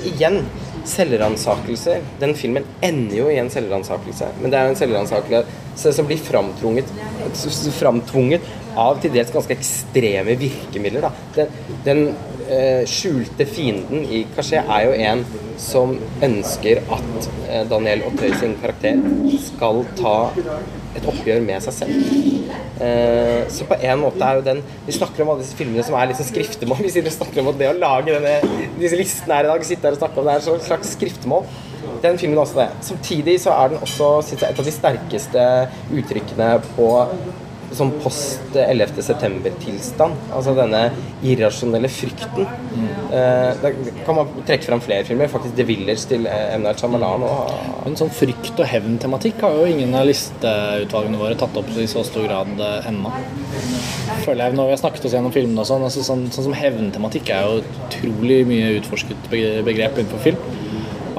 [0.04, 0.42] Igjen,
[0.88, 1.98] selvransakelse.
[2.20, 6.92] Den filmen ender jo i en selvransakelse, men det er en selvransakelse som blir framtvunget,
[7.78, 11.08] framtvunget av til dels ganske ekstreme virkemidler.
[11.36, 11.52] Den,
[11.86, 12.06] den
[12.90, 15.24] skjulte fienden i Kasjé er jo en
[15.60, 18.98] som ønsker at eh, Daniel Ottøy sin karakter
[19.44, 20.14] skal ta
[20.94, 22.16] et oppgjør med seg selv.
[22.84, 25.96] Eh, så på en måte er jo den Vi snakker om alle disse filmene som
[25.98, 26.82] er liksom skriftemål.
[26.86, 29.68] Vi sitter og snakker om at det å lage denne, disse listene her i dag,
[29.68, 31.46] sitte her og snakke om det er et slags skriftemål.
[32.04, 32.68] Den filmen er også det.
[32.84, 35.48] Samtidig så er den også jeg, et av de sterkeste
[35.94, 36.90] uttrykkene på
[37.78, 39.02] sånn post 11.
[39.04, 40.28] september-tilstand.
[40.34, 40.82] Altså denne
[41.24, 42.48] irrasjonelle frykten.
[42.74, 42.88] Mm.
[43.18, 43.72] Eh, da
[44.06, 45.30] kan man trekke fram flere filmer.
[45.32, 46.62] Faktisk 'The Village' til M.
[46.62, 47.26] Night Shyamalan.
[47.84, 52.04] Men sånn frykt- og hevntematikk har jo ingen av listeutvalgene våre tatt opp i så
[52.04, 53.12] stor grad eh, ennå.
[54.24, 56.58] Føler jeg når vi har snakket oss gjennom filmene og sånn, altså sånn, sånn som
[56.58, 60.63] hevntematikk er jo utrolig mye utforsket begrep innenfor film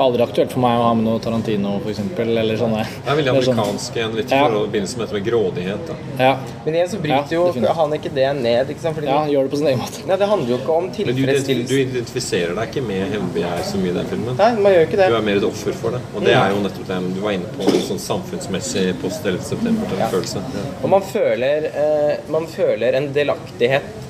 [0.02, 2.02] aldri aktuelt for meg å ha med noe Tarantino, f.eks.
[2.26, 2.84] Eller sånne.
[2.86, 4.50] Det er veldig amerikansk igjen, litt i ja.
[4.52, 5.90] forbindelse med dette med grådighet.
[5.90, 5.98] Da.
[6.20, 6.32] Ja.
[6.66, 8.72] Men igjen så bryter jo ja, han ikke det ned.
[8.74, 8.98] Ikke sant?
[8.98, 10.06] Fordi ja, han gjør det på sin egen måte.
[10.10, 11.70] Nei, det handler jo ikke om tilfredsstillelse.
[11.72, 14.40] Du, du, identifiserer deg ikke med hevnbegjær så mye i den filmen.
[14.42, 15.10] Nei, man gjør ikke det.
[15.12, 16.02] Du er mer et offer for det.
[16.14, 19.46] Og det er jo nettopp det du var inne på, en sånn samfunnsmessig post 11.
[19.52, 20.44] september-følelse.
[20.82, 24.04] Og man føler, eh, man føler en delaktighet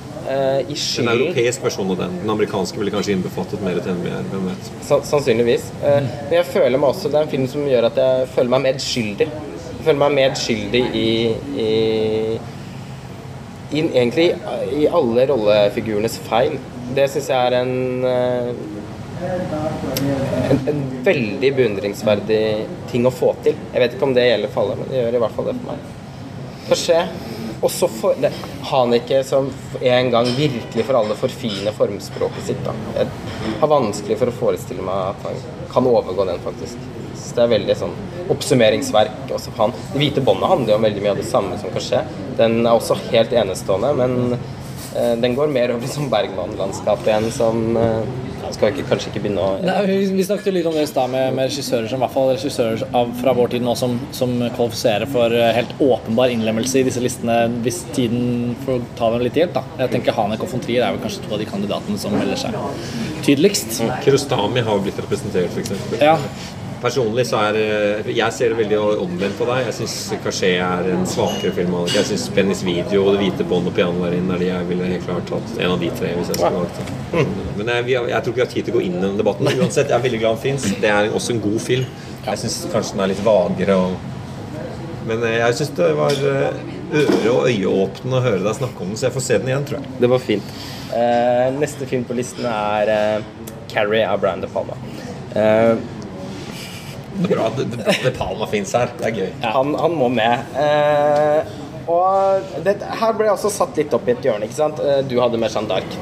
[0.68, 1.08] i skylden.
[1.08, 2.16] En europeisk versjon av den.
[2.22, 4.24] Den amerikanske ville kanskje innbefattet mer til NBR.
[4.32, 4.70] Hvem vet.
[5.10, 5.70] sannsynligvis.
[5.82, 8.54] Uh, men jeg føler meg også Det er en film som gjør at jeg føler
[8.56, 9.28] meg medskyldig.
[9.28, 11.10] Jeg føler meg medskyldig i,
[11.66, 11.70] i,
[13.70, 14.32] i egentlig
[14.80, 16.58] i alle rollefigurenes feil.
[16.96, 18.50] Det syns jeg er en, uh,
[20.50, 22.42] en, en veldig beundringsverdig
[22.90, 23.54] ting å få til.
[23.72, 25.58] Jeg vet ikke om det gjelder for alle, men det gjør i hvert fall det
[25.60, 25.88] for meg.
[27.56, 32.64] Kanskje også for det, Haneke som en gang virkelig for alle forfiner formspråket sitt.
[32.64, 32.74] Da.
[32.96, 33.08] Jeg
[33.60, 35.40] har vanskelig for å forestille meg at han
[35.72, 36.76] kan overgå den, faktisk.
[37.16, 37.94] Så det er veldig sånn
[38.32, 39.74] oppsummeringsverk også for han.
[39.92, 42.04] Det hvite båndet handler jo om veldig mye av det samme som kan skje.
[42.36, 47.80] Den er også helt enestående, men eh, den går mer over som Bergman-landskapet igjen, som
[47.80, 50.76] eh, skal vi ikke, kanskje ikke begynne å Nei, vi, vi, snakket jo litt om
[50.76, 53.66] det i stad med, med, regissører som i hvert fall regissører av, fra vår tid
[53.66, 58.84] nå som, som, kvalifiserer for eh, helt åpenbar innlemmelse i disse listene hvis tiden får
[58.98, 59.56] ta dem litt hjelp.
[59.56, 59.64] da.
[59.82, 62.40] Jeg tenker Hanek og von Trier er vel kanskje to av de kandidatene som melder
[62.40, 62.56] seg
[63.26, 63.80] tydeligst.
[64.04, 65.98] Krustami har blitt representert, f.eks.
[66.00, 66.16] Ja.
[66.82, 69.62] Personlig så er eh, Jeg ser det veldig omvendt på deg.
[69.68, 71.76] Jeg syns Caché er en svakere film.
[71.92, 75.06] Jeg syns Bennys video og Det hvite bånd og pianoverinen er de jeg ville helt
[75.08, 76.12] klart tatt en av de tre.
[76.18, 77.24] hvis jeg skulle valgt det.
[77.56, 79.16] Men jeg, jeg, jeg, tror ikke vi har tid til å gå inn i den
[79.22, 79.52] debatten.
[79.56, 80.68] Uansett, jeg er veldig glad den fins.
[80.82, 81.88] Det er også en god film.
[82.26, 83.80] Jeg syns kanskje den er litt vagere.
[83.80, 84.14] Og...
[85.08, 88.92] Men eh, jeg syns det var eh, øre- og øyeåpnende å høre deg snakke om
[88.92, 89.98] den, så jeg får se den igjen, tror jeg.
[90.02, 90.56] Det var fint.
[90.86, 94.76] Uh, neste film på listen er uh, 'Carrie' av Brian De Palma.
[95.34, 95.74] Uh,
[97.16, 97.56] det er bra at
[98.04, 98.90] De Palma fins her.
[98.98, 99.30] Det er gøy.
[99.40, 99.52] Ja.
[99.56, 100.56] Han, han, må med.
[100.60, 101.54] Eh,
[101.86, 104.48] og det, her ble jeg også satt litt opp i et hjørne.
[104.48, 104.82] ikke sant?
[104.82, 105.98] Eh, du hadde med Jeanne d'Arc.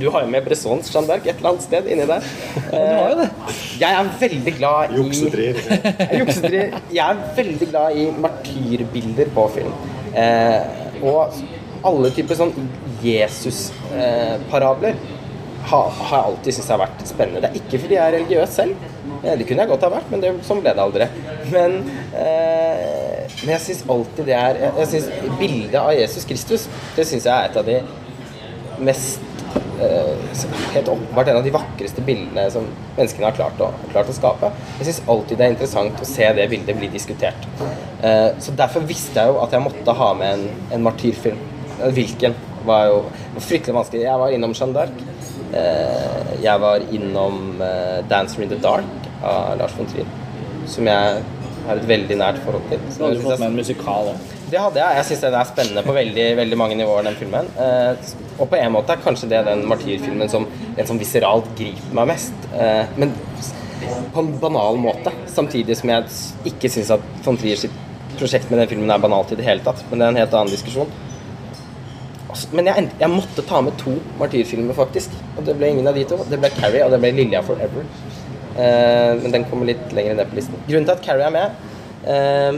[0.00, 2.28] Du har jo med Bressons Jeanne d'Arc et eller annet sted inni der.
[2.70, 3.28] du har jo det.
[3.28, 6.76] Eh, jeg er veldig glad i Juksetrier.
[6.98, 9.74] Jeg er veldig glad i martyrbilder på film.
[10.16, 10.60] Eh,
[11.04, 11.40] og
[11.86, 12.52] alle typer sånn
[13.04, 14.96] Jesus-parabler
[15.70, 17.40] har, har jeg alltid syntes har vært spennende.
[17.44, 18.88] Det er ikke fordi jeg er religiøs selv.
[19.22, 21.08] Det kunne jeg godt ha vært, men det, sånn ble det aldri.
[21.52, 21.74] Men,
[22.16, 26.66] eh, men jeg syns alltid det er Jeg, jeg synes Bildet av Jesus Kristus
[26.96, 27.76] det syns jeg er et av de
[28.84, 29.20] mest
[29.82, 30.40] eh,
[30.74, 32.66] Helt åpenbart en av de vakreste bildene som
[32.96, 34.52] menneskene har klart å, klart å skape.
[34.80, 37.48] Jeg syns alltid det er interessant å se det bildet bli diskutert.
[37.60, 41.40] Eh, så derfor visste jeg jo at jeg måtte ha med en, en martyrfilm.
[41.96, 43.04] Hvilken var jo
[43.40, 44.04] fryktelig vanskelig.
[44.04, 45.04] Jeg var innom Jeanne d'Arc.
[45.50, 50.08] Eh, jeg var innom eh, 'Dancer in the Dark' av Lars von Trier.
[50.70, 51.22] Som jeg
[51.66, 52.82] har et veldig nært forhold til.
[52.90, 54.36] Så hadde du fått med en musikal òg?
[54.50, 54.96] Det hadde jeg.
[54.98, 57.50] Jeg syns den er spennende på veldig, veldig mange nivåer, den filmen.
[57.62, 61.94] Eh, og på en måte er kanskje det den martyrfilmen som den som viseralt griper
[62.00, 62.48] meg mest.
[62.56, 63.14] Eh, men
[64.14, 65.12] på en banal måte.
[65.30, 67.76] Samtidig som jeg ikke syns at von Trier sitt
[68.18, 69.84] prosjekt med den filmen er banalt i det hele tatt.
[69.90, 70.90] Men det er en helt annen diskusjon.
[72.54, 75.14] Men jeg, jeg måtte ta med to martyrfilmer, faktisk.
[75.36, 76.18] Og det ble ingen av de to.
[76.30, 77.86] Det ble Carrie, og det ble Lilja Forever.
[78.60, 80.58] Eh, men den kommer litt lenger ned på listen.
[80.68, 81.48] Grunnen til at Carrie er med
[82.10, 82.52] eh,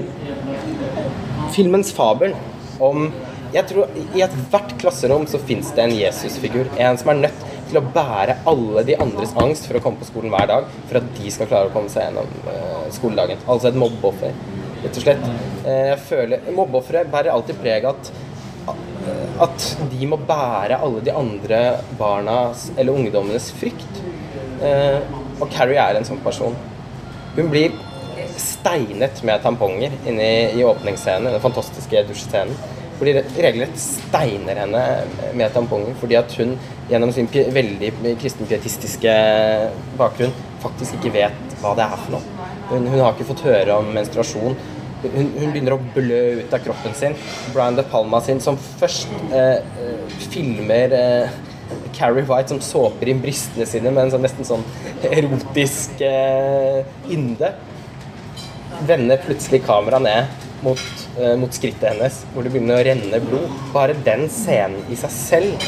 [1.54, 2.34] Filmens fabel
[2.82, 3.10] om
[3.52, 6.70] jeg tror I ethvert klasserom så fins det en Jesusfigur.
[6.80, 10.08] En som er nødt til å bære alle de andres angst for å komme på
[10.08, 13.44] skolen hver dag, for at de skal klare å komme seg gjennom uh, skoledagen.
[13.44, 14.32] Altså et mobbeoffer,
[14.80, 15.28] rett og slett.
[15.68, 18.12] Jeg føler Mobbeofre bærer alltid preg av at
[19.42, 21.60] at de må bære alle de andre
[21.98, 24.02] barnas eller ungdommenes frykt.
[25.42, 26.54] Og Carrie er en sånn person.
[27.36, 27.74] Hun blir
[28.38, 32.54] steinet med tamponger inne i, i åpningsscenen, den fantastiske dusjscenen.
[33.02, 34.80] hvor de regelrett steiner henne
[35.34, 36.52] med tamponger fordi at hun
[36.86, 37.88] gjennom sin veldig
[38.20, 39.14] kristenpietistiske
[39.98, 40.30] bakgrunn
[40.62, 42.46] faktisk ikke vet hva det er for noe.
[42.70, 44.54] Hun, hun har ikke fått høre om menstruasjon.
[45.02, 47.16] Hun, hun begynner å blø ut av kroppen sin.
[47.50, 51.40] Brian De Palma sin, som først eh, eh, filmer eh,
[51.96, 54.64] Carrie White som såper inn brystene sine med en sånn, nesten sånn
[55.10, 57.52] erotisk eh, ynde
[58.88, 60.82] vender plutselig kameraet ned mot,
[61.18, 63.50] eh, mot skrittet hennes, hvor det begynner å renne blod.
[63.74, 65.66] Bare den scenen i seg selv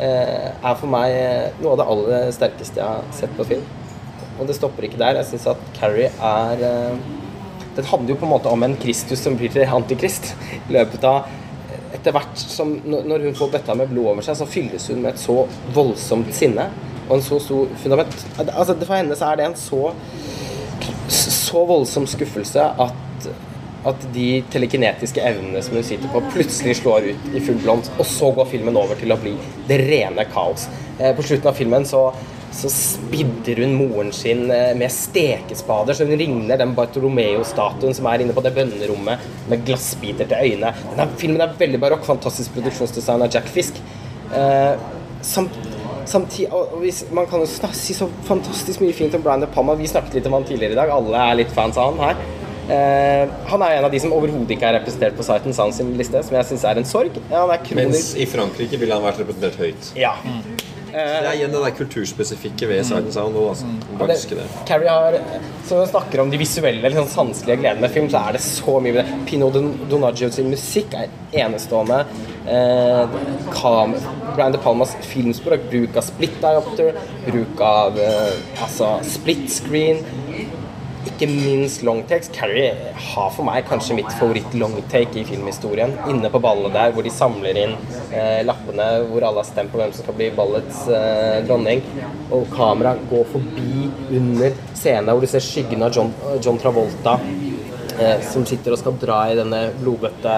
[0.00, 3.66] eh, er for meg eh, noe av det aller sterkeste jeg har sett på film.
[4.40, 5.20] Og det stopper ikke der.
[5.20, 7.02] Jeg syns at Carrie er eh,
[7.76, 10.32] Den handler jo på en måte om en Kristus som blir til antikrist.
[10.66, 11.28] I løpet av
[11.96, 15.14] Etter hvert som når hun får bøtta med blod over seg, så fylles hun med
[15.14, 15.42] et så
[15.74, 16.68] voldsomt sinne
[17.08, 18.14] og en så stor fundament.
[18.38, 19.88] Altså, for henne så er det en så
[21.10, 23.28] så voldsom skuffelse at,
[23.90, 27.90] at de telekinetiske evnene som hun sitter på, plutselig slår ut i full blomst.
[27.98, 29.34] Og så går filmen over til å bli
[29.68, 30.68] det rene kaos.
[30.98, 32.04] Eh, på slutten av filmen så,
[32.52, 38.24] så spidder hun moren sin eh, med stekespader, så hun ligner den Bartolomeo-statuen som er
[38.24, 40.72] inne på det bønnerommet med glassbiter til øynene.
[40.96, 42.06] Denne filmen er veldig barokk.
[42.08, 43.78] Fantastisk produksjonsdesign av Jack Fisk.
[44.34, 44.74] Eh,
[45.22, 45.56] samt,
[46.10, 49.78] samtidig, og og Man kan jo si så fantastisk mye fint om Brian De Palma.
[49.78, 50.90] Vi snakket litt om han tidligere i dag.
[50.90, 52.28] Alle er litt fans av han her.
[52.70, 55.74] Eh, han er en av de som overhodet ikke er representert på Sight and Sound
[55.74, 57.16] sin liste, som jeg syns er en sorg.
[57.30, 59.90] Ja, han Mens i Frankrike ville han vært representert høyt.
[59.98, 60.12] Ja.
[60.90, 63.36] Det er igjen det der kulturspesifikke ved Silent and Sound.
[63.38, 63.70] Og, altså.
[64.00, 64.46] Bare huske det.
[64.68, 65.16] Carrie har
[65.70, 68.94] vi snakker om de visuelle, sånn sanselige gledene med film, så er det så mye
[68.96, 69.18] med det.
[69.30, 71.12] Pino Don- Donaggio sin musikk er
[71.44, 72.00] enestående.
[72.50, 73.18] Eh,
[73.54, 73.94] kam,
[74.34, 76.96] Brian De Palmas filmspråk, bruk av split diopter,
[77.28, 80.02] bruk av eh, altså split screen.
[81.08, 82.28] Ikke minst longtakes.
[82.34, 85.94] Carrie har for meg kanskje mitt favoritt-longtake i filmhistorien.
[86.12, 87.72] Inne på ballet der hvor de samler inn
[88.12, 91.80] eh, lappene hvor alle har stemt på hvem som skal bli ballets eh, dronning.
[92.28, 93.88] Og kameraet går forbi
[94.18, 96.12] under scenen hvor du ser skyggen av John,
[96.44, 97.16] John Travolta
[97.96, 100.36] eh, som sitter og skal dra i denne blodbøtte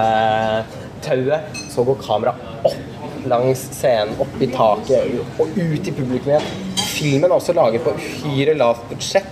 [1.03, 1.63] tauet.
[1.75, 6.71] Så går kameraet opp langs scenen, opp i taket og ut i publikum igjen.
[6.93, 9.32] Filmen er også laget på uhyre lavt budsjett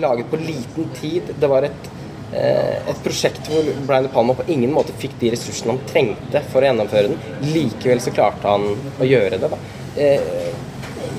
[0.00, 1.22] laget på liten tid.
[1.38, 1.90] Det var et,
[2.32, 6.42] eh, et prosjekt hvor Brian De Palma på ingen måte fikk de ressursene han trengte
[6.50, 7.20] for å gjennomføre den.
[7.54, 8.66] Likevel så klarte han
[8.98, 9.50] å gjøre det.
[9.50, 9.58] Da.
[9.96, 10.20] Eh,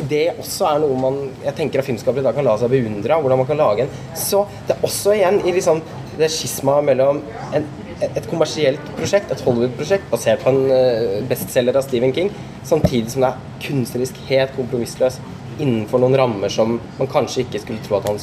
[0.10, 3.20] det også er noe man jeg tenker at filmskapere i dag kan la seg beundre.
[3.22, 5.82] Hvordan man kan lage en Så det er også igjen i liksom
[6.18, 7.22] det skisma mellom
[7.56, 7.68] en,
[8.02, 12.32] et kommersielt prosjekt, et Hollywood-prosjekt basert på en eh, bestselger av Stephen King,
[12.68, 15.20] samtidig som det er kunstnerisk helt kompromissløs
[15.60, 18.20] innenfor noen rammer som man kanskje ikke skulle tro at han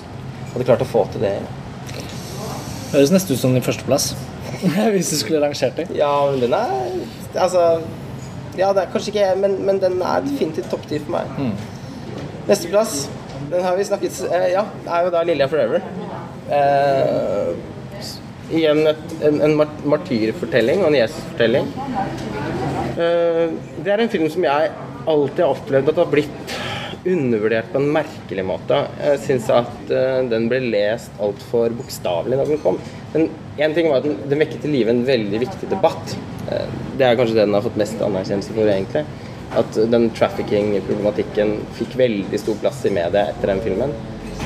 [0.54, 1.34] hadde klart å få til det.
[2.92, 4.12] Høres nesten ut som din førsteplass.
[4.94, 5.88] Hvis du skulle rangert det.
[5.96, 6.70] Ja, men den er
[7.36, 7.64] Altså
[8.56, 11.52] Ja, det er kanskje ikke men, men den er definitivt topp ti for meg.
[12.48, 13.02] Nesteplass,
[13.52, 15.84] den har vi snakket eh, Ja, det er jo da Lilja Forever.
[16.48, 17.52] Eh,
[18.48, 19.56] igjen et, en, en
[19.92, 21.68] martyrfortelling og en Jesusfortelling.
[22.96, 23.44] Eh,
[23.84, 24.72] det er en film som jeg
[25.08, 26.56] alltid har opplevd at har blitt
[27.06, 28.80] undervurdert på en merkelig måte.
[29.02, 32.80] Jeg syns at eh, den ble lest altfor bokstavelig da den kom.
[33.14, 33.28] Men
[33.58, 36.16] en ting var at den, den vekket til live en veldig viktig debatt.
[36.50, 36.68] Eh,
[36.98, 39.04] det er kanskje det den har fått mest anerkjennelse for, egentlig.
[39.58, 43.94] At den trafficking-problematikken fikk veldig stor plass i media etter den filmen.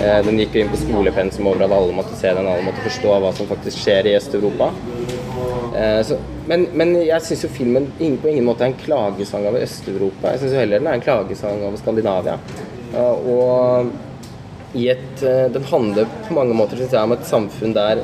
[0.01, 3.17] Eh, Den gikk jo inn på skolepensum overalt, alle måtte se den, alle måtte forstå
[3.23, 4.71] hva som faktisk skjer i Øst-Europa.
[5.77, 6.15] Eh,
[6.49, 10.33] Men, men jeg syns jo filmen på ingen måte er en klagesang over Øst-Europa.
[10.33, 12.39] Jeg syns heller den er en klagesang over Skandinavia.
[12.99, 13.93] Og
[14.75, 18.03] et eh, Den handler på mange måter synes jeg, om et samfunn der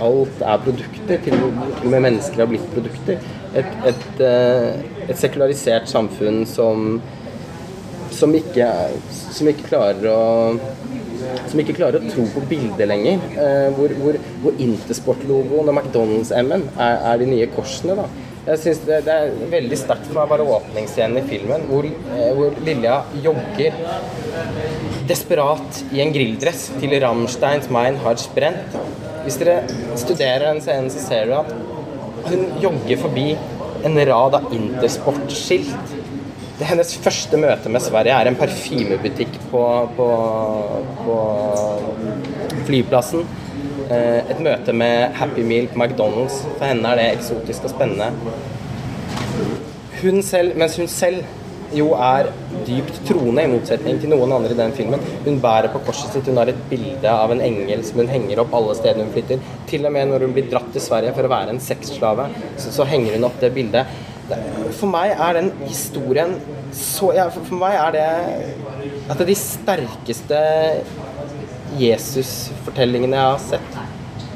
[0.00, 1.22] alt er produkter.
[1.24, 3.22] Til og med mennesker har blitt produkter.
[3.56, 4.20] Et, et,
[5.08, 7.00] et sekularisert samfunn som
[8.10, 8.66] som ikke,
[9.08, 10.22] som ikke klarer å
[11.50, 13.22] som ikke klarer å tro på bildet lenger.
[13.34, 17.96] Eh, hvor hvor, hvor Intersport-logoen og McDonald's-M-en er, er de nye korsene.
[17.98, 18.08] da.
[18.46, 22.30] Jeg synes det, det er veldig sterkt for meg bare åpningsscenen i filmen, hvor, eh,
[22.38, 23.76] hvor Lilja jogger
[25.10, 28.78] desperat i en grilldress til Rammsteins Mein Hard Brent.
[29.26, 29.60] Hvis dere
[30.00, 33.28] studerer den scenen, så ser dere at hun jogger forbi
[33.84, 35.99] en rad av Intersport-skilt.
[36.60, 39.62] Det hennes første møte med Sverige er en parfymebutikk på,
[39.96, 40.08] på,
[40.98, 41.14] på
[42.68, 43.24] flyplassen.
[43.88, 46.42] Eh, Et møte med Happy Meal på McDonald's.
[46.58, 48.10] For henne er det eksotisk og spennende.
[50.02, 51.24] Hun selv, mens hun selv
[51.72, 52.28] jo er
[52.66, 55.00] dypt troende, i motsetning til noen andre i den filmen.
[55.24, 58.44] Hun bærer på korset sitt, hun har et bilde av en engel som hun henger
[58.44, 59.40] opp alle stedene hun flytter.
[59.70, 62.28] Til og med når hun blir dratt til Sverige for å være en sexslave,
[62.60, 63.98] så, så henger hun opp det bildet.
[64.30, 66.36] Det- For meg er den historien
[66.72, 68.04] så ja, for, meg er det
[69.10, 70.38] et av de sterkeste
[71.80, 73.78] Jesus-fortellingene jeg har sett.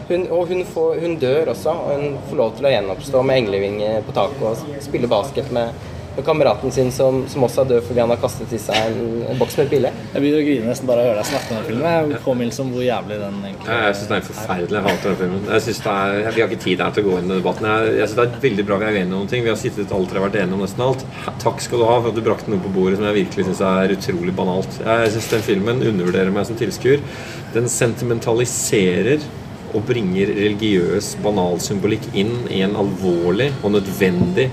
[0.08, 3.40] Hun, og hun, får, hun dør også, og hun får lov til å gjenoppstå med
[3.40, 5.72] englevinger på taket og spille basket med,
[6.16, 9.24] med kameraten sin som, som også er død fordi han har kastet i seg en,
[9.32, 9.96] en boks med piller.
[10.12, 11.88] Jeg begynner å grine nesten bare av å høre deg snakke om den filmen.
[11.90, 14.78] Jeg er Påminnelse om hvor jævlig den egentlig Jeg, jeg syns det er forferdelig.
[14.78, 15.44] Jeg hater den filmen.
[15.50, 17.70] Jeg synes det er, vi har ikke tid her til å gå inn i debatten.
[17.70, 19.46] Jeg, jeg synes det er veldig bra vi er enige om noen ting.
[19.46, 21.06] Vi har sittet alle tre og vært enige om nesten alt.
[21.44, 23.64] Takk skal du ha for at du brakte noe på bordet som jeg virkelig syns
[23.68, 24.82] er utrolig banalt.
[24.84, 27.02] Jeg syns den filmen undervurderer meg som tilskuer.
[27.56, 29.24] Den sentimentaliserer
[29.74, 34.48] og bringer religiøs banalsymbolikk inn i en alvorlig og nødvendig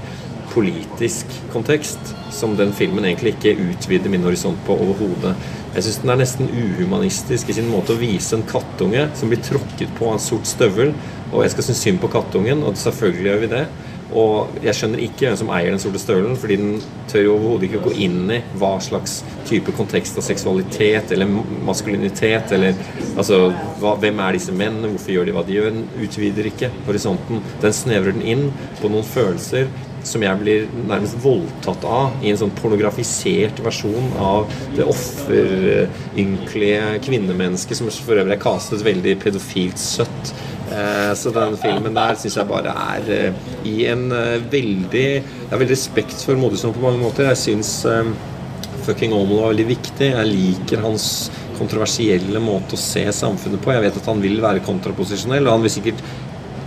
[0.52, 5.36] politisk kontekst som den filmen egentlig ikke utvider min horisont på overhodet.
[5.76, 9.40] Jeg syns den er nesten uhumanistisk i sin måte å vise en kattunge som blir
[9.46, 10.92] tråkket på av en sort støvel,
[11.32, 13.66] og jeg skal synes synd på kattungen, og selvfølgelig gjør vi det.
[14.12, 16.74] Og jeg skjønner ikke hvem som eier den sorte støvelen, fordi den
[17.08, 21.32] tør jo overhodet ikke å gå inn i hva slags type kontekst av seksualitet eller
[21.64, 22.76] maskulinitet eller
[23.16, 23.46] altså
[23.80, 24.92] hva, Hvem er disse mennene?
[24.92, 25.72] Hvorfor gjør de hva de gjør?
[25.72, 27.40] Den utvider ikke horisonten.
[27.64, 28.44] Den snevrer den inn
[28.82, 29.72] på noen følelser
[30.08, 37.78] som jeg blir nærmest voldtatt av i en sånn pornografisert versjon av det offerynkelige kvinnemennesket
[37.78, 40.34] som for øvrig er kastet veldig pedofilt søtt.
[40.72, 43.34] Eh, Så den filmen der syns jeg bare er eh,
[43.68, 47.28] i en eh, veldig Jeg har veldig respekt for Modusson på mange måter.
[47.32, 47.72] Jeg syns
[48.86, 50.08] fucking Omel var veldig viktig.
[50.14, 51.06] Jeg liker hans
[51.60, 53.74] kontroversielle måte å se samfunnet på.
[53.76, 56.00] Jeg vet at han vil være kontraposisjonell, og han vil sikkert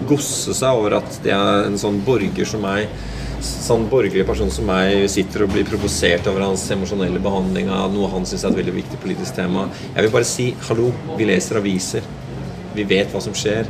[0.06, 2.86] gosse seg over at det er en sånn borger som meg
[3.44, 8.10] sånn borgerlig person som meg sitter og blir provosert over hans emosjonelle behandling av noe
[8.12, 9.66] han syns er et veldig viktig politisk tema.
[9.94, 12.06] Jeg vil bare si hallo, vi leser aviser.
[12.74, 13.68] Vi vet hva som skjer.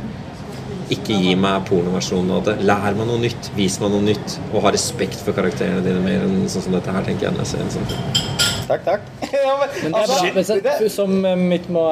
[0.93, 2.55] Ikke gi meg pornoversjonen av det.
[2.65, 3.49] Lær meg noe nytt.
[3.57, 4.37] Vis meg noe nytt.
[4.51, 7.45] Og ha respekt for karakterene dine mer enn sånn som dette her, tenker jeg når
[7.45, 8.43] jeg ser en sånn film.
[8.69, 9.09] Takk, takk.
[9.45, 10.77] Ja, men, Men det er altså, bra.
[10.81, 11.83] Jeg, som eh, mitt må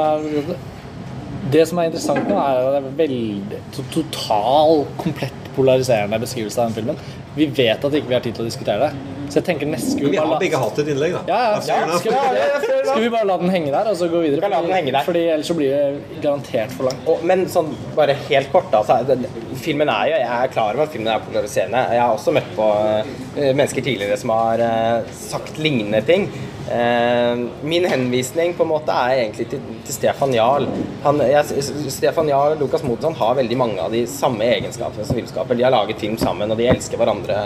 [1.54, 3.60] Det som er interessant nå, er at det er veldig
[3.94, 7.02] total, komplett polariserende beskrivelse av den filmen.
[7.36, 9.14] Vi vet at ikke vi har tid til å diskutere det.
[9.34, 11.22] Så jeg tenker nesten skulle Vi bare har la- begge hatt et innlegg, da.
[11.28, 11.62] Ja, ja.
[11.90, 14.44] Ja skal, vi, skal vi bare la den henge der, og så gå videre?
[14.44, 15.08] Skal la den henge der.
[15.08, 17.08] Fordi ellers så blir det garantert for langt.
[17.10, 18.84] Og, men sånn bare helt kort, da.
[18.86, 19.26] Så er
[19.64, 21.86] filmen er jo Jeg er klar over at filmen er polariserende.
[21.98, 23.14] Jeg har også møtt på uh,
[23.58, 26.30] mennesker tidligere som har uh, sagt lignende ting.
[26.72, 30.68] Eh, min henvisning på en måte er egentlig til, til Stefan Jarl.
[31.04, 35.20] Han, jeg, Stefan Jarl og Lukas Modson har veldig mange av de samme egenskapene som
[35.20, 35.60] filmskaper.
[35.60, 37.40] De har laget film sammen, og de elsker hverandre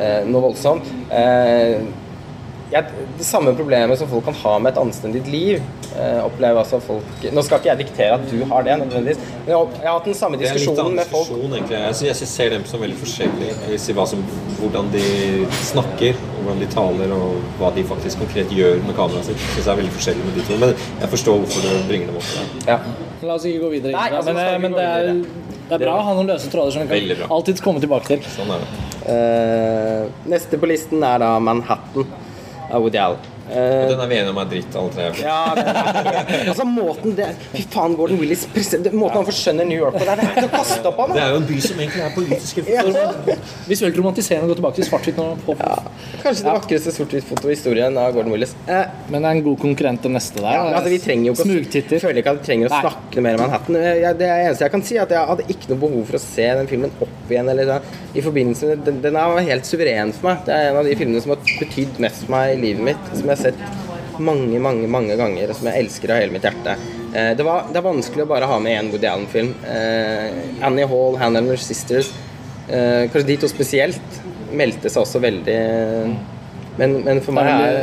[0.00, 0.90] eh, noe voldsomt.
[1.14, 1.78] Eh,
[2.70, 6.78] jeg, det samme problemet som folk kan ha med et anstendig liv, eh, opplever altså
[6.82, 9.96] folk Nå skal ikke jeg diktere at du har det, nødvendigvis, men jeg jeg har
[9.96, 11.26] hatt den samme Det er en litt diskusjonen annen med folk.
[11.26, 11.80] diskusjon, egentlig.
[11.80, 13.80] Jeg, jeg ser dem som veldig forskjellige.
[14.10, 14.22] Som,
[14.60, 15.02] hvordan de
[15.72, 19.44] snakker, hvordan de taler, og hva de faktisk konkret gjør med kameraet sitt.
[19.52, 20.58] Synes jeg er veldig forskjellig med de to.
[20.62, 22.60] Men jeg forstår hvorfor du bringer dem opp.
[22.68, 22.78] Ja.
[23.20, 23.94] La oss ikke gå videre.
[23.96, 25.10] Nei, altså, men, nå men det, er,
[25.68, 28.24] det er bra å ha noen løse tråder som vi kan alltid komme tilbake til.
[28.32, 28.86] Sånn er det.
[29.10, 32.08] Eh, neste på listen er da Manhattan
[32.70, 33.28] av Woody Allen.
[33.50, 35.06] Eh, Og den er vi enige om er dritt, alle tre.
[35.24, 35.38] ja,
[36.52, 38.92] altså måten det Fy faen, Gordon Willis Måten ja.
[38.94, 41.16] Måten han forskjønner New York på, det er det er å kaste opp av Det
[41.18, 41.24] det.
[41.24, 42.84] er jo en by som egentlig er politisk Ja.
[43.70, 45.76] Visuelt romantiserende å gå tilbake til svart-hvitt ja.
[46.22, 48.54] Kanskje det vakreste sort-hvitt-fotohistorien av Gordon Willis.
[48.68, 50.52] Eh, Men det er en god konkurrent til neste der.
[50.54, 52.80] Ja, altså, vi trenger jo ikke å, jeg føler ikke at vi trenger å Nei.
[52.84, 53.76] snakke mer om Manhattan.
[53.80, 56.18] Eh, Jeg, det eneste jeg kan si, er at jeg hadde ikke noe behov for
[56.18, 57.48] å se den filmen opp igjen.
[57.52, 57.78] Eller, da,
[58.14, 60.44] i forbindelse med, den, den er helt suveren for meg.
[60.46, 63.10] Det er en av de filmene som har betydd mest for meg i livet mitt.
[63.16, 66.76] Som jeg sett mange, mange mange ganger, og som jeg elsker av hele mitt hjerte.
[67.14, 69.54] Eh, det, var, det er vanskelig å bare ha med én Woody Allen-film.
[69.64, 72.12] Eh, Annie Hall, Hannah and Her Sisters,
[72.68, 74.20] eh, kanskje de to spesielt,
[74.50, 75.60] meldte seg også veldig
[76.80, 77.76] Men, men for meg er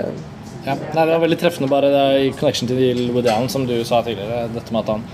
[0.67, 0.73] Ja.
[0.75, 4.01] Nei, det var veldig treffende bare det, i connection til Woody Allen, som du sa
[4.03, 4.49] tidligere.
[4.51, 5.05] Dette med at han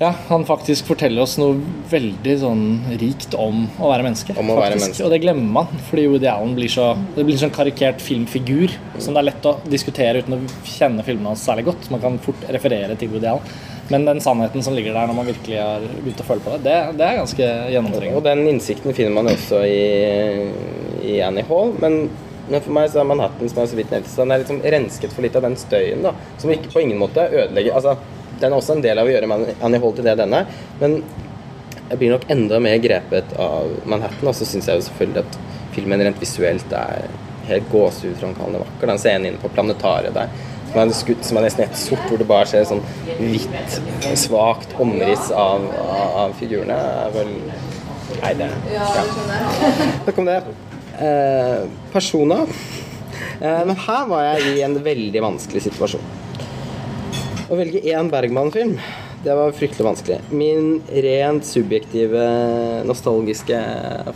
[0.00, 1.58] ja, han faktisk forteller oss noe
[1.90, 2.62] veldig sånn
[3.02, 4.32] rikt om å være menneske.
[4.32, 5.04] Om å være menneske.
[5.04, 8.72] Og det glemmer man, fordi Woody Allen blir så Det blir en sånn karikert filmfigur
[8.96, 11.90] som det er lett å diskutere uten å kjenne filmene hans særlig godt.
[11.92, 13.52] Man kan fort referere til Woody Allen.
[13.90, 16.62] Men den sannheten som ligger der når man virkelig har begynt å føle på det,
[16.64, 18.22] det, det er ganske gjennomtrengende.
[18.22, 20.48] Og den innsikten finner man også i,
[21.10, 21.74] i Annie Hall.
[21.82, 22.06] Men,
[22.48, 24.62] men for meg så er Manhattan som er så vidt nevnt, så den er liksom
[24.76, 26.06] rensket for litt av den støyen.
[26.08, 27.98] da Som ikke på ingen måte ødelegger altså,
[28.40, 30.46] Den er også en del av å gjøre Man- Annie Hall til det den er.
[30.80, 31.02] Men
[31.90, 34.28] jeg blir nok enda mer grepet av Manhattan.
[34.28, 35.38] Og så syns jeg jo selvfølgelig at
[35.74, 37.08] filmen rent visuelt er
[37.50, 38.86] helt gåsehudframkallende vakker.
[38.92, 40.28] Den scenen inne på planetariet der
[40.70, 42.82] som er skutt som er nesten helt sort, hvor det bare skjer sånn
[43.18, 43.78] hvitt,
[44.20, 47.32] svakt omriss av, av, av figurene, er vel
[48.20, 48.86] Nei, det ja.
[50.04, 50.36] Takk om det.
[51.00, 51.60] Eh,
[51.92, 52.40] persona.
[53.40, 56.02] Eh, men her var jeg i en veldig vanskelig situasjon.
[57.50, 58.76] Å velge én Bergman-film,
[59.24, 60.20] det var fryktelig vanskelig.
[60.30, 62.22] Min rent subjektive,
[62.86, 63.58] nostalgiske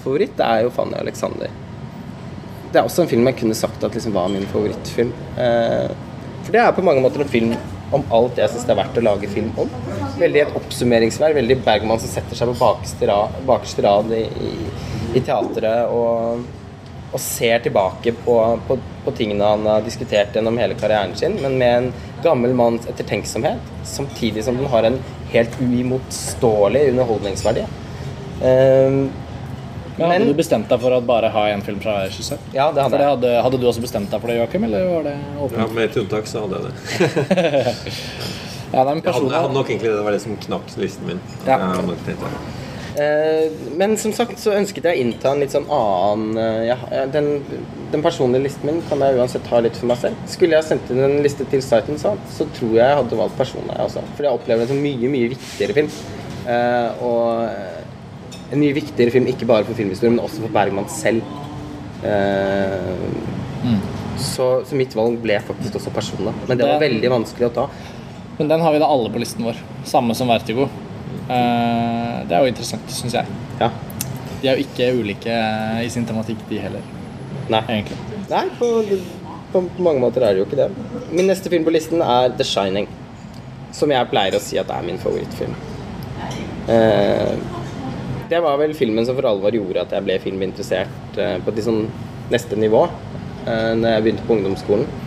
[0.04, 1.50] favoritt er jo Fanny Alexander.
[2.70, 5.10] Det er også en film jeg kunne sagt at liksom var min favorittfilm.
[5.34, 5.90] Eh,
[6.44, 7.56] for det er på mange måter en film
[7.94, 9.74] om alt jeg syns det er verdt å lage film om.
[10.20, 11.34] Veldig et oppsummeringsvær.
[11.34, 14.24] Veldig Bergman som setter seg på bakerste rad, bakerste i,
[15.10, 16.46] i, teatret og,
[17.10, 18.38] og, ser tilbake på,
[18.70, 22.88] på, på, tingene han har diskutert gjennom hele karrieren sin, men med en gammel manns
[22.90, 24.98] ettertenksomhet, samtidig som den har en
[25.32, 27.62] helt uimotståelig underholdningsverdi.
[28.42, 28.98] Um,
[29.96, 32.38] men, hadde du bestemt deg for å bare ha én film fra hver regissør?
[32.54, 33.10] Ja, det hadde jeg.
[33.12, 34.62] Hadde, hadde, du også bestemt deg for det, Joakim?
[34.66, 35.60] Eller var det åpent?
[35.60, 36.74] Ja, Med et unntak så hadde jeg det.
[38.74, 41.20] ja, det jeg, hadde, jeg hadde nok egentlig det var det som knakk listen min.
[41.46, 41.56] Ja.
[41.62, 42.63] Eh,
[42.94, 46.76] men som sagt så ønsket jeg å innta en litt sånn annen eh, ja,
[47.10, 47.40] den,
[47.90, 50.20] den, personlige listen min kan jeg uansett ha litt for meg selv.
[50.30, 53.40] Skulle jeg sendt inn en liste til Sighten, så, så tror jeg jeg hadde valgt
[53.40, 54.04] personen, jeg også.
[54.14, 55.90] For jeg opplever det som mye, mye viktigere film.
[56.44, 61.34] Eh, og en mye viktigere film, ikke bare for filmhistorien, men også for Bergman selv.
[63.64, 63.78] Mm.
[64.20, 66.34] så, så, mitt valg ble faktisk også personlig.
[66.46, 67.68] Men det var veldig vanskelig å ta.
[68.38, 69.58] Men den har vi da alle på listen vår.
[69.88, 70.68] Samme som Vertigo.
[71.24, 73.36] Uh, det er jo interessant, syns jeg.
[73.60, 73.70] Ja.
[74.42, 75.36] De er jo ikke ulike
[75.80, 76.84] i sin tematikk, de heller.
[77.52, 77.62] Nei.
[77.78, 77.96] Egentlig.
[78.28, 78.68] Nei, på,
[79.52, 80.68] på, mange måter er det jo ikke det.
[81.12, 82.90] Min neste film på listen er The Shining.
[83.74, 85.56] Som jeg pleier å si at er min favorittfilm.
[86.68, 87.32] Uh,
[88.28, 91.82] det var vel filmen som for alvor gjorde at jeg ble filminteressert på et sånn
[92.32, 95.00] neste nivå uh, når jeg begynte på ungdomsskolen.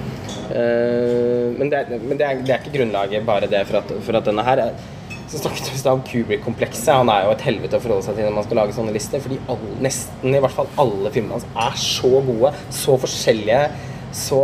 [0.47, 4.29] Men, det, men det, er, det, er, ikke grunnlaget bare det for at, for at
[4.29, 4.61] denne her
[5.27, 6.93] så snakket vi om Kubrick-komplekset.
[6.95, 9.23] Han er jo et helvete å forholde seg til når man skal lage sånne lister.
[9.23, 13.61] Fordi alle, nesten i hvert fall alle filmene hans er så gode, så forskjellige.
[14.17, 14.41] Så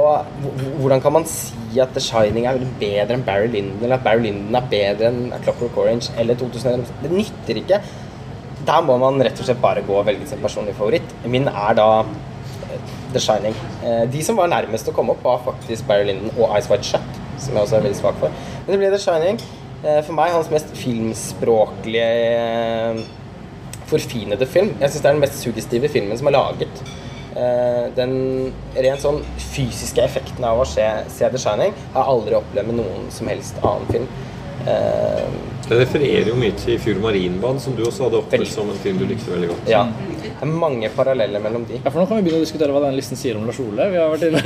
[0.82, 4.28] hvordan kan man si at The Shining er bedre enn Barry Lyndon, eller at Barry
[4.28, 6.92] Lyndon er bedre enn Clockwork Orange eller 2001?
[7.02, 7.80] Det nytter ikke
[8.68, 11.16] der må man rett og slett bare gå og velge sin personlige favoritt.
[11.28, 13.58] Min er da eh, The Shining.
[13.84, 16.88] Eh, de som var nærmest å komme opp, var faktisk Barry Lyndon og Ice White
[16.88, 18.32] Shut, som jeg også er veldig svak for.
[18.64, 19.42] Men det ble The Shining.
[19.84, 22.08] Eh, for meg hans mest filmspråklige
[23.92, 24.72] forfinede film.
[24.80, 26.84] Jeg syns det er den mest suggestive filmen som er laget.
[27.98, 28.12] Den
[28.78, 32.78] rent sånn fysiske effekten av å se, se The Shining har jeg aldri opplevd med
[32.78, 34.06] noen som helst annen film.
[35.64, 39.02] Det refererer jo mye til Fjord marinbanen', som du også hadde oppe som en film
[39.02, 39.70] du likte veldig godt.
[39.72, 39.82] Ja.
[40.24, 41.80] Det er mange paralleller mellom de.
[41.80, 43.88] Ja, for Nå kan vi begynne å diskutere hva den listen sier om Lars Ole.
[43.94, 44.42] Vi har vært inne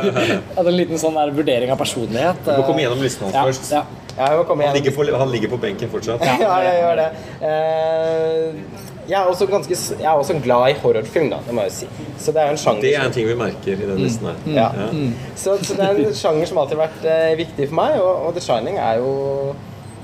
[0.56, 2.44] hatt en liten sånn vurdering av personlighet.
[2.46, 3.72] Du må komme gjennom listen hans ja, først.
[3.74, 3.84] Ja.
[4.20, 6.24] Ja, han, ligger på, han, ligger på, benken fortsatt.
[6.26, 7.08] Ja, jeg gjør det.
[7.40, 11.72] Uh, jeg, er også ganske, jeg er også glad i horrorfilm, da, det må jeg
[11.78, 11.88] si.
[12.20, 14.04] Så det er en sjanger Det er en ting vi merker i den mm.
[14.04, 14.44] listen her.
[14.44, 14.54] Mm.
[14.58, 14.68] Ja.
[14.92, 15.14] Mm.
[15.34, 18.28] Så, så, det er en sjanger som alltid har vært uh, viktig for meg, og,
[18.28, 19.14] og The Shining er jo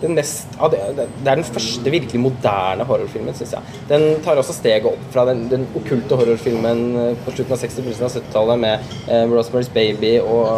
[0.00, 3.76] den mest, ja, det, det, er den første virkelig moderne horrorfilmen, syns jeg.
[3.88, 7.88] Den tar også steget opp fra den, den okkulte horrorfilmen eh, på slutten av 60-
[7.94, 10.50] og 70-tallet med eh, Rosemary's Baby og,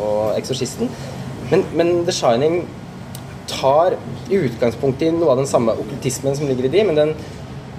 [0.00, 0.88] og Exorcisten.
[1.50, 2.62] Men, men, The Shining
[3.50, 3.98] tar
[4.30, 7.12] i utgangspunktet i noe av den samme okkultismen som ligger i de, men den,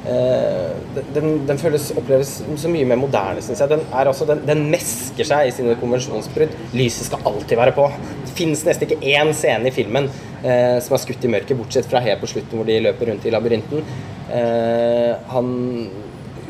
[0.10, 3.72] eh, den, den føles, oppleves så mye mer moderne, syns jeg.
[3.72, 6.54] Den, er også, den, den mesker seg i sine konvensjonsbrudd.
[6.78, 7.88] Lyset skal alltid være på.
[8.26, 10.12] Det fins nesten ikke én scene i filmen
[10.44, 13.28] eh, som er skutt i mørket, bortsett fra helt på slutten hvor de løper rundt
[13.28, 13.92] i labyrinten.
[14.32, 15.54] Eh, han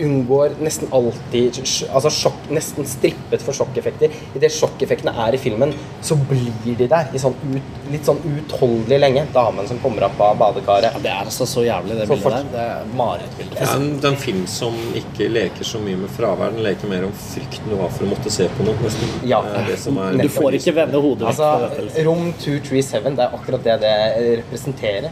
[0.06, 1.60] unngår nesten alltid
[1.92, 4.14] altså sjokk, nesten strippet for sjokkeffekter.
[4.38, 5.74] Idet sjokkeffektene er i filmen,
[6.06, 9.26] så blir de der i sånn ut, litt sånn utholdelig lenge.
[9.34, 10.92] Damen som kommer opp av badekaret.
[10.98, 12.50] Ja, det er altså så jævlig, det bildet der.
[12.54, 13.56] Det er marerittbilde.
[13.58, 16.56] Det er en, en film som ikke leker så mye med fravær.
[16.56, 18.78] Den leker mer om frykten du har for å måtte se på noe.
[18.82, 19.16] Nesten.
[19.30, 19.74] Ja, er,
[20.18, 22.06] du får ikke vende hodet vekk altså, fra.
[22.08, 23.98] Rom 237, det er akkurat det det
[24.42, 25.12] representerer.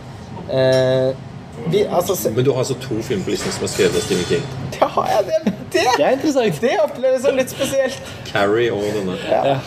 [0.50, 1.28] Uh,
[1.67, 4.29] vi, altså, Men du har altså to filmer på listen som er skrevet av Stephen
[4.29, 4.45] King?
[4.75, 5.25] Det har jeg.
[5.27, 6.61] Det, det, det er interessant.
[6.61, 8.15] Det oppleves som litt spesielt.
[8.31, 9.17] Carrie og denne.
[9.29, 9.59] Ja.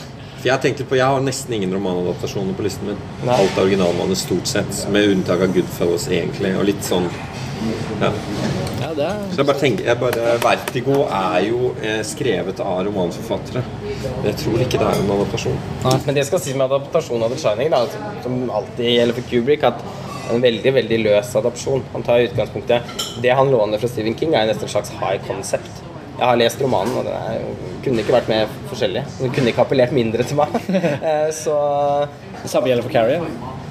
[0.43, 3.03] For Jeg tenkte på, jeg har nesten ingen romanadaptasjoner på listen min.
[3.23, 3.37] Nei.
[3.37, 6.57] Alt er originalmanus stort sett, med unntak av Goodfellas, egentlig.
[6.59, 7.07] Og litt sånn
[8.01, 8.09] ja.
[8.81, 9.21] ja det er...
[9.31, 13.63] Så jeg bare tenker jeg bare, Vertigo er jo eh, skrevet av romanforfattere.
[14.03, 15.61] Men Jeg tror ikke det er en adaptasjon.
[15.85, 15.97] Nei.
[16.09, 17.85] Men det skal sies med adaptasjon av The Shining, da,
[18.25, 19.87] som alltid gjelder for Kubrick, at
[20.37, 21.85] en veldig veldig løs adopsjon.
[21.95, 25.83] Han tar utgangspunktet Det han låner fra Stephen King, er nesten en slags high concept.
[26.19, 27.47] Jeg har lest romanen, og den er,
[27.83, 29.03] kunne ikke vært mer forskjellig.
[29.19, 30.55] Den kunne ikke appellert mindre til meg.
[31.13, 31.57] Eh, så
[32.43, 33.62] Det samme gjelder for Carrie.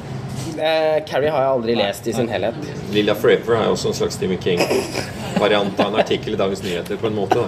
[0.57, 2.57] Eh, Carrie har jeg aldri lest i sin helhet.
[2.95, 7.09] Lilla Forever er også en slags Stephen King-variant av en artikkel i Dagens Nyheter, på
[7.09, 7.45] en måte.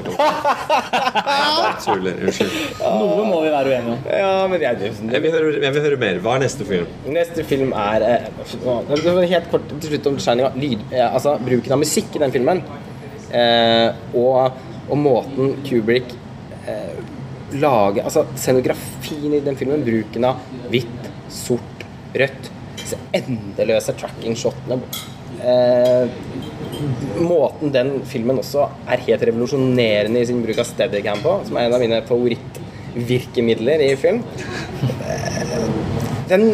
[1.86, 2.20] Tuller.
[2.24, 2.56] Unnskyld.
[2.82, 4.08] Noe må vi være uenige om.
[4.08, 6.22] Ja, men jeg, Jeg vil, høre, jeg vil høre mer.
[6.24, 6.94] Hva er neste film?
[7.14, 8.30] Neste film er eh,
[9.34, 10.60] Helt kort til slutt om Shining.
[10.60, 12.64] Lyd, eh, altså bruken av musikk i den filmen.
[13.34, 16.12] Eh, og, og måten Kubrick
[16.70, 16.98] eh,
[17.58, 19.84] lager Altså scenografien i den filmen.
[19.86, 20.42] Bruken av
[20.74, 22.52] hvitt, sort, rødt.
[22.94, 24.78] Disse endeløse tracking-shotene.
[25.44, 26.10] Eh,
[27.24, 31.68] måten den filmen også er helt revolusjonerende i sin bruk av steadycam på, som er
[31.68, 34.24] en av mine favorittvirkemidler i film.
[35.10, 35.42] Eh,
[36.30, 36.48] Den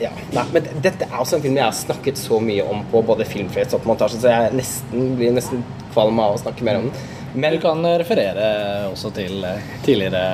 [0.00, 3.02] ja, nei, men dette er også en film jeg har snakket så mye om på
[3.06, 5.60] både Filmfest og montasje, så jeg nesten, blir nesten
[5.92, 7.04] kvalm av å snakke mer om den.
[7.34, 8.48] Men Du kan referere
[8.92, 10.24] også til eh, tidligere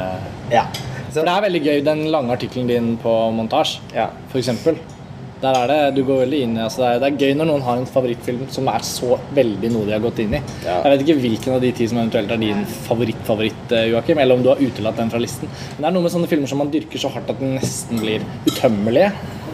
[0.53, 0.67] ja.
[1.11, 4.11] For det er veldig gøy, den lange artikkelen din på montasje, ja.
[4.37, 4.77] eksempel.
[5.41, 7.49] Der er det, du går veldig inn i altså det, er, det er gøy når
[7.49, 10.41] noen har en favorittfilm som er så veldig noe de har gått inn i.
[10.67, 10.77] Ja.
[10.85, 14.37] Jeg vet ikke hvilken av de ti som eventuelt er din favoritt-favoritt, eh, Joakim, eller
[14.37, 15.49] om du har utelatt den fra listen.
[15.49, 18.05] Men det er noe med sånne filmer som man dyrker så hardt at den nesten
[18.05, 19.11] blir utømmelige.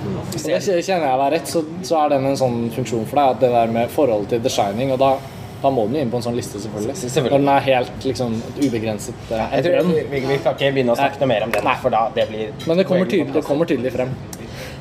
[0.07, 3.37] Og det kjenner jeg deg rett, så, så er den en sånn funksjon for deg.
[3.37, 5.15] At det der med forholdet til The Shining Og da,
[5.63, 6.97] da må den jo inn på en sånn liste, selvfølgelig.
[7.01, 7.33] Selvfølgelig.
[7.33, 10.99] Når den er helt liksom ubegrenset eh, Jeg tror vi, vi, vi ikke begynne å
[10.99, 13.71] snakke noe mer om den, for da det blir Men det kommer, tydelig, det kommer
[13.71, 14.13] tydelig frem.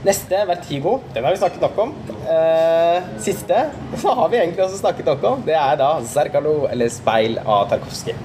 [0.06, 1.00] Neste, Vertigo.
[1.16, 1.94] Den har vi snakket nok om.
[2.30, 3.64] Eh, siste
[4.02, 5.48] så har vi egentlig også snakket nok om.
[5.48, 8.20] Det er da Zerkalo, eller Speil av Tarkovskij.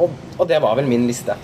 [0.00, 1.36] Og, og det var vel min liste.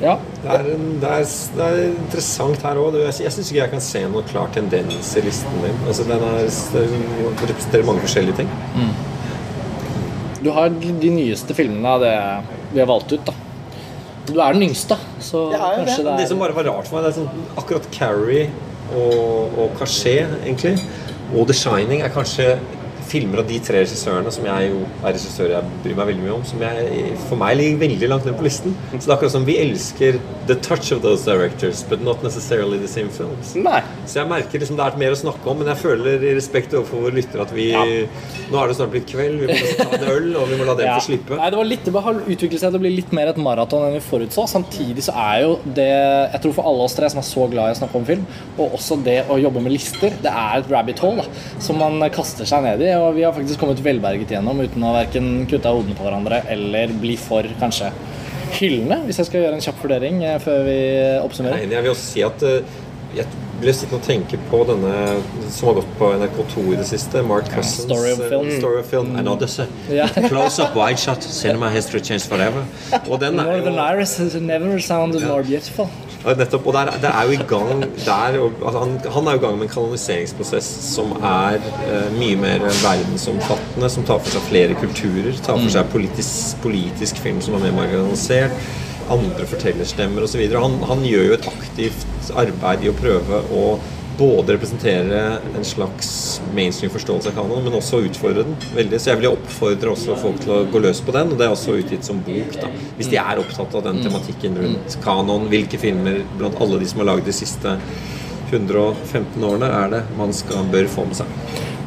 [0.00, 0.16] Ja.
[0.42, 2.96] Det er, en, det er, det er interessant her òg.
[3.04, 5.78] Jeg, jeg syns ikke jeg kan se noen klar tendens i listen din.
[5.86, 7.06] Altså, den er, den
[7.42, 8.50] representerer mange forskjellige ting.
[10.42, 12.16] Du har de nyeste filmene av det
[12.72, 13.34] vi har valgt ut, da.
[14.26, 16.04] Du er den yngste, så er kanskje det.
[16.06, 18.44] det Det er som bare var rart for meg, det er sånn, akkurat Carrie
[18.94, 20.76] og, og Cachet, egentlig,
[21.32, 22.54] og The Shining er kanskje
[23.12, 26.34] filmer av de tre regissørene, som jeg jo er regissør jeg bryr meg veldig mye
[26.38, 28.76] om, som jeg, for meg ligger veldig langt ned på listen.
[28.94, 30.18] Så det er akkurat som vi elsker
[30.48, 33.54] the touch of those directors, but not necessarily the same films.
[33.58, 33.82] Nei.
[34.08, 36.74] Så jeg merker liksom det er mer å snakke om, men jeg føler i respekt
[36.78, 37.68] overfor våre lyttere at vi
[38.52, 40.74] Nå er det snart blitt kveld, vi må ta en øl, og vi må la
[40.78, 40.96] dem Ja.
[40.98, 41.36] få slippe.
[41.38, 43.86] Nei, det, var litt, det har utviklet seg til å bli litt mer et maraton
[43.86, 44.44] enn vi forutså.
[44.50, 47.70] Samtidig så er jo det Jeg tror for alle oss tre som er så glad
[47.70, 48.24] i å snakke om film,
[48.58, 52.02] og også det å jobbe med lister, det er et rabbit hole da, som man
[52.14, 52.90] kaster seg ned i.
[52.98, 56.94] Og vi har faktisk kommet velberget gjennom uten å verken kutte hodene på hverandre eller
[57.02, 57.92] bli for kanskje
[58.58, 60.80] hyllende, hvis jeg skal gjøre en kjapp vurdering eh, før vi
[61.22, 61.62] oppsummerer.
[61.62, 62.74] Nei, jeg vil også si at eh,
[63.16, 64.92] jeg ble sittende og tenke på denne
[65.52, 67.22] som har gått på NRK2 i det siste.
[67.26, 67.84] Mark Cousins.
[67.86, 68.50] Story of eh, Film.
[68.58, 69.12] Story of film.
[69.16, 70.08] Uh, Ja.
[70.32, 72.64] Close up, wide shot, cinema history changed forever.
[73.10, 75.88] Og den er Northern jo Iris has never sounded more beautiful.
[76.22, 76.66] Nettopp.
[76.70, 79.58] Og der, det er jo i gang der, altså, han, han er jo i gang
[79.58, 85.32] med en kanoniseringsprosess som er eh, mye mer verdensomfattende, som tar for seg flere kulturer,
[85.42, 88.54] tar for seg politisk, politisk film som er mer marginalisert,
[89.12, 90.44] andre fortellerstemmer osv.
[90.54, 93.66] Han, han gjør jo et aktivt arbeid i å prøve å
[94.22, 95.20] både representere
[95.56, 99.00] en slags mainstream forståelse av kanon, men også utfordre den veldig.
[99.02, 101.48] Så jeg vil jo oppfordre også folk til å gå løs på den, og det
[101.48, 102.54] er også utgitt som bok.
[102.60, 106.90] da Hvis de er opptatt av den tematikken rundt kanon, hvilke filmer blant alle de
[106.90, 107.74] som har lagd de siste
[108.52, 111.38] 115 årene, er det man skal, bør få med seg.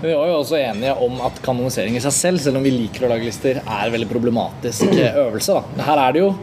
[0.02, 3.08] Vi var jo også enige om at kanonisering i seg selv, selv om vi liker
[3.08, 4.92] å lage lister, er en veldig problematisk
[5.24, 5.56] øvelse.
[5.56, 5.88] da.
[5.88, 6.34] Her er det jo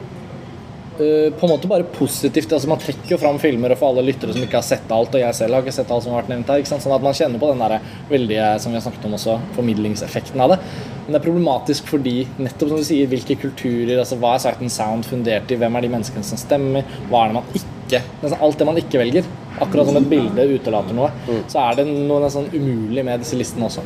[0.99, 2.53] på en måte bare positivt.
[2.53, 5.15] altså Man trekker jo fram filmer og for alle lyttere som ikke har sett alt,
[5.15, 6.65] og jeg selv har ikke sett alt som har vært nevnt her.
[6.69, 7.79] Sånn at man kjenner på den der
[8.11, 10.63] veldige, som vi har snakket om også, formidlingseffekten av det.
[11.03, 14.65] Men det er problematisk fordi nettopp som du sier, hvilke kulturer, altså hva er Sight
[14.73, 18.41] Sound fundert i, hvem er de menneskene som stemmer, hva er det man ikke nesten
[18.41, 19.27] Alt det man ikke velger.
[19.61, 21.11] Akkurat som et bilde utelater noe,
[21.51, 23.85] så er det noe nesten umulig med disse listene også.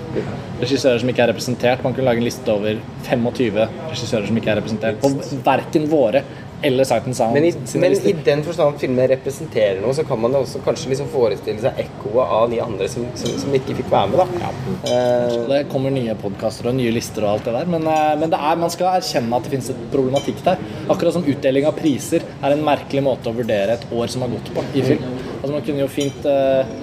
[0.61, 1.83] Regissører som ikke er representert.
[1.85, 2.79] Man kunne lage en liste over
[3.09, 3.59] 25
[3.91, 5.11] regissører som ikke er representert på
[5.47, 6.23] verken våre
[6.67, 10.05] eller Sight and Sound Men i, men i den forstand at filmene representerer noe, så
[10.07, 13.55] kan man jo også kanskje liksom forestille seg ekkoet av de andre som, som, som
[13.57, 14.23] ikke fikk være med.
[14.23, 14.51] da.
[14.91, 18.33] Eh, Det kommer nye podkaster og nye lister og alt det der, men, eh, men
[18.33, 20.61] det er, man skal erkjenne at det finnes et problematikk der.
[20.93, 24.33] Akkurat som utdeling av priser er en merkelig måte å vurdere et år som har
[24.35, 25.07] gått på i film.
[25.41, 26.77] Altså Man kunne jo fint eh,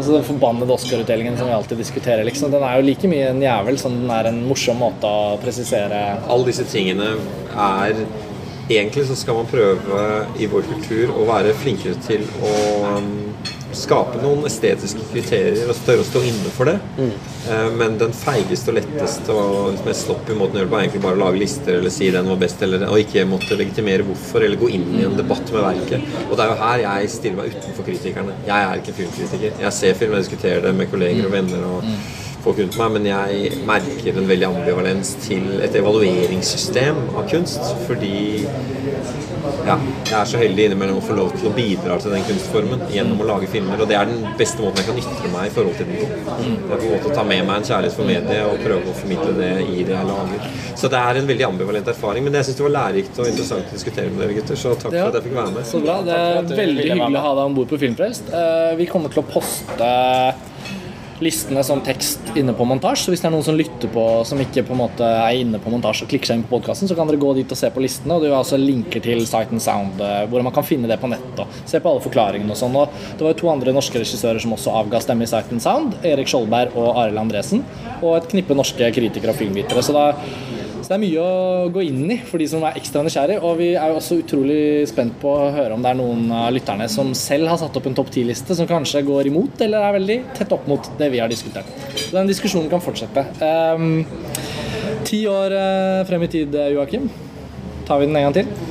[0.00, 3.42] Altså Den forbannede Oscar-utdelingen som vi alltid diskuterer, liksom, den er jo like mye en
[3.42, 7.10] jævel som den er en morsom måte å presisere Alle disse tingene
[7.52, 8.00] er
[8.70, 10.02] Egentlig så skal man prøve
[10.38, 12.52] i vår kultur å være flinkere til å
[13.00, 13.08] um,
[13.74, 16.76] skape noen estetiske kriterier og tørre å stå inne for det.
[16.98, 17.10] Mm.
[17.50, 20.86] Eh, Men den feigeste og letteste og mest sloppy måten å gjøre det på, er
[20.86, 24.06] egentlig bare å lage lister eller si den var best, eller, og ikke måtte legitimere
[24.06, 26.18] hvorfor, eller gå inn i en debatt med verket.
[26.28, 28.40] Og det er jo her jeg stiller meg utenfor kritikerne.
[28.48, 29.62] Jeg er ikke filmkritiker.
[29.66, 31.70] Jeg ser film, jeg diskuterer det med kolleger og venner.
[31.74, 37.60] og folk rundt meg, men jeg merker en veldig ambivalens til et evalueringssystem av kunst.
[37.86, 38.46] Fordi
[39.66, 39.74] ja,
[40.08, 43.20] jeg er så heldig innimellom å få lov til å bidra til den kunstformen gjennom
[43.22, 43.80] å lage filmer.
[43.82, 46.08] Og det er den beste måten jeg kan ytre meg i forhold til den på.
[46.08, 48.92] Det er på en måte å ta med meg en kjærlighet for mediet og prøve
[48.92, 50.50] å formidle det i det jeg lager.
[50.80, 53.72] Så det er en veldig ambivalent erfaring, men jeg syns det var lærerikt og interessant
[53.72, 54.60] å diskutere med dere gutter.
[54.60, 55.04] Så takk Ja.
[55.06, 55.66] for at jeg fikk være med.
[55.72, 55.98] Så bra.
[56.08, 58.32] Det er veldig hyggelig å ha deg om bord på Filmfrelst.
[58.32, 59.90] Eh, Vi kommer til å poste
[61.24, 63.06] listene som tekst inne på montasje.
[63.06, 65.60] Så hvis det er noen som lytter på som ikke på en måte er inne
[65.62, 67.70] på montasje og klikker seg inn på podkasten, så kan dere gå dit og se
[67.72, 68.16] på listene.
[68.16, 71.00] Og det er også linker til Sight and Sound, eh, hvor man kan finne det
[71.02, 71.32] på nett.
[71.40, 72.78] Og se på alle forklaringene og sånn.
[72.80, 75.64] Og det var jo to andre norske regissører som også avga stemme i Sight and
[75.64, 75.98] Sound.
[76.06, 77.64] Erik Skjoldberg og Arild Andresen.
[78.00, 79.84] Og et knippe norske kritikere og filmvitere.
[79.84, 80.10] Så da
[80.90, 83.36] så det er mye å gå inn i for de som er ekstra nysgjerrig.
[83.46, 86.48] Og vi er jo også utrolig spent på å høre om det er noen av
[86.50, 89.94] lytterne som selv har satt opp en topp ti-liste som kanskje går imot, eller er
[90.00, 91.70] veldig tett opp mot det vi har diskutert.
[91.94, 93.22] Så den diskusjonen kan fortsette.
[93.38, 94.02] Um,
[95.06, 97.06] ti år eh, frem i tid, Joakim.
[97.86, 98.69] Tar vi den en gang til?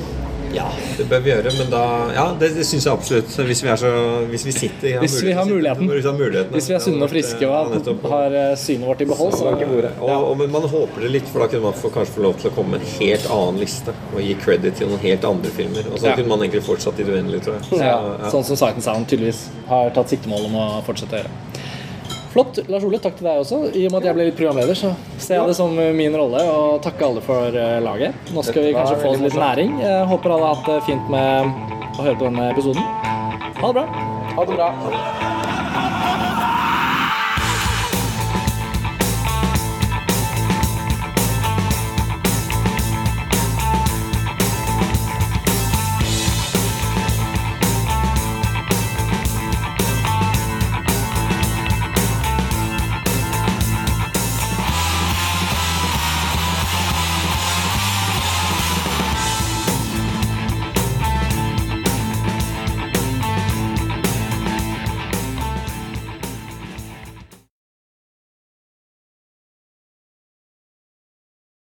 [0.54, 0.66] Ja,
[0.98, 1.82] det bør vi gjøre, men da
[2.14, 3.34] Ja, det, det syns jeg absolutt.
[3.46, 3.90] Hvis vi, er så,
[4.30, 5.86] hvis vi sitter Hvis vi har muligheten.
[5.90, 6.48] Hvis vi har.
[6.54, 9.52] Hvis vi er sunne og friske og har eh, synet vårt i behold, så
[10.00, 12.38] Og, og, men man håper det litt, for da kunne man få, kanskje få lov
[12.40, 13.94] til å komme med en helt annen liste.
[14.14, 15.86] Og gi credit til noen helt andre filmer.
[15.92, 16.16] Og så Ja.
[16.18, 17.64] kunne man egentlig fortsatt i det uendelige, tror jeg.
[17.70, 18.30] Så, Ja, ja.
[18.34, 21.30] sånn som Sight Sound tydeligvis har tatt siktemål om å fortsette å gjøre.
[22.30, 22.60] Flott.
[22.70, 23.58] Lars Ole, takk til deg også.
[23.74, 26.44] I og med at jeg ble litt programleder, så ser jeg det som min rolle
[26.46, 28.30] å takke alle for eh, laget.
[28.34, 29.76] Nå skal vi kanskje få oss litt næring.
[29.82, 31.52] Jeg håper alle har hatt det fint med
[31.98, 32.86] å høre på denne episoden.
[33.60, 33.86] Ha det bra.
[34.38, 35.39] Ha det bra.